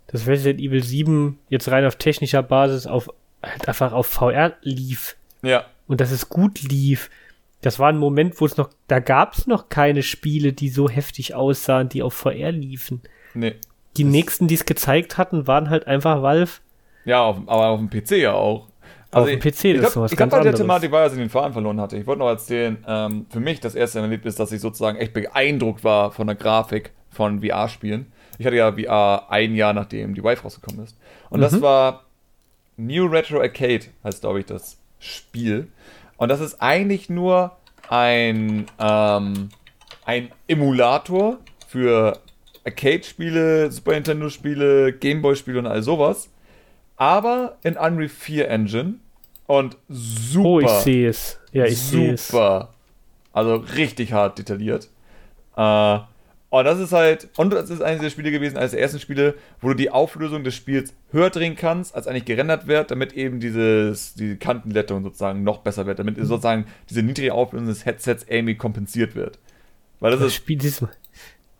dass 0.07 0.27
Resident 0.29 0.61
Evil 0.61 0.83
7 0.85 1.39
jetzt 1.49 1.69
rein 1.69 1.85
auf 1.85 1.97
technischer 1.97 2.43
Basis 2.45 2.87
auf 2.87 3.11
halt 3.43 3.67
einfach 3.69 3.93
auf 3.93 4.07
VR 4.07 4.55
lief 4.63 5.17
Ja. 5.43 5.65
Und 5.89 6.01
dass 6.01 6.11
es 6.11 6.29
gut 6.29 6.63
lief. 6.63 7.11
Das 7.63 7.79
war 7.79 7.89
ein 7.89 7.99
Moment, 7.99 8.41
wo 8.41 8.47
es 8.47 8.57
noch, 8.57 8.71
da 8.87 8.99
gab 9.01 9.35
es 9.35 9.47
noch 9.47 9.69
keine 9.69 10.03
Spiele, 10.03 10.53
die 10.53 10.69
so 10.69 10.89
heftig 10.89 11.35
aussahen, 11.35 11.89
die 11.89 12.03
auf 12.03 12.15
VR 12.15 12.53
liefen. 12.53 13.01
Nee. 13.35 13.55
Die 13.97 14.05
nächsten, 14.05 14.47
die 14.47 14.55
es 14.55 14.67
gezeigt 14.67 15.17
hatten, 15.19 15.47
waren 15.47 15.71
halt 15.71 15.87
einfach 15.87 16.23
Valve. 16.23 16.53
Ja, 17.05 17.23
auf, 17.23 17.39
aber 17.47 17.69
auf 17.69 17.81
dem 17.81 17.89
PC 17.89 18.13
ja 18.19 18.33
auch. 18.35 18.69
Auf 19.11 19.27
dem 19.27 19.39
PC, 19.41 19.45
das 19.45 19.55
ich 19.63 19.73
ist 19.73 19.81
glaub, 19.81 19.97
noch 19.97 20.03
was 20.03 20.13
Ich 20.13 20.17
glaube, 20.19 20.31
ganz 20.31 20.33
bei 20.33 20.37
der 20.43 20.51
anderes. 20.51 20.61
Thematik 20.61 20.93
war, 20.93 21.05
dass 21.05 21.13
ich 21.15 21.19
den 21.19 21.31
Faden 21.31 21.53
verloren 21.55 21.81
hatte. 21.81 21.97
Ich 21.97 22.07
wollte 22.07 22.19
noch 22.19 22.29
erzählen, 22.29 22.77
ähm, 22.87 23.27
für 23.31 23.41
mich 23.41 23.61
das 23.61 23.75
erste 23.75 24.01
Erlebnis, 24.01 24.35
dass 24.35 24.53
ich 24.53 24.61
sozusagen 24.61 24.99
echt 24.99 25.15
beeindruckt 25.15 25.83
war 25.85 26.11
von 26.13 26.27
der 26.27 26.37
Grafik 26.37 26.91
von 27.11 27.41
VR-Spielen. 27.41 28.13
Ich 28.39 28.45
hatte 28.45 28.57
ja 28.57 28.71
VR 28.73 29.31
ein 29.31 29.55
Jahr, 29.55 29.73
nachdem 29.73 30.15
die 30.15 30.23
Vive 30.23 30.43
rausgekommen 30.43 30.85
ist. 30.85 30.97
Und 31.31 31.41
das 31.41 31.53
Mhm. 31.53 31.63
war 31.63 32.05
New 32.77 33.07
Retro 33.07 33.41
Arcade, 33.41 33.85
heißt, 34.05 34.21
glaube 34.21 34.41
ich, 34.41 34.47
das 34.47 34.77
Spiel. 34.99 35.69
Und 36.17 36.29
das 36.29 36.41
ist 36.41 36.61
eigentlich 36.61 37.09
nur 37.09 37.57
ein, 37.89 38.67
ähm, 38.79 39.51
ein 40.05 40.31
Emulator 40.49 41.39
für 41.69 42.19
Arcade-Spiele, 42.65 43.71
Super 43.71 43.93
Nintendo-Spiele, 43.93 44.93
Gameboy-Spiele 44.93 45.59
und 45.59 45.67
all 45.67 45.83
sowas. 45.83 46.29
Aber 46.97 47.59
in 47.63 47.77
Unreal 47.77 48.09
4 48.09 48.49
Engine. 48.49 48.95
Und 49.47 49.77
super. 49.89 50.49
Oh, 50.49 50.61
ich 50.61 50.71
sehe 50.71 51.09
es. 51.09 51.39
Ja, 51.53 51.67
ich 51.67 51.79
sehe 51.79 52.15
es. 52.15 52.29
Super. 52.29 52.71
Also 53.33 53.57
richtig 53.57 54.13
hart 54.13 54.39
detailliert. 54.39 54.89
Äh, 55.57 55.99
und 56.51 56.65
das 56.65 56.79
ist 56.79 56.93
halt, 56.93 57.29
und 57.37 57.51
das 57.53 57.71
ist 57.71 57.83
eines 57.83 58.01
der 58.01 58.11
Spiele 58.11 58.31
gewesen, 58.31 58.57
eines 58.57 58.71
der 58.71 58.81
ersten 58.81 59.01
Spiele, 59.01 59.35
wo 59.61 59.69
du 59.69 59.75
die 59.75 59.91
Auflösung 59.91 60.45
des 60.45 60.55
Spiels 60.55 60.93
höher 61.11 61.31
drehen 61.31 61.57
kannst, 61.57 61.95
als 61.95 62.07
eigentlich 62.07 62.25
gerendert 62.25 62.67
wird, 62.67 62.91
damit 62.91 63.13
eben 63.15 63.41
dieses, 63.41 64.15
die 64.15 64.37
Kantenlettung 64.37 65.03
sozusagen 65.03 65.43
noch 65.43 65.59
besser 65.59 65.87
wird, 65.87 65.99
damit 65.99 66.17
sozusagen 66.19 66.67
diese 66.89 67.03
niedrige 67.03 67.35
Auflösung 67.35 67.67
des 67.69 67.85
Headsets 67.85 68.25
irgendwie 68.29 68.55
kompensiert 68.55 69.15
wird. 69.15 69.39
Weil 70.01 70.13
das 70.13 70.21
Das 70.21 70.29
ist, 70.29 70.35
Spiel, 70.37 70.59
Und 70.63 70.89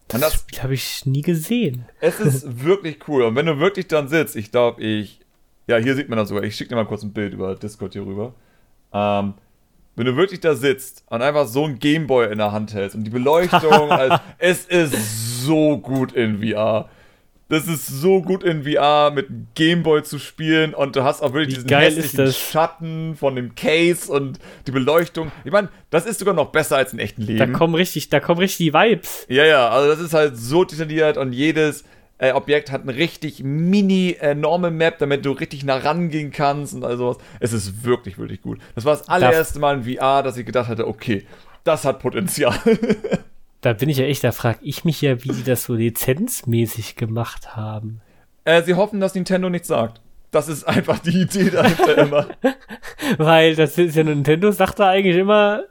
das 0.09 0.21
das- 0.21 0.35
Spiel 0.35 0.63
habe 0.63 0.75
ich 0.75 1.05
nie 1.05 1.23
gesehen. 1.23 1.87
es 2.01 2.21
ist 2.21 2.63
wirklich 2.65 2.99
cool. 3.09 3.25
Und 3.25 3.35
wenn 3.35 3.47
du 3.47 3.59
wirklich 3.59 3.89
dann 3.89 4.09
sitzt, 4.09 4.37
ich 4.37 4.51
glaube, 4.53 4.83
ich, 4.83 5.21
ja, 5.67 5.79
hier 5.79 5.97
sieht 5.97 6.09
man 6.09 6.17
das 6.17 6.29
sogar, 6.29 6.45
ich 6.45 6.55
schicke 6.55 6.69
dir 6.71 6.77
mal 6.77 6.87
kurz 6.87 7.03
ein 7.03 7.13
Bild 7.13 7.33
über 7.35 7.55
Discord 7.57 7.93
hier 7.95 8.07
rüber. 8.07 8.35
Ähm, 8.93 9.35
wenn 9.97 10.07
du 10.07 10.17
wirklich 10.17 10.41
da 10.41 10.55
sitzt 10.55 11.03
und 11.07 11.23
einfach 11.23 11.47
so 11.47 11.65
ein 11.65 11.79
Gameboy 11.79 12.31
in 12.31 12.39
der 12.39 12.53
Hand 12.53 12.75
hältst 12.75 12.95
und 12.95 13.05
die 13.05 13.11
Beleuchtung, 13.11 13.91
also, 13.91 14.17
es 14.39 14.67
ist 14.67 15.43
so 15.45 15.79
gut 15.79 16.13
in 16.13 16.43
VR. 16.43 16.89
Das 17.49 17.69
ist 17.69 17.87
so 17.87 18.23
gut 18.23 18.43
in 18.43 18.65
VR 18.65 19.13
mit 19.13 19.29
Gameboy 19.55 20.03
zu 20.03 20.19
spielen 20.19 20.75
und 20.75 20.97
du 20.97 21.05
hast 21.05 21.23
auch 21.23 21.33
wirklich 21.33 21.57
Wie 21.57 21.63
diesen 21.63 21.79
hässlichen? 21.79 22.33
Schatten 22.33 23.15
von 23.15 23.37
dem 23.37 23.55
Case 23.55 24.11
und 24.11 24.41
die 24.67 24.73
Beleuchtung. 24.73 25.31
Ich 25.45 25.53
meine, 25.53 25.69
das 25.91 26.07
ist 26.07 26.19
sogar 26.19 26.35
noch 26.35 26.51
besser 26.51 26.77
als 26.77 26.93
im 26.93 26.99
echten 26.99 27.23
Leben. 27.23 27.39
Da 27.39 27.47
kommen 27.47 27.77
richtig, 27.77 28.09
da 28.09 28.19
kommen 28.19 28.41
richtig 28.41 28.67
die 28.67 28.75
Vibes. 28.75 29.27
Ja, 29.29 29.45
ja, 29.45 29.69
also 29.69 29.89
das 29.89 30.01
ist 30.01 30.13
halt 30.13 30.37
so 30.37 30.65
detailliert 30.65 31.17
und 31.19 31.33
jedes, 31.33 31.85
äh, 32.19 32.33
Objekt 32.33 32.71
hat 32.71 32.83
eine 32.83 32.95
richtig 32.95 33.43
mini 33.43 34.17
enorme 34.19 34.71
Map, 34.71 34.99
damit 34.99 35.25
du 35.25 35.33
richtig 35.33 35.65
nah 35.65 35.77
rangehen 35.77 36.31
kannst 36.31 36.75
und 36.75 36.85
all 36.85 36.97
sowas. 36.97 37.19
Es 37.41 37.53
ist 37.53 37.85
wirklich, 37.85 38.19
wirklich 38.19 38.43
gut. 38.43 38.59
Das 38.75 38.85
war 38.85 38.97
das 38.97 39.09
allererste 39.09 39.59
Mal 39.59 39.79
in 39.79 39.97
VR, 39.97 40.23
dass 40.23 40.37
ich 40.37 40.47
gedacht 40.47 40.69
hatte, 40.69 40.87
okay, 40.87 41.27
das 41.65 41.85
hat 41.85 42.01
Potenzial. 42.01 42.59
da 43.61 43.73
bin 43.73 43.89
ich 43.89 43.99
ja 43.99 44.07
echt, 44.07 44.25
da 44.25 44.33
frage 44.33 44.61
ich 44.63 44.85
mich 44.85 45.03
ja, 45.03 45.23
wie 45.25 45.29
die 45.31 45.45
das 45.45 45.65
so 45.65 45.75
lizenzmäßig 45.75 46.97
gemacht 46.97 47.57
haben. 47.57 48.01
Äh, 48.45 48.63
sie 48.63 48.75
hoffen, 48.75 49.01
dass 49.01 49.15
Nintendo 49.15 49.51
nichts 49.51 49.69
sagt. 49.69 50.01
Das 50.31 50.49
ist 50.49 50.65
einfach 50.65 50.99
die 50.99 51.23
Idee 51.23 51.51
dahinter 51.51 51.99
immer. 51.99 52.27
Weil 53.19 53.57
das 53.57 53.77
ist 53.79 53.97
ja 53.97 54.05
Nintendo 54.05 54.53
sagt 54.53 54.79
da 54.79 54.91
eigentlich 54.91 55.17
immer. 55.17 55.65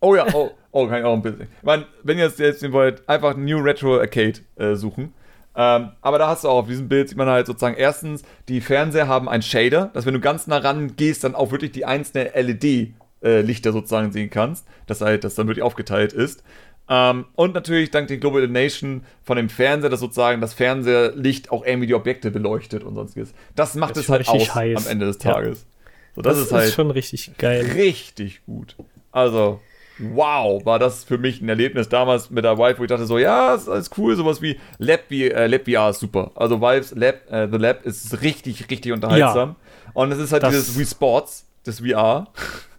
Oh 0.00 0.14
ja, 0.14 0.26
oh, 0.32 0.50
oh, 0.70 0.86
kann 0.86 1.00
ich 1.00 1.04
auch 1.04 1.14
ein 1.14 1.22
bisschen. 1.22 1.42
Ich 1.42 1.62
meine, 1.62 1.86
wenn 2.02 2.18
ihr 2.18 2.24
jetzt, 2.24 2.38
jetzt 2.38 2.72
wollt, 2.72 3.08
einfach 3.08 3.36
New 3.36 3.58
Retro 3.58 3.98
Arcade 3.98 4.40
äh, 4.56 4.74
suchen. 4.74 5.12
Ähm, 5.56 5.92
aber 6.02 6.18
da 6.18 6.28
hast 6.28 6.44
du 6.44 6.48
auch 6.48 6.58
auf 6.58 6.66
diesem 6.66 6.88
Bild 6.88 7.08
sieht 7.08 7.16
man 7.16 7.28
halt 7.28 7.46
sozusagen 7.46 7.76
erstens, 7.76 8.22
die 8.48 8.60
Fernseher 8.60 9.08
haben 9.08 9.28
einen 9.28 9.42
Shader, 9.42 9.90
dass 9.94 10.04
wenn 10.04 10.14
du 10.14 10.20
ganz 10.20 10.46
nah 10.46 10.58
ran 10.58 10.96
gehst, 10.96 11.24
dann 11.24 11.34
auch 11.34 11.50
wirklich 11.50 11.72
die 11.72 11.86
einzelnen 11.86 12.28
LED-Lichter 12.34 13.70
äh, 13.70 13.72
sozusagen 13.72 14.12
sehen 14.12 14.28
kannst, 14.28 14.66
dass 14.86 15.00
halt 15.00 15.24
das 15.24 15.34
dann 15.34 15.48
wirklich 15.48 15.62
aufgeteilt 15.62 16.12
ist. 16.12 16.44
Ähm, 16.88 17.24
und 17.34 17.54
natürlich 17.54 17.90
dank 17.90 18.08
der 18.08 18.18
Global 18.18 18.40
Illumination 18.40 19.04
von 19.22 19.36
dem 19.38 19.48
Fernseher, 19.48 19.90
dass 19.90 20.00
sozusagen 20.00 20.40
das 20.40 20.52
Fernseherlicht 20.54 21.50
auch 21.50 21.64
irgendwie 21.64 21.86
die 21.86 21.94
Objekte 21.94 22.30
beleuchtet 22.30 22.84
und 22.84 22.94
sonstiges. 22.94 23.32
Das 23.54 23.74
macht 23.74 23.96
das 23.96 24.04
es 24.04 24.08
halt 24.10 24.28
aus 24.28 24.54
heiß. 24.54 24.86
am 24.86 24.92
Ende 24.92 25.06
des 25.06 25.18
Tages. 25.18 25.62
Ja. 25.62 25.90
So, 26.16 26.22
das, 26.22 26.36
das, 26.36 26.46
ist 26.46 26.52
halt 26.52 26.72
schon 26.72 26.90
richtig 26.90 27.36
geil. 27.38 27.66
Richtig 27.74 28.44
gut. 28.46 28.76
Also, 29.10 29.60
wow, 29.98 30.64
war 30.64 30.78
das 30.78 31.04
für 31.04 31.18
mich 31.18 31.40
ein 31.40 31.48
Erlebnis 31.48 31.88
damals 31.88 32.30
mit 32.30 32.44
der 32.44 32.58
Vive, 32.58 32.78
wo 32.78 32.82
ich 32.84 32.88
dachte 32.88 33.06
so, 33.06 33.18
ja, 33.18 33.54
ist 33.54 33.68
alles 33.68 33.90
cool, 33.96 34.16
sowas 34.16 34.42
wie 34.42 34.58
Lab, 34.78 35.00
wie, 35.08 35.30
äh, 35.30 35.46
Lab 35.46 35.68
VR 35.68 35.90
ist 35.90 36.00
super. 36.00 36.32
Also 36.34 36.60
Vives 36.60 36.94
Lab, 36.94 37.30
äh, 37.30 37.48
The 37.50 37.58
Lab 37.58 37.84
ist 37.84 38.22
richtig, 38.22 38.70
richtig 38.70 38.92
unterhaltsam. 38.92 39.50
Ja, 39.50 39.92
und 39.94 40.12
es 40.12 40.18
ist 40.18 40.32
halt 40.32 40.46
dieses 40.46 40.78
Wii 40.78 40.86
Sports, 40.86 41.46
das 41.64 41.80
VR. 41.80 42.28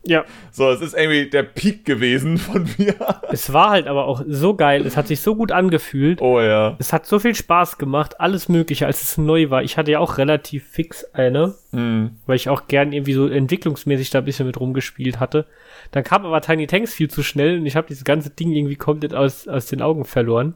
Ja. 0.08 0.24
So, 0.52 0.70
es 0.72 0.82
ist 0.82 0.96
irgendwie 0.96 1.30
der 1.30 1.44
Peak 1.44 1.84
gewesen 1.84 2.38
von 2.38 2.66
VR. 2.66 3.22
Es 3.30 3.52
war 3.52 3.72
halt 3.72 3.88
aber 3.88 4.06
auch 4.06 4.24
so 4.26 4.56
geil, 4.56 4.86
es 4.86 4.96
hat 4.96 5.08
sich 5.08 5.20
so 5.20 5.36
gut 5.36 5.52
angefühlt. 5.52 6.22
Oh 6.22 6.40
ja. 6.40 6.76
Es 6.80 6.94
hat 6.94 7.06
so 7.06 7.20
viel 7.20 7.36
Spaß 7.36 7.78
gemacht, 7.78 8.20
alles 8.20 8.48
Mögliche, 8.48 8.86
als 8.86 9.04
es 9.04 9.18
neu 9.18 9.50
war. 9.50 9.64
Ich 9.64 9.78
hatte 9.78 9.92
ja 9.92 10.00
auch 10.00 10.18
relativ 10.18 10.66
fix 10.66 11.04
eine, 11.14 11.56
mhm. 11.72 12.12
weil 12.26 12.38
ich 12.38 12.50
auch 12.50 12.68
gern 12.68 12.94
irgendwie 12.94 13.14
so 13.14 13.28
entwicklungsmäßig 13.28 14.10
da 14.10 14.20
ein 14.20 14.26
bisschen 14.26 14.48
mit 14.48 14.60
rumgespielt 14.60 15.20
hatte. 15.20 15.46
Dann 15.92 16.04
kam 16.04 16.26
aber 16.26 16.42
Tiny 16.42 16.68
Tanks 16.68 16.94
viel 16.94 17.10
zu 17.10 17.24
schnell 17.24 17.60
und 17.60 17.66
ich 17.66 17.76
habe 17.76 17.88
dieses 17.88 18.04
ganze 18.04 18.30
Ding 18.30 18.52
irgendwie 18.52 18.76
komplett 18.76 19.14
aus, 19.14 19.48
aus 19.48 19.68
den 19.68 19.82
Augen 19.82 20.06
verloren. 20.06 20.56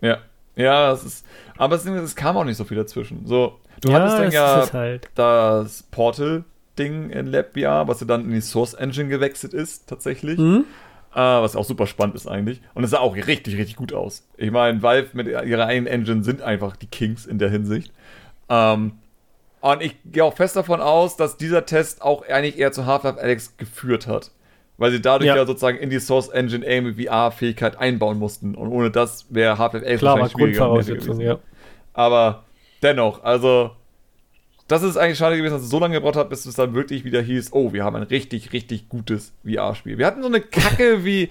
Ja. 0.00 0.18
Ja, 0.56 0.92
es 0.92 1.04
ist. 1.04 1.26
Aber 1.56 1.76
es, 1.76 1.84
es 1.84 2.16
kam 2.16 2.36
auch 2.36 2.44
nicht 2.44 2.56
so 2.56 2.64
viel 2.64 2.76
dazwischen. 2.76 3.26
So, 3.26 3.58
du 3.80 3.90
ja, 3.90 3.98
hattest 3.98 4.18
dann 4.18 4.30
ja 4.30 4.72
halt. 4.72 5.08
das 5.14 5.82
Portal 5.84 6.44
Ding 6.78 7.10
in 7.10 7.26
LabVR, 7.26 7.88
was 7.88 8.00
ja 8.00 8.06
dann 8.06 8.24
in 8.24 8.30
die 8.30 8.40
Source 8.40 8.74
Engine 8.74 9.08
gewechselt 9.08 9.54
ist, 9.54 9.88
tatsächlich. 9.88 10.38
Mhm. 10.38 10.64
Äh, 11.12 11.18
was 11.18 11.54
auch 11.54 11.64
super 11.64 11.86
spannend 11.86 12.16
ist 12.16 12.26
eigentlich. 12.26 12.60
Und 12.74 12.82
es 12.84 12.90
sah 12.90 12.98
auch 12.98 13.14
richtig, 13.14 13.56
richtig 13.56 13.76
gut 13.76 13.92
aus. 13.92 14.26
Ich 14.36 14.50
meine, 14.50 14.82
Valve 14.82 15.10
mit 15.12 15.28
ihrer 15.28 15.66
eigenen 15.66 15.86
Engine 15.86 16.24
sind 16.24 16.42
einfach 16.42 16.76
die 16.76 16.88
Kings 16.88 17.24
in 17.26 17.38
der 17.38 17.50
Hinsicht. 17.50 17.92
Ähm, 18.48 18.92
und 19.72 19.82
ich 19.82 19.96
gehe 20.04 20.22
auch 20.22 20.36
fest 20.36 20.56
davon 20.56 20.82
aus, 20.82 21.16
dass 21.16 21.38
dieser 21.38 21.64
Test 21.64 22.02
auch 22.02 22.28
eigentlich 22.28 22.58
eher 22.58 22.70
zu 22.70 22.84
Half-Life 22.84 23.18
Alex 23.18 23.56
geführt 23.56 24.06
hat. 24.06 24.30
Weil 24.76 24.90
sie 24.90 25.00
dadurch 25.00 25.28
ja. 25.28 25.36
ja 25.36 25.46
sozusagen 25.46 25.78
in 25.78 25.88
die 25.88 26.00
Source 26.00 26.28
Engine 26.28 26.66
irgendwie 26.66 27.06
VR-Fähigkeit 27.06 27.78
einbauen 27.78 28.18
mussten. 28.18 28.56
Und 28.56 28.68
ohne 28.68 28.90
das 28.90 29.26
wäre 29.30 29.56
Half-Life 29.56 29.86
Alex 29.86 30.00
Klar, 30.00 30.20
wahrscheinlich 30.20 30.56
schwieriger 30.56 30.96
gewesen. 30.96 31.20
Ja. 31.20 31.38
Aber 31.94 32.44
dennoch, 32.82 33.24
also 33.24 33.70
das 34.68 34.82
ist 34.82 34.98
eigentlich 34.98 35.16
schade 35.16 35.38
gewesen, 35.38 35.54
dass 35.54 35.62
es 35.62 35.70
so 35.70 35.78
lange 35.78 35.94
gebraucht 35.94 36.16
hat, 36.16 36.28
bis 36.28 36.44
es 36.44 36.56
dann 36.56 36.74
wirklich 36.74 37.04
wieder 37.04 37.22
hieß, 37.22 37.54
oh, 37.54 37.72
wir 37.72 37.84
haben 37.84 37.96
ein 37.96 38.02
richtig, 38.02 38.52
richtig 38.52 38.90
gutes 38.90 39.32
VR-Spiel. 39.46 39.96
Wir 39.96 40.06
hatten 40.06 40.20
so 40.20 40.28
eine 40.28 40.42
Kacke 40.42 41.04
wie 41.06 41.30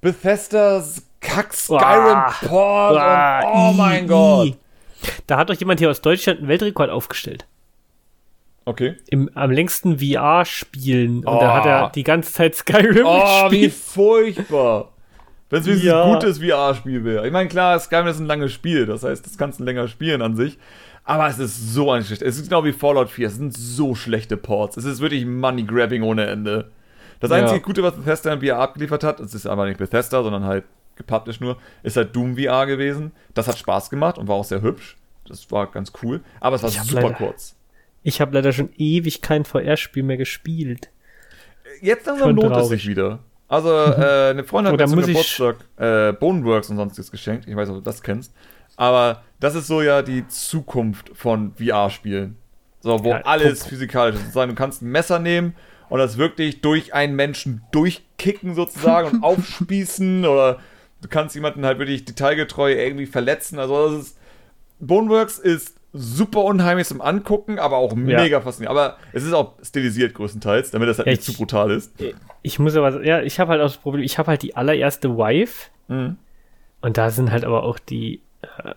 Bethesdas 0.00 1.02
Kack 1.20 1.52
Skyrim 1.52 2.48
Port 2.48 2.92
und 2.92 3.50
oh 3.52 3.72
mein 3.74 4.06
Gott. 4.06 4.56
Da 5.26 5.36
hat 5.36 5.50
doch 5.50 5.54
jemand 5.54 5.80
hier 5.80 5.90
aus 5.90 6.00
Deutschland 6.00 6.38
einen 6.38 6.48
Weltrekord 6.48 6.88
aufgestellt. 6.88 7.46
Okay. 8.64 8.96
Im, 9.10 9.30
am 9.34 9.50
längsten 9.50 9.98
VR-Spielen. 9.98 11.18
Und 11.18 11.26
oh. 11.26 11.40
da 11.40 11.54
hat 11.54 11.66
er 11.66 11.90
die 11.90 12.02
ganze 12.02 12.32
Zeit 12.32 12.54
Skyrim 12.54 13.04
oh, 13.06 13.20
gespielt. 13.20 13.44
Oh, 13.46 13.50
wie 13.50 13.70
furchtbar. 13.70 14.90
Wenn 15.50 15.60
es 15.60 15.82
ja. 15.82 16.02
ein 16.02 16.14
gutes 16.14 16.38
VR-Spiel 16.38 17.04
wäre. 17.04 17.26
Ich 17.26 17.32
meine, 17.32 17.48
klar, 17.48 17.78
Skyrim 17.78 18.06
ist 18.06 18.18
ein 18.18 18.26
langes 18.26 18.52
Spiel. 18.52 18.86
Das 18.86 19.02
heißt, 19.02 19.24
das 19.24 19.36
kannst 19.36 19.60
du 19.60 19.64
länger 19.64 19.86
spielen 19.88 20.22
an 20.22 20.34
sich. 20.34 20.58
Aber 21.04 21.28
es 21.28 21.38
ist 21.38 21.74
so 21.74 21.90
ein 21.90 22.02
schlecht. 22.02 22.22
Es 22.22 22.36
ist 22.36 22.44
genau 22.48 22.64
wie 22.64 22.72
Fallout 22.72 23.10
4. 23.10 23.26
Es 23.26 23.34
sind 23.36 23.54
so 23.54 23.94
schlechte 23.94 24.36
Ports. 24.38 24.78
Es 24.78 24.86
ist 24.86 25.00
wirklich 25.00 25.26
Money-Grabbing 25.26 26.02
ohne 26.02 26.26
Ende. 26.26 26.70
Das 27.20 27.30
einzige 27.30 27.60
ja. 27.60 27.64
Gute, 27.64 27.82
was 27.82 27.94
Bethesda 27.94 28.32
in 28.32 28.40
VR 28.40 28.58
abgeliefert 28.58 29.04
hat, 29.04 29.20
es 29.20 29.34
ist 29.34 29.46
aber 29.46 29.66
nicht 29.66 29.78
Bethesda, 29.78 30.22
sondern 30.22 30.44
halt 30.44 30.64
gepublished 30.96 31.40
nur, 31.40 31.56
ist 31.82 31.96
halt 31.96 32.14
Doom 32.14 32.36
VR 32.36 32.66
gewesen. 32.66 33.12
Das 33.34 33.48
hat 33.48 33.58
Spaß 33.58 33.90
gemacht 33.90 34.18
und 34.18 34.28
war 34.28 34.36
auch 34.36 34.44
sehr 34.44 34.62
hübsch. 34.62 34.96
Das 35.28 35.50
war 35.50 35.70
ganz 35.70 35.92
cool. 36.02 36.20
Aber 36.40 36.56
es 36.56 36.62
war 36.62 36.70
super 36.70 37.02
leider, 37.02 37.14
kurz. 37.14 37.54
Ich 38.04 38.20
habe 38.20 38.34
leider 38.34 38.52
schon 38.52 38.68
ewig 38.76 39.22
kein 39.22 39.44
VR-Spiel 39.44 40.04
mehr 40.04 40.18
gespielt. 40.18 40.90
Jetzt 41.80 42.06
langsam 42.06 42.36
lohnt 42.36 42.54
es 42.54 42.68
sich 42.68 42.86
wieder. 42.86 43.18
Also, 43.48 43.70
äh, 43.70 44.30
eine 44.30 44.44
Freundin 44.44 44.72
hat 44.72 44.78
mir 44.78 44.86
zum 44.86 45.00
Geburtstag 45.00 45.56
äh, 45.78 46.12
Boneworks 46.12 46.70
und 46.70 46.76
sonstiges 46.76 47.10
geschenkt. 47.10 47.48
Ich 47.48 47.56
weiß 47.56 47.68
nicht, 47.68 47.78
ob 47.78 47.82
du 47.82 47.90
das 47.90 48.02
kennst. 48.02 48.32
Aber 48.76 49.22
das 49.40 49.54
ist 49.54 49.66
so 49.66 49.82
ja 49.82 50.02
die 50.02 50.28
Zukunft 50.28 51.10
von 51.14 51.54
VR-Spielen. 51.54 52.36
So, 52.80 53.02
wo 53.02 53.10
ja, 53.10 53.22
alles 53.22 53.60
Punkt. 53.60 53.70
physikalisch 53.70 54.16
ist. 54.16 54.36
Du 54.36 54.54
kannst 54.54 54.82
ein 54.82 54.90
Messer 54.90 55.18
nehmen 55.18 55.54
und 55.88 55.98
das 55.98 56.18
wirklich 56.18 56.60
durch 56.60 56.92
einen 56.92 57.16
Menschen 57.16 57.62
durchkicken 57.72 58.54
sozusagen 58.54 59.08
und 59.08 59.22
aufspießen 59.22 60.26
oder 60.26 60.58
du 61.00 61.08
kannst 61.08 61.34
jemanden 61.34 61.64
halt 61.64 61.78
wirklich 61.78 62.04
detailgetreu 62.04 62.72
irgendwie 62.72 63.06
verletzen. 63.06 63.58
Also 63.58 63.88
das 63.88 64.06
ist, 64.06 64.18
Boneworks 64.80 65.38
ist 65.38 65.76
super 65.96 66.42
unheimlich 66.42 66.88
zum 66.88 67.00
Angucken, 67.00 67.60
aber 67.60 67.76
auch 67.76 67.94
mega 67.94 68.24
ja. 68.24 68.40
faszinierend. 68.40 68.76
Aber 68.76 68.96
es 69.12 69.22
ist 69.22 69.32
auch 69.32 69.54
stilisiert 69.62 70.12
größtenteils, 70.14 70.72
damit 70.72 70.88
das 70.88 70.98
halt 70.98 71.06
ja, 71.06 71.12
nicht 71.12 71.20
ich, 71.20 71.34
zu 71.34 71.38
brutal 71.38 71.70
ist. 71.70 71.92
Ich 72.42 72.58
muss 72.58 72.76
aber, 72.76 73.04
ja, 73.04 73.22
ich 73.22 73.38
habe 73.38 73.52
halt 73.52 73.60
auch 73.60 73.66
das 73.66 73.76
Problem, 73.76 74.04
ich 74.04 74.18
habe 74.18 74.28
halt 74.28 74.42
die 74.42 74.56
allererste 74.56 75.16
Wife 75.16 75.70
mhm. 75.86 76.16
und 76.80 76.98
da 76.98 77.10
sind 77.10 77.30
halt 77.30 77.44
aber 77.44 77.62
auch 77.62 77.78
die 77.78 78.20
äh, 78.42 78.74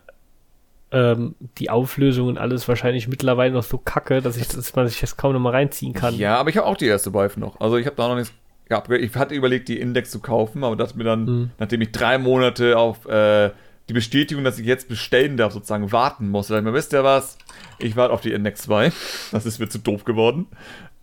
ähm, 0.90 1.36
die 1.58 1.70
Auflösung 1.70 2.28
und 2.30 2.38
alles 2.38 2.68
wahrscheinlich 2.68 3.08
mittlerweile 3.08 3.54
noch 3.54 3.64
so 3.64 3.78
kacke, 3.78 4.22
dass 4.22 4.38
ich 4.38 4.48
dass 4.48 4.74
man 4.76 4.88
sich 4.88 5.02
das 5.02 5.18
kaum 5.18 5.34
noch 5.34 5.40
mal 5.40 5.50
reinziehen 5.50 5.94
kann. 5.94 6.16
Ja, 6.16 6.38
aber 6.38 6.50
ich 6.50 6.58
habe 6.58 6.68
auch 6.68 6.78
die 6.78 6.86
erste 6.86 7.14
Vive 7.14 7.40
noch. 7.40 7.60
Also 7.60 7.78
ich 7.78 7.86
habe 7.86 7.96
da 7.96 8.08
noch 8.08 8.16
nichts 8.16 8.32
geupgradet. 8.70 9.04
Ich 9.04 9.16
hatte 9.16 9.36
überlegt, 9.36 9.68
die 9.68 9.80
Index 9.80 10.12
zu 10.12 10.20
kaufen, 10.20 10.64
aber 10.64 10.76
dachte 10.76 10.98
mir 10.98 11.04
dann, 11.04 11.26
mhm. 11.26 11.52
nachdem 11.58 11.82
ich 11.82 11.92
drei 11.92 12.18
Monate 12.18 12.78
auf 12.78 13.06
äh, 13.06 13.52
die 13.90 13.94
Bestätigung, 13.94 14.44
dass 14.44 14.60
ich 14.60 14.66
jetzt 14.66 14.90
bestellen 14.90 15.38
darf, 15.38 15.54
sozusagen 15.54 15.92
warten 15.92 16.30
muss. 16.30 16.50
Weil 16.50 16.62
mir 16.62 16.74
wisst 16.74 16.94
ihr 16.94 17.04
was? 17.04 17.38
Ich 17.80 17.96
warte 17.96 18.14
auf 18.14 18.22
die 18.22 18.34
Index 18.34 18.64
2. 18.64 18.92
Das 19.32 19.46
ist 19.46 19.60
mir 19.60 19.70
zu 19.70 19.80
doof 19.80 20.04
geworden. 20.04 20.48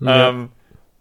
Ja. 0.01 0.31
Ähm, 0.31 0.51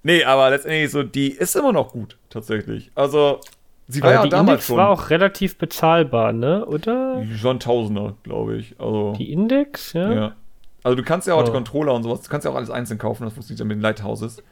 nee, 0.03 0.23
aber 0.23 0.49
letztendlich 0.49 0.91
so, 0.91 1.03
die 1.03 1.29
ist 1.29 1.55
immer 1.55 1.73
noch 1.73 1.91
gut, 1.91 2.17
tatsächlich. 2.29 2.91
Also, 2.95 3.39
Sie 3.87 4.01
war 4.01 4.09
Aber 4.09 4.17
ja 4.17 4.23
die 4.23 4.29
damals 4.29 4.49
Index 4.49 4.67
schon. 4.67 4.77
war 4.77 4.89
auch 4.89 5.09
relativ 5.09 5.57
bezahlbar, 5.57 6.31
ne? 6.31 6.65
Oder? 6.65 7.21
Schon 7.35 7.59
Tausender, 7.59 8.15
glaube 8.23 8.55
ich. 8.57 8.79
Also, 8.79 9.13
die 9.17 9.31
Index, 9.31 9.93
ja. 9.93 10.13
ja. 10.13 10.35
Also 10.83 10.95
du 10.95 11.03
kannst 11.03 11.27
ja 11.27 11.33
auch 11.33 11.41
oh. 11.41 11.45
die 11.45 11.51
Controller 11.51 11.93
und 11.93 12.03
sowas, 12.03 12.21
du 12.21 12.29
kannst 12.29 12.45
ja 12.45 12.51
auch 12.51 12.55
alles 12.55 12.69
einzeln 12.69 12.97
kaufen, 12.97 13.23
das 13.23 13.33
funktioniert 13.33 13.59
ja 13.59 13.65
mit 13.65 13.77
den 13.77 13.81
Lighthouses. 13.81 14.43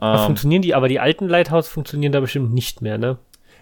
Ähm, 0.00 0.18
funktionieren 0.18 0.62
die, 0.62 0.74
aber 0.74 0.88
die 0.88 1.00
alten 1.00 1.28
Lighthouses 1.28 1.70
funktionieren 1.70 2.12
da 2.12 2.20
bestimmt 2.20 2.52
nicht 2.52 2.82
mehr, 2.82 2.98
ne? 2.98 3.18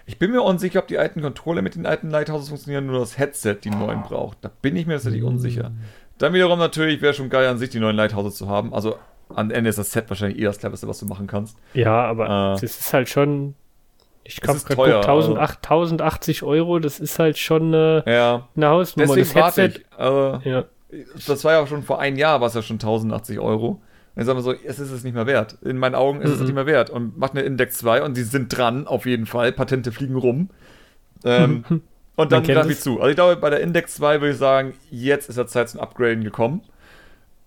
Ich 0.06 0.18
bin 0.18 0.30
mir 0.30 0.42
unsicher, 0.42 0.78
ob 0.78 0.86
die 0.86 0.98
alten 0.98 1.20
Controller 1.20 1.62
mit 1.62 1.74
den 1.74 1.84
alten 1.84 2.10
Lighthouses 2.10 2.48
funktionieren, 2.48 2.86
nur 2.86 3.00
das 3.00 3.18
Headset 3.18 3.56
die 3.64 3.70
neuen 3.70 4.02
braucht. 4.02 4.38
Da 4.40 4.50
bin 4.62 4.76
ich 4.76 4.86
mir 4.86 4.94
tatsächlich 4.94 5.22
mm. 5.22 5.26
unsicher. 5.26 5.72
Dann 6.18 6.32
wiederum 6.32 6.58
natürlich 6.58 7.02
wäre 7.02 7.12
schon 7.12 7.28
geil 7.28 7.48
an 7.48 7.58
sich, 7.58 7.70
die 7.70 7.80
neuen 7.80 7.96
Lighthouses 7.96 8.36
zu 8.36 8.48
haben. 8.48 8.72
Also 8.72 8.96
am 9.28 9.50
Ende 9.50 9.68
ist 9.68 9.78
das 9.78 9.90
Set 9.90 10.08
wahrscheinlich 10.08 10.38
eh 10.38 10.44
das 10.44 10.58
cleverste, 10.58 10.86
was 10.86 11.00
du 11.00 11.06
machen 11.06 11.26
kannst. 11.26 11.58
Ja, 11.74 12.04
aber 12.04 12.26
äh, 12.26 12.60
das 12.60 12.62
ist 12.62 12.92
halt 12.92 13.08
schon 13.08 13.54
ich 14.28 14.40
habe 14.46 14.58
gerade 14.58 14.96
1080 14.96 16.42
Euro, 16.42 16.78
das 16.80 16.98
ist 16.98 17.18
halt 17.18 17.38
schon 17.38 17.74
eine, 17.74 18.02
ja. 18.06 18.48
eine 18.56 18.68
Hausnummer. 18.68 19.14
Deswegen 19.14 19.40
das 19.40 19.56
Headset, 19.56 19.80
ich. 19.80 19.86
Also, 19.96 20.40
ja. 20.44 20.64
Das 21.26 21.44
war 21.44 21.52
ja 21.52 21.66
schon 21.66 21.82
vor 21.82 22.00
einem 22.00 22.16
Jahr, 22.16 22.40
war 22.40 22.48
es 22.48 22.54
ja 22.54 22.62
schon 22.62 22.74
1080 22.74 23.38
Euro. 23.38 23.80
Jetzt 24.16 24.26
sagen 24.26 24.38
wir 24.38 24.42
so, 24.42 24.52
es 24.52 24.78
ist 24.78 24.90
es 24.90 25.04
nicht 25.04 25.14
mehr 25.14 25.26
wert. 25.26 25.58
In 25.62 25.76
meinen 25.76 25.94
Augen 25.94 26.22
ist 26.22 26.30
mhm. 26.30 26.34
es 26.34 26.40
nicht 26.40 26.54
mehr 26.54 26.66
wert. 26.66 26.90
Und 26.90 27.18
macht 27.18 27.32
eine 27.32 27.42
Index 27.42 27.78
2 27.78 28.02
und 28.02 28.16
die 28.16 28.22
sind 28.22 28.56
dran, 28.56 28.86
auf 28.86 29.06
jeden 29.06 29.26
Fall. 29.26 29.52
Patente 29.52 29.92
fliegen 29.92 30.16
rum. 30.16 30.50
Ähm, 31.24 31.64
und 32.16 32.32
dann 32.32 32.42
greife 32.42 32.72
ich 32.72 32.80
zu. 32.80 32.98
Also 32.98 33.10
ich 33.10 33.16
glaube, 33.16 33.36
bei 33.36 33.50
der 33.50 33.60
Index 33.60 33.96
2 33.96 34.20
würde 34.20 34.32
ich 34.32 34.38
sagen, 34.38 34.74
jetzt 34.90 35.28
ist 35.28 35.36
der 35.36 35.46
Zeit 35.46 35.68
zum 35.68 35.80
Upgraden 35.80 36.24
gekommen. 36.24 36.62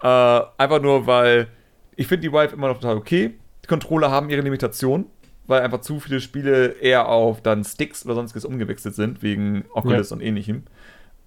Äh, 0.01 0.07
einfach 0.07 0.81
nur, 0.81 1.07
weil 1.07 1.47
ich 1.95 2.07
finde 2.07 2.21
die 2.21 2.31
Vive 2.31 2.53
immer 2.53 2.67
noch 2.67 2.79
total 2.79 2.97
okay. 2.97 3.33
Die 3.63 3.67
Controller 3.67 4.11
haben 4.11 4.29
ihre 4.29 4.41
Limitationen 4.41 5.07
weil 5.49 5.63
einfach 5.63 5.81
zu 5.81 5.99
viele 5.99 6.21
Spiele 6.21 6.75
eher 6.79 7.09
auf 7.09 7.41
dann 7.41 7.63
Sticks 7.63 8.05
oder 8.05 8.13
sonstiges 8.13 8.45
umgewechselt 8.45 8.93
sind, 8.93 9.23
wegen 9.23 9.65
Oculus 9.73 10.11
ja. 10.11 10.15
und 10.15 10.21
ähnlichem. 10.21 10.63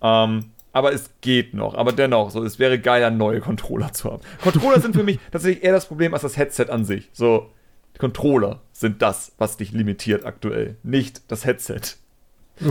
Ähm, 0.01 0.53
aber 0.73 0.93
es 0.93 1.11
geht 1.21 1.55
noch. 1.55 1.75
Aber 1.75 1.93
dennoch, 1.93 2.31
so, 2.31 2.43
es 2.43 2.59
wäre 2.59 2.79
geiler, 2.79 3.11
neue 3.11 3.41
Controller 3.41 3.93
zu 3.93 4.11
haben. 4.11 4.23
Controller 4.43 4.81
sind 4.81 4.95
für 4.95 5.03
mich 5.03 5.19
tatsächlich 5.31 5.65
eher 5.65 5.73
das 5.73 5.87
Problem 5.87 6.15
als 6.15 6.23
das 6.23 6.37
Headset 6.37 6.67
an 6.71 6.85
sich. 6.85 7.11
So, 7.13 7.51
die 7.95 7.99
Controller 7.99 8.61
sind 8.73 9.03
das, 9.03 9.33
was 9.39 9.57
dich 9.57 9.73
limitiert 9.73 10.25
aktuell, 10.25 10.77
nicht 10.83 11.23
das 11.29 11.45
Headset. 11.45 11.81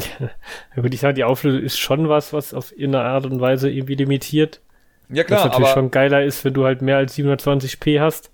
Ja, 0.75 0.83
würde 0.83 0.93
ich 0.93 1.01
sagen, 1.01 1.15
die 1.15 1.23
Auflösung 1.23 1.61
ist 1.61 1.77
schon 1.77 2.07
was, 2.07 2.33
was 2.33 2.53
auf 2.53 2.71
irgendeine 2.71 3.05
Art 3.05 3.25
und 3.25 3.41
Weise 3.41 3.69
irgendwie 3.69 3.95
limitiert. 3.95 4.61
Ja, 5.09 5.23
klar. 5.23 5.39
Was 5.39 5.45
natürlich 5.47 5.69
schon 5.69 5.91
geiler 5.91 6.23
ist, 6.23 6.45
wenn 6.45 6.53
du 6.53 6.63
halt 6.63 6.81
mehr 6.81 6.97
als 6.97 7.17
720p 7.17 7.99
hast. 7.99 8.30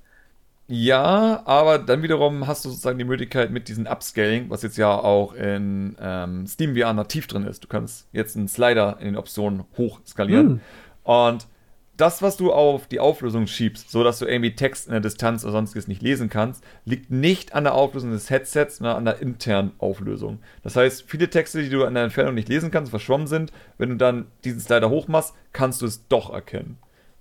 Ja, 0.69 1.44
aber 1.45 1.80
dann 1.80 2.03
wiederum 2.03 2.45
hast 2.45 2.65
du 2.65 2.69
sozusagen 2.69 2.98
die 2.98 3.06
Möglichkeit 3.06 3.52
mit 3.52 3.69
diesem 3.69 3.88
Upscaling, 3.88 4.49
was 4.49 4.64
jetzt 4.64 4.77
ja 4.77 4.91
auch 4.91 5.34
in 5.34 5.95
ähm, 6.02 6.45
Steam 6.45 6.76
VR 6.76 6.94
nativ 6.94 7.27
drin 7.27 7.45
ist. 7.45 7.64
Du 7.64 7.69
kannst 7.69 8.07
jetzt 8.11 8.35
einen 8.35 8.49
Slider 8.49 8.98
in 8.99 9.06
den 9.06 9.15
Optionen 9.15 9.64
hochskalieren. 9.77 10.49
Hm. 10.49 10.61
Und 11.03 11.48
das, 11.95 12.22
was 12.22 12.38
du 12.38 12.52
auf 12.52 12.88
die 12.88 12.99
Auflösung 12.99 13.48
schiebst, 13.48 13.89
so 13.89 14.03
dass 14.03 14.19
du 14.19 14.26
irgendwie 14.26 14.56
Text 14.56 14.88
in 14.88 14.91
der 14.91 15.02
Distanz 15.02 15.44
oder 15.44 15.53
sonstiges 15.53 15.88
nicht 15.88 16.02
lesen 16.02 16.30
kannst, 16.30 16.64
liegt 16.85 17.10
nicht 17.10 17.56
an 17.56 17.64
der 17.64 17.73
Auflösung 17.73 18.11
des 18.11 18.30
Headsets, 18.30 18.77
sondern 18.77 18.98
an 18.98 19.06
der 19.06 19.19
internen 19.19 19.72
Auflösung. 19.80 20.39
Das 20.64 20.76
heißt, 20.76 21.06
viele 21.07 21.30
Texte, 21.30 21.64
die 21.64 21.69
du 21.69 21.85
an 21.85 21.95
der 21.95 22.03
Entfernung 22.03 22.35
nicht 22.35 22.49
lesen 22.49 22.72
kannst, 22.72 22.91
verschwommen 22.91 23.27
sind, 23.27 23.52
wenn 23.77 23.89
du 23.89 23.95
dann 23.95 24.27
diesen 24.44 24.60
Slider 24.60 24.89
hochmachst, 24.89 25.34
kannst 25.53 25.81
du 25.81 25.85
es 25.85 26.07
doch 26.07 26.31
erkennen. 26.31 26.77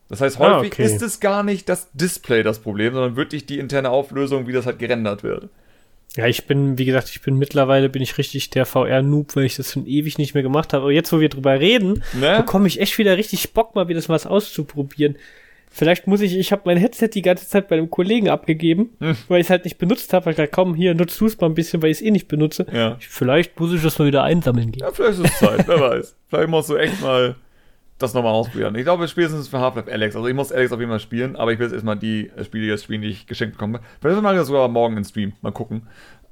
Das 0.08 0.20
heißt, 0.20 0.40
ah, 0.40 0.58
häufig 0.58 0.72
ah, 0.72 0.74
okay. 0.74 0.84
ist 0.84 1.02
es 1.02 1.20
gar 1.20 1.42
nicht 1.42 1.68
das 1.68 1.88
Display 1.92 2.42
das 2.42 2.60
Problem, 2.60 2.94
sondern 2.94 3.16
wirklich 3.16 3.46
die 3.46 3.58
interne 3.58 3.90
Auflösung, 3.90 4.46
wie 4.46 4.52
das 4.52 4.66
halt 4.66 4.78
gerendert 4.78 5.22
wird. 5.22 5.48
Ja, 6.16 6.26
ich 6.26 6.46
bin, 6.46 6.78
wie 6.78 6.86
gesagt, 6.86 7.10
ich 7.10 7.20
bin 7.20 7.36
mittlerweile 7.36 7.88
bin 7.88 8.00
ich 8.00 8.16
richtig 8.16 8.48
der 8.50 8.64
VR-Noob, 8.64 9.36
weil 9.36 9.44
ich 9.44 9.56
das 9.56 9.72
schon 9.72 9.86
ewig 9.86 10.16
nicht 10.16 10.32
mehr 10.32 10.42
gemacht 10.42 10.72
habe. 10.72 10.84
Aber 10.84 10.92
jetzt, 10.92 11.12
wo 11.12 11.20
wir 11.20 11.28
drüber 11.28 11.60
reden, 11.60 12.02
ne? 12.18 12.38
bekomme 12.38 12.68
ich 12.68 12.80
echt 12.80 12.96
wieder 12.96 13.16
richtig 13.18 13.52
Bock, 13.52 13.74
mal 13.74 13.88
wieder 13.88 14.02
was 14.08 14.26
auszuprobieren. 14.26 15.16
Vielleicht 15.70 16.06
muss 16.06 16.22
ich, 16.22 16.34
ich 16.34 16.52
habe 16.52 16.62
mein 16.64 16.78
Headset 16.78 17.08
die 17.08 17.20
ganze 17.20 17.46
Zeit 17.46 17.68
bei 17.68 17.76
einem 17.76 17.90
Kollegen 17.90 18.30
abgegeben, 18.30 18.96
hm. 18.98 19.16
weil 19.28 19.40
ich 19.40 19.46
es 19.46 19.50
halt 19.50 19.64
nicht 19.64 19.76
benutzt 19.76 20.14
habe. 20.14 20.24
Weil 20.24 20.30
ich 20.30 20.36
dachte, 20.38 20.52
komm, 20.52 20.74
hier, 20.74 20.94
nutzt 20.94 21.20
du 21.20 21.26
es 21.26 21.38
mal 21.38 21.48
ein 21.48 21.54
bisschen, 21.54 21.82
weil 21.82 21.90
ich 21.90 21.98
es 21.98 22.02
eh 22.02 22.10
nicht 22.10 22.28
benutze. 22.28 22.64
Ja. 22.72 22.96
vielleicht 22.98 23.60
muss 23.60 23.74
ich 23.74 23.82
das 23.82 23.98
mal 23.98 24.06
wieder 24.06 24.22
einsammeln 24.22 24.72
gehen. 24.72 24.84
Ja, 24.84 24.90
vielleicht 24.92 25.18
ist 25.18 25.32
es 25.32 25.38
Zeit, 25.38 25.68
wer 25.68 25.80
weiß. 25.90 26.16
Vielleicht 26.28 26.48
musst 26.48 26.70
du 26.70 26.76
echt 26.76 27.02
mal 27.02 27.34
das 27.98 28.14
nochmal 28.14 28.32
ausprobieren. 28.32 28.74
Ich 28.74 28.84
glaube, 28.84 29.08
spätestens 29.08 29.48
für 29.48 29.58
Half-Life 29.58 29.90
Alex. 29.90 30.16
Also 30.16 30.28
ich 30.28 30.34
muss 30.34 30.52
Alex 30.52 30.72
auf 30.72 30.80
jeden 30.80 30.90
Fall 30.90 31.00
spielen, 31.00 31.36
aber 31.36 31.52
ich 31.52 31.58
will 31.58 31.66
jetzt 31.66 31.74
erstmal 31.74 31.96
die 31.96 32.30
Spiele 32.44 32.66
jetzt 32.66 32.84
spielen, 32.84 33.02
die 33.02 33.08
ich 33.08 33.26
geschenkt 33.26 33.54
bekomme. 33.54 33.80
Vielleicht 34.00 34.20
machen 34.20 34.34
wir 34.34 34.40
das 34.40 34.48
sogar 34.48 34.68
morgen 34.68 34.96
im 34.96 35.04
Stream. 35.04 35.32
Mal 35.40 35.52
gucken. 35.52 35.86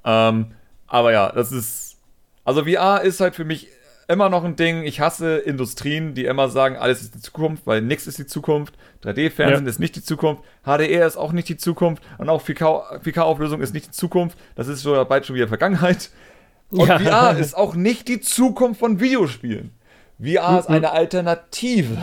Ähm, 0.05 0.53
aber 0.87 1.13
ja, 1.13 1.33
das 1.33 1.53
ist. 1.53 1.97
Also 2.45 2.65
VR 2.65 3.01
ist 3.01 3.21
halt 3.21 3.35
für 3.35 3.47
mich 3.47 3.69
immer 4.09 4.29
noch 4.29 4.45
ein 4.45 4.57
Ding. 4.57 4.83
Ich 4.83 5.01
hasse 5.01 5.39
Industrien, 5.39 6.15
die 6.15 6.27
immer 6.27 6.51
sagen, 6.51 6.77
alles 6.77 7.01
ist 7.01 7.15
die 7.15 7.21
Zukunft, 7.21 7.67
weil 7.67 7.81
nichts 7.81 8.07
ist 8.07 8.19
die 8.19 8.27
Zukunft. 8.27 8.75
3D-Fernsehen 9.03 9.65
ja. 9.65 9.71
ist 9.71 9.79
nicht 9.79 9.97
die 9.97 10.03
Zukunft. 10.03 10.43
HDR 10.65 11.07
ist 11.07 11.17
auch 11.17 11.33
nicht 11.33 11.49
die 11.49 11.57
Zukunft. 11.57 12.03
Und 12.19 12.29
auch 12.29 12.43
4K-Auflösung 12.43 13.63
ist 13.63 13.73
nicht 13.73 13.87
die 13.87 13.93
Zukunft. 13.93 14.39
Das 14.57 14.69
ist 14.69 14.83
schon 14.83 15.09
bald 15.09 15.25
schon 15.25 15.37
wieder 15.37 15.49
Vergangenheit. 15.49 16.11
Und 16.71 16.89
ja. 16.89 16.99
VR 16.99 17.39
ist 17.39 17.57
auch 17.57 17.75
nicht 17.75 18.09
die 18.09 18.21
Zukunft 18.21 18.81
von 18.81 19.01
Videospielen. 19.01 19.71
VR 20.19 20.53
mhm. 20.53 20.59
ist 20.59 20.69
eine 20.69 20.93
Alternative. 20.93 21.99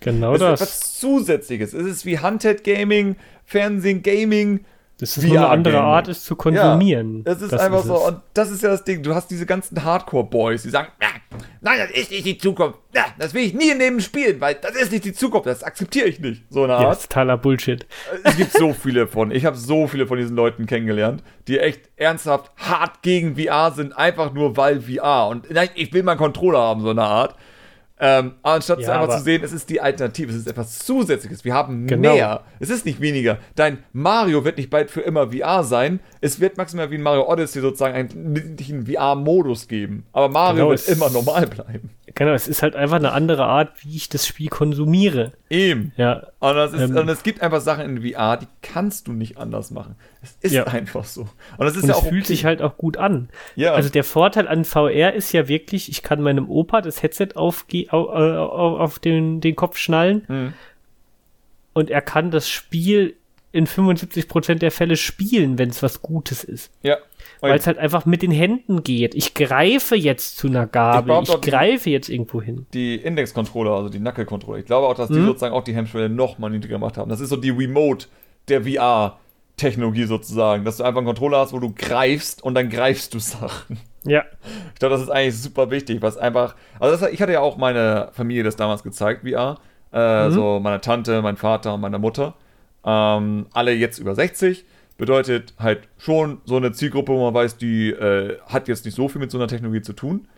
Genau 0.00 0.34
es 0.34 0.40
das. 0.40 0.60
ist 0.60 0.66
etwas 0.66 1.00
Zusätzliches. 1.00 1.72
Es 1.72 1.86
ist 1.86 2.04
wie 2.04 2.18
Handheld 2.18 2.64
Gaming, 2.64 3.16
Fernsehen, 3.44 4.02
Gaming. 4.02 4.64
Das 4.98 5.16
ist 5.16 5.24
eine 5.24 5.48
andere 5.48 5.80
Art, 5.80 6.06
es 6.06 6.22
zu 6.22 6.36
konsumieren. 6.36 7.24
Ja, 7.26 7.32
es 7.32 7.42
ist 7.42 7.52
das 7.52 7.60
einfach 7.60 7.80
ist 7.80 7.86
so. 7.86 8.06
Und 8.06 8.20
das 8.32 8.50
ist 8.50 8.62
ja 8.62 8.68
das 8.68 8.84
Ding. 8.84 9.02
Du 9.02 9.12
hast 9.12 9.28
diese 9.28 9.44
ganzen 9.44 9.82
Hardcore-Boys, 9.82 10.62
die 10.62 10.70
sagen, 10.70 10.88
nein, 11.60 11.78
das 11.78 11.90
ist 11.90 12.12
nicht 12.12 12.24
die 12.24 12.38
Zukunft. 12.38 12.78
Ja, 12.94 13.06
das 13.18 13.34
will 13.34 13.42
ich 13.42 13.54
nie 13.54 13.70
in 13.70 13.80
dem 13.80 13.98
spielen, 14.00 14.40
weil 14.40 14.54
das 14.54 14.76
ist 14.76 14.92
nicht 14.92 15.04
die 15.04 15.12
Zukunft. 15.12 15.46
Das 15.46 15.64
akzeptiere 15.64 16.06
ich 16.06 16.20
nicht. 16.20 16.44
So 16.48 16.62
eine 16.62 16.74
Art. 16.74 16.82
Ja, 16.82 16.88
das 16.90 16.98
ist 17.00 17.08
totaler 17.10 17.36
Bullshit. 17.38 17.86
Es 18.22 18.36
gibt 18.36 18.52
so 18.52 18.72
viele 18.72 19.08
von. 19.08 19.32
Ich 19.32 19.44
habe 19.44 19.56
so 19.56 19.88
viele 19.88 20.06
von 20.06 20.16
diesen 20.16 20.36
Leuten 20.36 20.66
kennengelernt, 20.66 21.24
die 21.48 21.58
echt 21.58 21.90
ernsthaft 21.96 22.52
hart 22.56 23.02
gegen 23.02 23.36
VR 23.36 23.72
sind, 23.72 23.98
einfach 23.98 24.32
nur 24.32 24.56
weil 24.56 24.80
VR. 24.80 25.26
Und 25.26 25.50
nein, 25.50 25.70
ich 25.74 25.92
will 25.92 26.04
mal 26.04 26.12
einen 26.12 26.20
Controller 26.20 26.60
haben, 26.60 26.82
so 26.82 26.90
eine 26.90 27.02
Art. 27.02 27.34
Ähm, 28.00 28.32
anstatt 28.42 28.80
ja, 28.80 29.00
einfach 29.00 29.18
zu 29.18 29.22
sehen, 29.22 29.42
es 29.44 29.52
ist 29.52 29.70
die 29.70 29.80
Alternative, 29.80 30.30
es 30.30 30.38
ist 30.38 30.48
etwas 30.48 30.80
Zusätzliches. 30.80 31.44
Wir 31.44 31.54
haben 31.54 31.86
genau. 31.86 32.14
mehr. 32.14 32.42
Es 32.58 32.68
ist 32.68 32.84
nicht 32.84 33.00
weniger. 33.00 33.38
Dein 33.54 33.78
Mario 33.92 34.44
wird 34.44 34.56
nicht 34.56 34.68
bald 34.68 34.90
für 34.90 35.00
immer 35.00 35.30
VR 35.30 35.62
sein. 35.62 36.00
Es 36.20 36.40
wird 36.40 36.56
maximal 36.56 36.90
wie 36.90 36.96
ein 36.96 37.02
Mario 37.02 37.30
Odyssey 37.30 37.62
sozusagen 37.62 37.94
einen, 37.94 38.56
einen 38.58 38.86
VR-Modus 38.86 39.68
geben. 39.68 40.04
Aber 40.12 40.28
Mario 40.28 40.68
genau, 40.68 40.70
wird 40.70 40.88
immer 40.88 41.08
normal 41.08 41.46
bleiben. 41.46 41.90
Genau, 42.14 42.32
es 42.32 42.48
ist 42.48 42.62
halt 42.62 42.76
einfach 42.76 42.96
eine 42.96 43.12
andere 43.12 43.44
Art, 43.44 43.72
wie 43.82 43.96
ich 43.96 44.08
das 44.08 44.26
Spiel 44.26 44.48
konsumiere. 44.48 45.32
Eben. 45.48 45.92
Ja. 45.96 46.26
Und, 46.38 46.56
ist, 46.56 46.74
ähm, 46.74 46.96
und, 46.96 47.08
es 47.08 47.22
gibt 47.22 47.40
einfach 47.40 47.60
Sachen 47.60 47.96
in 47.96 48.02
VR, 48.02 48.36
die 48.36 48.46
kannst 48.62 49.08
du 49.08 49.12
nicht 49.12 49.38
anders 49.38 49.70
machen. 49.70 49.96
Es 50.22 50.36
ist 50.40 50.52
ja. 50.52 50.64
einfach 50.64 51.04
so. 51.04 51.28
Und 51.56 51.66
es 51.66 51.76
ist 51.76 51.84
und 51.84 51.88
ja 51.88 51.94
auch. 51.94 52.02
Es 52.02 52.08
fühlt 52.08 52.24
okay. 52.24 52.34
sich 52.34 52.44
halt 52.44 52.60
auch 52.60 52.76
gut 52.76 52.98
an. 52.98 53.30
Ja. 53.56 53.72
Also 53.72 53.88
der 53.88 54.04
Vorteil 54.04 54.48
an 54.48 54.64
VR 54.64 55.14
ist 55.14 55.32
ja 55.32 55.48
wirklich, 55.48 55.88
ich 55.88 56.02
kann 56.02 56.20
meinem 56.20 56.50
Opa 56.50 56.82
das 56.82 57.02
Headset 57.02 57.30
auf, 57.36 57.64
auf, 57.88 58.80
auf 58.80 58.98
den, 58.98 59.40
den 59.40 59.56
Kopf 59.56 59.78
schnallen. 59.78 60.24
Mhm. 60.28 60.52
Und 61.72 61.90
er 61.90 62.02
kann 62.02 62.30
das 62.30 62.48
Spiel 62.48 63.16
in 63.50 63.66
75% 63.66 64.56
der 64.56 64.72
Fälle 64.72 64.96
spielen, 64.96 65.58
wenn 65.58 65.70
es 65.70 65.82
was 65.82 66.02
Gutes 66.02 66.44
ist. 66.44 66.70
Ja. 66.82 66.98
Weil 67.40 67.58
es 67.58 67.66
halt 67.66 67.78
einfach 67.78 68.06
mit 68.06 68.22
den 68.22 68.30
Händen 68.30 68.82
geht. 68.82 69.14
Ich 69.14 69.34
greife 69.34 69.96
jetzt 69.96 70.36
zu 70.36 70.46
einer 70.46 70.66
Gabel, 70.66 71.20
ich, 71.22 71.28
ich 71.28 71.40
greife 71.40 71.90
jetzt 71.90 72.08
irgendwo 72.08 72.40
hin. 72.40 72.66
Die 72.72 72.96
Index-Controller, 72.96 73.72
also 73.72 73.88
die 73.88 73.98
Knuckle-Controller, 73.98 74.58
ich 74.58 74.66
glaube 74.66 74.86
auch, 74.86 74.94
dass 74.94 75.08
die 75.08 75.16
hm? 75.16 75.26
sozusagen 75.26 75.54
auch 75.54 75.64
die 75.64 75.74
Hemmschwelle 75.74 76.08
noch 76.08 76.38
mal 76.38 76.50
niedriger 76.50 76.76
gemacht 76.76 76.96
haben. 76.96 77.08
Das 77.08 77.20
ist 77.20 77.28
so 77.28 77.36
die 77.36 77.50
Remote 77.50 78.06
der 78.48 78.64
VR-Technologie 78.64 80.04
sozusagen, 80.04 80.64
dass 80.64 80.78
du 80.78 80.84
einfach 80.84 80.98
einen 80.98 81.06
Controller 81.06 81.38
hast, 81.38 81.52
wo 81.52 81.58
du 81.58 81.72
greifst 81.74 82.42
und 82.42 82.54
dann 82.54 82.70
greifst 82.70 83.14
du 83.14 83.18
Sachen. 83.18 83.78
Ja. 84.06 84.24
Ich 84.72 84.78
glaube, 84.78 84.94
das 84.94 85.02
ist 85.02 85.10
eigentlich 85.10 85.40
super 85.40 85.70
wichtig, 85.70 86.02
was 86.02 86.16
einfach. 86.16 86.56
Also, 86.78 86.96
das, 86.96 87.12
ich 87.12 87.20
hatte 87.22 87.32
ja 87.32 87.40
auch 87.40 87.56
meine 87.56 88.10
Familie 88.12 88.42
das 88.42 88.56
damals 88.56 88.82
gezeigt, 88.82 89.26
VR. 89.26 89.58
Äh, 89.92 90.28
mhm. 90.28 90.32
So 90.32 90.60
meine 90.60 90.80
Tante, 90.80 91.22
mein 91.22 91.36
Vater 91.36 91.74
und 91.74 91.80
meine 91.80 91.98
Mutter. 91.98 92.34
Ähm, 92.84 93.46
alle 93.52 93.72
jetzt 93.72 93.98
über 93.98 94.14
60 94.14 94.64
Bedeutet 94.96 95.54
halt 95.58 95.88
schon 95.98 96.40
so 96.44 96.56
eine 96.56 96.72
Zielgruppe, 96.72 97.12
wo 97.12 97.24
man 97.24 97.34
weiß, 97.34 97.56
die 97.56 97.90
äh, 97.90 98.38
hat 98.46 98.68
jetzt 98.68 98.84
nicht 98.84 98.94
so 98.94 99.08
viel 99.08 99.20
mit 99.20 99.30
so 99.30 99.38
einer 99.38 99.48
Technologie 99.48 99.82
zu 99.82 99.92
tun. 99.92 100.28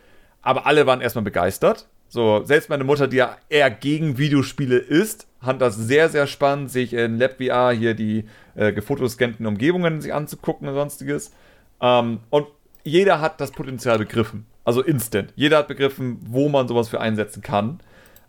Aber 0.41 0.67
alle 0.67 0.87
waren 0.87 1.01
erstmal 1.01 1.25
begeistert. 1.25 1.89
So, 2.09 2.43
selbst 2.45 2.71
meine 2.71 2.85
Mutter, 2.85 3.09
die 3.09 3.17
ja 3.17 3.37
eher 3.49 3.71
gegen 3.71 4.17
Videospiele 4.17 4.79
ist, 4.79 5.27
fand 5.43 5.61
das 5.61 5.77
sehr, 5.77 6.09
sehr 6.09 6.27
spannend, 6.27 6.71
sich 6.71 6.93
in 6.95 7.19
LabVR 7.19 7.73
hier 7.73 7.95
die 7.95 8.25
äh, 8.55 8.73
gefotoscannten 8.73 9.45
Umgebungen 9.47 10.01
sich 10.01 10.15
anzugucken 10.15 10.69
und 10.69 10.75
sonstiges. 10.75 11.33
Ähm, 11.81 12.21
und 12.31 12.47
jeder 12.85 13.21
hat 13.21 13.41
das 13.41 13.51
Potenzial 13.51 13.99
begriffen. 13.99 14.47
Also 14.65 14.83
instant. 14.83 15.33
Jeder 15.37 15.59
hat 15.59 15.69
begriffen, 15.69 16.19
wo 16.23 16.49
man 16.49 16.69
sowas 16.69 16.89
für 16.89 17.01
einsetzen 17.01 17.43
kann. 17.43 17.81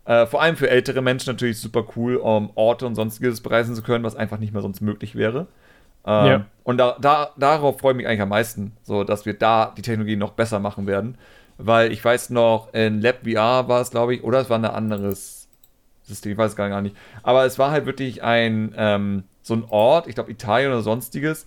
Äh, 0.04 0.26
vor 0.26 0.42
allem 0.42 0.56
für 0.56 0.70
ältere 0.70 1.02
Menschen 1.02 1.30
natürlich 1.30 1.58
super 1.60 1.86
cool, 1.96 2.16
um 2.16 2.50
Orte 2.54 2.86
und 2.86 2.94
sonstiges 2.94 3.40
bereisen 3.40 3.74
zu 3.74 3.82
können, 3.82 4.04
was 4.04 4.16
einfach 4.16 4.38
nicht 4.38 4.52
mehr 4.52 4.62
sonst 4.62 4.80
möglich 4.80 5.14
wäre. 5.14 5.46
Ähm, 6.08 6.26
ja. 6.26 6.44
Und 6.64 6.78
da, 6.78 6.96
da, 7.00 7.30
darauf 7.36 7.80
freue 7.80 7.92
ich 7.92 7.98
mich 7.98 8.06
eigentlich 8.06 8.22
am 8.22 8.30
meisten, 8.30 8.72
so 8.82 9.04
dass 9.04 9.26
wir 9.26 9.34
da 9.34 9.72
die 9.76 9.82
Technologie 9.82 10.16
noch 10.16 10.32
besser 10.32 10.58
machen 10.58 10.86
werden. 10.86 11.18
Weil 11.58 11.92
ich 11.92 12.04
weiß 12.04 12.30
noch, 12.30 12.72
in 12.72 13.00
LabVR 13.02 13.68
war 13.68 13.80
es, 13.80 13.90
glaube 13.90 14.14
ich, 14.14 14.24
oder 14.24 14.40
es 14.40 14.48
war 14.48 14.58
ein 14.58 14.64
anderes 14.64 15.48
System, 16.02 16.32
ich 16.32 16.38
weiß 16.38 16.52
es 16.52 16.56
gar 16.56 16.80
nicht. 16.80 16.96
Aber 17.22 17.44
es 17.44 17.58
war 17.58 17.70
halt 17.70 17.84
wirklich 17.84 18.22
ein 18.22 18.74
ähm, 18.76 19.24
so 19.42 19.54
ein 19.54 19.64
Ort, 19.68 20.06
ich 20.06 20.14
glaube 20.14 20.30
Italien 20.30 20.70
oder 20.70 20.82
sonstiges, 20.82 21.46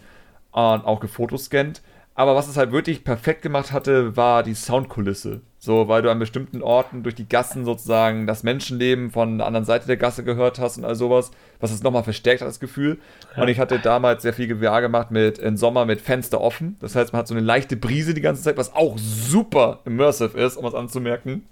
und 0.51 0.85
auch 0.85 0.99
gefotoscannt. 0.99 1.81
Aber 2.21 2.35
was 2.35 2.47
es 2.47 2.55
halt 2.55 2.71
wirklich 2.71 3.03
perfekt 3.03 3.41
gemacht 3.41 3.71
hatte, 3.71 4.15
war 4.15 4.43
die 4.43 4.53
Soundkulisse. 4.53 5.41
So, 5.57 5.87
weil 5.87 6.03
du 6.03 6.11
an 6.11 6.19
bestimmten 6.19 6.61
Orten 6.61 7.01
durch 7.01 7.15
die 7.15 7.27
Gassen 7.27 7.65
sozusagen 7.65 8.27
das 8.27 8.43
Menschenleben 8.43 9.09
von 9.09 9.39
der 9.39 9.47
anderen 9.47 9.65
Seite 9.65 9.87
der 9.87 9.97
Gasse 9.97 10.23
gehört 10.23 10.59
hast 10.59 10.77
und 10.77 10.85
all 10.85 10.93
sowas, 10.93 11.31
was 11.59 11.71
es 11.71 11.81
nochmal 11.81 12.03
verstärkt 12.03 12.41
hat, 12.41 12.47
das 12.47 12.59
Gefühl. 12.59 12.99
Und 13.37 13.47
ich 13.47 13.57
hatte 13.57 13.79
damals 13.79 14.21
sehr 14.21 14.33
viel 14.33 14.45
GWA 14.45 14.81
gemacht 14.81 15.09
mit 15.09 15.39
im 15.39 15.57
Sommer 15.57 15.85
mit 15.85 15.99
Fenster 15.99 16.41
offen. 16.41 16.77
Das 16.79 16.95
heißt, 16.95 17.11
man 17.11 17.21
hat 17.21 17.27
so 17.27 17.33
eine 17.33 17.43
leichte 17.43 17.75
Brise 17.75 18.13
die 18.13 18.21
ganze 18.21 18.43
Zeit, 18.43 18.55
was 18.55 18.75
auch 18.75 18.99
super 18.99 19.79
immersive 19.85 20.39
ist, 20.39 20.57
um 20.57 20.65
es 20.67 20.75
anzumerken. 20.75 21.47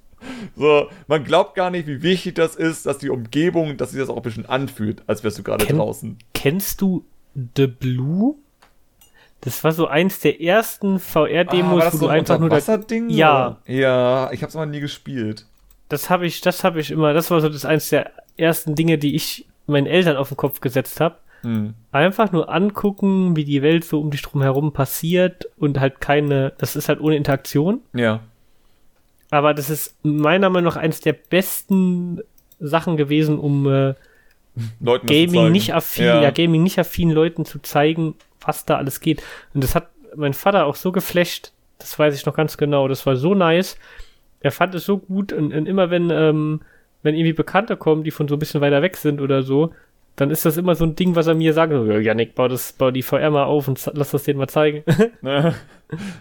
So, 0.55 0.87
man 1.07 1.23
glaubt 1.23 1.55
gar 1.55 1.71
nicht, 1.71 1.87
wie 1.87 2.03
wichtig 2.03 2.35
das 2.35 2.55
ist, 2.55 2.85
dass 2.85 2.99
die 2.99 3.09
Umgebung, 3.09 3.77
dass 3.77 3.89
sich 3.89 3.99
das 3.99 4.09
auch 4.09 4.17
ein 4.17 4.21
bisschen 4.21 4.45
anfühlt, 4.45 5.01
als 5.07 5.23
wärst 5.23 5.39
du 5.39 5.41
gerade 5.41 5.65
draußen. 5.65 6.19
Kennst 6.35 6.81
du 6.81 7.05
The 7.55 7.65
Blue? 7.65 8.35
Das 9.41 9.63
war 9.63 9.71
so 9.71 9.87
eins 9.87 10.19
der 10.19 10.41
ersten 10.41 10.99
VR-Demos, 10.99 11.83
ah, 11.83 11.93
wo 11.93 11.97
du 11.97 12.07
einfach 12.07 12.39
nur 12.39 12.49
das 12.49 12.65
Ding. 12.87 13.09
Ja. 13.09 13.57
Ja, 13.65 14.31
ich 14.31 14.43
hab's 14.43 14.55
aber 14.55 14.65
nie 14.65 14.81
gespielt. 14.81 15.45
Das 15.87 16.09
habe 16.09 16.25
ich, 16.27 16.41
das 16.41 16.63
habe 16.63 16.79
ich 16.79 16.91
immer, 16.91 17.13
das 17.13 17.31
war 17.31 17.39
so 17.39 17.49
das 17.49 17.65
eins 17.65 17.89
der 17.89 18.11
ersten 18.37 18.75
Dinge, 18.75 18.97
die 18.97 19.15
ich 19.15 19.45
meinen 19.65 19.87
Eltern 19.87 20.17
auf 20.17 20.27
den 20.29 20.37
Kopf 20.37 20.59
gesetzt 20.59 20.99
habe. 20.99 21.15
Hm. 21.41 21.73
Einfach 21.91 22.31
nur 22.33 22.53
angucken, 22.53 23.35
wie 23.37 23.45
die 23.45 23.61
Welt 23.61 23.85
so 23.85 24.01
um 24.01 24.11
dich 24.11 24.21
drum 24.21 24.41
herum 24.41 24.73
passiert 24.73 25.47
und 25.57 25.79
halt 25.79 26.01
keine, 26.01 26.51
das 26.57 26.75
ist 26.75 26.89
halt 26.89 26.99
ohne 26.99 27.15
Interaktion. 27.15 27.79
Ja. 27.93 28.19
Aber 29.31 29.53
das 29.53 29.69
ist 29.69 29.95
meiner 30.03 30.49
Meinung 30.49 30.73
nach 30.73 30.77
eines 30.77 30.99
der 31.01 31.13
besten 31.13 32.19
Sachen 32.59 32.97
gewesen, 32.97 33.39
um 33.39 33.67
äh, 33.71 33.93
Leuten 34.81 35.07
Gaming 35.07 35.51
nicht 35.51 35.73
affin, 35.73 36.05
Ja. 36.05 36.21
ja. 36.21 36.31
Gaming 36.31 36.63
nicht 36.63 36.77
affinen 36.77 37.13
Leuten 37.13 37.45
zu 37.45 37.59
zeigen, 37.59 38.15
was 38.49 38.65
da 38.65 38.77
alles 38.77 38.99
geht. 38.99 39.21
Und 39.53 39.63
das 39.63 39.75
hat 39.75 39.89
mein 40.15 40.33
Vater 40.33 40.65
auch 40.65 40.75
so 40.75 40.91
geflasht, 40.91 41.53
das 41.77 41.97
weiß 41.97 42.15
ich 42.15 42.25
noch 42.25 42.35
ganz 42.35 42.57
genau. 42.57 42.87
Das 42.87 43.05
war 43.05 43.15
so 43.15 43.35
nice. 43.35 43.77
Er 44.41 44.51
fand 44.51 44.75
es 44.75 44.85
so 44.85 44.97
gut 44.97 45.31
und, 45.31 45.53
und 45.53 45.65
immer 45.65 45.89
wenn, 45.89 46.09
ähm, 46.09 46.61
wenn 47.03 47.15
irgendwie 47.15 47.33
Bekannte 47.33 47.77
kommen, 47.77 48.03
die 48.03 48.11
von 48.11 48.27
so 48.27 48.35
ein 48.35 48.39
bisschen 48.39 48.61
weiter 48.61 48.81
weg 48.81 48.97
sind 48.97 49.21
oder 49.21 49.43
so, 49.43 49.73
dann 50.15 50.31
ist 50.31 50.45
das 50.45 50.57
immer 50.57 50.75
so 50.75 50.83
ein 50.83 50.95
Ding, 50.95 51.15
was 51.15 51.27
er 51.27 51.35
mir 51.35 51.53
sagt, 51.53 51.71
so, 51.71 51.85
ja, 51.85 51.99
Janik, 51.99 52.35
bau, 52.35 52.47
das, 52.47 52.73
bau 52.73 52.91
die 52.91 53.03
VR 53.03 53.29
mal 53.29 53.45
auf 53.45 53.67
und 53.67 53.89
lass 53.93 54.11
das 54.11 54.23
denen 54.23 54.39
mal 54.39 54.49
zeigen. 54.49 54.83
Ne? 55.21 55.55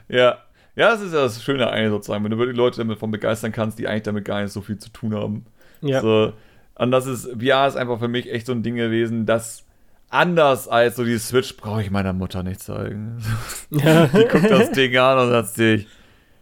ja. 0.09 0.39
Ja, 0.77 0.91
das 0.91 1.01
ist 1.01 1.13
ja 1.13 1.23
das 1.23 1.43
Schöne 1.43 1.69
eigentlich 1.69 1.91
sozusagen, 1.91 2.23
wenn 2.23 2.31
du 2.31 2.39
wirklich 2.39 2.57
Leute 2.57 2.79
damit 2.79 3.01
von 3.01 3.11
begeistern 3.11 3.51
kannst, 3.51 3.81
die 3.81 3.89
eigentlich 3.89 4.05
damit 4.05 4.25
gar 4.25 4.41
nicht 4.41 4.53
so 4.53 4.61
viel 4.61 4.79
zu 4.79 4.91
tun 4.91 5.13
haben. 5.15 5.45
ja. 5.81 6.01
So, 6.01 6.33
und 6.77 6.93
das 6.93 7.07
ist, 7.07 7.29
VR 7.41 7.67
ist 7.67 7.75
einfach 7.75 7.99
für 7.99 8.07
mich 8.07 8.31
echt 8.33 8.47
so 8.47 8.53
ein 8.53 8.63
Ding 8.63 8.77
gewesen, 8.77 9.27
das 9.27 9.65
anders 10.11 10.69
als 10.69 10.97
so 10.97 11.05
die 11.05 11.19
Switch 11.19 11.57
brauche 11.57 11.83
ich 11.83 11.91
meiner 11.91 12.13
Mutter 12.13 12.43
nicht 12.43 12.61
zeigen. 12.61 13.23
ja. 13.71 14.07
Die 14.13 14.25
guckt 14.25 14.51
das 14.51 14.71
Ding 14.73 14.97
an 14.97 15.19
und 15.19 15.31
sagt 15.31 15.49
sich, 15.55 15.87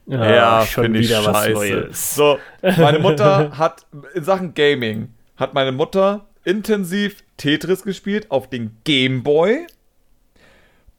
ja, 0.07 0.61
finde 0.61 1.01
ich 1.01 1.09
scheiße. 1.11 1.89
So, 1.93 2.39
meine 2.63 3.01
Mutter 3.01 3.51
hat 3.59 3.87
in 4.15 4.25
Sachen 4.25 4.55
Gaming 4.55 5.13
hat 5.37 5.53
meine 5.53 5.73
Mutter 5.73 6.27
intensiv 6.45 7.23
Tetris 7.37 7.83
gespielt 7.83 8.31
auf 8.31 8.49
den 8.49 8.79
Gameboy. 8.85 9.67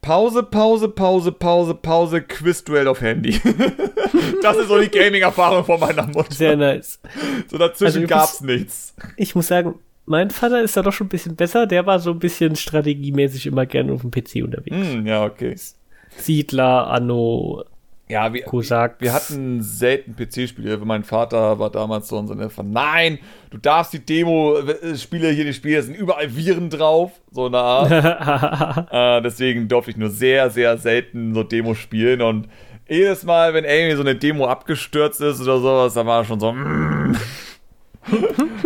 Pause, 0.01 0.43
Pause, 0.43 0.89
Pause, 0.89 1.31
Pause, 1.31 1.73
Pause, 1.73 2.21
Quizduell 2.21 2.87
auf 2.87 3.01
Handy. 3.01 3.41
das 4.41 4.57
ist 4.57 4.67
so 4.67 4.79
die 4.79 4.89
Gaming-Erfahrung 4.89 5.65
von 5.65 5.79
meiner 5.79 6.05
Mutter. 6.05 6.33
Sehr 6.33 6.55
nice. 6.55 6.99
So 7.49 7.57
dazwischen 7.57 8.03
Also, 8.03 8.07
gab's 8.07 8.41
nichts. 8.41 8.93
Ich 9.15 9.35
muss 9.35 9.47
sagen, 9.47 9.79
mein 10.07 10.29
Vater 10.29 10.61
ist 10.61 10.75
da 10.77 10.81
doch 10.81 10.93
schon 10.93 11.07
ein 11.07 11.09
bisschen 11.09 11.35
besser. 11.35 11.67
Der 11.67 11.85
war 11.85 11.99
so 11.99 12.11
ein 12.11 12.19
bisschen 12.19 12.55
strategiemäßig 12.55 13.45
immer 13.45 13.65
gerne 13.65 13.91
auf 13.91 14.01
dem 14.01 14.11
PC 14.11 14.43
unterwegs. 14.43 14.75
Hm, 14.75 15.05
ja, 15.05 15.25
okay. 15.25 15.55
Siedler, 16.15 16.87
Anno, 16.87 17.65
Ja, 18.07 18.33
wir, 18.33 18.43
Kosak. 18.43 18.95
wir 18.99 19.11
hatten 19.13 19.61
selten 19.61 20.15
PC-Spiele. 20.15 20.77
Mein 20.77 21.03
Vater 21.03 21.59
war 21.59 21.69
damals 21.69 22.07
so 22.07 22.17
in 22.17 22.27
Sinne 22.27 22.49
von, 22.49 22.71
nein, 22.71 23.19
du 23.49 23.57
darfst 23.57 23.91
die 23.91 24.03
Demo-Spiele 24.03 25.29
hier 25.31 25.43
nicht 25.43 25.57
spielen, 25.57 25.75
da 25.75 25.81
sind 25.81 25.95
überall 25.97 26.33
Viren 26.33 26.69
drauf. 26.69 27.11
So 27.31 27.47
eine 27.47 27.57
Art. 27.57 28.87
äh, 28.91 29.21
deswegen 29.21 29.67
durfte 29.67 29.91
ich 29.91 29.97
nur 29.97 30.09
sehr, 30.09 30.49
sehr 30.49 30.77
selten 30.77 31.33
so 31.33 31.43
Demos 31.43 31.77
spielen. 31.79 32.21
Und 32.21 32.47
jedes 32.87 33.23
Mal, 33.25 33.53
wenn 33.53 33.65
irgendwie 33.65 33.97
so 33.97 34.01
eine 34.01 34.15
Demo 34.15 34.45
abgestürzt 34.47 35.19
ist 35.19 35.41
oder 35.41 35.59
sowas, 35.59 35.93
dann 35.93 36.07
war 36.07 36.23
schon 36.23 36.39
so, 36.39 36.53
mm. 36.53 37.17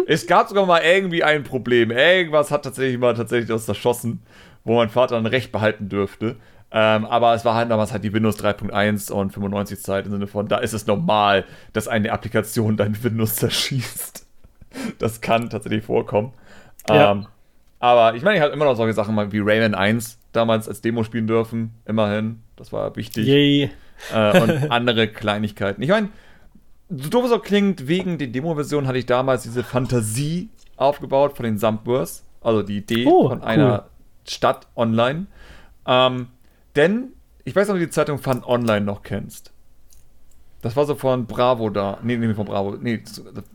Es 0.07 0.27
gab 0.27 0.47
sogar 0.49 0.65
mal 0.65 0.81
irgendwie 0.83 1.23
ein 1.23 1.43
Problem. 1.43 1.91
Irgendwas 1.91 2.51
hat 2.51 2.63
tatsächlich 2.63 2.99
mal 2.99 3.13
tatsächlich 3.13 3.49
das 3.49 3.65
zerschossen, 3.65 4.21
wo 4.63 4.75
mein 4.75 4.89
Vater 4.89 5.15
dann 5.15 5.25
Recht 5.25 5.51
behalten 5.51 5.89
dürfte. 5.89 6.35
Ähm, 6.73 7.05
aber 7.05 7.33
es 7.33 7.43
war 7.43 7.55
halt 7.55 7.69
damals 7.69 7.91
halt 7.91 8.03
die 8.03 8.13
Windows 8.13 8.39
3.1 8.39 9.11
und 9.11 9.31
95 9.31 9.81
Zeit 9.81 10.05
im 10.05 10.11
Sinne 10.11 10.27
von, 10.27 10.47
da 10.47 10.57
ist 10.59 10.73
es 10.73 10.87
normal, 10.87 11.43
dass 11.73 11.89
eine 11.89 12.11
Applikation 12.11 12.77
dein 12.77 13.03
Windows 13.03 13.35
zerschießt. 13.35 14.25
Das 14.97 15.19
kann 15.19 15.49
tatsächlich 15.49 15.83
vorkommen. 15.83 16.33
Ja. 16.87 17.11
Ähm, 17.11 17.27
aber 17.79 18.15
ich 18.15 18.23
meine, 18.23 18.37
ich 18.37 18.43
habe 18.43 18.53
immer 18.53 18.65
noch 18.65 18.75
solche 18.75 18.93
Sachen 18.93 19.31
wie 19.33 19.39
Rayman 19.39 19.75
1 19.75 20.17
damals 20.31 20.69
als 20.69 20.81
Demo 20.81 21.03
spielen 21.03 21.27
dürfen. 21.27 21.73
Immerhin. 21.85 22.41
Das 22.55 22.71
war 22.71 22.95
wichtig 22.95 23.27
Yay. 23.27 23.71
äh, 24.13 24.39
und 24.39 24.71
andere 24.71 25.07
Kleinigkeiten. 25.07 25.81
Ich 25.81 25.89
meine, 25.89 26.09
so 26.95 27.09
doof 27.09 27.25
es 27.25 27.31
auch 27.31 27.41
klingt, 27.41 27.87
wegen 27.87 28.17
der 28.17 28.27
Demo-Version 28.27 28.87
hatte 28.87 28.97
ich 28.97 29.05
damals 29.05 29.43
diese 29.43 29.63
Fantasie 29.63 30.49
aufgebaut 30.77 31.35
von 31.37 31.43
den 31.45 31.57
Sumpwers, 31.57 32.23
also 32.41 32.63
die 32.63 32.77
Idee 32.77 33.05
Oh, 33.07 33.29
von 33.29 33.39
cool. 33.39 33.45
einer 33.45 33.85
Stadt 34.27 34.67
online. 34.75 35.27
Ähm, 35.85 36.27
denn, 36.75 37.13
ich 37.43 37.55
weiß 37.55 37.67
nicht, 37.67 37.73
ob 37.73 37.79
du 37.79 37.85
die 37.85 37.91
Zeitung 37.91 38.17
Fun 38.19 38.43
Online 38.43 38.85
noch 38.85 39.03
kennst. 39.03 39.51
Das 40.61 40.75
war 40.75 40.85
so 40.85 40.93
von 40.95 41.25
Bravo 41.25 41.69
da. 41.69 41.97
Nee, 42.03 42.17
nee, 42.17 42.33
von 42.35 42.45
Bravo. 42.45 42.77
Nee, 42.79 43.01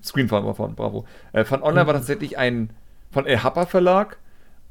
Screenfun 0.02 0.44
war 0.44 0.54
von 0.54 0.74
Bravo. 0.74 1.04
Äh, 1.32 1.44
Fun 1.44 1.62
Online 1.62 1.86
war 1.86 1.94
tatsächlich 1.94 2.36
ein 2.36 2.70
von 3.12 3.26
El 3.26 3.42
Happa 3.42 3.66
Verlag. 3.66 4.18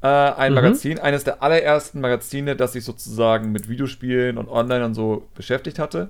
Äh, 0.01 0.07
ein 0.07 0.51
Mhm. 0.51 0.55
Magazin, 0.55 0.99
eines 0.99 1.23
der 1.23 1.41
allerersten 1.41 2.01
Magazine, 2.01 2.55
das 2.57 2.73
sich 2.73 2.83
sozusagen 2.83 3.51
mit 3.53 3.69
Videospielen 3.69 4.37
und 4.37 4.49
Online 4.49 4.83
und 4.85 4.93
so 4.95 5.27
beschäftigt 5.33 5.79
hatte. 5.79 6.09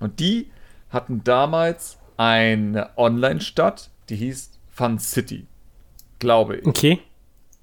Und 0.00 0.18
die 0.18 0.50
hatten 0.90 1.22
damals 1.24 1.98
eine 2.16 2.90
Online-Stadt, 2.96 3.90
die 4.08 4.16
hieß 4.16 4.58
Fun 4.68 4.98
City. 4.98 5.46
Glaube 6.18 6.56
ich. 6.56 6.66
Okay. 6.66 7.00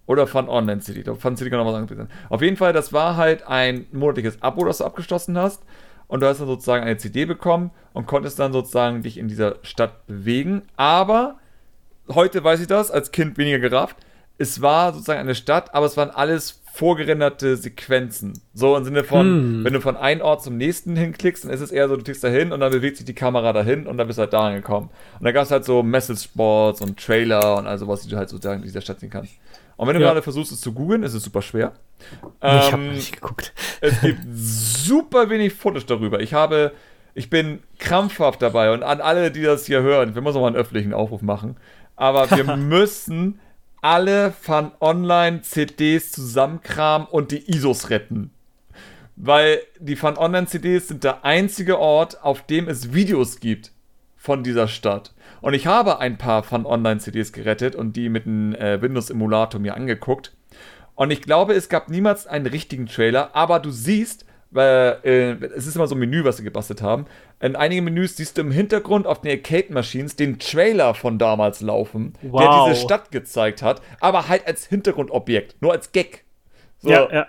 Oder 0.06 0.27
Fun 0.27 0.47
Online 0.47 0.81
City. 0.81 0.99
Ich 0.99 1.03
glaube, 1.06 1.19
Fun 1.19 1.35
City 1.35 1.49
kann 1.49 1.60
noch 1.60 1.65
was 1.65 1.76
anderes. 1.76 2.07
Auf 2.30 2.41
jeden 2.41 2.57
Fall, 2.57 2.73
das 2.73 2.93
war 2.93 3.18
halt 3.18 3.47
ein 3.47 3.88
monatliches 3.91 4.41
Abo, 4.41 4.65
das 4.65 4.77
du 4.77 4.85
abgeschlossen 4.85 5.38
hast. 5.38 5.64
Und 6.07 6.19
du 6.22 6.27
hast 6.27 6.39
dann 6.39 6.47
sozusagen 6.47 6.84
eine 6.84 6.97
CD 6.97 7.26
bekommen 7.26 7.72
und 7.93 8.06
konntest 8.06 8.38
dann 8.38 8.53
sozusagen 8.53 9.02
dich 9.02 9.18
in 9.18 9.27
dieser 9.27 9.56
Stadt 9.64 10.06
bewegen. 10.06 10.61
Aber 10.77 11.38
heute 12.10 12.43
weiß 12.43 12.61
ich 12.61 12.68
das, 12.68 12.91
als 12.91 13.11
Kind 13.11 13.38
weniger 13.39 13.57
gerafft. 13.57 13.97
Es 14.38 14.61
war 14.61 14.93
sozusagen 14.93 15.19
eine 15.19 15.34
Stadt, 15.34 15.73
aber 15.73 15.88
es 15.88 15.97
waren 15.97 16.11
alles 16.11 16.61
vorgerenderte 16.76 17.56
Sequenzen. 17.57 18.34
So 18.53 18.76
im 18.76 18.84
Sinne 18.84 19.03
von, 19.03 19.26
Hm. 19.26 19.64
wenn 19.64 19.73
du 19.73 19.81
von 19.81 19.95
einem 19.97 20.22
Ort 20.22 20.43
zum 20.43 20.57
nächsten 20.57 20.95
hinklickst, 20.95 21.45
dann 21.45 21.52
ist 21.52 21.61
es 21.61 21.72
eher 21.72 21.88
so, 21.88 21.95
du 21.95 22.03
klickst 22.03 22.23
da 22.23 22.27
hin 22.27 22.52
und 22.52 22.60
dann 22.60 22.72
bewegt 22.72 22.97
sich 22.97 23.06
die 23.06 23.14
Kamera 23.15 23.53
dahin 23.53 23.88
und 23.88 23.97
dann 23.97 24.07
bist 24.07 24.18
du 24.19 24.22
halt 24.23 24.34
da 24.34 24.47
angekommen. 24.47 24.89
Und 25.19 25.23
da 25.26 25.31
gab 25.31 25.43
es 25.45 25.52
halt 25.52 25.64
so 25.65 25.84
Message-Boards 25.84 26.81
und 26.81 26.99
Trailer 26.99 27.57
und 27.57 27.65
all 27.68 27.77
sowas, 27.77 28.02
die 28.02 28.10
du 28.10 28.18
halt 28.18 28.30
sozusagen 28.30 28.60
in 28.60 28.65
dieser 28.65 28.81
Stadt 28.81 28.99
sehen 28.99 29.10
kannst. 29.10 29.34
Und 29.77 29.88
wenn 29.88 29.95
du 29.95 30.02
Ja. 30.02 30.07
gerade 30.07 30.22
versuchst, 30.22 30.52
es 30.52 30.61
zu 30.61 30.73
googeln, 30.73 31.03
ist 31.03 31.14
es 31.14 31.23
super 31.23 31.41
schwer. 31.41 31.73
ich 32.41 32.72
habe 32.72 32.81
Ähm, 32.84 32.91
nicht 32.93 33.14
geguckt. 33.14 33.53
es 33.81 33.99
gibt 34.02 34.19
super 34.34 35.30
wenig 35.30 35.53
Footage 35.53 35.85
darüber. 35.85 36.19
Ich 36.19 36.34
habe, 36.34 36.72
ich 37.14 37.30
bin 37.30 37.60
krampfhaft 37.80 38.41
dabei 38.41 38.72
und 38.73 38.84
an 38.84 39.02
alle, 39.02 39.31
die 39.31 39.41
das 39.41 39.65
hier 39.65 39.81
hören, 39.81 40.14
wir 40.15 40.22
müssen 40.22 40.38
auch 40.38 40.41
mal 40.41 40.47
einen 40.47 40.56
öffentlichen 40.57 40.93
Aufruf 40.93 41.22
machen. 41.22 41.56
Aber 41.95 42.30
wir 42.31 42.43
müssen 42.57 43.39
alle 43.85 44.31
von 44.31 44.71
Online-CDs 44.79 46.11
zusammenkramen 46.11 47.07
und 47.07 47.29
die 47.29 47.47
ISOs 47.51 47.91
retten. 47.91 48.31
Weil 49.15 49.61
die 49.79 49.95
Fun 49.95 50.17
Online 50.17 50.47
CDs 50.47 50.87
sind 50.87 51.03
der 51.03 51.23
einzige 51.23 51.77
Ort, 51.77 52.23
auf 52.23 52.41
dem 52.47 52.67
es 52.67 52.95
Videos 52.95 53.39
gibt 53.39 53.73
von 54.17 54.41
dieser 54.41 54.67
Stadt. 54.67 55.13
Und 55.39 55.53
ich 55.53 55.67
habe 55.67 55.99
ein 55.99 56.17
paar 56.17 56.41
Fun 56.41 56.65
Online 56.65 56.99
CDs 56.99 57.31
gerettet 57.31 57.75
und 57.75 57.95
die 57.95 58.09
mit 58.09 58.25
einem 58.25 58.55
äh, 58.55 58.81
Windows-Emulator 58.81 59.61
mir 59.61 59.75
angeguckt. 59.75 60.35
Und 60.95 61.11
ich 61.11 61.21
glaube, 61.21 61.53
es 61.53 61.69
gab 61.69 61.87
niemals 61.87 62.25
einen 62.25 62.47
richtigen 62.47 62.87
Trailer, 62.87 63.35
aber 63.35 63.59
du 63.59 63.69
siehst, 63.69 64.25
weil 64.56 64.99
äh, 65.03 65.32
es 65.56 65.68
ist 65.68 65.76
immer 65.76 65.88
so 65.88 65.95
ein 65.95 65.99
Menü, 65.99 66.23
was 66.23 66.38
sie 66.38 66.44
gebastelt 66.44 66.82
haben. 66.82 67.06
In 67.40 67.56
einigen 67.56 67.84
Menüs 67.84 68.15
siehst 68.18 68.38
du 68.38 68.41
im 68.41 68.52
Hintergrund 68.52 69.06
auf 69.06 69.22
den 69.22 69.32
Arcade-Machines 69.32 70.15
den 70.15 70.40
Trailer 70.40 70.95
von 70.95 71.19
damals 71.19 71.61
laufen, 71.61 72.14
Wow. 72.22 72.41
der 72.41 72.65
diese 72.73 72.82
Stadt 72.86 73.11
gezeigt 73.11 73.61
hat, 73.61 73.82
aber 73.99 74.27
halt 74.27 74.48
als 74.48 74.65
Hintergrundobjekt, 74.65 75.61
nur 75.61 75.73
als 75.73 75.91
Gag. 75.91 76.23
So. 76.80 76.90
Ja, 76.90 77.11
ja. 77.14 77.27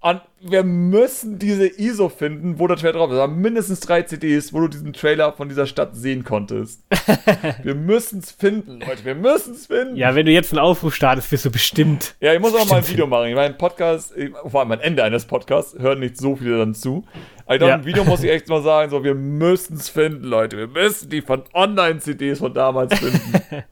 Und 0.00 0.20
wir 0.40 0.62
müssen 0.62 1.40
diese 1.40 1.66
ISO 1.66 2.08
finden, 2.08 2.60
wo 2.60 2.68
der 2.68 2.76
Trailer 2.76 2.92
drauf 2.92 3.10
ist. 3.10 3.16
Wir 3.16 3.22
haben 3.22 3.40
mindestens 3.40 3.80
drei 3.80 4.02
CDs, 4.02 4.52
wo 4.52 4.60
du 4.60 4.68
diesen 4.68 4.92
Trailer 4.92 5.32
von 5.32 5.48
dieser 5.48 5.66
Stadt 5.66 5.96
sehen 5.96 6.22
konntest. 6.22 6.84
wir 7.64 7.74
müssen 7.74 8.20
es 8.20 8.30
finden, 8.30 8.78
Leute. 8.78 9.04
Wir 9.04 9.16
müssen 9.16 9.54
es 9.54 9.66
finden. 9.66 9.96
Ja, 9.96 10.14
wenn 10.14 10.24
du 10.26 10.30
jetzt 10.30 10.52
einen 10.52 10.60
Aufruf 10.60 10.94
startest, 10.94 11.32
wirst 11.32 11.46
du 11.46 11.50
bestimmt. 11.50 12.14
Ja, 12.20 12.32
ich 12.32 12.38
muss 12.38 12.54
auch 12.54 12.68
mal 12.68 12.76
ein. 12.76 12.88
Video 12.88 13.08
machen. 13.08 13.26
Ich 13.28 13.34
meine, 13.34 13.54
Podcast, 13.54 14.14
vor 14.46 14.60
allem 14.60 14.70
am 14.70 14.80
Ende 14.80 15.02
eines 15.02 15.24
Podcasts, 15.24 15.76
hören 15.76 15.98
nicht 15.98 16.16
so 16.16 16.36
viele 16.36 16.58
dann 16.58 16.74
zu. 16.76 17.04
Glaube, 17.48 17.66
Ja. 17.66 17.74
im 17.74 17.84
Video 17.84 18.04
muss 18.04 18.22
ich 18.22 18.30
echt 18.30 18.48
mal 18.48 18.62
sagen, 18.62 18.90
so, 18.90 19.02
wir 19.02 19.16
müssen 19.16 19.78
es 19.78 19.88
finden, 19.88 20.24
Leute. 20.24 20.58
Wir 20.58 20.68
müssen 20.68 21.10
die 21.10 21.22
von 21.22 21.42
Online-CDs 21.52 22.38
von 22.38 22.54
damals 22.54 22.96
finden. 22.96 23.32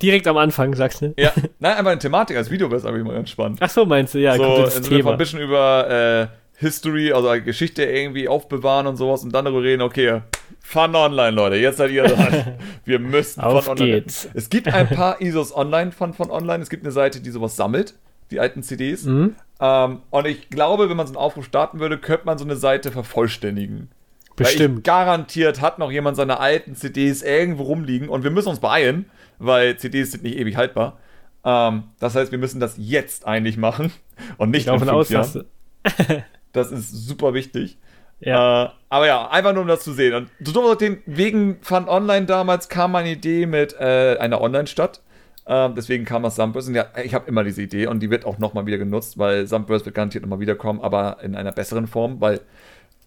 Direkt 0.00 0.26
am 0.26 0.36
Anfang, 0.36 0.74
sagst 0.74 1.02
du. 1.02 1.14
ja, 1.18 1.32
nein, 1.58 1.76
einfach 1.76 1.90
eine 1.90 1.98
Thematik 1.98 2.36
als 2.36 2.50
Video 2.50 2.70
wäre 2.70 2.78
es 2.78 2.84
immer 2.84 3.12
ganz 3.14 3.30
spannend. 3.30 3.58
Ach 3.60 3.70
so, 3.70 3.84
meinst 3.84 4.14
du, 4.14 4.18
ja, 4.18 4.36
so, 4.36 4.42
kommt 4.42 4.66
das 4.66 4.80
Thema. 4.82 5.12
ein 5.12 5.18
bisschen 5.18 5.40
über 5.40 6.30
äh, 6.30 6.38
History, 6.56 7.12
also 7.12 7.30
Geschichte 7.42 7.84
irgendwie 7.84 8.28
aufbewahren 8.28 8.86
und 8.86 8.96
sowas 8.96 9.22
und 9.22 9.32
dann 9.32 9.44
darüber 9.44 9.62
reden, 9.62 9.82
okay, 9.82 10.22
Fun 10.60 10.94
Online, 10.94 11.30
Leute, 11.30 11.56
jetzt 11.56 11.78
seid 11.78 11.90
ihr 11.90 12.04
dran. 12.04 12.58
Wir 12.84 12.98
müssen 12.98 13.40
Auf 13.40 13.64
Fun 13.64 13.72
Online. 13.72 14.00
geht's. 14.02 14.28
Es 14.34 14.50
gibt 14.50 14.68
ein 14.68 14.88
paar 14.88 15.20
ISOs 15.20 15.54
online 15.54 15.92
von, 15.92 16.12
von 16.14 16.30
online. 16.30 16.62
Es 16.62 16.68
gibt 16.68 16.84
eine 16.84 16.92
Seite, 16.92 17.20
die 17.20 17.30
sowas 17.30 17.56
sammelt, 17.56 17.94
die 18.30 18.40
alten 18.40 18.62
CDs. 18.62 19.04
Mhm. 19.04 19.34
Ähm, 19.60 20.02
und 20.10 20.26
ich 20.26 20.50
glaube, 20.50 20.90
wenn 20.90 20.96
man 20.96 21.06
so 21.06 21.12
einen 21.12 21.16
Aufruf 21.22 21.44
starten 21.44 21.80
würde, 21.80 21.96
könnte 21.98 22.26
man 22.26 22.38
so 22.38 22.44
eine 22.44 22.56
Seite 22.56 22.92
vervollständigen. 22.92 23.88
Weil 24.36 24.46
Bestimmt. 24.46 24.84
garantiert 24.84 25.60
hat 25.60 25.78
noch 25.78 25.90
jemand 25.90 26.16
seine 26.16 26.38
alten 26.38 26.74
CDs 26.74 27.22
irgendwo 27.22 27.64
rumliegen 27.64 28.08
und 28.08 28.22
wir 28.22 28.30
müssen 28.30 28.48
uns 28.48 28.60
beeilen, 28.60 29.06
weil 29.38 29.76
CDs 29.76 30.12
sind 30.12 30.22
nicht 30.24 30.36
ewig 30.36 30.56
haltbar. 30.56 30.98
Ähm, 31.44 31.84
das 31.98 32.14
heißt, 32.14 32.32
wir 32.32 32.38
müssen 32.38 32.60
das 32.60 32.74
jetzt 32.78 33.26
eigentlich 33.26 33.56
machen 33.56 33.92
und 34.38 34.50
nicht 34.50 34.68
Davon 34.68 34.88
aus, 34.88 35.08
Jahren. 35.08 35.44
Das 36.52 36.72
ist 36.72 37.06
super 37.06 37.34
wichtig. 37.34 37.76
Ja. 38.20 38.64
Äh, 38.64 38.68
aber 38.88 39.06
ja, 39.06 39.30
einfach 39.30 39.52
nur 39.52 39.62
um 39.62 39.68
das 39.68 39.84
zu 39.84 39.92
sehen. 39.92 40.14
Und 40.14 40.30
so 40.40 40.76
wegen 41.06 41.58
Fun 41.60 41.88
Online 41.88 42.26
damals 42.26 42.68
kam 42.68 42.92
meine 42.92 43.10
Idee 43.10 43.46
mit 43.46 43.74
äh, 43.78 44.16
einer 44.18 44.40
Online-Stadt. 44.40 45.02
Äh, 45.44 45.70
deswegen 45.76 46.04
kam 46.04 46.22
das 46.22 46.36
Sunburst. 46.36 46.68
Und 46.68 46.74
ja, 46.74 46.86
ich 47.02 47.14
habe 47.14 47.28
immer 47.28 47.44
diese 47.44 47.62
Idee 47.62 47.86
und 47.86 48.00
die 48.00 48.10
wird 48.10 48.24
auch 48.24 48.38
nochmal 48.38 48.66
wieder 48.66 48.78
genutzt, 48.78 49.18
weil 49.18 49.46
Sunburst 49.46 49.86
wird 49.86 49.94
garantiert 49.94 50.22
nochmal 50.22 50.40
wiederkommen, 50.40 50.80
aber 50.80 51.18
in 51.22 51.34
einer 51.36 51.52
besseren 51.52 51.86
Form, 51.86 52.20
weil, 52.20 52.40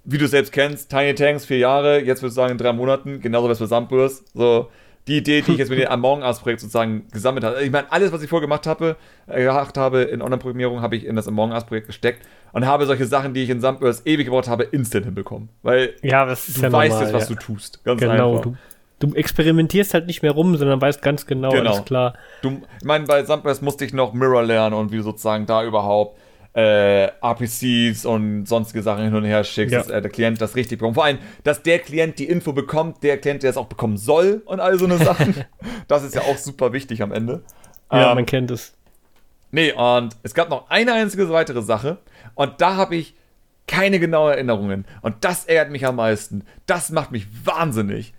wie 0.06 0.18
du 0.18 0.28
selbst 0.28 0.52
kennst, 0.52 0.90
Tiny 0.90 1.14
Tanks, 1.14 1.46
vier 1.46 1.58
Jahre, 1.58 2.00
jetzt 2.00 2.22
würde 2.22 2.30
ich 2.30 2.36
sagen 2.36 2.52
in 2.54 2.58
drei 2.58 2.74
Monaten, 2.74 3.22
genauso 3.22 3.50
was 3.50 3.58
für 3.58 3.68
Sunburst. 3.68 4.26
So, 4.34 4.70
die 5.08 5.18
Idee, 5.18 5.42
die 5.42 5.54
ich 5.54 5.58
jetzt 5.58 5.70
mit 5.70 5.80
dem 5.80 5.88
Among 5.88 6.22
Us-Projekt 6.22 6.62
sozusagen 6.62 7.08
gesammelt 7.12 7.44
habe. 7.44 7.62
Ich 7.64 7.72
meine, 7.72 7.92
alles, 7.92 8.12
was 8.12 8.22
ich 8.22 8.30
vorher 8.30 8.48
gemacht 8.48 8.68
habe, 8.68 8.96
äh, 9.28 9.44
gemacht 9.44 9.78
habe 9.78 10.04
in 10.04 10.22
Online-Programmierung, 10.22 10.82
habe 10.82 10.96
ich 10.96 11.06
in 11.06 11.16
das 11.16 11.28
Among 11.28 11.52
Us-Projekt 11.52 11.88
gesteckt 11.88 12.28
und 12.54 12.66
habe 12.66 12.86
solche 12.86 13.06
Sachen, 13.06 13.34
die 13.34 13.44
ich 13.44 13.50
in 13.50 13.62
Sunburst 13.62 14.06
ewig 14.08 14.26
gebraucht 14.26 14.48
habe, 14.48 14.64
instant 14.64 15.06
hinbekommen. 15.06 15.50
Weil 15.64 15.96
ja, 16.04 16.26
du 16.26 16.32
ja 16.32 16.32
weißt 16.32 16.62
normal, 16.62 16.88
jetzt, 16.88 17.14
was 17.14 17.30
ja. 17.30 17.36
du 17.36 17.42
tust. 17.42 17.84
Ganz 17.84 18.00
genau, 18.00 18.38
einfach. 18.38 18.52
du, 19.00 19.08
du 19.08 19.16
experimentierst 19.16 19.94
halt 19.94 20.06
nicht 20.06 20.22
mehr 20.22 20.32
rum, 20.32 20.56
sondern 20.56 20.80
weißt 20.80 21.02
ganz 21.02 21.26
genau, 21.26 21.50
Genau. 21.50 21.72
alles 21.72 21.86
klar. 21.86 22.14
Du, 22.44 22.62
ich 22.80 22.86
meine, 22.86 23.06
bei 23.06 23.24
Sunburst 23.26 23.64
musste 23.64 23.86
ich 23.86 23.94
noch 23.94 24.14
Mirror 24.14 24.44
lernen 24.44 24.76
und 24.76 24.92
wie 24.92 25.02
sozusagen 25.02 25.48
da 25.48 25.64
überhaupt 25.64 26.20
äh, 26.54 27.06
RPCs 27.24 28.06
und 28.06 28.46
sonstige 28.46 28.84
Sachen 28.84 29.06
hin 29.06 29.16
und 29.16 29.24
her 29.24 29.44
schickst, 29.44 29.72
Ja. 29.74 29.80
dass 29.80 29.90
äh, 29.90 30.02
der 30.02 30.12
Klient 30.12 30.42
das 30.42 30.56
richtig 30.56 30.80
bekommt. 30.80 30.96
Vor 30.96 31.06
allem, 31.06 31.20
dass 31.44 31.64
der 31.64 31.80
Klient 31.80 32.20
die 32.20 32.26
Info 32.28 32.52
bekommt, 32.54 33.04
der 33.04 33.18
Klient, 33.20 33.44
der 33.44 33.50
es 33.52 33.58
auch 33.58 33.68
bekommen 33.68 33.98
soll 33.98 34.42
und 34.46 34.60
all 34.60 34.78
so 34.78 34.86
eine 34.86 34.98
Sachen. 35.04 35.34
das 35.88 36.04
ist 36.04 36.14
ja 36.16 36.22
auch 36.22 36.38
super 36.38 36.74
wichtig 36.74 37.02
am 37.02 37.12
Ende. 37.12 37.44
Ja, 37.92 38.10
Ähm, 38.12 38.16
man 38.16 38.26
kennt 38.26 38.52
es. 38.52 38.74
Nee, 39.52 39.74
und 39.74 40.16
es 40.24 40.34
gab 40.34 40.50
noch 40.50 40.70
eine 40.70 40.94
einzige 40.94 41.30
weitere 41.30 41.62
Sache. 41.62 41.98
Und 42.36 42.62
da 42.62 42.76
habe 42.76 42.96
ich 42.96 43.16
keine 43.68 44.00
genauen 44.00 44.32
Erinnerungen. 44.32 44.86
Und 45.02 45.16
das 45.22 45.46
ärgert 45.46 45.72
mich 45.72 45.86
am 45.86 45.98
meisten. 45.98 46.44
Das 46.66 46.90
macht 46.90 47.12
mich 47.12 47.28
wahnsinnig. 47.46 48.14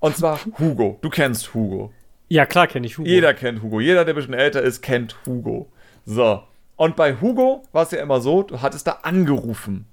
Und 0.00 0.16
zwar 0.16 0.38
Hugo. 0.58 0.98
Du 1.02 1.10
kennst 1.10 1.54
Hugo. 1.54 1.92
Ja, 2.28 2.46
klar 2.46 2.66
kenne 2.66 2.86
ich 2.86 2.98
Hugo. 2.98 3.08
Jeder 3.08 3.34
kennt 3.34 3.62
Hugo. 3.62 3.80
Jeder, 3.80 4.04
der 4.04 4.14
ein 4.14 4.16
bisschen 4.16 4.34
älter 4.34 4.62
ist, 4.62 4.80
kennt 4.82 5.16
Hugo. 5.26 5.68
So. 6.04 6.42
Und 6.76 6.94
bei 6.94 7.20
Hugo 7.20 7.62
war 7.72 7.82
es 7.82 7.90
ja 7.90 8.00
immer 8.00 8.20
so, 8.20 8.42
du 8.42 8.60
hattest 8.60 8.86
da 8.86 8.98
angerufen. 9.02 9.86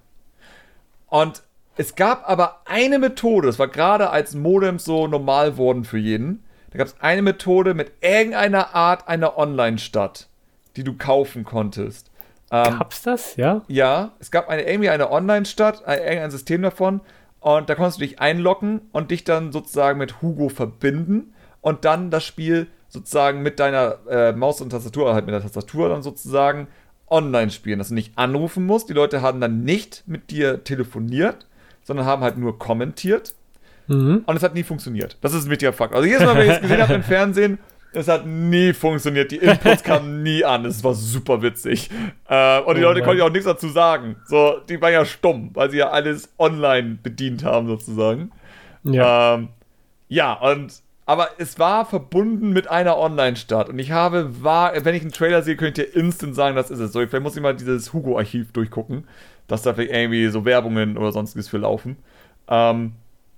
Und 1.08 1.44
es 1.76 1.96
gab 1.96 2.30
aber 2.30 2.62
eine 2.66 3.00
Methode, 3.00 3.48
das 3.48 3.58
war 3.58 3.68
gerade 3.68 4.10
als 4.10 4.36
Modems 4.36 4.86
so 4.86 5.08
normal 5.08 5.58
wurden 5.58 5.86
für 5.86 5.98
jeden. 5.98 6.44
Da 6.72 6.78
gab 6.78 6.88
es 6.88 6.96
eine 7.00 7.22
Methode 7.22 7.74
mit 7.74 7.92
irgendeiner 8.02 8.76
Art 8.76 9.08
einer 9.08 9.38
Online-Stadt, 9.38 10.28
die 10.76 10.84
du 10.84 10.98
kaufen 10.98 11.44
konntest. 11.44 12.12
Ähm, 12.52 12.78
Gab's 12.80 13.02
das? 13.02 13.36
Ja? 13.36 13.62
ja, 13.68 14.12
es 14.20 14.30
gab 14.30 14.50
eine, 14.50 14.64
irgendwie 14.64 14.90
eine 14.90 15.12
Online-Stadt, 15.12 15.86
ein, 15.86 16.00
irgendein 16.00 16.32
System 16.32 16.62
davon. 16.62 17.02
Und 17.40 17.70
da 17.70 17.76
konntest 17.76 18.00
du 18.00 18.06
dich 18.06 18.20
einloggen 18.20 18.82
und 18.92 19.12
dich 19.12 19.24
dann 19.24 19.52
sozusagen 19.52 20.00
mit 20.00 20.22
Hugo 20.22 20.50
verbinden 20.50 21.34
und 21.62 21.86
dann 21.86 22.10
das 22.10 22.24
Spiel 22.24 22.68
sozusagen 22.94 23.42
mit 23.42 23.60
deiner 23.60 23.98
äh, 24.08 24.32
Maus 24.34 24.62
und 24.62 24.70
Tastatur, 24.70 25.14
halt 25.16 25.26
mit 25.26 25.34
der 25.34 25.42
Tastatur 25.42 25.90
dann 25.90 26.04
sozusagen 26.04 26.68
online 27.10 27.50
spielen, 27.52 27.80
dass 27.80 27.90
du 27.90 27.96
nicht 27.96 28.18
anrufen 28.18 28.66
musst. 28.66 28.88
Die 28.90 28.94
Leute 28.94 29.22
haben 29.22 29.42
dann 29.42 29.64
nicht 29.64 30.04
mit 30.06 30.30
dir 30.30 30.64
telefoniert, 30.64 31.48
sondern 31.84 32.06
haben 32.06 32.22
halt 32.22 32.38
nur 32.38 32.60
kommentiert. 32.60 33.34
Mhm. 33.88 34.24
Und 34.26 34.36
es 34.36 34.44
hat 34.44 34.54
nie 34.54 34.64
funktioniert. 34.64 35.18
Das 35.22 35.34
ist 35.34 35.46
ein 35.46 35.50
wichtiger 35.50 35.74
Fakt. 35.74 35.94
Also 35.96 36.08
jedes 36.08 36.22
Mal, 36.24 36.36
wenn 36.38 36.46
ich 36.50 36.56
es 36.56 36.62
gesehen 36.62 36.82
habe 36.82 36.94
im 36.94 37.04
Fernsehen, 37.16 37.60
es 37.96 38.08
hat 38.08 38.26
nie 38.26 38.74
funktioniert. 38.74 39.32
Die 39.32 39.38
Inputs 39.38 39.84
kamen 39.84 40.24
nie 40.24 40.44
an. 40.46 40.66
Es 40.66 40.84
war 40.84 40.94
super 40.94 41.42
witzig. 41.42 41.90
Äh, 42.28 42.60
und 42.62 42.76
die 42.78 42.82
Oh 42.82 42.88
Leute 42.88 43.00
Mann. 43.00 43.08
konnten 43.08 43.20
ja 43.20 43.26
auch 43.26 43.32
nichts 43.32 43.46
dazu 43.46 43.70
sagen. 43.70 44.16
So, 44.28 44.60
die 44.70 44.80
waren 44.82 44.94
ja 44.94 45.04
stumm, 45.06 45.50
weil 45.54 45.70
sie 45.72 45.78
ja 45.78 45.90
alles 45.90 46.30
online 46.40 46.98
bedient 47.02 47.44
haben, 47.44 47.68
sozusagen. 47.68 48.32
Ja. 48.84 49.36
Ähm, 49.36 49.50
ja, 50.08 50.34
und 50.34 50.83
aber 51.06 51.30
es 51.38 51.60
war 51.60 51.86
verbunden 51.86 52.52
mit 52.52 52.70
einer 52.70 52.98
Online-Stadt. 52.98 53.70
Und 53.70 53.80
ich 53.80 53.92
habe, 53.92 54.44
war, 54.44 54.74
wenn 54.86 54.96
ich 54.96 55.02
einen 55.02 55.12
Trailer 55.12 55.42
sehe, 55.42 55.58
könnt 55.58 55.78
ihr 55.78 55.96
instant 55.96 56.36
sagen, 56.36 56.56
das 56.56 56.72
ist 56.72 56.80
es. 56.80 56.94
So, 56.94 57.00
vielleicht 57.00 57.24
muss 57.24 57.36
ich 57.36 57.42
mal 57.42 57.56
dieses 57.56 57.92
Hugo-Archiv 57.92 58.54
durchgucken, 58.54 59.08
dass 59.48 59.64
da 59.64 59.74
vielleicht 59.74 59.92
irgendwie 59.92 60.28
so 60.28 60.46
Werbungen 60.46 60.98
oder 60.98 61.12
sonstiges 61.12 61.50
für 61.50 61.58
laufen. 61.58 61.98
Ähm, 62.48 62.94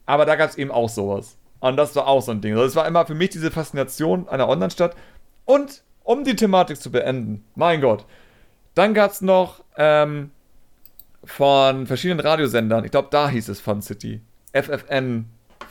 aber 0.06 0.26
da 0.26 0.36
gab 0.36 0.50
es 0.50 0.58
eben 0.58 0.72
auch 0.72 0.90
sowas. 0.90 1.38
Und 1.60 1.78
das 1.78 1.96
war 1.96 2.08
auch 2.08 2.22
so 2.22 2.32
ein 2.32 2.42
Ding. 2.42 2.54
Also 2.54 2.66
es 2.66 2.76
war 2.76 2.88
immer 2.88 3.06
für 3.08 3.16
mich 3.16 3.32
diese 3.32 3.50
Faszination 3.50 4.30
einer 4.30 4.48
Online-Stadt. 4.48 4.96
Und 5.46 5.82
um 6.04 6.24
die 6.24 6.36
Thematik 6.36 6.78
zu 6.78 6.92
beenden, 6.92 7.44
mein 7.56 7.82
Gott, 7.82 8.06
dann 8.76 8.94
gab 8.94 9.12
es 9.12 9.22
noch 9.22 9.64
ähm, 9.76 10.30
von 11.24 11.88
verschiedenen 11.88 12.20
Radiosendern, 12.20 12.86
ich 12.86 12.92
glaube, 12.92 13.08
da 13.10 13.30
hieß 13.30 13.50
es 13.50 13.60
Fun 13.60 13.82
City. 13.82 14.22
FFN 14.54 15.26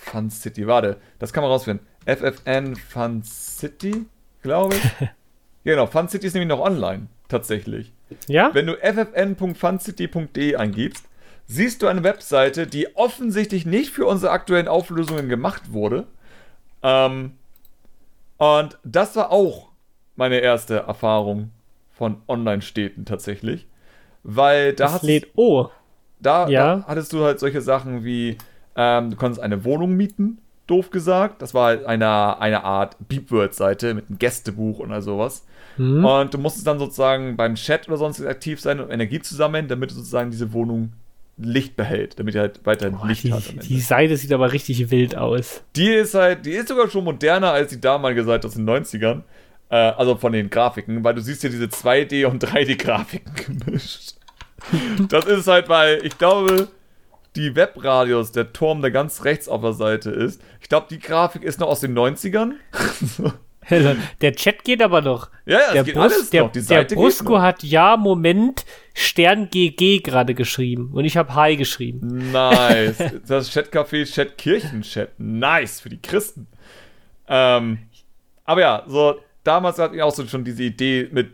Fun 0.04 0.30
City, 0.30 0.66
warte, 0.66 0.98
das 1.18 1.32
kann 1.32 1.42
man 1.42 1.50
rausfinden. 1.50 1.86
FFN 2.06 2.76
Fun 2.76 3.22
City, 3.24 4.06
glaube 4.42 4.74
ich. 4.76 5.08
genau, 5.64 5.86
Fun 5.86 6.08
City 6.08 6.26
ist 6.26 6.34
nämlich 6.34 6.48
noch 6.48 6.60
online, 6.60 7.06
tatsächlich. 7.28 7.92
ja? 8.28 8.50
Wenn 8.52 8.66
du 8.66 8.74
ffn.funcity.de 8.76 10.56
eingibst, 10.56 11.04
siehst 11.46 11.82
du 11.82 11.86
eine 11.86 12.02
Webseite, 12.04 12.66
die 12.66 12.96
offensichtlich 12.96 13.66
nicht 13.66 13.90
für 13.90 14.06
unsere 14.06 14.32
aktuellen 14.32 14.68
Auflösungen 14.68 15.28
gemacht 15.28 15.72
wurde. 15.72 16.06
Ähm, 16.82 17.32
und 18.36 18.78
das 18.84 19.16
war 19.16 19.30
auch 19.30 19.68
meine 20.16 20.38
erste 20.38 20.76
Erfahrung 20.80 21.50
von 21.92 22.16
Online-Städten 22.28 23.04
tatsächlich. 23.04 23.66
Weil 24.22 24.72
da, 24.74 24.86
das 24.92 25.02
lädt. 25.02 25.28
Oh. 25.36 25.68
da, 26.18 26.48
Ja. 26.48 26.76
da 26.76 26.84
hattest 26.86 27.12
du 27.12 27.24
halt 27.24 27.38
solche 27.40 27.60
Sachen 27.60 28.04
wie, 28.04 28.38
ähm, 28.76 29.10
du 29.10 29.16
konntest 29.16 29.40
eine 29.40 29.64
Wohnung 29.64 29.94
mieten, 29.94 30.38
doof 30.66 30.90
gesagt. 30.90 31.42
Das 31.42 31.54
war 31.54 31.66
halt 31.66 31.86
eine, 31.86 32.40
eine 32.40 32.64
Art 32.64 32.96
Beepword-Seite 33.08 33.94
mit 33.94 34.08
einem 34.08 34.18
Gästebuch 34.18 34.78
und 34.78 34.92
all 34.92 35.02
sowas. 35.02 35.44
Mhm. 35.76 36.04
Und 36.04 36.34
du 36.34 36.38
musstest 36.38 36.66
dann 36.66 36.78
sozusagen 36.78 37.36
beim 37.36 37.56
Chat 37.56 37.88
oder 37.88 37.96
sonst 37.96 38.24
aktiv 38.24 38.60
sein 38.60 38.80
und 38.80 38.90
Energie 38.90 39.20
zu 39.20 39.34
sammeln, 39.34 39.68
damit 39.68 39.90
sozusagen 39.90 40.30
diese 40.30 40.52
Wohnung 40.52 40.92
Licht 41.36 41.74
behält, 41.74 42.18
damit 42.20 42.36
ihr 42.36 42.42
halt 42.42 42.60
weiterhin 42.64 42.96
Boah, 42.96 43.08
Licht 43.08 43.24
die, 43.24 43.32
hat. 43.32 43.42
Die 43.62 43.80
Seite 43.80 44.16
sieht 44.16 44.32
aber 44.32 44.52
richtig 44.52 44.90
wild 44.90 45.16
aus. 45.16 45.62
Die 45.74 45.88
ist 45.88 46.14
halt, 46.14 46.46
die 46.46 46.52
ist 46.52 46.68
sogar 46.68 46.88
schon 46.88 47.02
moderner 47.02 47.50
als 47.50 47.70
die 47.70 47.80
damalige 47.80 48.22
Seite 48.22 48.46
aus 48.46 48.54
den 48.54 48.68
90ern. 48.68 49.22
Äh, 49.68 49.76
also 49.76 50.16
von 50.16 50.32
den 50.32 50.50
Grafiken, 50.50 51.02
weil 51.02 51.14
du 51.14 51.20
siehst 51.20 51.42
ja 51.42 51.48
diese 51.48 51.64
2D- 51.64 52.26
und 52.26 52.44
3D-Grafiken 52.44 53.34
gemischt. 53.64 54.14
das 55.08 55.26
ist 55.26 55.48
halt, 55.48 55.68
weil 55.68 56.04
ich 56.04 56.16
glaube, 56.18 56.68
die 57.36 57.56
Webradios, 57.56 58.32
der 58.32 58.52
Turm, 58.52 58.80
der 58.80 58.90
ganz 58.90 59.24
rechts 59.24 59.48
auf 59.48 59.60
der 59.60 59.72
Seite 59.72 60.10
ist, 60.10 60.40
ich 60.60 60.68
glaube, 60.68 60.86
die 60.90 60.98
Grafik 60.98 61.42
ist 61.42 61.60
noch 61.60 61.68
aus 61.68 61.80
den 61.80 61.96
90ern. 61.96 62.52
Der 64.20 64.34
Chat 64.34 64.62
geht 64.62 64.82
aber 64.82 65.00
noch. 65.00 65.30
ja, 65.46 65.58
ja, 65.58 65.72
der 65.72 65.80
es 65.80 65.86
geht 65.86 65.94
Brus- 65.94 66.12
alles 66.12 66.30
der, 66.30 66.42
noch. 66.42 66.52
Die 66.52 66.58
der 66.58 66.64
Seite 66.64 66.94
geht 66.94 67.02
Brusco 67.02 67.40
hat 67.40 67.62
ja, 67.62 67.96
Moment, 67.96 68.66
Stern 68.92 69.48
GG 69.50 70.00
gerade 70.00 70.34
geschrieben. 70.34 70.90
Und 70.92 71.06
ich 71.06 71.16
habe 71.16 71.34
Hi 71.34 71.56
geschrieben. 71.56 72.30
Nice. 72.30 72.98
Das 73.26 73.50
Chatcafé 73.50 74.04
Chatkirchen-Chat. 74.04 75.18
Nice 75.18 75.80
für 75.80 75.88
die 75.88 76.00
Christen. 76.02 76.46
Ähm, 77.26 77.78
aber 78.44 78.60
ja, 78.60 78.84
so 78.86 79.18
damals 79.44 79.78
hatten 79.78 79.94
wir 79.94 80.04
auch 80.04 80.14
so 80.14 80.26
schon 80.26 80.44
diese 80.44 80.62
Idee 80.64 81.08
mit, 81.10 81.30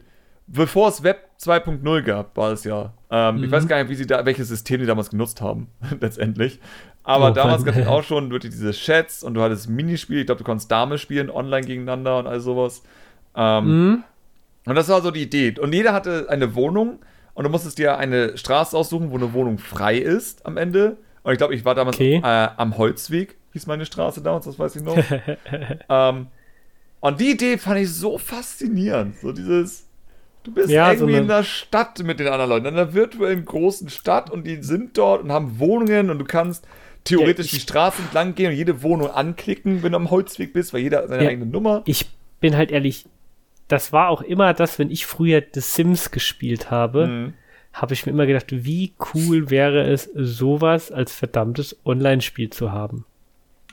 bevor 0.47 0.89
es 0.89 1.02
Web 1.02 1.30
2.0 1.40 2.02
gab, 2.02 2.36
war 2.36 2.52
es 2.52 2.64
ja. 2.64 2.92
Ähm, 3.10 3.42
Ich 3.44 3.50
weiß 3.50 3.66
gar 3.66 3.78
nicht, 3.80 3.88
wie 3.90 3.94
sie 3.94 4.06
da, 4.06 4.24
welches 4.26 4.48
System 4.48 4.80
die 4.80 4.86
damals 4.86 5.10
genutzt 5.10 5.40
haben, 5.40 5.68
letztendlich. 6.00 6.60
Aber 7.02 7.30
Oh, 7.30 7.34
damals 7.34 7.64
gab 7.64 7.76
es 7.76 7.86
auch 7.88 8.02
schon 8.02 8.30
wirklich 8.30 8.52
diese 8.52 8.72
Chats 8.72 9.22
und 9.22 9.34
du 9.34 9.40
hattest 9.42 9.68
Minispiele. 9.70 10.20
Ich 10.20 10.26
glaube, 10.26 10.38
du 10.40 10.44
konntest 10.44 10.70
Dame 10.70 10.98
spielen, 10.98 11.30
online 11.30 11.66
gegeneinander 11.66 12.18
und 12.18 12.26
all 12.26 12.40
sowas. 12.40 12.82
Ähm, 13.34 13.64
Mhm. 13.68 14.04
und 14.66 14.74
das 14.74 14.88
war 14.88 15.00
so 15.00 15.10
die 15.10 15.22
Idee. 15.22 15.54
Und 15.58 15.72
jeder 15.72 15.92
hatte 15.94 16.26
eine 16.28 16.54
Wohnung 16.54 16.98
und 17.34 17.44
du 17.44 17.50
musstest 17.50 17.78
dir 17.78 17.96
eine 17.96 18.36
Straße 18.36 18.76
aussuchen, 18.76 19.10
wo 19.10 19.16
eine 19.16 19.32
Wohnung 19.32 19.56
frei 19.58 19.96
ist 19.96 20.44
am 20.44 20.56
Ende. 20.58 20.98
Und 21.22 21.32
ich 21.32 21.38
glaube, 21.38 21.54
ich 21.54 21.64
war 21.64 21.74
damals 21.74 21.96
Okay. 21.96 22.20
äh, 22.22 22.48
am 22.56 22.76
Holzweg, 22.76 23.36
hieß 23.54 23.66
meine 23.66 23.86
Straße 23.86 24.20
damals, 24.22 24.44
das 24.44 24.58
weiß 24.58 24.76
ich 24.76 24.82
noch. 24.82 24.98
ähm, 25.88 26.26
und 27.00 27.18
die 27.20 27.30
Idee 27.32 27.56
fand 27.56 27.80
ich 27.80 27.90
so 27.90 28.18
faszinierend. 28.18 29.16
So 29.20 29.32
dieses, 29.32 29.86
du 30.44 30.52
bist 30.52 30.70
Ja, 30.70 30.86
so 30.88 30.92
irgendwie 31.04 31.12
eine- 31.14 31.22
in 31.22 31.28
der 31.28 31.42
Stadt 31.44 31.98
mit 32.02 32.20
den 32.20 32.28
anderen 32.28 32.50
Leuten, 32.50 32.66
in 32.66 32.74
einer 32.74 32.94
virtuellen 32.94 33.44
großen 33.44 33.88
Stadt 33.90 34.30
und 34.30 34.46
die 34.46 34.62
sind 34.62 34.96
dort 34.98 35.22
und 35.22 35.32
haben 35.32 35.58
Wohnungen 35.58 36.10
und 36.10 36.18
du 36.18 36.24
kannst 36.24 36.66
theoretisch 37.04 37.52
Ja, 37.52 37.58
die 37.58 37.60
Straße 37.62 38.02
entlang 38.02 38.34
gehen 38.34 38.50
und 38.50 38.56
jede 38.56 38.82
Wohnung 38.82 39.10
anklicken, 39.10 39.82
wenn 39.82 39.92
du 39.92 39.96
am 39.96 40.10
Holzweg 40.10 40.52
bist, 40.52 40.72
weil 40.74 40.80
jeder 40.80 40.98
hat 40.98 41.08
seine 41.08 41.24
Ja. 41.24 41.30
eigene 41.30 41.46
Nummer. 41.46 41.82
Ich 41.86 42.06
bin 42.40 42.56
halt 42.56 42.70
ehrlich, 42.70 43.06
das 43.68 43.92
war 43.92 44.08
auch 44.08 44.22
immer 44.22 44.52
das, 44.54 44.78
wenn 44.78 44.90
ich 44.90 45.06
früher 45.06 45.42
The 45.52 45.60
Sims 45.60 46.10
gespielt 46.10 46.70
habe, 46.70 47.06
Mhm. 47.06 47.34
habe 47.72 47.94
ich 47.94 48.04
mir 48.04 48.12
immer 48.12 48.26
gedacht, 48.26 48.46
wie 48.50 48.94
cool 49.14 49.48
wäre 49.50 49.84
es, 49.90 50.10
sowas 50.14 50.90
als 50.90 51.12
verdammtes 51.14 51.76
Online-Spiel 51.84 52.50
zu 52.50 52.72
haben. 52.72 53.04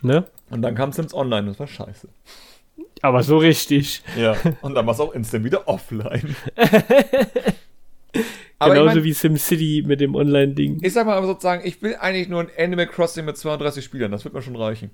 Ne? 0.04 0.26
Und 0.52 0.62
dann 0.62 0.76
kam 0.76 0.92
Sims 0.92 1.14
Online, 1.14 1.48
das 1.48 1.60
war 1.60 1.68
scheiße. 1.68 2.08
Aber 3.02 3.24
so 3.24 3.38
richtig. 3.38 4.02
Ja, 4.18 4.36
und 4.62 4.76
dann 4.76 4.86
war 4.86 4.94
es 4.94 5.00
auch 5.00 5.14
instant 5.14 5.44
wieder 5.46 5.68
offline. 5.68 6.36
Aber 8.60 8.74
ich 8.74 8.80
Genauso 8.80 8.96
mein- 8.96 9.04
wie 9.04 9.14
SimCity 9.14 9.84
mit 9.86 10.00
dem 10.02 10.16
Online-Ding. 10.16 10.80
Ich 10.82 10.94
sag 10.94 11.06
mal 11.06 11.16
aber 11.16 11.28
sozusagen, 11.28 11.62
ich 11.66 11.80
will 11.84 11.96
eigentlich 12.00 12.28
nur 12.28 12.42
ein 12.42 12.50
Animal 12.58 12.88
Crossing 12.88 13.26
mit 13.26 13.38
32 13.38 13.84
Spielern, 13.86 14.12
das 14.12 14.24
wird 14.24 14.34
mir 14.34 14.42
schon 14.42 14.56
reichen. 14.56 14.90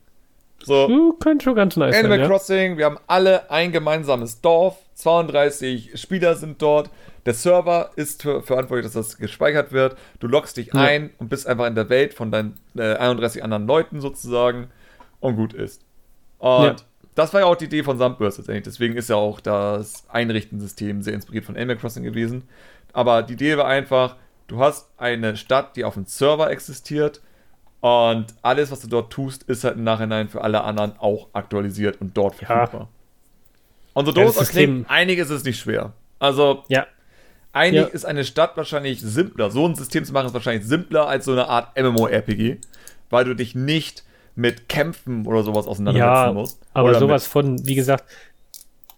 So, 0.62 0.88
Uh, 0.90 1.14
könnte 1.14 1.44
schon 1.46 1.56
ganz 1.56 1.78
nice 1.78 1.96
Animal 1.96 2.18
sein, 2.18 2.20
ja. 2.22 2.28
Crossing, 2.28 2.78
wir 2.78 2.86
haben 2.86 2.98
alle 3.08 3.50
ein 3.52 3.72
gemeinsames 3.72 4.42
Dorf, 4.42 4.78
32 4.96 5.92
Spieler 6.00 6.36
sind 6.36 6.62
dort, 6.62 6.90
der 7.26 7.34
Server 7.34 7.92
ist 7.96 8.24
für, 8.24 8.42
verantwortlich, 8.44 8.86
dass 8.92 8.94
das 8.94 9.18
gespeichert 9.18 9.72
wird, 9.72 9.96
du 10.20 10.28
loggst 10.28 10.58
dich 10.58 10.68
Ja. 10.74 10.82
ein 10.82 11.12
und 11.20 11.30
bist 11.30 11.48
einfach 11.48 11.68
in 11.68 11.76
der 11.76 11.88
Welt 11.90 12.14
von 12.14 12.32
deinen 12.32 12.56
äh, 12.78 12.96
31 12.96 13.44
anderen 13.44 13.66
Leuten 13.66 14.02
sozusagen 14.02 14.68
und 15.22 15.38
gut 15.38 15.54
ist. 15.54 15.82
Und 16.40 16.64
Ja. 16.66 16.76
Das 17.16 17.34
war 17.34 17.42
ja 17.42 17.46
auch 17.48 17.56
die 17.56 17.66
Idee 17.66 17.84
von 17.84 17.98
Sandburst 17.98 18.38
letztendlich, 18.38 18.64
deswegen 18.64 18.96
ist 18.96 19.10
ja 19.10 19.16
auch 19.16 19.40
das 19.40 20.04
Einrichtensystem 20.10 21.02
sehr 21.02 21.14
inspiriert 21.14 21.46
von 21.46 21.56
Animal 21.56 21.78
Crossing 21.78 22.04
gewesen. 22.04 22.44
Aber 22.92 23.24
die 23.24 23.34
Idee 23.34 23.58
war 23.58 23.66
einfach, 23.68 24.16
du 24.48 24.60
hast 24.60 24.90
eine 24.98 25.36
Stadt, 25.38 25.76
die 25.76 25.84
auf 25.84 25.96
einem 25.96 26.06
Server 26.06 26.50
existiert 26.52 27.22
und 27.82 28.28
alles, 28.42 28.72
was 28.72 28.80
du 28.82 28.88
dort 28.88 29.12
tust, 29.12 29.44
ist 29.44 29.64
halt 29.64 29.76
im 29.76 29.84
Nachhinein 29.84 30.30
für 30.30 30.42
alle 30.42 30.64
anderen 30.64 30.94
auch 31.00 31.30
aktualisiert 31.34 32.00
und 32.02 32.16
dort 32.16 32.40
Ja. 32.40 32.48
verfügbar. 32.48 32.90
Und 33.94 34.06
so 34.06 34.12
Ja, 34.14 34.24
doof 34.24 34.40
es 34.40 34.50
klingt, 34.50 34.90
einiges 34.90 35.30
ist 35.30 35.46
nicht 35.46 35.60
schwer. 35.60 35.94
Also, 36.20 36.64
Ja, 36.70 36.88
eigentlich 37.52 37.88
Ja. 37.90 37.94
ist 37.94 38.06
eine 38.06 38.24
Stadt 38.24 38.58
wahrscheinlich 38.58 39.02
simpler. 39.02 39.52
So 39.52 39.68
ein 39.68 39.76
System 39.76 40.04
zu 40.06 40.14
machen 40.14 40.28
ist 40.28 40.34
wahrscheinlich 40.34 40.66
simpler 40.66 41.08
als 41.08 41.26
so 41.26 41.34
eine 41.34 41.48
Art 41.48 41.78
MMORPG, 41.78 42.58
weil 43.10 43.26
du 43.26 43.36
dich 43.36 43.54
nicht 43.54 44.04
mit 44.36 44.68
Kämpfen 44.70 45.26
oder 45.28 45.44
sowas 45.44 45.68
auseinandersetzen 45.68 46.28
ja 46.28 46.34
musst. 46.34 46.60
aber 46.74 46.96
sowas 46.96 47.28
von, 47.28 47.66
wie 47.68 47.76
gesagt, 47.76 48.06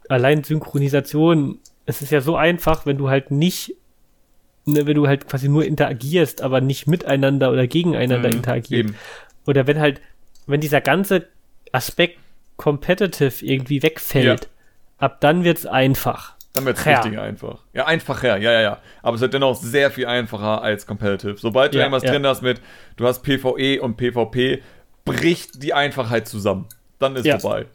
allein 0.09 0.43
Synchronisation, 0.43 1.59
es 1.85 2.01
ist 2.01 2.11
ja 2.11 2.21
so 2.21 2.35
einfach, 2.35 2.85
wenn 2.85 2.97
du 2.97 3.09
halt 3.09 3.31
nicht, 3.31 3.75
ne, 4.65 4.85
wenn 4.87 4.95
du 4.95 5.07
halt 5.07 5.27
quasi 5.27 5.49
nur 5.49 5.65
interagierst, 5.65 6.41
aber 6.41 6.61
nicht 6.61 6.87
miteinander 6.87 7.51
oder 7.51 7.67
gegeneinander 7.67 8.29
Mhm, 8.29 8.35
interagiert. 8.37 8.85
eben. 8.87 8.95
Oder 9.45 9.67
wenn 9.67 9.79
halt, 9.79 10.01
wenn 10.47 10.61
dieser 10.61 10.81
ganze 10.81 11.27
Aspekt 11.71 12.19
competitive 12.57 13.45
irgendwie 13.45 13.83
wegfällt, 13.83 14.43
Ja. 14.43 14.49
ab 14.99 15.19
dann 15.21 15.43
wird's 15.43 15.65
einfach. 15.65 16.35
Dann 16.53 16.65
wird 16.65 16.77
es 16.77 16.85
Ja. 16.85 17.01
richtig 17.01 17.19
einfach. 17.19 17.59
Ja, 17.73 17.85
einfacher, 17.85 18.37
ja, 18.37 18.51
ja, 18.53 18.61
ja. 18.61 18.77
Aber 19.01 19.15
es 19.15 19.21
wird 19.21 19.33
dennoch 19.33 19.55
sehr 19.55 19.91
viel 19.91 20.05
einfacher 20.05 20.61
als 20.61 20.87
Competitive. 20.87 21.35
Sobald 21.37 21.73
du 21.73 21.77
Ja, 21.79 21.83
irgendwas 21.83 22.03
ja. 22.03 22.11
drin 22.11 22.25
hast 22.25 22.41
mit, 22.43 22.61
du 22.95 23.05
hast 23.05 23.23
PvE 23.23 23.81
und 23.81 23.97
PvP, 23.97 24.63
bricht 25.05 25.63
die 25.63 25.73
Einfachheit 25.73 26.27
zusammen. 26.27 26.65
Dann 26.99 27.15
ist 27.15 27.25
Ja. 27.25 27.39
vorbei. 27.39 27.67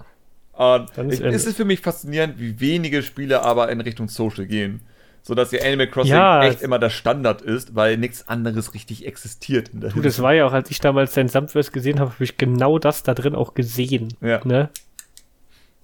Und 0.53 0.91
Dann 0.97 1.09
ist 1.09 1.21
es 1.23 1.47
ist 1.47 1.57
für 1.57 1.65
mich 1.65 1.81
faszinierend, 1.81 2.39
wie 2.39 2.61
wenige 2.61 3.03
Spiele 3.03 3.43
aber 3.43 3.71
in 3.71 3.81
Richtung 3.81 4.09
Social 4.09 4.47
gehen. 4.47 4.83
Sodass 5.23 5.53
ja 5.53 5.63
Animal 5.63 5.87
Crossing 5.87 6.13
Ja, 6.13 6.45
echt 6.45 6.63
immer 6.63 6.79
der 6.79 6.91
Standard 6.91 7.43
ist, 7.43 7.75
weil 7.75 7.99
nichts 7.99 8.27
anderes 8.29 8.75
richtig 8.75 9.07
existiert 9.07 9.69
in 9.69 9.81
der 9.81 9.91
Du, 9.91 10.01
das 10.01 10.21
war 10.23 10.33
ja 10.35 10.47
auch, 10.47 10.53
als 10.53 10.71
ich 10.71 10.81
damals 10.81 11.13
dein 11.13 11.29
Samtverse 11.29 11.71
gesehen 11.73 12.01
habe, 12.01 12.11
habe 12.13 12.25
ich 12.25 12.37
genau 12.39 12.79
das 12.79 13.03
da 13.03 13.15
drin 13.15 13.35
auch 13.35 13.55
gesehen. 13.55 14.15
Ja. 14.23 14.41
Ne? 14.45 14.71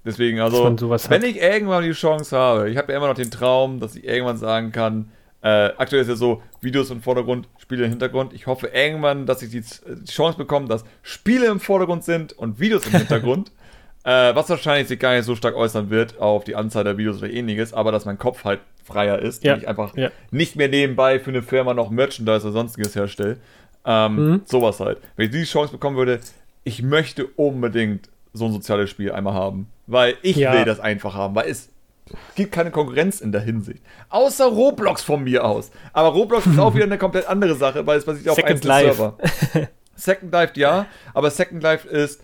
Deswegen, 0.06 0.39
Dass 0.39 0.55
also, 0.55 1.10
wenn 1.10 1.23
hat. 1.23 1.28
ich 1.28 1.36
irgendwann 1.40 1.82
die 1.82 1.93
Chance 1.93 2.36
habe, 2.36 2.70
ich 2.70 2.77
habe 2.77 2.93
ja 2.93 2.98
immer 2.98 3.09
noch 3.09 3.14
den 3.16 3.31
Traum, 3.31 3.81
dass 3.81 3.97
ich 3.97 4.05
irgendwann 4.05 4.39
sagen 4.39 4.73
kann, 4.73 5.10
äh, 5.47 5.73
aktuell 5.78 6.02
ist 6.02 6.09
ja 6.09 6.16
so, 6.16 6.43
Videos 6.60 6.90
im 6.90 7.01
Vordergrund, 7.02 7.48
Spiele 7.59 7.85
im 7.85 7.90
Hintergrund. 7.90 8.32
Ich 8.32 8.47
hoffe 8.48 8.66
irgendwann, 8.68 9.27
dass 9.27 9.43
ich 9.43 9.51
die, 9.51 9.60
die 9.60 10.10
Chance 10.10 10.36
bekomme, 10.39 10.66
dass 10.66 10.85
Spiele 11.02 11.47
im 11.47 11.60
Vordergrund 11.60 12.02
sind 12.05 12.32
und 12.32 12.59
Videos 12.59 12.85
im 12.86 12.93
Hintergrund. 12.93 13.52
äh, 14.05 14.35
was 14.35 14.48
wahrscheinlich 14.51 14.89
sich 14.89 14.98
gar 14.98 15.14
nicht 15.14 15.24
so 15.24 15.36
stark 15.36 15.55
äußern 15.55 15.90
wird 15.90 16.18
auf 16.20 16.43
die 16.44 16.56
Anzahl 16.56 16.82
der 16.85 16.97
Videos 16.98 17.18
oder 17.18 17.31
ähnliches, 17.31 17.73
aber 17.73 17.93
dass 17.93 18.05
mein 18.06 18.18
Kopf 18.18 18.44
halt 18.44 18.60
freier 18.85 19.18
ist 19.20 19.44
Ja, 19.44 19.55
und 19.55 19.60
ich 19.62 19.68
einfach 19.68 19.97
ja. 19.97 20.10
nicht 20.31 20.56
mehr 20.56 20.68
nebenbei 20.68 21.20
für 21.20 21.31
eine 21.31 21.43
Firma 21.43 21.74
noch 21.74 21.90
Merchandise 21.90 22.43
oder 22.44 22.52
sonstiges 22.52 22.94
herstelle. 22.97 23.36
Ähm, 23.85 24.14
Mhm. 24.16 24.40
Sowas 24.47 24.81
halt. 24.81 24.98
Wenn 25.16 25.27
ich 25.27 25.32
diese 25.32 25.44
Chance 25.44 25.73
bekommen 25.73 25.97
würde, 25.97 26.18
ich 26.64 26.82
möchte 26.82 27.27
unbedingt 27.36 28.09
so 28.32 28.47
ein 28.47 28.52
soziales 28.52 28.90
Spiel 28.90 29.12
einmal 29.12 29.35
haben. 29.35 29.68
Weil 29.86 30.14
ich 30.23 30.36
Ja. 30.36 30.52
will 30.55 30.64
das 30.64 30.81
einfach 30.81 31.14
haben, 31.14 31.35
weil 31.36 31.48
es 31.48 31.68
gibt 32.35 32.53
keine 32.53 32.70
Konkurrenz 32.70 33.20
in 33.20 33.33
der 33.33 33.41
Hinsicht. 33.41 33.83
Außer 34.09 34.47
Roblox 34.47 35.03
von 35.03 35.24
mir 35.24 35.45
aus. 35.45 35.70
Aber 35.93 36.09
Roblox 36.09 36.47
ist 36.47 36.59
auch 36.59 36.74
wieder 36.74 36.85
eine 36.85 36.99
komplett 36.99 37.27
andere 37.27 37.55
Sache, 37.55 37.87
weil 37.87 37.99
es 37.99 38.05
basiert 38.05 38.28
auf 38.28 38.39
Life. 38.65 38.95
Server. 38.95 39.19
Second 39.97 40.33
Life 40.33 40.53
ja, 40.57 40.87
aber 41.15 41.31
Second 41.31 41.62
Life 41.62 41.89
ist 41.89 42.20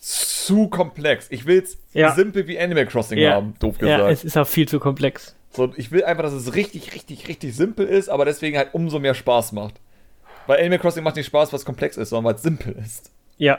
zu 0.00 0.68
komplex. 0.68 1.26
Ich 1.30 1.46
will 1.46 1.62
es 1.62 1.78
Ja. 1.92 2.14
simpel 2.14 2.46
wie 2.46 2.58
Animal 2.60 2.86
Crossing 2.86 3.18
Ja. 3.18 3.32
haben, 3.32 3.54
doof 3.58 3.76
Ja, 3.80 3.96
gesagt. 3.96 4.12
es 4.12 4.24
ist 4.24 4.36
auch 4.36 4.46
viel 4.46 4.68
zu 4.68 4.78
komplex. 4.78 5.34
So, 5.50 5.72
ich 5.76 5.90
will 5.90 6.04
einfach, 6.04 6.22
dass 6.22 6.34
es 6.34 6.54
richtig, 6.54 6.94
richtig, 6.94 7.28
richtig 7.28 7.56
simpel 7.56 7.86
ist, 7.86 8.10
aber 8.10 8.26
deswegen 8.26 8.58
halt 8.58 8.74
umso 8.74 8.98
mehr 8.98 9.14
Spaß 9.14 9.52
macht. 9.52 9.80
Weil 10.46 10.60
Animal 10.60 10.78
Crossing 10.78 11.02
macht 11.02 11.16
nicht 11.16 11.26
Spaß, 11.26 11.52
was 11.52 11.64
komplex 11.64 11.96
ist, 11.96 12.10
sondern 12.10 12.26
weil 12.26 12.34
es 12.36 12.42
simpel 12.42 12.76
ist. 12.84 13.10
Ja, 13.38 13.58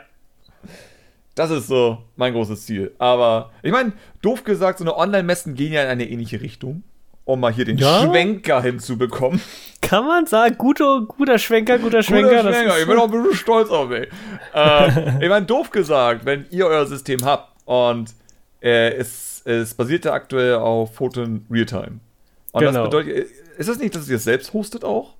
Das 1.37 1.51
ist 1.51 1.67
so 1.67 1.99
mein 2.15 2.33
großes 2.33 2.65
Ziel. 2.65 2.93
Aber 2.97 3.51
ich 3.61 3.71
meine, 3.71 3.93
doof 4.21 4.43
gesagt, 4.43 4.79
so 4.79 4.83
eine 4.83 4.97
Online-Messen 4.97 5.53
gehen 5.55 5.71
ja 5.71 5.83
in 5.83 5.87
eine 5.89 6.09
ähnliche 6.09 6.41
Richtung. 6.41 6.83
Um 7.25 7.41
mal 7.41 7.51
hier 7.53 7.65
den 7.65 7.77
Ja? 7.77 8.01
Schwenker 8.07 8.61
hinzubekommen. 8.61 9.41
kann 9.81 10.05
man 10.07 10.25
sagen, 10.25 10.55
guter, 10.57 11.01
guter 11.07 11.37
Schwenker, 11.37 11.77
guter 11.77 12.01
Schwenker. 12.01 12.29
Guter 12.29 12.43
das 12.43 12.55
Schwenker, 12.55 12.79
ich 12.79 12.87
bin 12.87 12.97
auch 12.97 13.03
ein 13.05 13.11
bisschen 13.11 13.35
stolz 13.35 13.69
auf 13.69 13.89
mich. 13.89 14.07
äh, 14.55 15.17
ich 15.23 15.29
meine, 15.29 15.45
doof 15.45 15.69
gesagt, 15.71 16.25
wenn 16.25 16.45
ihr 16.51 16.65
euer 16.67 16.85
System 16.85 17.19
habt 17.25 17.49
und 17.65 18.13
äh, 18.61 18.93
es, 18.95 19.41
es 19.45 19.73
basiert 19.73 20.05
ja 20.05 20.13
aktuell 20.13 20.55
auf 20.55 20.95
Photon 20.95 21.45
Realtime. 21.51 21.99
Und 22.53 22.63
das 22.63 22.71
Genau. 22.73 22.85
bedeutet, 22.85 23.27
ist 23.57 23.67
das 23.69 23.77
nicht, 23.77 23.93
dass 23.93 24.07
ihr 24.09 24.15
es 24.15 24.23
selbst 24.23 24.53
hostet 24.53 24.85
auch? 24.85 25.13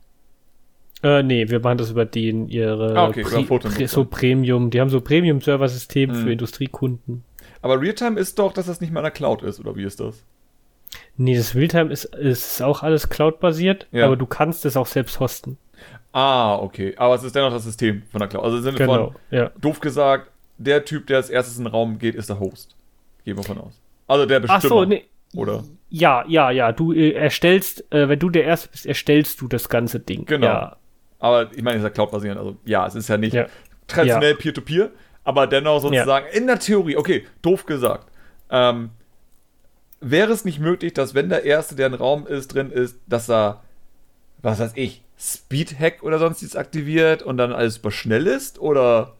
Äh, 1.03 1.21
nee, 1.23 1.47
wir 1.49 1.59
machen 1.59 1.77
das 1.77 1.91
über 1.91 2.05
den, 2.05 2.47
ihre 2.49 2.95
Ah, 2.97 3.07
okay, 3.07 3.21
Pre-. 3.23 3.43
Pre- 3.59 3.87
so 3.87 4.05
Premium, 4.05 4.69
die 4.71 4.81
haben 4.81 4.89
so 4.89 4.99
Premium-Server-System 5.01 6.09
Mhm. 6.09 6.15
für 6.15 6.31
Industriekunden. 6.31 7.23
Aber 7.61 7.79
Realtime 7.79 8.19
ist 8.19 8.39
doch, 8.39 8.51
dass 8.53 8.65
das 8.65 8.81
nicht 8.81 8.91
mal 8.91 9.01
in 9.01 9.05
der 9.05 9.11
Cloud 9.11 9.43
ist, 9.43 9.59
oder 9.59 9.75
wie 9.75 9.83
ist 9.83 9.99
das? 9.99 10.23
Nee, 11.17 11.35
das 11.35 11.53
Realtime 11.55 11.91
ist, 11.91 12.05
ist 12.05 12.61
auch 12.61 12.81
alles 12.83 13.09
Cloud-basiert, 13.09 13.87
Ja. 13.91 14.05
aber 14.05 14.15
du 14.15 14.25
kannst 14.25 14.65
es 14.65 14.77
auch 14.77 14.87
selbst 14.87 15.19
hosten. 15.19 15.57
Ah, 16.13 16.55
okay. 16.55 16.95
Aber 16.97 17.15
es 17.15 17.23
ist 17.23 17.35
dennoch 17.35 17.51
das 17.51 17.63
System 17.65 18.03
von 18.11 18.19
der 18.19 18.27
Cloud. 18.29 18.43
Also 18.43 18.57
im 18.57 18.63
Sinne 18.63 18.77
Genau, 18.77 18.93
von, 19.11 19.15
ja. 19.29 19.51
doof 19.61 19.79
gesagt, 19.79 20.31
der 20.57 20.83
Typ, 20.85 21.05
der 21.07 21.17
als 21.17 21.29
erstes 21.29 21.57
in 21.57 21.65
den 21.65 21.71
Raum 21.71 21.99
geht, 21.99 22.15
ist 22.15 22.29
der 22.29 22.39
Host. 22.39 22.75
Gehen 23.25 23.37
wir 23.37 23.43
von 23.43 23.59
aus. 23.59 23.79
Also 24.07 24.25
der 24.25 24.39
Bestimmer. 24.39 24.57
Ach 24.63 24.67
so, 24.67 24.85
nee. 24.85 25.03
Oder? 25.35 25.63
Ja, 25.89 26.23
ja, 26.27 26.49
ja, 26.51 26.71
du 26.71 26.93
äh, 26.93 27.11
erstellst, 27.11 27.83
äh, 27.93 28.09
wenn 28.09 28.17
du 28.19 28.29
der 28.29 28.45
Erste 28.45 28.69
bist, 28.69 28.85
erstellst 28.85 29.41
du 29.41 29.47
das 29.47 29.69
ganze 29.69 29.99
Ding. 29.99 30.25
Genau. 30.25 30.47
Ja, 30.47 30.77
Aber 31.19 31.49
ich 31.51 31.61
meine, 31.63 31.77
es 31.77 31.83
ist 31.83 31.83
ja 31.85 31.89
Cloud-basierend. 31.89 32.39
Also 32.39 32.57
ja, 32.65 32.85
es 32.87 32.95
ist 32.95 33.07
ja 33.07 33.17
nicht 33.17 33.33
Ja. 33.33 33.47
traditionell 33.87 34.35
Peer-to-Peer, 34.35 34.91
aber 35.23 35.47
dennoch 35.47 35.81
sozusagen 35.81 36.27
in 36.33 36.47
der 36.47 36.59
Theorie, 36.59 36.97
okay, 36.97 37.25
doof 37.41 37.65
gesagt. 37.65 38.07
Ähm, 38.49 38.89
wäre 39.99 40.31
es 40.31 40.45
nicht 40.45 40.59
möglich, 40.59 40.93
dass 40.93 41.15
wenn 41.15 41.29
der 41.29 41.43
Erste, 41.43 41.75
der 41.75 41.87
im 41.87 41.93
Raum 41.95 42.27
ist, 42.27 42.53
drin 42.53 42.71
ist, 42.71 42.97
dass 43.07 43.29
er, 43.29 43.61
was 44.41 44.59
weiß 44.59 44.73
ich, 44.75 45.03
Speedhack 45.19 46.03
oder 46.03 46.19
sonstiges 46.19 46.55
aktiviert 46.55 47.23
und 47.23 47.37
dann 47.37 47.51
alles 47.51 47.75
super 47.75 47.91
schnell 47.91 48.27
ist? 48.27 48.59
Oder 48.59 49.15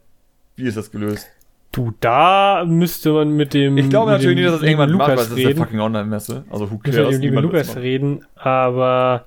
wie 0.56 0.68
ist 0.68 0.78
das 0.78 0.91
gelöst? 0.91 1.28
Du, 1.72 1.94
da 1.99 2.64
müsste 2.65 3.11
man 3.11 3.32
mit 3.36 3.53
dem. 3.53 3.78
Ich 3.78 3.90
glaube 3.90 4.11
mit 4.11 4.19
natürlich 4.19 4.38
nicht, 4.38 4.48
dass 4.48 4.60
das 4.60 4.64
irgendwann 4.64 4.91
macht, 4.94 5.10
weil 5.10 5.15
Lukas 5.15 5.32
es 5.32 5.38
ist 5.38 5.45
eine 5.45 5.56
fucking 5.56 5.80
Online-Messe. 5.80 6.45
Also 6.49 6.72
who 6.72 6.78
cares? 6.78 7.11
mit 7.14 7.19
Niemand 7.22 7.52
wird's 7.52 7.68
Lukas 7.69 7.78
reden, 7.84 8.26
aber 8.36 9.26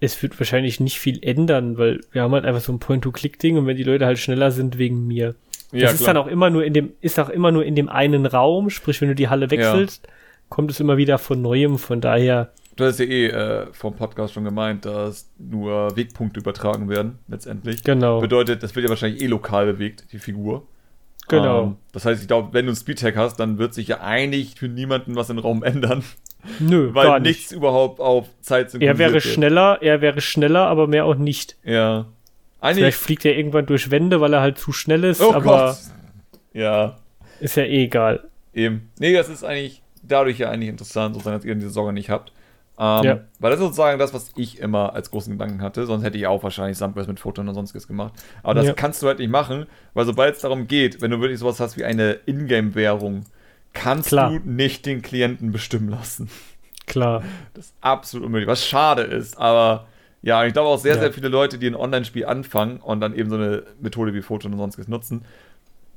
es 0.00 0.22
wird 0.22 0.38
wahrscheinlich 0.38 0.80
nicht 0.80 0.98
viel 0.98 1.18
ändern, 1.22 1.78
weil 1.78 2.00
wir 2.12 2.22
haben 2.22 2.32
halt 2.32 2.44
einfach 2.44 2.60
so 2.60 2.72
ein 2.72 2.78
Point-to-Click-Ding 2.78 3.56
und 3.56 3.66
wenn 3.66 3.76
die 3.76 3.84
Leute 3.84 4.06
halt 4.06 4.18
schneller 4.18 4.50
sind 4.50 4.76
wegen 4.78 5.06
mir. 5.06 5.34
Das 5.72 5.80
Ja, 5.80 5.90
ist 5.90 6.02
klar. 6.02 6.14
dann 6.14 6.22
auch 6.22 6.26
immer 6.26 6.50
nur 6.50 6.64
in 6.64 6.72
dem, 6.74 6.92
ist 7.00 7.18
auch 7.18 7.28
immer 7.30 7.50
nur 7.52 7.64
in 7.64 7.74
dem 7.74 7.88
einen 7.88 8.26
Raum, 8.26 8.70
sprich, 8.70 9.00
wenn 9.00 9.08
du 9.08 9.14
die 9.14 9.28
Halle 9.28 9.50
wechselst, 9.50 10.06
kommt 10.48 10.70
es 10.70 10.80
immer 10.80 10.96
wieder 10.96 11.18
von 11.18 11.40
neuem, 11.40 11.78
von 11.78 12.00
daher, 12.00 12.52
Du 12.76 12.84
hast 12.84 12.98
ja 12.98 13.04
eh 13.06 13.26
äh, 13.28 13.66
vom 13.72 13.94
Podcast 13.94 14.34
schon 14.34 14.42
gemeint, 14.42 14.84
dass 14.84 15.30
nur 15.38 15.96
Wegpunkte 15.96 16.40
übertragen 16.40 16.88
werden, 16.88 17.20
letztendlich. 17.28 17.84
genau. 17.84 18.20
Bedeutet, 18.20 18.64
das 18.64 18.74
wird 18.74 18.82
ja 18.82 18.90
wahrscheinlich 18.90 19.22
eh 19.22 19.26
lokal 19.28 19.66
bewegt, 19.66 20.06
die 20.12 20.18
Figur. 20.18 20.66
Genau. 21.28 21.62
Ähm, 21.62 21.76
das 21.92 22.04
heißt, 22.04 22.20
ich 22.20 22.26
glaube, 22.26 22.48
wenn 22.52 22.66
du 22.66 22.70
einen 22.72 22.76
Speedhack 22.76 23.16
hast, 23.16 23.36
dann 23.38 23.58
wird 23.58 23.74
sich 23.74 23.86
ja 23.88 24.00
eigentlich 24.00 24.56
für 24.56 24.66
niemanden 24.68 25.14
was 25.14 25.30
im 25.30 25.38
Raum 25.38 25.62
ändern, 25.62 26.02
Nö, 26.60 26.90
weil 26.94 27.06
gar 27.06 27.20
nichts 27.20 27.50
nicht. 27.50 27.56
überhaupt 27.56 28.00
auf 28.00 28.26
Zeit 28.40 28.74
Er 28.74 28.98
wäre 28.98 29.14
wird. 29.14 29.22
schneller, 29.22 29.78
er 29.80 30.00
wäre 30.00 30.20
schneller, 30.20 30.66
aber 30.66 30.86
mehr 30.86 31.04
auch 31.04 31.14
nicht. 31.16 31.56
Ja. 31.64 32.06
Vielleicht 32.60 32.78
Eigentlich. 32.78 32.94
fliegt 32.96 33.24
er 33.26 33.36
irgendwann 33.36 33.66
durch 33.66 33.90
Wände, 33.90 34.20
weil 34.20 34.32
er 34.32 34.40
halt 34.40 34.58
zu 34.58 34.72
schnell 34.72 35.04
ist, 35.04 35.20
Oh 35.20 35.32
aber 35.34 35.40
Gott. 35.42 35.76
Ja, 36.54 36.96
ist 37.40 37.56
ja 37.56 37.64
eh 37.64 37.84
egal. 37.84 38.24
eben. 38.54 38.90
Nee, 38.98 39.12
das 39.12 39.28
ist 39.28 39.44
eigentlich 39.44 39.82
dadurch 40.02 40.38
ja 40.38 40.50
eigentlich 40.50 40.68
interessant, 40.70 41.14
sozusagen, 41.14 41.36
dass 41.36 41.44
ihr 41.44 41.54
diese 41.56 41.70
Sorge 41.70 41.92
nicht 41.92 42.10
habt. 42.10 42.32
Ähm, 42.78 43.02
Ja. 43.04 43.20
Weil 43.38 43.50
das 43.50 43.60
ist 43.60 43.66
sozusagen 43.66 43.98
das, 43.98 44.14
was 44.14 44.32
ich 44.36 44.58
immer 44.60 44.94
als 44.94 45.10
großen 45.10 45.32
Gedanken 45.32 45.62
hatte. 45.62 45.84
Sonst 45.86 46.04
hätte 46.04 46.16
ich 46.18 46.26
auch 46.26 46.42
wahrscheinlich 46.42 46.76
Sandbox 46.78 47.06
mit 47.06 47.20
Fotos 47.20 47.46
und 47.46 47.54
sonstiges 47.54 47.86
gemacht. 47.86 48.14
Aber 48.42 48.54
das 48.54 48.66
Ja. 48.66 48.72
kannst 48.72 49.02
du 49.02 49.06
halt 49.08 49.18
nicht 49.18 49.30
machen, 49.30 49.66
weil 49.94 50.06
sobald 50.06 50.34
es 50.36 50.40
darum 50.40 50.66
geht, 50.66 51.00
wenn 51.02 51.10
du 51.10 51.20
wirklich 51.20 51.38
sowas 51.38 51.60
hast 51.60 51.76
wie 51.76 51.84
eine 51.84 52.18
Ingame-Währung, 52.26 53.24
kannst 53.74 54.08
Klar. 54.08 54.30
du 54.30 54.40
nicht 54.48 54.86
den 54.86 55.02
Klienten 55.02 55.52
bestimmen 55.52 55.88
lassen. 55.88 56.30
Klar. 56.86 57.22
Das 57.52 57.66
ist 57.66 57.74
absolut 57.80 58.26
unmöglich, 58.26 58.48
was 58.48 58.66
schade 58.66 59.02
ist, 59.02 59.36
aber 59.38 59.86
ja, 60.22 60.44
ich 60.46 60.54
glaube 60.54 60.70
auch 60.70 60.78
sehr, 60.78 60.94
ja. 60.94 61.00
sehr 61.00 61.12
viele 61.12 61.28
Leute, 61.28 61.58
die 61.58 61.66
ein 61.66 61.74
Online-Spiel 61.74 62.24
anfangen 62.24 62.78
und 62.78 63.00
dann 63.00 63.14
eben 63.14 63.28
so 63.28 63.36
eine 63.36 63.64
Methode 63.80 64.14
wie 64.14 64.22
Foto 64.22 64.48
und 64.48 64.56
sonstiges 64.56 64.88
nutzen, 64.88 65.24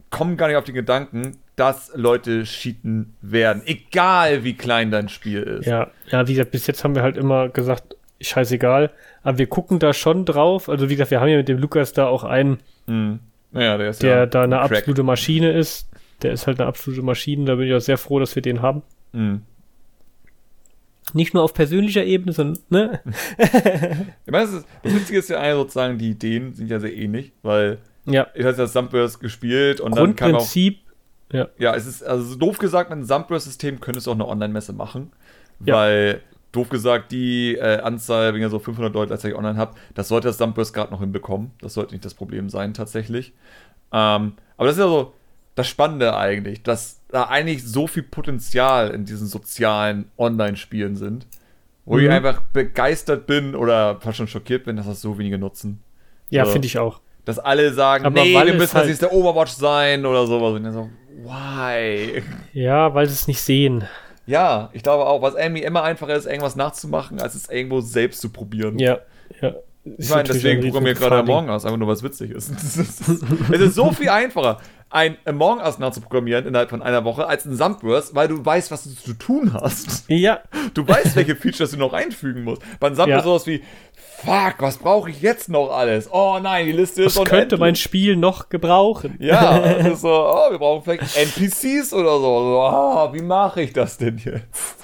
kommen 0.09 0.37
gar 0.37 0.47
nicht 0.47 0.57
auf 0.57 0.63
den 0.63 0.75
Gedanken, 0.75 1.37
dass 1.55 1.91
Leute 1.95 2.43
cheaten 2.43 3.15
werden, 3.21 3.61
egal 3.65 4.43
wie 4.43 4.53
klein 4.53 4.91
dein 4.91 5.09
Spiel 5.09 5.43
ist. 5.43 5.65
Ja, 5.65 5.91
ja, 6.07 6.27
wie 6.27 6.33
gesagt, 6.33 6.51
bis 6.51 6.67
jetzt 6.67 6.83
haben 6.83 6.95
wir 6.95 7.03
halt 7.03 7.17
immer 7.17 7.49
gesagt, 7.49 7.95
scheißegal, 8.21 8.91
aber 9.23 9.37
wir 9.37 9.47
gucken 9.47 9.79
da 9.79 9.93
schon 9.93 10.25
drauf. 10.25 10.69
Also 10.69 10.89
wie 10.89 10.95
gesagt, 10.95 11.11
wir 11.11 11.19
haben 11.19 11.29
ja 11.29 11.37
mit 11.37 11.47
dem 11.47 11.57
Lukas 11.57 11.93
da 11.93 12.07
auch 12.07 12.23
einen, 12.23 12.59
hm. 12.87 13.19
naja, 13.51 13.77
der, 13.77 13.91
der 13.91 14.17
ja 14.17 14.25
da 14.25 14.43
eine 14.43 14.57
Crack. 14.57 14.71
absolute 14.71 15.03
Maschine 15.03 15.51
ist. 15.51 15.89
Der 16.21 16.31
ist 16.31 16.47
halt 16.47 16.59
eine 16.59 16.67
absolute 16.67 17.03
Maschine, 17.03 17.45
da 17.45 17.55
bin 17.55 17.67
ich 17.67 17.73
auch 17.73 17.79
sehr 17.79 17.97
froh, 17.97 18.19
dass 18.19 18.35
wir 18.35 18.41
den 18.41 18.61
haben. 18.61 18.81
Hm. 19.13 19.41
Nicht 21.13 21.33
nur 21.33 21.43
auf 21.43 21.53
persönlicher 21.53 22.03
Ebene, 22.03 22.33
sondern, 22.33 22.61
ne? 22.69 22.99
ich 23.37 24.31
meine, 24.31 24.45
das, 24.45 24.53
ist, 24.53 24.65
das 24.83 24.93
Witzige 24.93 25.19
ist 25.19 25.29
ja 25.29 25.55
sozusagen, 25.55 25.97
die 25.97 26.09
Ideen 26.09 26.53
sind 26.53 26.69
ja 26.69 26.79
sehr 26.79 26.93
ähnlich, 26.93 27.31
weil 27.43 27.77
ja. 28.05 28.27
ich 28.33 28.43
hatte 28.43 28.57
das 28.57 28.73
Sunburst 28.73 29.19
gespielt 29.19 29.79
und 29.79 29.95
dann 29.95 30.15
kam 30.15 30.35
auch. 30.35 30.47
Ja. 31.31 31.49
ja, 31.57 31.75
es 31.75 31.85
ist, 31.85 32.03
also 32.03 32.35
doof 32.35 32.57
gesagt, 32.57 32.89
mit 32.89 32.97
einem 32.97 33.05
Sunburst-System 33.05 33.79
könntest 33.79 34.07
du 34.07 34.11
auch 34.11 34.15
eine 34.15 34.27
Online-Messe 34.27 34.73
machen, 34.73 35.11
ja. 35.65 35.75
weil, 35.75 36.21
doof 36.51 36.69
gesagt, 36.69 37.11
die 37.11 37.55
äh, 37.55 37.79
Anzahl, 37.79 38.33
wenn 38.33 38.41
ihr 38.41 38.49
so 38.49 38.59
500 38.59 38.93
Leute 38.93 39.13
als 39.13 39.23
ich 39.23 39.35
online 39.35 39.57
habt, 39.57 39.77
das 39.93 40.07
sollte 40.07 40.29
das 40.29 40.37
Sunburst 40.37 40.73
gerade 40.73 40.91
noch 40.91 41.01
hinbekommen. 41.01 41.51
Das 41.61 41.73
sollte 41.73 41.93
nicht 41.93 42.05
das 42.05 42.13
Problem 42.13 42.49
sein, 42.49 42.73
tatsächlich. 42.73 43.33
Ähm, 43.91 44.33
aber 44.57 44.67
das 44.67 44.77
ist 44.77 44.79
ja 44.79 44.87
so 44.87 45.13
das 45.57 45.67
Spannende 45.67 46.15
eigentlich, 46.15 46.61
dass 46.61 47.01
da 47.09 47.23
eigentlich 47.23 47.63
so 47.65 47.87
viel 47.87 48.03
Potenzial 48.03 48.91
in 48.91 49.05
diesen 49.05 49.25
sozialen 49.25 50.11
Online-Spielen 50.17 50.95
sind, 50.95 51.25
wo 51.83 51.95
mhm. 51.95 52.03
ich 52.03 52.09
einfach 52.11 52.41
begeistert 52.53 53.25
bin 53.25 53.55
oder 53.55 53.99
fast 53.99 54.17
schon 54.17 54.27
schockiert 54.27 54.65
bin, 54.65 54.75
dass 54.75 54.85
das 54.85 55.01
so 55.01 55.17
wenige 55.17 55.39
nutzen. 55.39 55.81
Ja, 56.29 56.45
so, 56.45 56.51
finde 56.51 56.67
ich 56.67 56.77
auch. 56.77 57.01
Dass 57.25 57.39
alle 57.39 57.73
sagen, 57.73 58.05
Aber 58.05 58.21
nee, 58.21 58.35
wir 58.35 58.53
müssen 58.53 58.75
halt 58.75 58.83
das 58.83 58.87
nächste 58.87 59.11
Overwatch 59.11 59.53
sein 59.53 60.05
oder 60.05 60.27
sowas. 60.27 60.53
Und 60.53 60.63
dann 60.63 60.73
so, 60.73 60.89
why? 61.23 62.21
Ja, 62.53 62.93
weil 62.93 63.07
sie 63.07 63.13
es 63.13 63.27
nicht 63.27 63.41
sehen. 63.41 63.83
Ja, 64.27 64.69
ich 64.73 64.83
glaube 64.83 65.07
auch, 65.07 65.23
was 65.23 65.33
irgendwie 65.33 65.63
immer 65.63 65.81
einfacher 65.81 66.15
ist, 66.15 66.27
irgendwas 66.27 66.55
nachzumachen, 66.55 67.19
als 67.19 67.33
es 67.33 67.49
irgendwo 67.49 67.81
selbst 67.81 68.21
zu 68.21 68.29
probieren. 68.29 68.77
Ja, 68.77 68.99
ja. 69.41 69.55
Ich 69.97 70.09
meine, 70.09 70.23
deswegen 70.23 70.61
programmiere 70.61 70.93
ich 70.93 70.99
gerade 70.99 71.17
Among 71.17 71.49
Us, 71.49 71.65
einfach 71.65 71.77
nur 71.77 71.87
was 71.87 72.03
witzig 72.03 72.31
ist. 72.35 72.51
es 72.51 73.61
ist 73.61 73.75
so 73.75 73.91
viel 73.91 74.09
einfacher 74.09 74.59
ein 74.89 75.17
Among 75.25 75.59
Us 75.59 75.79
nachzuprogrammieren 75.79 76.45
innerhalb 76.45 76.69
von 76.69 76.81
einer 76.81 77.03
Woche 77.03 77.27
als 77.27 77.45
ein 77.45 77.55
Sunburst, 77.55 78.15
weil 78.15 78.27
du 78.27 78.43
weißt, 78.43 78.71
was 78.71 78.83
du 78.83 78.91
zu 78.91 79.13
tun 79.13 79.53
hast. 79.53 80.05
Ja. 80.07 80.39
Du 80.73 80.87
weißt, 80.87 81.15
welche 81.15 81.35
Features 81.35 81.71
du 81.71 81.77
noch 81.77 81.93
einfügen 81.93 82.43
musst. 82.43 82.61
Bei 82.79 82.87
einem 82.87 82.95
Sunburst 82.95 83.17
ja. 83.17 83.23
sowas 83.23 83.47
wie, 83.47 83.63
fuck, 84.17 84.55
was 84.59 84.77
brauche 84.77 85.09
ich 85.09 85.21
jetzt 85.21 85.49
noch 85.49 85.69
alles? 85.69 86.09
Oh 86.11 86.39
nein, 86.41 86.65
die 86.65 86.71
Liste 86.71 87.03
ist 87.03 87.17
Was 87.17 87.25
könnte 87.25 87.57
mein 87.57 87.75
Spiel 87.75 88.15
noch 88.15 88.49
gebrauchen? 88.49 89.15
Ja, 89.19 89.59
das 89.77 89.87
ist 89.87 90.01
so, 90.01 90.09
oh, 90.09 90.51
wir 90.51 90.57
brauchen 90.57 90.83
vielleicht 90.83 91.17
NPCs 91.17 91.93
oder 91.93 92.19
so. 92.19 92.59
Oh, 92.59 93.13
wie 93.13 93.21
mache 93.21 93.61
ich 93.61 93.73
das 93.73 93.97
denn 93.97 94.17
jetzt? 94.17 94.77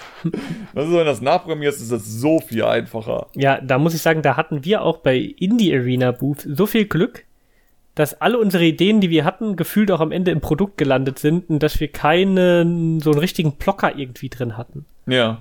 Das 0.73 0.85
ist, 0.85 0.91
wenn 0.91 0.99
du 0.99 1.05
das 1.05 1.21
nachprogrammierst, 1.21 1.81
ist 1.81 1.91
das 1.91 2.05
so 2.05 2.39
viel 2.39 2.63
einfacher. 2.63 3.27
Ja, 3.35 3.59
da 3.59 3.77
muss 3.77 3.93
ich 3.93 4.01
sagen, 4.01 4.21
da 4.21 4.37
hatten 4.37 4.63
wir 4.63 4.81
auch 4.83 4.97
bei 4.97 5.17
Indie 5.17 5.75
Arena 5.75 6.11
Booth 6.11 6.47
so 6.49 6.65
viel 6.65 6.85
Glück, 6.85 7.25
dass 7.95 8.19
alle 8.21 8.39
unsere 8.39 8.63
Ideen, 8.63 9.01
die 9.01 9.09
wir 9.09 9.25
hatten, 9.25 9.55
gefühlt 9.55 9.91
auch 9.91 9.99
am 9.99 10.11
Ende 10.11 10.31
im 10.31 10.41
Produkt 10.41 10.77
gelandet 10.77 11.19
sind 11.19 11.49
und 11.49 11.61
dass 11.61 11.79
wir 11.79 11.89
keinen 11.89 12.99
so 13.01 13.11
einen 13.11 13.19
richtigen 13.19 13.53
Blocker 13.53 13.97
irgendwie 13.97 14.29
drin 14.29 14.57
hatten. 14.57 14.85
Ja. 15.05 15.39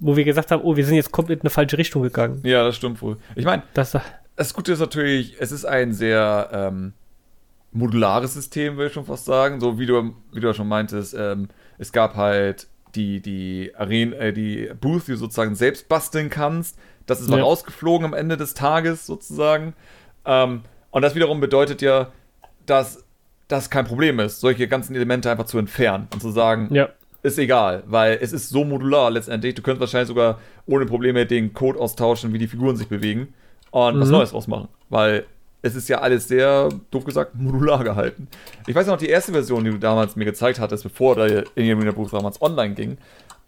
Wo 0.00 0.16
wir 0.16 0.24
gesagt 0.24 0.50
haben, 0.50 0.62
oh, 0.62 0.76
wir 0.76 0.84
sind 0.84 0.94
jetzt 0.94 1.10
komplett 1.10 1.40
in 1.40 1.42
eine 1.42 1.50
falsche 1.50 1.76
Richtung 1.76 2.02
gegangen. 2.02 2.40
Ja, 2.44 2.64
das 2.64 2.76
stimmt 2.76 3.02
wohl. 3.02 3.16
Ich 3.34 3.44
meine, 3.44 3.64
das, 3.74 3.96
das 4.36 4.54
Gute 4.54 4.72
ist 4.72 4.78
natürlich, 4.78 5.36
es 5.40 5.50
ist 5.50 5.64
ein 5.64 5.92
sehr 5.92 6.48
ähm, 6.52 6.92
modulares 7.72 8.34
System, 8.34 8.76
würde 8.76 8.88
ich 8.88 8.92
schon 8.92 9.06
fast 9.06 9.24
sagen. 9.24 9.60
So 9.60 9.78
wie 9.78 9.86
du, 9.86 10.14
wie 10.32 10.40
du 10.40 10.46
ja 10.46 10.54
schon 10.54 10.68
meintest, 10.68 11.14
ähm, 11.18 11.48
es 11.78 11.92
gab 11.92 12.14
halt 12.14 12.68
die, 12.94 13.20
die 13.20 13.72
Arena, 13.76 14.16
äh, 14.16 14.32
die 14.32 14.70
Booth, 14.80 15.08
die 15.08 15.12
du 15.12 15.16
sozusagen 15.16 15.54
selbst 15.54 15.88
basteln 15.88 16.30
kannst. 16.30 16.78
Das 17.06 17.20
ist 17.20 17.28
mal 17.28 17.38
ja. 17.38 17.44
rausgeflogen 17.44 18.06
am 18.06 18.14
Ende 18.14 18.36
des 18.36 18.54
Tages 18.54 19.06
sozusagen. 19.06 19.74
Ähm, 20.24 20.62
und 20.90 21.02
das 21.02 21.14
wiederum 21.14 21.40
bedeutet 21.40 21.82
ja, 21.82 22.12
dass 22.66 23.04
das 23.48 23.70
kein 23.70 23.86
Problem 23.86 24.20
ist, 24.20 24.40
solche 24.40 24.68
ganzen 24.68 24.94
Elemente 24.94 25.30
einfach 25.30 25.46
zu 25.46 25.58
entfernen 25.58 26.08
und 26.12 26.20
zu 26.20 26.30
sagen, 26.30 26.68
ja. 26.70 26.90
Ist 27.22 27.38
egal, 27.38 27.82
weil 27.86 28.18
es 28.20 28.32
ist 28.32 28.48
so 28.48 28.64
modular 28.64 29.10
letztendlich. 29.10 29.54
Du 29.54 29.62
könntest 29.62 29.80
wahrscheinlich 29.80 30.08
sogar 30.08 30.38
ohne 30.66 30.86
Probleme 30.86 31.26
den 31.26 31.52
Code 31.52 31.78
austauschen, 31.78 32.32
wie 32.32 32.38
die 32.38 32.46
Figuren 32.46 32.76
sich 32.76 32.88
bewegen 32.88 33.34
und 33.70 33.96
mhm. 33.96 34.00
was 34.00 34.08
Neues 34.08 34.30
draus 34.30 34.46
machen, 34.46 34.68
weil 34.88 35.26
es 35.60 35.74
ist 35.74 35.88
ja 35.88 35.98
alles 35.98 36.28
sehr, 36.28 36.68
doof 36.90 37.04
gesagt, 37.04 37.34
modular 37.34 37.82
gehalten. 37.82 38.28
Ich 38.66 38.74
weiß 38.74 38.86
noch, 38.86 38.96
die 38.96 39.08
erste 39.08 39.32
Version, 39.32 39.64
die 39.64 39.70
du 39.70 39.78
damals 39.78 40.16
mir 40.16 40.24
gezeigt 40.24 40.60
hattest, 40.60 40.84
bevor 40.84 41.16
der 41.16 41.44
Arena 41.56 41.90
Buch 41.90 42.10
damals 42.10 42.40
online 42.40 42.74
ging, 42.74 42.98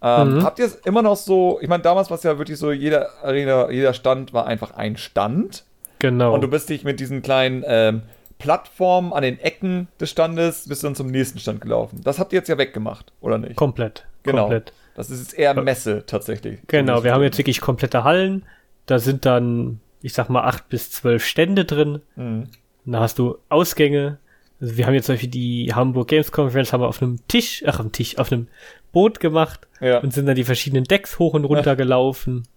ähm, 0.03 0.37
mhm. 0.37 0.43
habt 0.43 0.59
ihr 0.59 0.65
es 0.65 0.75
immer 0.75 1.01
noch 1.01 1.15
so, 1.15 1.59
ich 1.61 1.69
meine, 1.69 1.83
damals 1.83 2.09
war 2.09 2.17
es 2.17 2.23
ja 2.23 2.37
wirklich 2.37 2.57
so, 2.57 2.71
jeder 2.71 3.09
Arena, 3.23 3.69
jeder 3.69 3.93
Stand 3.93 4.33
war 4.33 4.47
einfach 4.47 4.71
ein 4.71 4.97
Stand 4.97 5.63
Genau. 6.01 6.33
Und 6.33 6.41
du 6.41 6.47
bist 6.47 6.67
dich 6.67 6.83
mit 6.83 6.99
diesen 6.99 7.21
kleinen 7.21 7.63
ähm, 7.65 8.01
Plattformen 8.41 9.13
an 9.13 9.21
den 9.21 9.39
Ecken 9.39 9.87
des 9.99 10.09
Standes 10.09 10.67
bist 10.67 10.83
dann 10.83 10.95
zum 10.95 11.07
nächsten 11.07 11.39
Stand 11.39 11.61
gelaufen. 11.61 12.01
Das 12.03 12.19
habt 12.19 12.33
ihr 12.33 12.39
jetzt 12.39 12.47
ja 12.47 12.57
weggemacht, 12.57 13.13
oder 13.21 13.37
nicht? 13.37 13.55
Komplett. 13.55 14.05
Genau. 14.23 14.43
Komplett. 14.43 14.73
Das 14.95 15.09
ist 15.09 15.19
jetzt 15.19 15.39
eher 15.39 15.53
Messe 15.53 16.03
tatsächlich. 16.05 16.59
Genau, 16.67 17.03
wir 17.03 17.13
haben 17.13 17.23
jetzt 17.23 17.37
wirklich 17.37 17.61
komplette 17.61 18.03
Hallen. 18.03 18.43
Da 18.85 18.99
sind 18.99 19.25
dann, 19.25 19.79
ich 20.01 20.13
sag 20.13 20.29
mal, 20.29 20.43
acht 20.43 20.69
bis 20.69 20.91
zwölf 20.91 21.23
Stände 21.23 21.65
drin. 21.65 22.01
Mhm. 22.15 22.47
Da 22.85 22.99
hast 22.99 23.19
du 23.19 23.37
Ausgänge. 23.49 24.17
Also 24.59 24.77
wir 24.77 24.85
haben 24.85 24.93
jetzt 24.93 25.05
zum 25.05 25.13
Beispiel 25.13 25.29
die 25.29 25.71
Hamburg 25.73 26.07
Games 26.07 26.31
Conference 26.31 26.73
haben 26.73 26.81
wir 26.81 26.87
auf 26.87 27.01
einem 27.01 27.19
Tisch, 27.27 27.63
ach, 27.65 27.79
am 27.79 27.91
Tisch, 27.91 28.17
auf 28.17 28.31
einem 28.31 28.47
Boot 28.91 29.19
gemacht 29.19 29.67
ja. 29.79 29.99
und 29.99 30.13
sind 30.13 30.25
dann 30.25 30.35
die 30.35 30.43
verschiedenen 30.43 30.83
Decks 30.83 31.19
hoch 31.19 31.33
und 31.33 31.45
runter 31.45 31.75
gelaufen. 31.77 32.47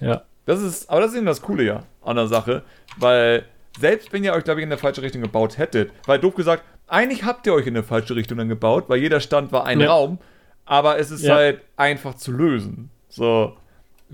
Ja. 0.00 0.22
Das 0.46 0.60
ist, 0.60 0.90
aber 0.90 1.00
das 1.00 1.12
ist 1.12 1.16
eben 1.16 1.26
das 1.26 1.42
Coole 1.42 1.62
ja 1.62 1.82
an 2.02 2.16
der 2.16 2.26
Sache, 2.26 2.62
weil 2.96 3.44
selbst 3.78 4.12
wenn 4.12 4.24
ihr 4.24 4.32
euch, 4.32 4.44
glaube 4.44 4.60
ich, 4.60 4.64
in 4.64 4.70
der 4.70 4.78
falsche 4.78 5.02
Richtung 5.02 5.22
gebaut 5.22 5.58
hättet, 5.58 5.92
weil 6.06 6.18
doof 6.18 6.34
gesagt, 6.34 6.64
eigentlich 6.88 7.24
habt 7.24 7.46
ihr 7.46 7.54
euch 7.54 7.66
in 7.66 7.74
eine 7.74 7.84
falsche 7.84 8.16
Richtung 8.16 8.38
dann 8.38 8.48
gebaut, 8.48 8.84
weil 8.88 8.98
jeder 8.98 9.20
Stand 9.20 9.52
war 9.52 9.64
ein 9.64 9.80
ja. 9.80 9.90
Raum, 9.90 10.18
aber 10.64 10.98
es 10.98 11.10
ist 11.10 11.22
ja. 11.22 11.34
halt 11.34 11.62
einfach 11.76 12.14
zu 12.14 12.32
lösen. 12.32 12.90
So, 13.08 13.56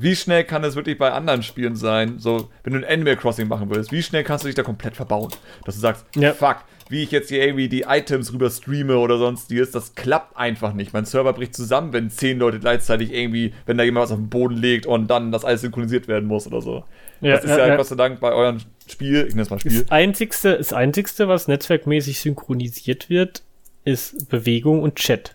wie 0.01 0.15
schnell 0.15 0.45
kann 0.45 0.63
es 0.63 0.77
wirklich 0.77 0.97
bei 0.97 1.11
anderen 1.11 1.43
Spielen 1.43 1.75
sein, 1.75 2.21
so, 2.21 2.51
wenn 2.63 2.73
du 2.73 2.79
ein 2.79 2.85
Animal 2.85 3.17
Crossing 3.17 3.49
machen 3.49 3.69
willst, 3.69 3.91
wie 3.91 4.03
schnell 4.03 4.23
kannst 4.23 4.45
du 4.45 4.49
dich 4.49 4.55
da 4.55 4.63
komplett 4.63 4.95
verbauen? 4.95 5.31
Dass 5.65 5.75
du 5.75 5.81
sagst, 5.81 6.07
ja. 6.15 6.33
fuck, 6.33 6.59
wie 6.89 7.03
ich 7.03 7.11
jetzt 7.11 7.29
hier 7.29 7.43
irgendwie 7.43 7.69
die 7.69 7.83
Items 7.83 8.33
rüber 8.33 8.51
streame 8.51 8.99
oder 8.99 9.19
sonstiges, 9.19 9.71
das 9.71 9.95
klappt 9.95 10.37
einfach 10.37 10.73
nicht. 10.73 10.93
Mein 10.93 11.05
Server 11.05 11.33
bricht 11.33 11.55
zusammen, 11.55 11.93
wenn 11.93 12.11
zehn 12.11 12.39
Leute 12.39 12.59
gleichzeitig 12.59 13.13
irgendwie, 13.13 13.53
wenn 13.67 13.79
da 13.79 13.85
jemand 13.85 14.05
was 14.05 14.13
auf 14.13 14.19
den 14.19 14.29
Boden 14.29 14.57
legt 14.57 14.87
und 14.87 15.09
dann 15.09 15.33
das 15.33 15.45
alles 15.45 15.61
synchronisiert 15.61 16.09
werden 16.09 16.27
muss 16.27 16.47
oder 16.47 16.61
so. 16.61 16.85
Ja, 17.21 17.35
das 17.35 17.45
ist 17.45 17.51
ja, 17.51 17.67
ja, 17.67 17.77
Gott 17.77 17.87
sei 17.87 17.97
Dank 17.97 18.21
bei 18.21 18.33
eurem 18.33 18.59
Spiel, 18.89 19.25
ich 19.27 19.35
nenne 19.35 19.43
es 19.43 19.51
mal 19.51 19.59
Spiel. 19.59 19.83
Das 19.83 19.91
einzigste, 19.91 20.57
das 20.57 20.73
einzigste, 20.73 21.29
was 21.29 21.49
netzwerkmäßig 21.49 22.21
synchronisiert 22.21 23.11
wird, 23.11 23.43
ist 23.85 24.29
Bewegung 24.29 24.83
und 24.83 24.97
Chat. 24.97 25.35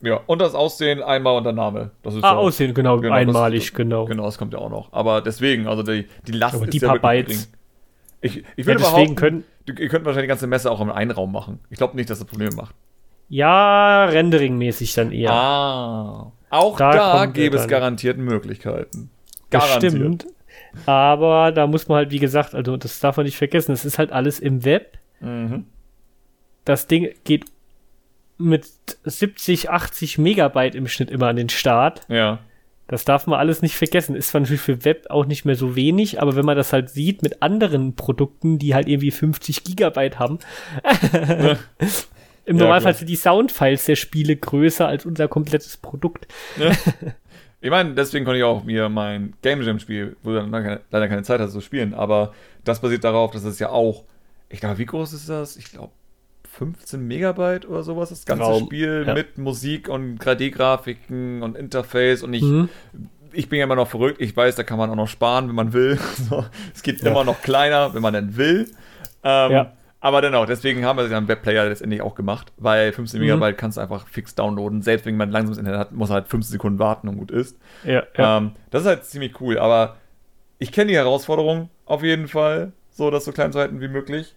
Ja, 0.00 0.20
und 0.26 0.40
das 0.40 0.54
Aussehen 0.54 1.02
einmal 1.02 1.36
und 1.38 1.44
der 1.44 1.54
Name. 1.54 1.90
Das 2.02 2.14
ist 2.14 2.24
ah, 2.24 2.32
so, 2.32 2.40
Aussehen, 2.40 2.74
genau, 2.74 3.00
genau 3.00 3.14
einmalig, 3.14 3.70
das, 3.70 3.74
genau. 3.74 4.04
Genau, 4.04 4.24
das 4.24 4.36
kommt 4.36 4.52
ja 4.52 4.58
auch 4.58 4.68
noch. 4.68 4.92
Aber 4.92 5.22
deswegen, 5.22 5.66
also 5.66 5.82
die, 5.82 6.06
die 6.26 6.32
Last 6.32 6.56
Aber 6.56 6.64
ist 6.64 6.74
die 6.74 6.78
ja 6.78 6.88
paar 6.88 6.98
Bytes. 6.98 7.50
Ich, 8.20 8.42
ich 8.56 8.66
würde 8.66 8.82
ja, 8.82 8.90
deswegen 8.90 9.14
können, 9.14 9.44
ihr 9.66 9.88
könnt 9.88 10.04
wahrscheinlich 10.04 10.26
die 10.26 10.28
ganze 10.28 10.46
Messe 10.46 10.70
auch 10.70 10.80
im 10.80 10.90
einen 10.90 11.10
Raum 11.10 11.32
machen. 11.32 11.60
Ich 11.70 11.78
glaube 11.78 11.96
nicht, 11.96 12.10
dass 12.10 12.18
das 12.18 12.28
Probleme 12.28 12.54
macht. 12.54 12.74
Ja, 13.28 14.04
Rendering-mäßig 14.04 14.94
dann 14.94 15.10
eher. 15.12 15.32
Ah. 15.32 16.32
Auch 16.50 16.76
da, 16.76 16.92
da 16.92 17.26
gäbe 17.26 17.56
es 17.56 17.66
garantiert 17.66 18.18
Möglichkeiten. 18.18 19.10
Garantiert. 19.50 19.92
Stimmt. 19.92 20.26
Aber 20.86 21.52
da 21.52 21.66
muss 21.66 21.88
man 21.88 21.96
halt, 21.96 22.10
wie 22.10 22.18
gesagt, 22.18 22.54
also 22.54 22.76
das 22.76 23.00
darf 23.00 23.16
man 23.16 23.26
nicht 23.26 23.36
vergessen, 23.36 23.72
es 23.72 23.84
ist 23.84 23.98
halt 23.98 24.12
alles 24.12 24.40
im 24.40 24.64
Web. 24.64 24.98
Mhm. 25.20 25.66
Das 26.64 26.86
Ding 26.86 27.10
geht 27.24 27.46
mit 28.38 28.66
70, 29.04 29.70
80 29.70 30.18
Megabyte 30.18 30.74
im 30.74 30.88
Schnitt 30.88 31.10
immer 31.10 31.28
an 31.28 31.36
den 31.36 31.48
Start. 31.48 32.02
Ja. 32.08 32.40
Das 32.86 33.04
darf 33.04 33.26
man 33.26 33.38
alles 33.38 33.62
nicht 33.62 33.76
vergessen. 33.76 34.14
Ist 34.14 34.28
zwar 34.28 34.42
natürlich 34.42 34.60
für 34.60 34.84
Web 34.84 35.06
auch 35.08 35.24
nicht 35.24 35.44
mehr 35.44 35.56
so 35.56 35.74
wenig, 35.74 36.20
aber 36.20 36.36
wenn 36.36 36.44
man 36.44 36.56
das 36.56 36.72
halt 36.72 36.90
sieht 36.90 37.22
mit 37.22 37.42
anderen 37.42 37.94
Produkten, 37.94 38.58
die 38.58 38.74
halt 38.74 38.88
irgendwie 38.88 39.10
50 39.10 39.64
Gigabyte 39.64 40.18
haben, 40.18 40.38
ja. 41.12 41.56
im 42.44 42.56
Normalfall 42.56 42.92
ja, 42.92 42.98
sind 42.98 43.08
die 43.08 43.16
Soundfiles 43.16 43.86
der 43.86 43.96
Spiele 43.96 44.36
größer 44.36 44.86
als 44.86 45.06
unser 45.06 45.28
komplettes 45.28 45.76
Produkt. 45.76 46.26
Ja. 46.58 46.72
Ich 47.60 47.70
meine, 47.70 47.94
deswegen 47.94 48.26
konnte 48.26 48.36
ich 48.36 48.44
auch 48.44 48.62
mir 48.64 48.90
mein 48.90 49.32
Game 49.40 49.62
Jam 49.62 49.78
Spiel, 49.78 50.18
wo 50.22 50.32
du 50.32 50.36
dann 50.36 50.50
leider 50.50 51.08
keine 51.08 51.22
Zeit 51.22 51.40
hast 51.40 51.52
zu 51.52 51.62
spielen, 51.62 51.94
aber 51.94 52.34
das 52.62 52.82
basiert 52.82 53.04
darauf, 53.04 53.30
dass 53.30 53.44
es 53.44 53.58
ja 53.58 53.70
auch, 53.70 54.04
ich 54.50 54.60
glaube, 54.60 54.76
wie 54.76 54.84
groß 54.84 55.14
ist 55.14 55.30
das? 55.30 55.56
Ich 55.56 55.72
glaube 55.72 55.90
15 56.58 57.06
Megabyte 57.06 57.66
oder 57.68 57.82
sowas, 57.82 58.10
das 58.10 58.24
ganze 58.26 58.44
Traum, 58.44 58.64
Spiel 58.64 59.04
ja. 59.06 59.14
mit 59.14 59.38
Musik 59.38 59.88
und 59.88 60.18
3D-Grafiken 60.22 61.42
und 61.42 61.56
Interface 61.56 62.22
und 62.22 62.32
ich, 62.34 62.44
ich 63.32 63.48
bin 63.48 63.58
ja 63.58 63.64
immer 63.64 63.76
noch 63.76 63.88
verrückt, 63.88 64.20
ich 64.20 64.36
weiß, 64.36 64.54
da 64.56 64.62
kann 64.62 64.78
man 64.78 64.90
auch 64.90 64.94
noch 64.96 65.08
sparen, 65.08 65.48
wenn 65.48 65.54
man 65.56 65.72
will. 65.72 65.98
So, 66.28 66.44
es 66.74 66.82
geht 66.82 67.02
Ja. 67.02 67.10
immer 67.10 67.24
noch 67.24 67.40
kleiner, 67.42 67.92
wenn 67.94 68.02
man 68.02 68.14
denn 68.14 68.36
will. 68.36 68.68
Ähm, 69.22 69.52
Ja. 69.52 69.72
Aber 70.00 70.20
dennoch, 70.20 70.44
deswegen 70.44 70.84
haben 70.84 70.98
wir 70.98 71.04
es 71.06 71.10
ja 71.10 71.16
im 71.16 71.28
Webplayer 71.28 71.64
letztendlich 71.66 72.02
auch 72.02 72.14
gemacht, 72.14 72.52
weil 72.58 72.92
15 72.92 73.18
Mhm. 73.20 73.26
Megabyte 73.26 73.56
kannst 73.56 73.78
du 73.78 73.80
einfach 73.80 74.06
fix 74.06 74.34
downloaden. 74.34 74.82
Selbst 74.82 75.06
wenn 75.06 75.16
man 75.16 75.30
langsames 75.30 75.56
Internet 75.56 75.80
hat, 75.80 75.92
muss 75.92 76.10
er 76.10 76.16
halt 76.16 76.28
15 76.28 76.52
Sekunden 76.52 76.78
warten 76.78 77.08
und 77.08 77.16
gut 77.16 77.30
ist. 77.30 77.56
Ja, 77.84 78.02
ja. 78.18 78.36
Ähm, 78.36 78.52
das 78.70 78.82
ist 78.82 78.88
halt 78.88 79.04
ziemlich 79.06 79.40
cool, 79.40 79.58
aber 79.58 79.96
ich 80.58 80.72
kenne 80.72 80.90
die 80.90 80.96
Herausforderung 80.96 81.70
auf 81.86 82.02
jeden 82.02 82.28
Fall, 82.28 82.72
so 82.90 83.10
das 83.10 83.24
so 83.24 83.32
klein 83.32 83.50
zu 83.50 83.58
halten 83.58 83.80
wie 83.80 83.88
möglich. 83.88 84.34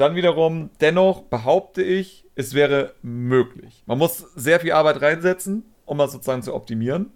Dann 0.00 0.14
wiederum, 0.14 0.70
dennoch 0.80 1.22
behaupte 1.22 1.82
ich, 1.82 2.24
es 2.34 2.54
wäre 2.54 2.94
möglich. 3.02 3.82
Man 3.86 3.98
muss 3.98 4.18
sehr 4.34 4.58
viel 4.60 4.72
Arbeit 4.72 5.02
reinsetzen, 5.02 5.64
um 5.84 5.98
das 5.98 6.12
sozusagen 6.12 6.42
zu 6.42 6.54
optimieren. 6.54 7.10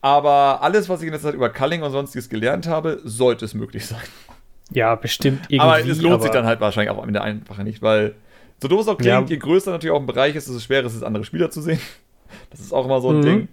Aber 0.00 0.62
alles, 0.62 0.88
was 0.88 1.00
ich 1.00 1.06
in 1.06 1.12
der 1.12 1.20
Zeit 1.20 1.34
über 1.34 1.48
Culling 1.50 1.82
und 1.82 1.90
sonstiges 1.90 2.28
gelernt 2.28 2.66
habe, 2.66 3.00
sollte 3.04 3.44
es 3.44 3.54
möglich 3.54 3.86
sein. 3.86 4.02
ja, 4.70 4.94
bestimmt 4.94 5.40
irgendwie. 5.48 5.60
aber 5.60 5.78
es 5.80 5.86
lohnt 6.02 6.20
sich 6.22 6.30
aber- 6.30 6.38
dann 6.40 6.46
halt 6.46 6.60
wahrscheinlich 6.60 6.90
auch 6.90 7.02
am 7.02 7.08
Ende 7.08 7.22
einfach 7.22 7.56
nicht, 7.62 7.80
weil 7.80 8.14
so 8.60 8.68
doof 8.68 8.82
es 8.82 8.88
auch 8.88 8.98
klingt, 8.98 9.06
Ja. 9.12 9.24
je 9.26 9.38
größer 9.38 9.70
natürlich 9.70 9.94
auch 9.94 10.00
ein 10.00 10.06
Bereich 10.06 10.36
ist, 10.36 10.46
desto 10.46 10.60
schwerer 10.60 10.84
ist 10.86 10.94
es, 10.94 11.02
andere 11.02 11.24
Spieler 11.24 11.50
zu 11.50 11.62
sehen. 11.62 11.80
Das 12.50 12.60
ist 12.60 12.74
auch 12.74 12.84
immer 12.84 13.00
so 13.00 13.08
ein 13.10 13.20
Mhm. 13.20 13.22
Ding. 13.22 13.48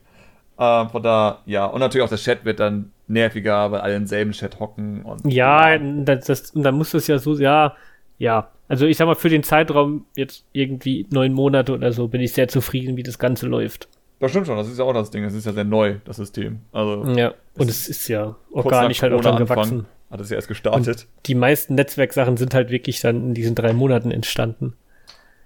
Ähm, 0.59 0.89
von 0.89 1.01
da, 1.01 1.41
ja, 1.45 1.65
und 1.65 1.79
natürlich 1.79 2.03
auch 2.03 2.09
der 2.09 2.17
Chat 2.17 2.43
wird 2.43 2.59
dann 2.59 2.91
nerviger, 3.07 3.71
weil 3.71 3.79
alle 3.79 3.95
im 3.95 4.05
selben 4.07 4.31
Chat 4.33 4.59
hocken 4.59 5.01
und 5.03 5.25
Ja, 5.31 5.77
das, 5.77 6.25
das, 6.25 6.51
und 6.51 6.63
dann 6.63 6.75
muss 6.75 6.91
das 6.91 7.07
ja 7.07 7.17
so, 7.17 7.35
ja, 7.35 7.73
ja. 8.17 8.51
Also 8.67 8.85
ich 8.87 8.97
sag 8.97 9.05
mal, 9.05 9.15
für 9.15 9.29
den 9.29 9.43
Zeitraum 9.43 10.05
jetzt 10.15 10.45
irgendwie 10.51 11.05
neun 11.11 11.33
Monate 11.33 11.73
oder 11.73 11.91
so 11.91 12.07
bin 12.07 12.21
ich 12.21 12.33
sehr 12.33 12.47
zufrieden, 12.47 12.97
wie 12.97 13.03
das 13.03 13.19
Ganze 13.19 13.47
läuft. 13.47 13.87
Das 14.19 14.31
stimmt 14.31 14.47
schon, 14.47 14.57
das 14.57 14.67
ist 14.67 14.79
ja 14.79 14.85
auch 14.85 14.93
das 14.93 15.11
Ding, 15.11 15.23
das 15.23 15.33
ist 15.33 15.45
ja 15.45 15.53
sehr 15.53 15.65
neu, 15.65 15.97
das 16.05 16.17
System. 16.17 16.61
Also 16.71 17.03
Ja. 17.11 17.33
Und 17.55 17.69
Es 17.69 17.81
es 17.81 17.89
ist 17.89 18.07
ja 18.07 18.35
organisch 18.51 19.01
halt 19.01 19.13
auch 19.13 19.21
dann 19.21 19.37
gewachsen. 19.37 19.85
Hat 20.09 20.21
es 20.21 20.29
ja 20.29 20.35
erst 20.35 20.47
gestartet. 20.47 21.07
Die 21.25 21.35
meisten 21.35 21.75
Netzwerksachen 21.75 22.37
sind 22.37 22.53
halt 22.53 22.69
wirklich 22.69 23.01
dann 23.01 23.17
in 23.17 23.33
diesen 23.33 23.55
drei 23.55 23.73
Monaten 23.73 24.11
entstanden. 24.11 24.73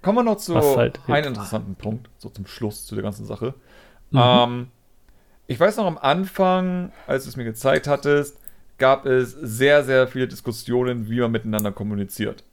Kommen 0.01 0.19
wir 0.19 0.23
noch 0.23 0.37
zu 0.37 0.55
halt 0.55 0.99
einem 1.07 1.27
interessanten 1.27 1.75
Punkt, 1.75 2.09
so 2.17 2.29
zum 2.29 2.45
Schluss 2.45 2.85
zu 2.85 2.95
der 2.95 3.03
ganzen 3.03 3.25
Sache. 3.25 3.53
Mhm. 4.11 4.19
Ähm, 4.21 4.67
ich 5.47 5.59
weiß 5.59 5.77
noch 5.77 5.85
am 5.85 5.97
Anfang, 5.97 6.91
als 7.07 7.23
du 7.23 7.29
es 7.29 7.35
mir 7.35 7.43
gezeigt 7.43 7.87
hattest, 7.87 8.37
gab 8.77 9.05
es 9.05 9.31
sehr, 9.31 9.83
sehr 9.83 10.07
viele 10.07 10.27
Diskussionen, 10.27 11.09
wie 11.09 11.19
man 11.19 11.31
miteinander 11.31 11.71
kommuniziert. 11.71 12.43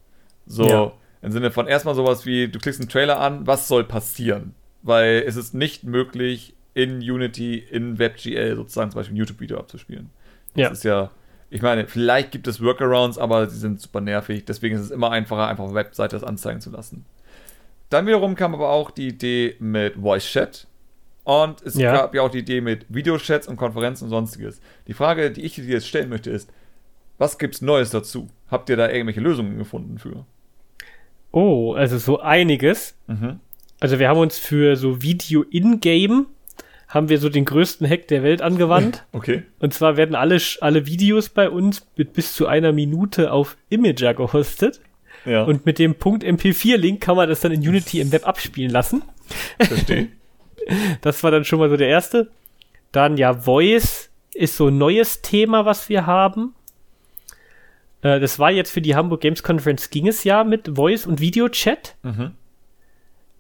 So, 0.47 0.69
Ja. 0.69 0.93
im 1.23 1.33
Sinne 1.33 1.51
von 1.51 1.67
erstmal 1.67 1.95
sowas 1.95 2.25
wie, 2.27 2.49
du 2.49 2.59
klickst 2.59 2.81
einen 2.81 2.89
Trailer 2.89 3.21
an, 3.21 3.47
was 3.47 3.69
soll 3.69 3.85
passieren? 3.85 4.55
Weil 4.83 5.25
es 5.27 5.37
ist 5.37 5.55
nicht 5.55 5.85
möglich, 5.85 6.55
in 6.75 6.99
Unity, 6.99 7.57
in 7.59 7.99
WebGL 7.99 8.55
sozusagen 8.55 8.91
zum 8.91 9.01
Beispiel 9.01 9.15
ein 9.15 9.19
YouTube-Video 9.19 9.59
abzuspielen. 9.59 10.11
Das 10.55 10.63
Ja. 10.63 10.71
ist 10.71 10.85
ja, 10.85 11.11
ich 11.49 11.63
meine, 11.63 11.87
vielleicht 11.89 12.33
gibt 12.33 12.47
es 12.49 12.63
Workarounds, 12.63 13.17
aber 13.19 13.49
sie 13.49 13.59
sind 13.59 13.81
super 13.81 14.01
nervig. 14.03 14.45
Deswegen 14.45 14.77
ist 14.77 14.83
es 14.83 14.91
immer 14.91 15.11
einfacher, 15.11 15.49
einfach 15.49 15.65
auf 15.65 15.71
der 15.71 15.77
Webseite 15.85 16.17
das 16.17 16.23
anzeigen 16.25 16.61
zu 16.61 16.71
lassen. 16.71 17.07
Dann 17.89 18.07
wiederum 18.07 18.35
kam 18.35 18.55
aber 18.55 18.69
auch 18.69 18.91
die 18.91 19.09
Idee 19.09 19.57
mit 19.59 19.95
Voice 19.95 20.27
Chat. 20.27 20.67
Und 21.25 21.63
es 21.63 21.75
Ja. 21.77 21.93
gab 21.93 22.15
ja 22.15 22.23
auch 22.23 22.31
die 22.31 22.41
Idee 22.41 22.61
mit 22.61 22.85
Videochats 22.89 23.49
und 23.49 23.57
Konferenzen 23.57 24.05
und 24.05 24.11
sonstiges. 24.11 24.61
Die 24.87 24.93
Frage, 24.95 25.31
die 25.31 25.43
ich 25.43 25.55
dir 25.55 25.65
jetzt 25.65 25.89
stellen 25.89 26.09
möchte, 26.11 26.31
ist, 26.31 26.51
was 27.19 27.39
gibt's 27.39 27.63
Neues 27.63 27.91
dazu? 27.91 28.29
Habt 28.51 28.69
ihr 28.69 28.77
da 28.77 28.89
irgendwelche 28.91 29.21
Lösungen 29.21 29.57
gefunden 29.57 29.99
für? 29.99 30.27
Oh, 31.37 31.75
also 31.75 31.99
so 31.99 32.21
einiges. 32.21 32.97
Mhm. 33.09 33.41
Also 33.79 33.99
wir 33.99 34.09
haben 34.09 34.19
uns 34.19 34.39
für 34.39 34.75
so 34.75 35.03
Video 35.03 35.43
in-game 35.43 36.25
haben 36.89 37.11
wir 37.11 37.19
so 37.19 37.29
den 37.29 37.45
größten 37.45 37.87
Hack 37.87 38.09
der 38.09 38.23
Welt 38.23 38.41
angewandt. 38.41 39.05
Okay. 39.13 39.43
Und 39.59 39.75
zwar 39.75 39.99
werden 39.99 40.15
alle, 40.15 40.41
alle 40.63 40.87
Videos 40.87 41.29
bei 41.29 41.51
uns 41.51 41.87
mit 41.95 42.15
bis 42.15 42.33
zu 42.33 42.47
einer 42.47 42.73
Minute 42.73 43.33
auf 43.33 43.59
Imager 43.69 44.15
gehostet. 44.15 44.81
Ja, 45.27 45.43
Und 45.43 45.67
mit 45.67 45.79
dem 45.79 45.97
Punkt 45.97 46.25
MP4-Link 46.25 47.03
kann 47.03 47.17
man 47.17 47.29
das 47.29 47.41
dann 47.41 47.53
in 47.53 47.61
Unity 47.61 48.01
im 48.01 48.13
Web 48.13 48.27
abspielen 48.27 48.71
lassen. 48.71 49.03
verstehe. 49.61 50.09
Das 51.03 51.23
war 51.23 51.31
dann 51.31 51.45
schon 51.45 51.59
mal 51.61 51.69
so 51.69 51.77
der 51.77 51.89
erste. 51.89 52.29
Dann 52.93 53.19
ja, 53.19 53.35
Voice 53.35 54.11
ist 54.35 54.57
so 54.57 54.69
ein 54.69 54.79
neues 54.79 55.23
Thema, 55.23 55.65
was 55.65 55.89
wir 55.89 56.07
haben. 56.07 56.55
Äh, 58.07 58.21
das 58.21 58.39
war 58.39 58.51
jetzt 58.51 58.71
für 58.71 58.81
die 58.81 58.95
Hamburg 58.95 59.21
Games 59.21 59.43
Conference 59.43 59.91
ging 59.91 60.07
es 60.07 60.25
ja 60.25 60.45
mit 60.45 60.77
Voice 60.77 61.07
und 61.07 61.21
Video-Chat. 61.21 61.97
mhm. 62.03 62.33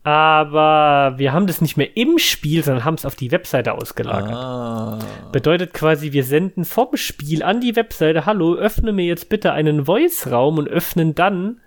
Aber 0.02 1.18
wir 1.18 1.32
haben 1.32 1.48
das 1.48 1.60
nicht 1.60 1.76
mehr 1.76 1.96
im 1.96 2.18
Spiel, 2.18 2.62
sondern 2.62 2.84
haben 2.84 2.94
es 2.94 3.04
auf 3.04 3.16
die 3.16 3.32
Webseite 3.32 3.72
ausgelagert. 3.72 4.32
Ah. 4.32 5.00
Bedeutet 5.32 5.74
quasi, 5.74 6.12
wir 6.12 6.22
senden 6.22 6.64
vom 6.64 6.96
Spiel 6.96 7.42
an 7.42 7.60
die 7.60 7.74
Webseite, 7.74 8.24
hallo, 8.24 8.54
öffne 8.54 8.92
mir 8.92 9.04
jetzt 9.04 9.28
bitte 9.28 9.52
einen 9.52 9.86
Voice-Raum 9.86 10.58
und 10.58 10.68
öffnen 10.68 11.16
dann 11.16 11.60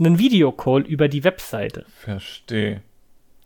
einen 0.00 0.18
Videocall 0.18 0.80
über 0.80 1.08
die 1.08 1.24
Webseite. 1.24 1.84
Verstehe. 1.90 2.80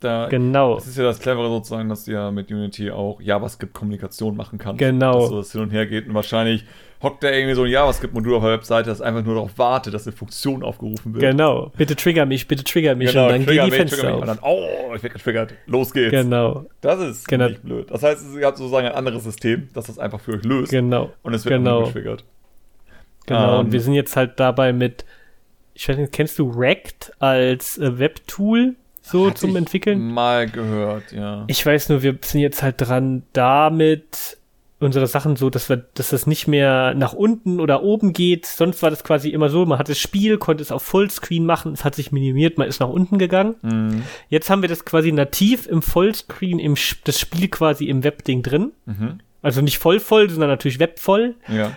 Da, 0.03 0.27
Genau. 0.29 0.75
Das 0.75 0.87
ist 0.87 0.97
ja 0.97 1.03
das 1.03 1.19
Clevere 1.19 1.47
sozusagen, 1.49 1.89
dass 1.89 2.05
ja 2.07 2.31
mit 2.31 2.51
Unity 2.51 2.91
auch 2.91 3.21
JavaScript-Kommunikation 3.21 4.35
machen 4.35 4.59
kannst. 4.59 4.79
Genau. 4.79 5.19
Dass 5.21 5.29
so 5.29 5.37
das 5.37 5.51
hin 5.51 5.61
und 5.61 5.69
her 5.71 5.85
geht 5.85 6.07
und 6.07 6.13
wahrscheinlich 6.13 6.65
hockt 7.01 7.23
da 7.23 7.29
irgendwie 7.31 7.53
so 7.55 7.63
ein 7.63 7.69
JavaScript-Modul 7.69 8.35
auf 8.35 8.43
der 8.43 8.51
Webseite, 8.53 8.89
das 8.89 9.01
einfach 9.01 9.23
nur 9.23 9.35
darauf 9.35 9.57
wartet, 9.57 9.93
dass 9.93 10.07
eine 10.07 10.15
Funktion 10.15 10.63
aufgerufen 10.63 11.13
wird. 11.13 11.21
Genau. 11.21 11.71
Bitte 11.75 11.95
trigger 11.97 12.25
mich, 12.25 12.47
bitte 12.47 12.63
trigger 12.63 12.95
mich 12.95 13.11
Genau, 13.11 13.25
und 13.25 13.31
dann 13.31 13.45
trigger 13.45 13.63
gehen 13.63 13.65
die 13.65 13.69
mich, 13.71 13.79
Fenster 13.91 14.05
mich 14.13 14.21
und 14.23 14.29
auf. 14.29 14.39
dann, 14.39 14.39
oh, 14.41 14.93
ich 14.95 15.03
werde 15.03 15.13
getriggert. 15.17 15.53
Los 15.65 15.91
geht's. 15.93 16.11
Genau, 16.11 16.65
Das 16.81 16.99
ist 17.01 17.27
Genau. 17.27 17.47
nicht 17.49 17.61
blöd. 17.63 17.91
Das 17.91 18.03
heißt, 18.03 18.23
ihr 18.39 18.45
habt 18.45 18.57
sozusagen 18.57 18.87
ein 18.87 18.93
anderes 18.93 19.23
System, 19.25 19.67
das 19.73 19.87
das 19.87 19.99
einfach 19.99 20.21
für 20.21 20.33
euch 20.33 20.43
löst. 20.43 20.71
genau, 20.71 21.11
Und 21.23 21.33
es 21.33 21.43
wird 21.45 21.55
genau. 21.55 21.83
getriggert. 21.85 22.23
genau. 23.25 23.53
Ähm, 23.55 23.65
und 23.65 23.71
wir 23.73 23.81
sind 23.81 23.93
jetzt 23.93 24.15
halt 24.15 24.39
dabei 24.39 24.71
mit, 24.71 25.03
ich 25.73 25.89
weiß 25.89 25.97
nicht, 25.97 26.13
kennst 26.13 26.39
du 26.39 26.49
Rect 26.51 27.11
als 27.19 27.77
äh, 27.79 27.99
Webtool 27.99 28.75
so 29.03 29.27
Hatte 29.27 29.41
zum 29.41 29.55
Entwickeln? 29.55 30.11
Mal 30.11 30.49
gehört, 30.49 31.11
ja. 31.11 31.43
Ich 31.47 31.63
weiß 31.63 31.89
nur, 31.89 32.01
wir 32.01 32.17
sind 32.23 32.41
jetzt 32.41 32.63
halt 32.63 32.75
dran, 32.79 33.23
damit 33.33 34.37
unsere 34.79 35.07
Sachen 35.07 35.35
so, 35.35 35.49
dass 35.49 35.69
wir, 35.69 35.77
dass 35.77 36.09
das 36.09 36.27
nicht 36.27 36.47
mehr 36.47 36.93
nach 36.93 37.13
unten 37.13 37.59
oder 37.59 37.83
oben 37.83 38.13
geht. 38.13 38.45
Sonst 38.45 38.81
war 38.83 38.89
das 38.89 39.03
quasi 39.03 39.29
immer 39.29 39.49
so, 39.49 39.65
man 39.65 39.79
hat 39.79 39.89
das 39.89 39.99
Spiel, 39.99 40.37
konnte 40.37 40.61
es 40.61 40.71
auf 40.71 40.83
Fullscreen 40.83 41.45
machen, 41.45 41.73
es 41.73 41.83
hat 41.83 41.95
sich 41.95 42.11
minimiert, 42.11 42.57
man 42.57 42.67
ist 42.67 42.79
nach 42.79 42.89
unten 42.89 43.17
gegangen. 43.17 43.55
Mhm. 43.61 44.03
Jetzt 44.29 44.49
haben 44.49 44.61
wir 44.61 44.69
das 44.69 44.85
quasi 44.85 45.11
nativ 45.11 45.67
im 45.67 45.81
Fullscreen, 45.81 46.59
im 46.59 46.75
das 47.03 47.19
Spiel 47.19 47.47
quasi 47.47 47.85
im 47.85 48.03
Webding 48.03 48.43
drin. 48.43 48.71
Mhm. 48.85 49.19
Also 49.41 49.61
nicht 49.61 49.77
voll 49.77 49.99
voll, 49.99 50.29
sondern 50.29 50.49
natürlich 50.49 50.79
webvoll 50.79 51.35
Ja. 51.49 51.75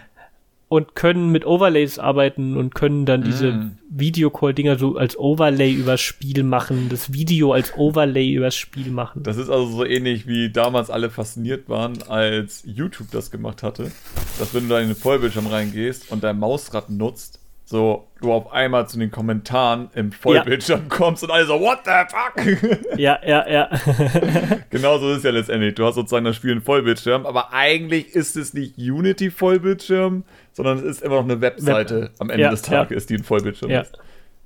Und 0.68 0.96
können 0.96 1.30
mit 1.30 1.46
Overlays 1.46 1.98
arbeiten 1.98 2.56
und 2.56 2.74
können 2.74 3.06
dann 3.06 3.22
diese 3.22 3.52
Mm. 3.52 3.78
Videocall-Dinger 3.88 4.78
so 4.78 4.96
als 4.96 5.16
Overlay 5.16 5.72
übers 5.72 6.00
Spiel 6.00 6.42
machen, 6.42 6.88
das 6.88 7.12
Video 7.12 7.52
als 7.52 7.72
Overlay 7.76 8.32
übers 8.32 8.56
Spiel 8.56 8.90
machen. 8.90 9.22
Das 9.22 9.36
ist 9.36 9.48
also 9.48 9.66
so 9.66 9.84
ähnlich 9.84 10.26
wie 10.26 10.50
damals 10.50 10.90
alle 10.90 11.08
fasziniert 11.08 11.68
waren, 11.68 12.02
als 12.08 12.64
YouTube 12.66 13.12
das 13.12 13.30
gemacht 13.30 13.62
hatte. 13.62 13.92
Dass 14.40 14.54
wenn 14.54 14.64
du 14.64 14.70
da 14.70 14.80
in 14.80 14.88
den 14.88 14.96
Vollbildschirm 14.96 15.46
reingehst 15.46 16.10
und 16.10 16.24
dein 16.24 16.38
Mausrad 16.38 16.90
nutzt, 16.90 17.38
so 17.64 18.06
du 18.20 18.32
auf 18.32 18.52
einmal 18.52 18.88
zu 18.88 18.98
den 18.98 19.10
Kommentaren 19.10 19.90
im 19.94 20.12
Vollbildschirm 20.12 20.88
kommst 20.88 21.24
und 21.24 21.30
alle 21.30 21.46
so, 21.46 21.60
what 21.60 21.80
the 21.84 21.90
fuck? 22.08 22.96
ja, 22.98 23.18
ja, 23.26 23.48
ja. 23.48 23.70
genau 24.70 24.98
so 24.98 25.10
ist 25.10 25.18
es 25.18 25.22
ja 25.24 25.30
letztendlich. 25.30 25.74
Du 25.74 25.84
hast 25.84 25.96
sozusagen 25.96 26.24
das 26.24 26.36
Spiel 26.36 26.52
in 26.52 26.60
Vollbildschirm, 26.60 27.26
aber 27.26 27.52
eigentlich 27.52 28.14
ist 28.14 28.36
es 28.36 28.54
nicht 28.54 28.78
Unity 28.78 29.30
Vollbildschirm, 29.30 30.22
sondern 30.56 30.78
es 30.78 30.84
ist 30.84 31.02
immer 31.02 31.16
noch 31.16 31.24
eine 31.24 31.40
Webseite 31.40 32.02
Web. 32.02 32.10
am 32.18 32.30
Ende 32.30 32.42
Ja, 32.44 32.50
des 32.50 32.66
ja. 32.66 32.84
Tages, 32.84 33.06
die 33.06 33.14
ein 33.16 33.24
Vollbildschirm 33.24 33.70
Ja. 33.70 33.82
ist. 33.82 33.98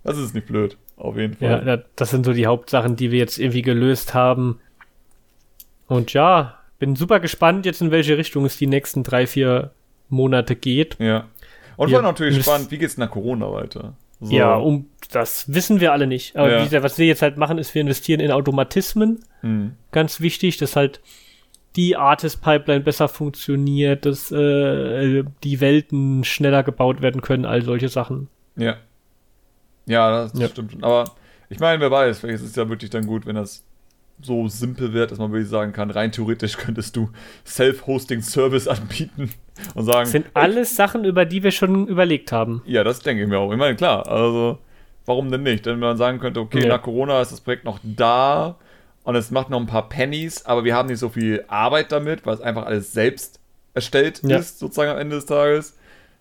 Das 0.03 0.19
ist 0.19 0.35
nicht 0.35 0.47
blöd, 0.47 0.77
auf 0.97 1.17
jeden 1.17 1.35
Fall. 1.35 1.49
Ja, 1.49 1.61
da- 1.77 1.83
das 1.97 2.11
sind 2.11 2.25
so 2.25 2.33
die 2.33 2.47
Hauptsachen, 2.47 2.97
die 2.97 3.11
wir 3.11 3.19
jetzt 3.19 3.39
irgendwie 3.39 3.63
gelöst 3.63 4.15
haben. 4.15 4.59
Und 5.87 6.13
ja, 6.13 6.59
bin 6.79 6.97
super 6.97 7.21
gespannt 7.21 7.67
jetzt, 7.67 7.81
in 7.83 7.91
welche 7.91 8.17
Richtung 8.17 8.45
es 8.45 8.57
die 8.57 8.67
nächsten 8.67 9.03
drei, 9.03 9.27
vier 9.27 9.71
Monate 10.09 10.57
geht. 10.57 10.97
Ja. 10.99 11.27
Und 11.77 11.93
war 11.93 12.03
natürlich 12.03 12.43
spannend, 12.43 12.71
wie 12.71 12.79
geht's 12.79 12.97
nach 12.99 13.11
Corona 13.11 13.53
weiter? 13.53 13.95
So. 14.21 14.35
Ja, 14.35 14.55
um 14.57 14.87
das 15.13 15.53
wissen 15.53 15.81
wir 15.81 15.93
alle 15.93 16.07
nicht. 16.07 16.37
Aber 16.37 16.51
Ja. 16.51 16.63
gesagt, 16.65 16.85
was 16.85 16.99
wir 16.99 17.07
jetzt 17.07 17.23
halt 17.23 17.37
machen, 17.39 17.57
ist, 17.59 17.75
wir 17.75 17.81
investieren 17.81 18.21
in 18.21 18.31
Automatismen. 18.31 19.21
Hm. 19.41 19.73
Ganz 19.93 20.21
wichtig, 20.21 20.59
dass 20.59 20.77
halt 20.77 21.01
die 21.77 21.97
Artist-Pipeline 21.97 22.81
besser 22.81 23.09
funktioniert, 23.09 24.05
dass 24.07 24.31
äh, 24.33 25.23
die 25.45 25.61
Welten 25.61 26.25
schneller 26.25 26.63
gebaut 26.63 27.01
werden 27.03 27.21
können, 27.23 27.45
all 27.45 27.63
solche 27.63 27.89
Sachen. 27.89 28.29
Ja. 28.57 28.77
Ja, 29.87 30.11
das 30.29 30.39
Ja. 30.39 30.49
stimmt 30.49 30.73
schon. 30.73 30.85
Aber 30.85 31.05
ich 31.49 31.59
meine, 31.61 31.81
wer 31.81 31.91
weiß, 31.91 32.21
vielleicht 32.21 32.43
ist 32.43 32.51
es 32.51 32.57
ja 32.57 32.69
wirklich 32.69 32.91
dann 32.91 33.07
gut, 33.07 33.27
wenn 33.27 33.37
das 33.37 33.65
so 34.23 34.49
simpel 34.49 34.93
wird, 34.93 35.11
dass 35.11 35.19
man 35.19 35.33
wirklich 35.33 35.49
sagen 35.49 35.73
kann, 35.73 35.91
rein 35.91 36.13
theoretisch 36.13 36.57
könntest 36.59 36.95
du 36.97 37.09
Self-Hosting-Service 37.47 38.69
anbieten 38.69 39.31
und 39.75 39.85
sagen, 39.85 40.01
Das 40.01 40.11
sind 40.13 40.27
alles 40.35 40.77
Sachen, 40.77 41.05
über 41.05 41.25
die 41.25 41.43
wir 41.43 41.51
schon 41.53 41.87
überlegt 41.87 42.33
haben. 42.33 42.63
ja, 42.67 42.85
das 42.85 43.01
denke 43.01 43.23
ich 43.23 43.29
mir 43.29 43.39
auch. 43.39 43.51
Ich 43.53 43.59
meine, 43.59 43.77
klar, 43.77 44.07
also 44.09 44.59
warum 45.07 45.31
denn 45.31 45.43
nicht? 45.43 45.67
Wenn 45.67 45.79
man 45.79 45.97
sagen 45.97 46.19
könnte, 46.19 46.41
okay, 46.41 46.63
Ja. 46.65 46.69
nach 46.77 46.83
Corona 46.83 47.21
ist 47.21 47.33
das 47.33 47.41
Projekt 47.41 47.65
noch 47.65 47.79
da 47.83 48.57
und 49.05 49.15
es 49.17 49.31
macht 49.31 49.51
noch 49.51 49.59
ein 49.61 49.67
paar 49.67 49.89
Pennies, 49.89 50.45
aber 50.47 50.65
wir 50.65 50.75
haben 50.75 50.89
nicht 50.89 50.99
so 50.99 51.09
viel 51.09 51.45
Arbeit 51.49 51.91
damit, 51.93 52.27
weil 52.27 52.35
es 52.35 52.41
einfach 52.41 52.67
alles 52.67 52.93
selbst 52.93 53.41
erstellt 53.75 54.21
Ja. 54.25 54.39
ist, 54.39 54.59
sozusagen 54.59 54.91
am 54.91 54.99
Ende 54.99 55.17
des 55.17 55.27
Tages. 55.27 55.77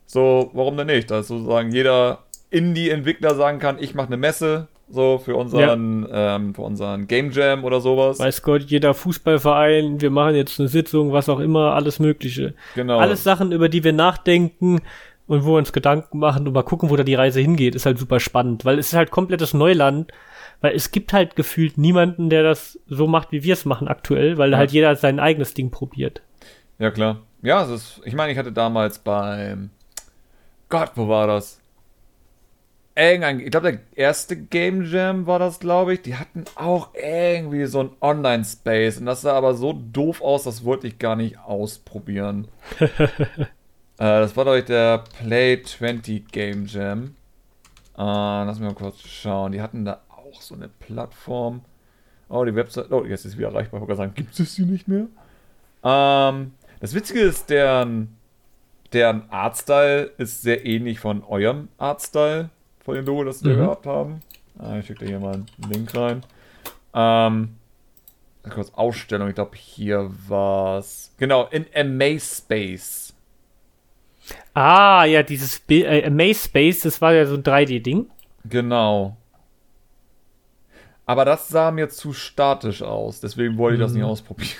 So, 0.05 0.49
warum 0.53 0.77
denn 0.77 0.87
nicht? 0.87 1.11
Dass 1.11 1.27
sozusagen 1.27 1.71
jeder 1.71 2.19
Indie-Entwickler 2.51 3.35
sagen 3.35 3.59
kann, 3.59 3.77
ich 3.79 3.93
mache 3.95 4.07
eine 4.07 4.17
Messe, 4.17 4.67
so 4.91 5.19
für 5.23 5.35
unseren, 5.35 6.07
ähm, 6.11 6.55
für 6.55 6.63
unseren 6.63 7.07
Game 7.07 7.29
Jam 7.31 7.63
oder 7.63 7.79
sowas. 7.79 8.17
Weiß 8.19 8.41
Gott, 8.41 8.63
jeder 8.63 8.95
Fußballverein, 8.95 10.01
wir 10.01 10.09
machen 10.09 10.35
jetzt 10.35 10.59
eine 10.59 10.67
Sitzung, 10.67 11.11
was 11.11 11.29
auch 11.29 11.39
immer, 11.39 11.73
alles 11.75 11.99
Mögliche. 11.99 12.53
genau. 12.75 12.97
Alles 12.99 13.23
Sachen, 13.23 13.51
über 13.51 13.69
die 13.69 13.83
wir 13.83 13.93
nachdenken 13.93 14.81
und 15.27 15.45
wo 15.45 15.51
wir 15.53 15.57
uns 15.59 15.73
Gedanken 15.73 16.17
machen 16.17 16.47
und 16.47 16.53
mal 16.53 16.63
gucken, 16.63 16.89
wo 16.89 16.95
da 16.95 17.03
die 17.03 17.13
Reise 17.15 17.39
hingeht, 17.39 17.75
ist 17.75 17.85
halt 17.85 17.99
super 17.99 18.19
spannend, 18.19 18.65
weil 18.65 18.79
es 18.79 18.87
ist 18.87 18.93
halt 18.95 19.11
komplettes 19.11 19.53
Neuland, 19.53 20.11
weil 20.61 20.75
es 20.75 20.91
gibt 20.91 21.13
halt 21.13 21.35
gefühlt 21.35 21.77
niemanden, 21.77 22.29
der 22.29 22.43
das 22.43 22.79
so 22.87 23.07
macht, 23.07 23.31
wie 23.31 23.43
wir 23.43 23.53
es 23.53 23.65
machen 23.65 23.87
aktuell, 23.87 24.37
weil 24.37 24.51
Ja. 24.51 24.57
halt 24.57 24.71
jeder 24.71 24.95
sein 24.95 25.19
eigenes 25.19 25.53
Ding 25.53 25.71
probiert. 25.71 26.21
Ja, 26.77 26.91
klar. 26.91 27.21
Ja, 27.41 27.63
es 27.63 27.69
ist, 27.69 28.01
ich 28.05 28.13
meine, 28.15 28.31
ich 28.31 28.37
hatte 28.37 28.51
damals 28.51 28.99
beim, 28.99 29.69
Gott, 30.69 30.91
wo 30.95 31.07
war 31.07 31.27
das? 31.27 31.59
Irgendein, 32.95 33.39
ich 33.39 33.51
glaube, 33.51 33.71
der 33.71 33.79
erste 33.95 34.35
Game 34.35 34.83
Jam 34.83 35.25
war 35.25 35.39
das, 35.39 35.61
glaube 35.61 35.93
ich. 35.93 36.01
Die 36.01 36.15
hatten 36.15 36.43
auch 36.55 36.89
irgendwie 36.93 37.65
so 37.65 37.79
ein 37.79 37.91
Online-Space. 38.01 38.97
Und 38.97 39.05
das 39.05 39.21
sah 39.21 39.33
aber 39.35 39.53
so 39.53 39.71
doof 39.73 40.21
aus, 40.21 40.43
das 40.43 40.65
wollte 40.65 40.87
ich 40.87 40.99
gar 40.99 41.15
nicht 41.15 41.39
ausprobieren. 41.39 42.49
äh, 42.79 42.97
das 43.97 44.35
war, 44.35 44.43
glaube 44.43 44.59
ich, 44.59 44.65
der 44.65 45.05
Play 45.17 45.61
20 45.63 46.29
Game 46.29 46.65
Jam. 46.65 47.15
Äh, 47.97 48.01
lass 48.01 48.59
mich 48.59 48.67
mal 48.67 48.75
kurz 48.75 48.99
schauen. 49.07 49.53
Die 49.53 49.61
hatten 49.61 49.85
da 49.85 50.01
auch 50.31 50.41
so 50.41 50.55
eine 50.55 50.67
Plattform. 50.69 51.61
Oh, 52.29 52.43
die 52.45 52.55
Website. 52.55 52.91
Oh, 52.91 53.03
jetzt 53.05 53.25
ist 53.25 53.31
sie 53.33 53.37
wieder 53.37 53.47
erreichbar. 53.49 53.79
Ich 53.79 53.87
wollte 53.87 53.87
gerade 53.87 53.97
sagen, 54.09 54.13
gibt 54.15 54.39
es 54.39 54.55
sie 54.55 54.65
nicht 54.65 54.87
mehr? 54.87 55.07
Ähm, 55.83 56.51
das 56.79 56.93
Witzige 56.93 57.21
ist, 57.21 57.49
deren, 57.49 58.15
deren 58.93 59.29
Artstyle 59.31 60.11
ist 60.17 60.41
sehr 60.41 60.65
ähnlich 60.65 60.99
von 60.99 61.23
eurem 61.23 61.69
Artstyle, 61.77 62.49
von 62.83 62.95
dem 62.95 63.05
Logo, 63.05 63.23
das 63.23 63.43
wir 63.43 63.53
Mhm. 63.55 63.57
gehabt 63.59 63.85
haben. 63.85 64.19
Ah, 64.59 64.77
ich 64.77 64.85
schicke 64.85 65.05
dir 65.05 65.11
hier 65.11 65.19
mal 65.19 65.33
einen 65.35 65.47
Link 65.71 65.95
rein. 65.95 66.23
Ähm, 66.93 67.55
kurz 68.49 68.71
Ausstellung, 68.73 69.29
ich 69.29 69.35
glaube, 69.35 69.55
hier 69.55 70.09
war's. 70.27 71.13
Genau, 71.17 71.47
in 71.47 71.65
Amaze 71.75 72.43
Ah, 74.53 75.05
ja, 75.05 75.23
dieses 75.23 75.59
Bi- 75.59 75.83
äh, 75.83 76.05
Amaze 76.05 76.45
Space, 76.45 76.81
das 76.81 77.01
war 77.01 77.13
ja 77.13 77.25
so 77.25 77.35
ein 77.35 77.43
3D-Ding. 77.43 78.07
Genau. 78.45 79.15
Aber 81.09 81.25
das 81.25 81.47
sah 81.47 81.71
mir 81.71 81.89
zu 81.89 82.13
statisch 82.13 82.83
aus, 82.83 83.19
deswegen 83.19 83.57
wollte 83.57 83.77
ich 83.77 83.81
das 83.81 83.93
nicht 83.93 84.03
Mhm. 84.03 84.09
ausprobieren. 84.09 84.51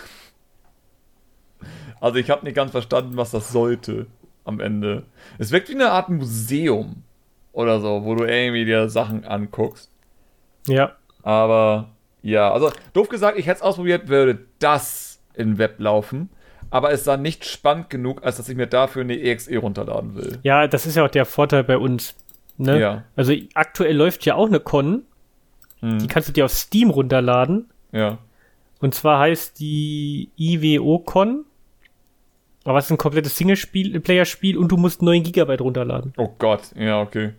Also 2.01 2.17
ich 2.17 2.31
habe 2.31 2.43
nicht 2.43 2.55
ganz 2.55 2.71
verstanden, 2.71 3.17
was 3.17 3.29
das 3.29 3.51
sollte 3.51 4.07
am 4.45 4.59
Ende. 4.59 5.03
Es 5.37 5.51
wirkt 5.51 5.69
wie 5.69 5.75
eine 5.75 5.91
Art 5.91 6.09
Museum 6.09 7.03
oder 7.51 7.79
so, 7.81 8.03
wo 8.03 8.15
du 8.15 8.23
irgendwie 8.23 8.65
dir 8.65 8.89
Sachen 8.89 9.25
anguckst. 9.25 9.91
Ja. 10.65 10.93
Aber 11.21 11.89
ja, 12.23 12.51
also 12.51 12.71
doof 12.93 13.09
gesagt, 13.09 13.37
ich 13.37 13.45
hätte 13.45 13.57
es 13.57 13.61
ausprobiert, 13.61 14.07
würde 14.07 14.39
das 14.57 15.21
in 15.35 15.59
Web 15.59 15.75
laufen. 15.79 16.31
Aber 16.71 16.91
es 16.91 17.03
sah 17.03 17.15
nicht 17.17 17.45
spannend 17.45 17.91
genug, 17.91 18.23
als 18.23 18.37
dass 18.37 18.49
ich 18.49 18.55
mir 18.55 18.65
dafür 18.67 19.03
eine 19.03 19.19
EXE 19.19 19.55
runterladen 19.59 20.15
will. 20.15 20.39
Ja, 20.41 20.67
das 20.67 20.87
ist 20.87 20.95
ja 20.95 21.05
auch 21.05 21.09
der 21.11 21.25
Vorteil 21.25 21.63
bei 21.63 21.77
uns. 21.77 22.15
Ne? 22.57 22.79
Ja. 22.79 23.03
Also 23.15 23.33
aktuell 23.53 23.95
läuft 23.95 24.25
ja 24.25 24.33
auch 24.33 24.47
eine 24.47 24.59
Con, 24.59 25.03
Hm, 25.81 25.99
die 25.99 26.07
kannst 26.07 26.29
du 26.29 26.33
dir 26.33 26.45
auf 26.45 26.51
Steam 26.51 26.89
runterladen. 26.89 27.69
ja. 27.91 28.17
Und 28.81 28.95
zwar 28.95 29.19
heißt 29.19 29.59
die 29.59 30.29
IWO-Con. 30.37 31.43
Aber 32.63 32.77
es 32.79 32.85
ist 32.85 32.91
ein 32.91 32.97
komplettes 32.97 33.35
Single-Player-Spiel 33.35 34.57
und 34.57 34.69
du 34.71 34.77
musst 34.77 35.01
9 35.01 35.21
Gigabyte 35.23 35.59
runterladen. 35.59 36.13
Oh 36.15 36.29
Gott, 36.39 36.61
ja, 36.77 37.01
okay. 37.01 37.33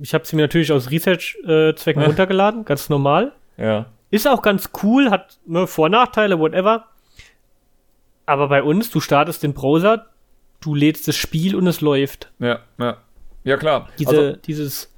Ich 0.00 0.12
habe 0.12 0.26
sie 0.26 0.34
mir 0.34 0.42
natürlich 0.42 0.72
aus 0.72 0.90
Research-Zwecken 0.90 2.02
Ja. 2.02 2.08
runtergeladen, 2.08 2.64
ganz 2.64 2.88
normal. 2.88 3.30
Ja. 3.56 3.86
Ist 4.10 4.26
auch 4.26 4.42
ganz 4.42 4.70
cool, 4.82 5.08
hat 5.10 5.38
ne, 5.46 5.68
Vor- 5.68 5.84
und 5.84 5.92
Nachteile, 5.92 6.40
whatever. 6.40 6.86
Aber 8.26 8.48
bei 8.48 8.62
uns, 8.64 8.90
du 8.90 8.98
startest 9.00 9.42
den 9.44 9.52
Browser, 9.54 10.06
du 10.60 10.74
lädst 10.74 11.06
das 11.06 11.14
Spiel 11.16 11.54
und 11.54 11.66
es 11.68 11.80
läuft. 11.80 12.32
Ja, 12.40 12.60
ja. 12.78 12.96
Ja, 13.44 13.56
klar. 13.56 13.88
Diese, 14.00 14.10
also, 14.10 14.36
dieses, 14.36 14.93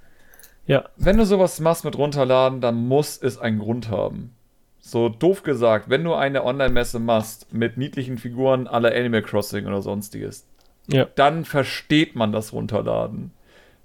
ja, 0.66 0.84
wenn 0.96 1.16
du 1.16 1.24
sowas 1.24 1.60
machst 1.60 1.84
mit 1.84 1.96
runterladen, 1.96 2.60
dann 2.60 2.74
muss 2.88 3.18
es 3.22 3.38
einen 3.38 3.58
Grund 3.58 3.88
haben. 3.90 4.32
So 4.80 5.08
doof 5.08 5.42
gesagt, 5.42 5.90
wenn 5.90 6.04
du 6.04 6.14
eine 6.14 6.44
Online-Messe 6.44 6.98
machst 7.00 7.52
mit 7.52 7.76
niedlichen 7.76 8.18
Figuren 8.18 8.66
aller 8.68 8.94
Animal 8.94 9.22
Crossing 9.22 9.66
oder 9.66 9.82
sonstiges, 9.82 10.46
ja, 10.88 11.06
dann 11.16 11.44
versteht 11.44 12.14
man 12.14 12.30
das 12.32 12.52
Runterladen. 12.52 13.32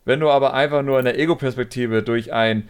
Wenn 0.06 0.20
du 0.20 0.30
aber 0.30 0.54
einfach 0.54 0.84
nur 0.84 1.00
in 1.00 1.06
der 1.06 1.18
Ego-Perspektive 1.20 2.04
durch 2.04 2.32
ein 2.34 2.70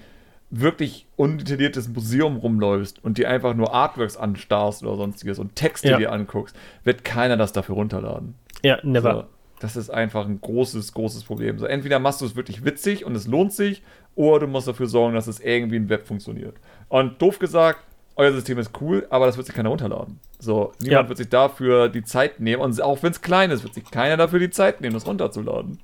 wirklich 0.50 1.08
undetailliertes 1.16 1.88
Museum 1.90 2.36
rumläufst 2.38 3.04
und 3.04 3.18
dir 3.18 3.30
einfach 3.30 3.54
nur 3.54 3.74
Artworks 3.74 4.18
anstarrst 4.18 4.84
oder 4.84 4.96
sonstiges 4.98 5.40
und 5.40 5.56
Texte 5.56 5.90
Ja. 5.90 5.98
dir 5.98 6.12
anguckst, 6.12 6.56
wird 6.84 7.04
keiner 7.06 7.38
das 7.38 7.54
dafür 7.54 7.76
runterladen. 7.76 8.36
ja, 8.64 8.78
never. 8.84 9.14
So, 9.14 9.24
das 9.60 9.76
ist 9.76 9.90
einfach 9.90 10.26
ein 10.26 10.42
großes, 10.42 10.94
großes 10.94 11.24
Problem. 11.24 11.58
So, 11.60 11.66
entweder 11.66 12.00
machst 12.00 12.20
du 12.22 12.26
es 12.26 12.36
wirklich 12.36 12.66
witzig 12.66 13.06
und 13.06 13.16
es 13.16 13.28
lohnt 13.28 13.54
sich, 13.54 13.82
oder 14.16 14.42
du 14.42 14.48
musst 14.48 14.68
dafür 14.68 14.88
sorgen, 14.88 15.16
dass 15.16 15.28
es 15.28 15.40
irgendwie 15.40 15.78
im 15.78 15.90
Web 15.90 16.08
funktioniert. 16.08 16.56
Und 16.90 17.22
doof 17.22 17.40
gesagt, 17.40 17.80
euer 18.16 18.32
System 18.34 18.58
ist 18.60 18.72
cool, 18.82 19.08
aber 19.10 19.26
das 19.26 19.38
wird 19.38 19.48
sich 19.48 19.56
keiner 19.56 19.70
runterladen. 19.70 20.20
So, 20.40 20.74
niemand 20.82 21.04
Ja. 21.06 21.10
wird 21.10 21.18
sich 21.18 21.30
dafür 21.30 21.88
die 21.90 22.04
Zeit 22.04 22.40
nehmen. 22.40 22.62
Und 22.62 22.80
auch 22.82 23.02
wenn 23.04 23.12
es 23.12 23.22
klein 23.22 23.52
ist, 23.52 23.64
wird 23.64 23.74
sich 23.74 23.90
keiner 23.90 24.18
dafür 24.18 24.40
die 24.40 24.50
Zeit 24.50 24.82
nehmen, 24.82 24.94
das 24.94 25.08
runterzuladen. 25.08 25.80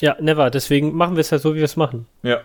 Ja, 0.00 0.16
never. 0.20 0.50
Deswegen 0.50 0.94
machen 0.94 1.16
wir 1.16 1.20
es 1.22 1.30
ja 1.30 1.38
so, 1.38 1.54
wie 1.54 1.58
wir 1.58 1.64
es 1.64 1.76
machen. 1.76 2.06
Ja. 2.22 2.40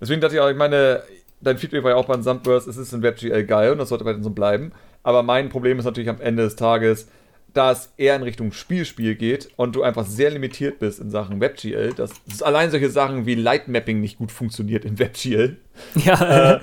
Deswegen 0.00 0.20
dachte 0.20 0.36
ich 0.36 0.40
auch, 0.40 0.48
ich 0.50 0.56
meine, 0.56 1.02
dein 1.40 1.58
Feedback 1.58 1.82
war 1.84 1.90
ja 1.90 1.96
auch 1.96 2.06
beim 2.06 2.22
Sunburst, 2.22 2.66
es 2.68 2.76
ist 2.76 2.92
in 2.92 3.02
WebGL 3.02 3.44
geil 3.44 3.72
und 3.72 3.78
das 3.78 3.88
sollte 3.90 4.04
weiterhin 4.04 4.24
so 4.24 4.30
bleiben. 4.30 4.72
Aber 5.02 5.22
mein 5.22 5.48
Problem 5.50 5.78
ist 5.78 5.84
natürlich 5.84 6.08
am 6.08 6.20
Ende 6.20 6.44
des 6.44 6.56
Tages, 6.56 7.08
da 7.54 7.70
es 7.72 7.92
eher 7.96 8.16
in 8.16 8.22
Richtung 8.22 8.52
Spielspiel 8.52 9.14
geht 9.14 9.48
und 9.56 9.74
du 9.76 9.82
einfach 9.82 10.04
sehr 10.04 10.30
limitiert 10.30 10.78
bist 10.80 11.00
in 11.00 11.10
Sachen 11.10 11.40
WebGL, 11.40 11.94
dass, 11.94 12.12
allein 12.42 12.70
solche 12.70 12.90
Sachen 12.90 13.26
wie 13.26 13.34
Lightmapping 13.36 14.00
nicht 14.00 14.18
gut 14.18 14.30
funktioniert 14.32 14.84
in 14.84 14.98
WebGL. 14.98 15.56
Ja, 16.04 16.54
Äh, 16.56 16.60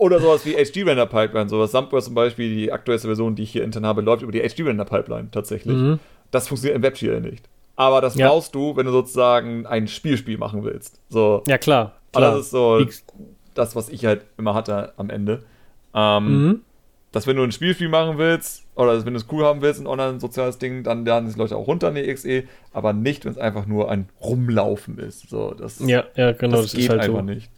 oder 0.00 0.18
sowas 0.18 0.44
wie 0.44 0.54
HD-Render-Pipeline, 0.54 1.48
sowas. 1.48 1.70
Sunburst 1.70 2.06
zum 2.06 2.14
Beispiel, 2.16 2.52
die 2.54 2.72
aktuellste 2.72 3.06
Version, 3.06 3.36
die 3.36 3.44
ich 3.44 3.52
hier 3.52 3.62
intern 3.62 3.86
habe, 3.86 4.00
läuft 4.00 4.22
über 4.22 4.32
die 4.32 4.40
HD-Render-Pipeline 4.40 5.28
tatsächlich. 5.30 5.76
Mhm. 5.76 6.00
Das 6.32 6.48
funktioniert 6.48 6.76
in 6.76 6.82
WebGL 6.82 7.20
nicht. 7.20 7.48
Aber 7.76 8.00
das 8.00 8.14
Ja. 8.16 8.28
brauchst 8.28 8.54
du, 8.54 8.76
wenn 8.76 8.86
du 8.86 8.92
sozusagen 8.92 9.66
ein 9.66 9.86
Spielspiel 9.88 10.36
machen 10.38 10.64
willst. 10.64 11.00
So, 11.10 11.42
ja 11.46 11.58
klar. 11.58 11.92
aber 12.12 12.20
klar. 12.26 12.34
das 12.36 12.44
ist 12.46 12.50
so 12.50 12.78
Wie- 12.80 12.88
das, 13.54 13.76
was 13.76 13.88
ich 13.88 14.04
halt 14.04 14.24
immer 14.36 14.54
hatte 14.54 14.92
am 14.96 15.10
Ende. 15.10 15.44
Ähm, 15.94 16.46
Mhm. 16.46 16.60
Dass 17.14 17.28
wenn 17.28 17.36
du 17.36 17.44
ein 17.44 17.52
Spielspiel 17.52 17.88
machen 17.88 18.18
willst, 18.18 18.64
oder 18.74 19.06
wenn 19.06 19.14
du 19.14 19.20
es 19.20 19.26
cool 19.30 19.44
haben 19.44 19.62
willst, 19.62 19.80
ein 19.80 19.86
online-soziales 19.86 20.58
Ding, 20.58 20.82
dann 20.82 21.04
laden 21.06 21.28
sich 21.28 21.36
Leute 21.36 21.56
auch 21.56 21.68
runter 21.68 21.88
in 21.90 21.94
die 21.94 22.00
EXE, 22.08 22.42
aber 22.72 22.92
nicht, 22.92 23.24
wenn 23.24 23.30
es 23.30 23.38
einfach 23.38 23.66
nur 23.66 23.88
ein 23.88 24.08
Rumlaufen 24.20 24.98
ist. 24.98 25.28
So, 25.30 25.54
das, 25.54 25.78
Ja, 25.78 26.04
ja, 26.16 26.32
genau, 26.32 26.56
das, 26.56 26.62
das, 26.66 26.72
geht 26.72 26.82
ist 26.84 26.88
halt 26.90 27.02
einfach 27.02 27.18
so. 27.20 27.24
nicht. 27.24 27.50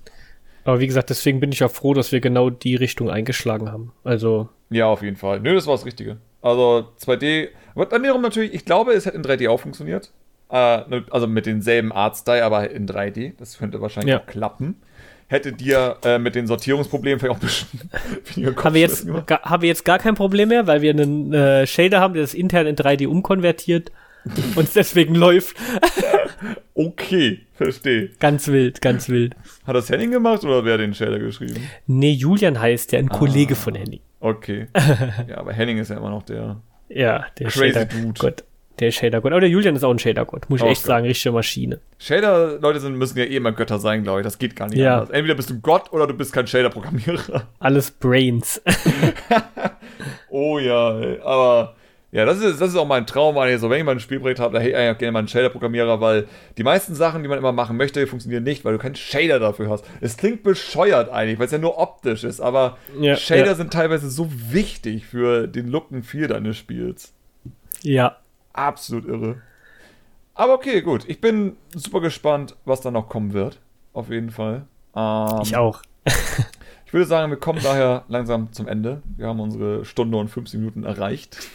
Aber 0.64 0.80
wie 0.80 0.86
gesagt, 0.86 1.08
deswegen 1.08 1.40
bin 1.40 1.52
ich 1.52 1.64
auch 1.64 1.70
froh, 1.70 1.94
dass 1.94 2.12
wir 2.12 2.20
genau 2.20 2.50
die 2.50 2.76
Richtung 2.76 3.08
eingeschlagen 3.08 3.72
haben. 3.72 3.92
Also, 4.04 4.50
Ja, 4.68 4.86
auf 4.88 5.00
jeden 5.02 5.16
Fall. 5.16 5.40
Nö, 5.40 5.54
das 5.54 5.66
war 5.66 5.74
das 5.74 5.86
Richtige. 5.86 6.18
Also 6.42 6.88
2D, 7.00 7.48
aber 7.74 7.86
dann 7.86 8.02
wiederum 8.02 8.20
natürlich, 8.20 8.52
ich 8.52 8.66
glaube, 8.66 8.92
es 8.92 9.06
hätte 9.06 9.16
in 9.16 9.22
3D 9.22 9.48
auch 9.48 9.60
funktioniert. 9.60 10.10
Äh, 10.50 10.88
ne, 10.88 11.04
also 11.10 11.26
mit 11.26 11.46
denselben 11.46 11.92
Artstyle, 11.92 12.44
aber 12.44 12.70
in 12.70 12.86
3D. 12.86 13.32
Das 13.38 13.58
könnte 13.58 13.80
wahrscheinlich 13.80 14.12
Ja. 14.12 14.20
auch 14.20 14.26
klappen. 14.26 14.76
Hätte 15.28 15.52
dir 15.52 15.96
äh, 16.04 16.18
mit 16.18 16.34
den 16.36 16.46
Sortierungsproblemen 16.46 17.18
vielleicht 17.18 17.36
auch 17.36 17.42
ein 17.42 17.46
bisschen 18.34 18.56
haben 18.64 18.74
wir, 18.74 18.80
jetzt, 18.80 19.06
ga, 19.26 19.42
haben 19.42 19.62
wir 19.62 19.68
jetzt 19.68 19.84
gar 19.84 19.98
kein 19.98 20.14
Problem 20.14 20.50
mehr, 20.50 20.66
weil 20.68 20.82
wir 20.82 20.90
einen 20.92 21.32
äh, 21.32 21.66
Shader 21.66 22.00
haben, 22.00 22.14
der 22.14 22.22
das 22.22 22.32
intern 22.34 22.66
in 22.66 22.76
3D 22.76 23.08
umkonvertiert 23.08 23.90
und 24.54 24.64
es 24.64 24.72
deswegen 24.72 25.14
läuft. 25.14 25.56
Okay, 26.74 27.40
verstehe. 27.54 28.10
Ganz 28.20 28.48
wild, 28.48 28.82
ganz 28.82 29.08
wild. 29.08 29.34
Hat 29.66 29.74
das 29.74 29.88
Henning 29.88 30.10
gemacht 30.10 30.44
oder 30.44 30.62
wer 30.66 30.74
hat 30.74 30.80
den 30.80 30.92
Shader 30.92 31.18
geschrieben? 31.18 31.56
Nee, 31.86 32.12
Julian 32.12 32.60
heißt 32.60 32.92
der, 32.92 32.98
ein 32.98 33.10
Ah. 33.10 33.16
Kollege 33.16 33.54
von 33.54 33.74
Henning. 33.74 34.00
Okay. 34.20 34.66
ja, 35.28 35.38
aber 35.38 35.54
Henning 35.54 35.78
ist 35.78 35.88
ja 35.88 35.96
immer 35.96 36.10
noch 36.10 36.24
der. 36.24 36.60
Ja, 36.90 37.24
der 37.38 37.48
Crazy 37.48 37.72
Shader 37.72 37.84
Dude. 37.86 38.12
Gott. 38.18 38.44
Der 38.78 38.90
Shader 38.90 39.20
Gott. 39.20 39.32
Aber 39.32 39.40
der 39.40 39.48
Julian 39.48 39.74
ist 39.74 39.82
auch 39.84 39.90
ein 39.90 39.98
Shader 39.98 40.24
Gott, 40.26 40.50
muss 40.50 40.58
ich 40.60 40.64
Okay. 40.64 40.72
echt 40.72 40.82
sagen, 40.82 41.06
richtige 41.06 41.32
Maschine. 41.32 41.80
Shader-Leute 41.98 42.80
sind, 42.80 42.96
müssen 42.96 43.18
ja 43.18 43.24
eh 43.24 43.36
immer 43.36 43.52
Götter 43.52 43.78
sein, 43.78 44.02
glaube 44.02 44.20
ich. 44.20 44.24
Das 44.24 44.38
geht 44.38 44.54
gar 44.56 44.68
nicht 44.68 44.78
Ja. 44.78 44.94
anders. 44.98 45.10
Entweder 45.10 45.34
bist 45.34 45.48
du 45.50 45.60
Gott 45.60 45.92
oder 45.92 46.06
du 46.06 46.14
bist 46.14 46.32
kein 46.32 46.46
Shader-Programmierer. 46.46 47.42
Alles 47.58 47.90
Brains. 47.90 48.60
Oh 50.28 50.58
ja, 50.58 50.98
ey. 51.00 51.20
aber 51.22 51.74
Ja, 52.12 52.24
das 52.24 52.38
ist, 52.40 52.60
das 52.60 52.70
ist 52.70 52.76
auch 52.76 52.86
mein 52.86 53.06
Traum, 53.06 53.36
eigentlich. 53.38 53.60
So, 53.60 53.68
wenn 53.68 53.78
ich 53.78 53.84
mal 53.84 53.92
ein 53.92 54.00
Spielprojekt 54.00 54.38
habe, 54.40 54.54
da 54.54 54.60
hätte 54.60 54.70
ich 54.70 54.76
eigentlich 54.76 54.98
gerne 54.98 55.12
mal 55.12 55.18
einen 55.20 55.28
Shader-Programmierer, 55.28 56.00
weil 56.00 56.26
die 56.56 56.62
meisten 56.62 56.94
Sachen, 56.94 57.22
die 57.22 57.28
man 57.28 57.38
immer 57.38 57.52
machen 57.52 57.76
möchte, 57.76 58.06
funktionieren 58.06 58.42
nicht, 58.44 58.64
weil 58.64 58.72
du 58.74 58.78
keinen 58.78 58.94
Shader 58.94 59.38
dafür 59.38 59.68
hast. 59.70 59.84
Es 60.00 60.16
klingt 60.16 60.42
bescheuert 60.42 61.10
eigentlich, 61.10 61.38
weil 61.38 61.46
es 61.46 61.52
ja 61.52 61.58
nur 61.58 61.78
optisch 61.78 62.24
ist, 62.24 62.40
aber 62.40 62.76
ja, 63.00 63.16
Shader 63.16 63.46
ja. 63.46 63.54
sind 63.54 63.72
teilweise 63.72 64.08
so 64.10 64.28
wichtig 64.50 65.06
für 65.06 65.46
den 65.46 65.68
Look 65.68 65.86
and 65.92 66.06
Feel 66.06 66.28
deines 66.28 66.56
Spiels. 66.56 67.12
Ja. 67.82 68.16
Absolut 68.56 69.06
irre. 69.06 69.42
Aber 70.34 70.54
okay, 70.54 70.82
gut. 70.82 71.04
Ich 71.08 71.20
bin 71.20 71.56
super 71.74 72.00
gespannt, 72.00 72.56
was 72.64 72.80
da 72.80 72.90
noch 72.90 73.08
kommen 73.08 73.32
wird. 73.32 73.58
Auf 73.92 74.10
jeden 74.10 74.30
Fall. 74.30 74.66
Ähm, 74.94 75.40
ich 75.42 75.56
auch. 75.56 75.82
ich 76.86 76.92
würde 76.92 77.06
sagen, 77.06 77.30
wir 77.30 77.38
kommen 77.38 77.60
daher 77.62 78.04
langsam 78.08 78.52
zum 78.52 78.68
Ende. 78.68 79.02
Wir 79.16 79.28
haben 79.28 79.40
unsere 79.40 79.84
Stunde 79.84 80.18
und 80.18 80.28
15 80.28 80.60
Minuten 80.60 80.84
erreicht. 80.84 81.38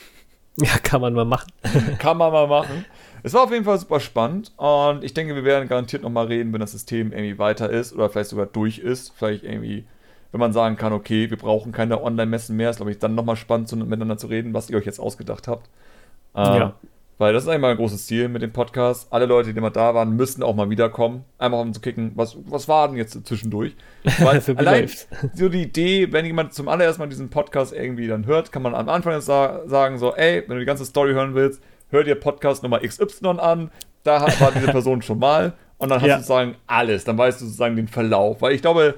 Ja, 0.57 0.77
kann 0.83 0.99
man 0.99 1.13
mal 1.13 1.23
machen. 1.23 1.49
kann 1.97 2.17
man 2.17 2.31
mal 2.31 2.45
machen. 2.45 2.85
Es 3.23 3.33
war 3.33 3.43
auf 3.43 3.51
jeden 3.51 3.63
Fall 3.63 3.79
super 3.79 4.01
spannend 4.01 4.51
und 4.57 5.01
ich 5.01 5.13
denke, 5.13 5.33
wir 5.33 5.45
werden 5.45 5.69
garantiert 5.69 6.03
nochmal 6.03 6.25
reden, 6.25 6.51
wenn 6.51 6.59
das 6.59 6.73
System 6.73 7.13
irgendwie 7.13 7.39
weiter 7.39 7.69
ist 7.69 7.93
oder 7.93 8.09
vielleicht 8.09 8.31
sogar 8.31 8.47
durch 8.47 8.77
ist. 8.77 9.13
Vielleicht 9.15 9.45
irgendwie, 9.45 9.85
wenn 10.31 10.41
man 10.41 10.51
sagen 10.51 10.75
kann, 10.75 10.91
okay, 10.91 11.29
wir 11.29 11.37
brauchen 11.37 11.71
keine 11.71 12.03
Online-Messen 12.03 12.57
mehr, 12.57 12.69
ist 12.69 12.75
glaube 12.75 12.91
ich 12.91 12.99
dann 12.99 13.15
nochmal 13.15 13.37
spannend 13.37 13.71
miteinander 13.73 14.17
zu 14.17 14.27
reden, 14.27 14.53
was 14.53 14.69
ihr 14.69 14.77
euch 14.77 14.85
jetzt 14.85 14.99
ausgedacht 14.99 15.47
habt. 15.47 15.69
Ähm, 16.35 16.53
ja. 16.53 16.73
Weil 17.21 17.33
das 17.33 17.43
ist 17.43 17.49
eigentlich 17.49 17.61
mal 17.61 17.69
ein 17.69 17.77
großes 17.77 18.07
Ziel 18.07 18.29
mit 18.29 18.41
dem 18.41 18.51
Podcast. 18.51 19.13
Alle 19.13 19.27
Leute, 19.27 19.53
die 19.53 19.61
mal 19.61 19.69
da 19.69 19.93
waren, 19.93 20.15
müssen 20.15 20.41
auch 20.41 20.55
mal 20.55 20.71
wiederkommen. 20.71 21.23
Einfach 21.37 21.59
um 21.59 21.71
zu 21.71 21.79
kicken, 21.79 22.13
was, 22.15 22.35
was 22.45 22.67
war 22.67 22.87
denn 22.87 22.97
jetzt 22.97 23.27
zwischendurch? 23.27 23.75
Weil 24.17 24.41
allein 24.55 24.89
so 25.35 25.47
die 25.47 25.61
Idee, 25.61 26.11
wenn 26.11 26.25
jemand 26.25 26.55
zum 26.55 26.67
allerersten 26.67 26.99
Mal 26.99 27.09
diesen 27.09 27.29
Podcast 27.29 27.73
irgendwie 27.73 28.07
dann 28.07 28.25
hört, 28.25 28.51
kann 28.51 28.63
man 28.63 28.73
am 28.73 28.89
Anfang 28.89 29.21
sagen 29.21 29.99
so, 29.99 30.15
ey, 30.15 30.41
wenn 30.47 30.55
du 30.55 30.61
die 30.61 30.65
ganze 30.65 30.83
Story 30.83 31.13
hören 31.13 31.35
willst, 31.35 31.61
hör 31.91 32.03
dir 32.03 32.15
Podcast 32.15 32.63
Nummer 32.63 32.79
XY 32.79 33.37
an. 33.37 33.69
Da 34.01 34.21
war 34.39 34.51
diese 34.51 34.71
Person 34.71 35.03
schon 35.03 35.19
mal. 35.19 35.53
Und 35.77 35.89
dann 35.89 36.01
hast 36.01 36.07
ja. 36.07 36.15
du 36.15 36.21
sozusagen 36.23 36.55
alles. 36.65 37.03
Dann 37.03 37.19
weißt 37.19 37.39
du 37.39 37.45
sozusagen 37.45 37.75
den 37.75 37.87
Verlauf. 37.87 38.41
Weil 38.41 38.53
ich 38.53 38.63
glaube, 38.63 38.95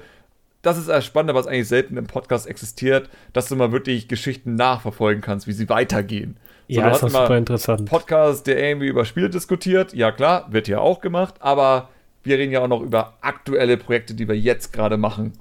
das 0.62 0.78
ist 0.78 0.88
das 0.88 1.04
Spannende, 1.04 1.34
was 1.34 1.46
eigentlich 1.46 1.68
selten 1.68 1.98
im 1.98 2.06
Podcast 2.06 2.46
existiert, 2.46 3.10
dass 3.34 3.48
du 3.48 3.56
mal 3.56 3.70
wirklich 3.70 4.08
Geschichten 4.08 4.54
nachverfolgen 4.54 5.20
kannst, 5.20 5.46
wie 5.46 5.52
sie 5.52 5.68
weitergehen. 5.68 6.38
So, 6.68 6.80
ja, 6.80 6.90
ist 6.90 7.00
super 7.00 7.36
interessant. 7.36 7.88
Podcast, 7.88 8.46
der 8.46 8.62
irgendwie 8.62 8.86
über 8.86 9.04
Spiele 9.04 9.28
diskutiert. 9.28 9.92
Ja, 9.92 10.12
klar, 10.12 10.46
wird 10.50 10.66
ja 10.66 10.78
auch 10.78 11.00
gemacht, 11.00 11.34
aber 11.40 11.90
wir 12.22 12.38
reden 12.38 12.52
ja 12.52 12.60
auch 12.60 12.68
noch 12.68 12.80
über 12.80 13.14
aktuelle 13.20 13.76
Projekte, 13.76 14.14
die 14.14 14.26
wir 14.26 14.36
jetzt 14.36 14.72
gerade 14.72 14.96
machen. 14.96 15.32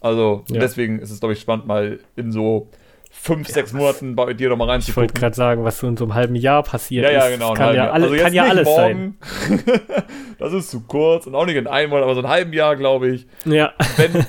Also 0.00 0.44
ja. 0.48 0.60
deswegen 0.60 0.98
ist 0.98 1.10
es, 1.10 1.20
glaube 1.20 1.34
ich, 1.34 1.40
spannend, 1.40 1.66
mal 1.66 2.00
in 2.16 2.32
so 2.32 2.68
fünf, 3.10 3.48
ja, 3.48 3.54
sechs 3.54 3.72
Monaten 3.72 4.14
bei 4.14 4.34
dir 4.34 4.48
nochmal 4.48 4.70
reinzugucken. 4.70 5.04
Ich 5.04 5.10
wollte 5.10 5.20
gerade 5.20 5.36
sagen, 5.36 5.64
was 5.64 5.78
so 5.78 5.88
in 5.88 5.96
so 5.96 6.04
einem 6.04 6.14
halben 6.14 6.34
Jahr 6.34 6.62
passiert 6.62 7.04
ja, 7.04 7.12
ja, 7.12 7.28
genau, 7.28 7.52
ist. 7.52 7.58
Kann 7.58 7.74
ja, 7.74 7.90
alle, 7.90 8.06
also 8.06 8.16
kann 8.16 8.34
ja 8.34 8.44
alles 8.44 8.66
morgen. 8.66 9.16
sein. 9.20 9.62
das 10.38 10.52
ist 10.52 10.70
zu 10.70 10.80
kurz 10.80 11.26
und 11.26 11.34
auch 11.34 11.46
nicht 11.46 11.56
in 11.56 11.66
einem 11.66 11.90
Monat, 11.90 12.04
aber 12.04 12.14
so 12.14 12.22
ein 12.22 12.28
halben 12.28 12.52
Jahr, 12.52 12.76
glaube 12.76 13.08
ich. 13.08 13.26
Ja. 13.44 13.72
Wenn, 13.96 14.26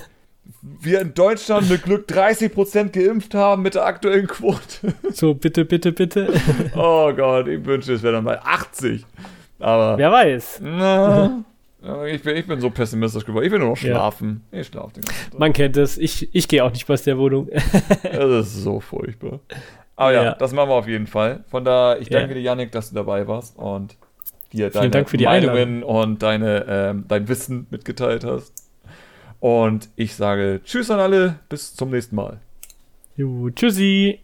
wir 0.61 1.01
in 1.01 1.13
Deutschland 1.13 1.69
mit 1.69 1.83
Glück 1.83 2.07
30% 2.09 2.89
geimpft 2.89 3.33
haben 3.33 3.61
mit 3.61 3.75
der 3.75 3.85
aktuellen 3.85 4.27
Quote. 4.27 4.93
So, 5.11 5.33
bitte, 5.33 5.65
bitte, 5.65 5.91
bitte. 5.91 6.33
Oh 6.75 7.13
Gott, 7.13 7.47
ich 7.47 7.63
wünschte, 7.65 7.93
es 7.93 8.03
wäre 8.03 8.13
dann 8.13 8.25
bei 8.25 8.41
80. 8.41 9.05
Aber. 9.59 9.97
Wer 9.97 10.11
weiß. 10.11 10.61
Na, 10.63 11.43
ich, 12.07 12.21
bin, 12.23 12.35
ich 12.35 12.47
bin 12.47 12.59
so 12.59 12.69
pessimistisch 12.69 13.25
geworden. 13.25 13.45
Ich 13.45 13.51
will 13.51 13.59
nur 13.59 13.69
noch 13.69 13.77
schlafen. 13.77 14.43
Ja. 14.51 14.59
Ich 14.59 14.67
schlafe 14.67 14.93
den 14.93 15.03
ganzen 15.03 15.31
Tag. 15.31 15.39
Man 15.39 15.53
kennt 15.53 15.77
es. 15.77 15.97
Ich, 15.97 16.33
ich 16.33 16.47
gehe 16.47 16.63
auch 16.63 16.71
nicht 16.71 16.89
aus 16.89 17.03
der 17.03 17.17
Wohnung. 17.17 17.49
das 18.03 18.47
ist 18.47 18.63
so 18.63 18.79
furchtbar. 18.79 19.39
Aber 19.95 20.13
ja, 20.13 20.23
ja, 20.23 20.35
das 20.35 20.53
machen 20.53 20.69
wir 20.69 20.75
auf 20.75 20.87
jeden 20.87 21.07
Fall. 21.07 21.43
Von 21.49 21.65
daher, 21.65 21.99
ich 21.99 22.09
danke 22.09 22.29
ja. 22.29 22.35
dir, 22.35 22.41
Yannick, 22.41 22.71
dass 22.71 22.89
du 22.89 22.95
dabei 22.95 23.27
warst 23.27 23.57
und 23.57 23.95
dir 24.53 24.69
deine 24.69 24.89
Dank 24.89 25.09
für 25.09 25.17
die 25.17 25.25
Meinungen 25.25 25.83
und 25.83 26.21
deine, 26.21 26.65
ähm, 26.67 27.05
dein 27.07 27.27
Wissen 27.27 27.67
mitgeteilt 27.69 28.23
hast. 28.23 28.66
Und 29.39 29.89
ich 29.95 30.15
sage 30.15 30.61
Tschüss 30.63 30.89
an 30.89 30.99
alle, 30.99 31.39
bis 31.49 31.75
zum 31.75 31.91
nächsten 31.91 32.15
Mal. 32.15 32.39
Jo, 33.15 33.49
tschüssi. 33.49 34.19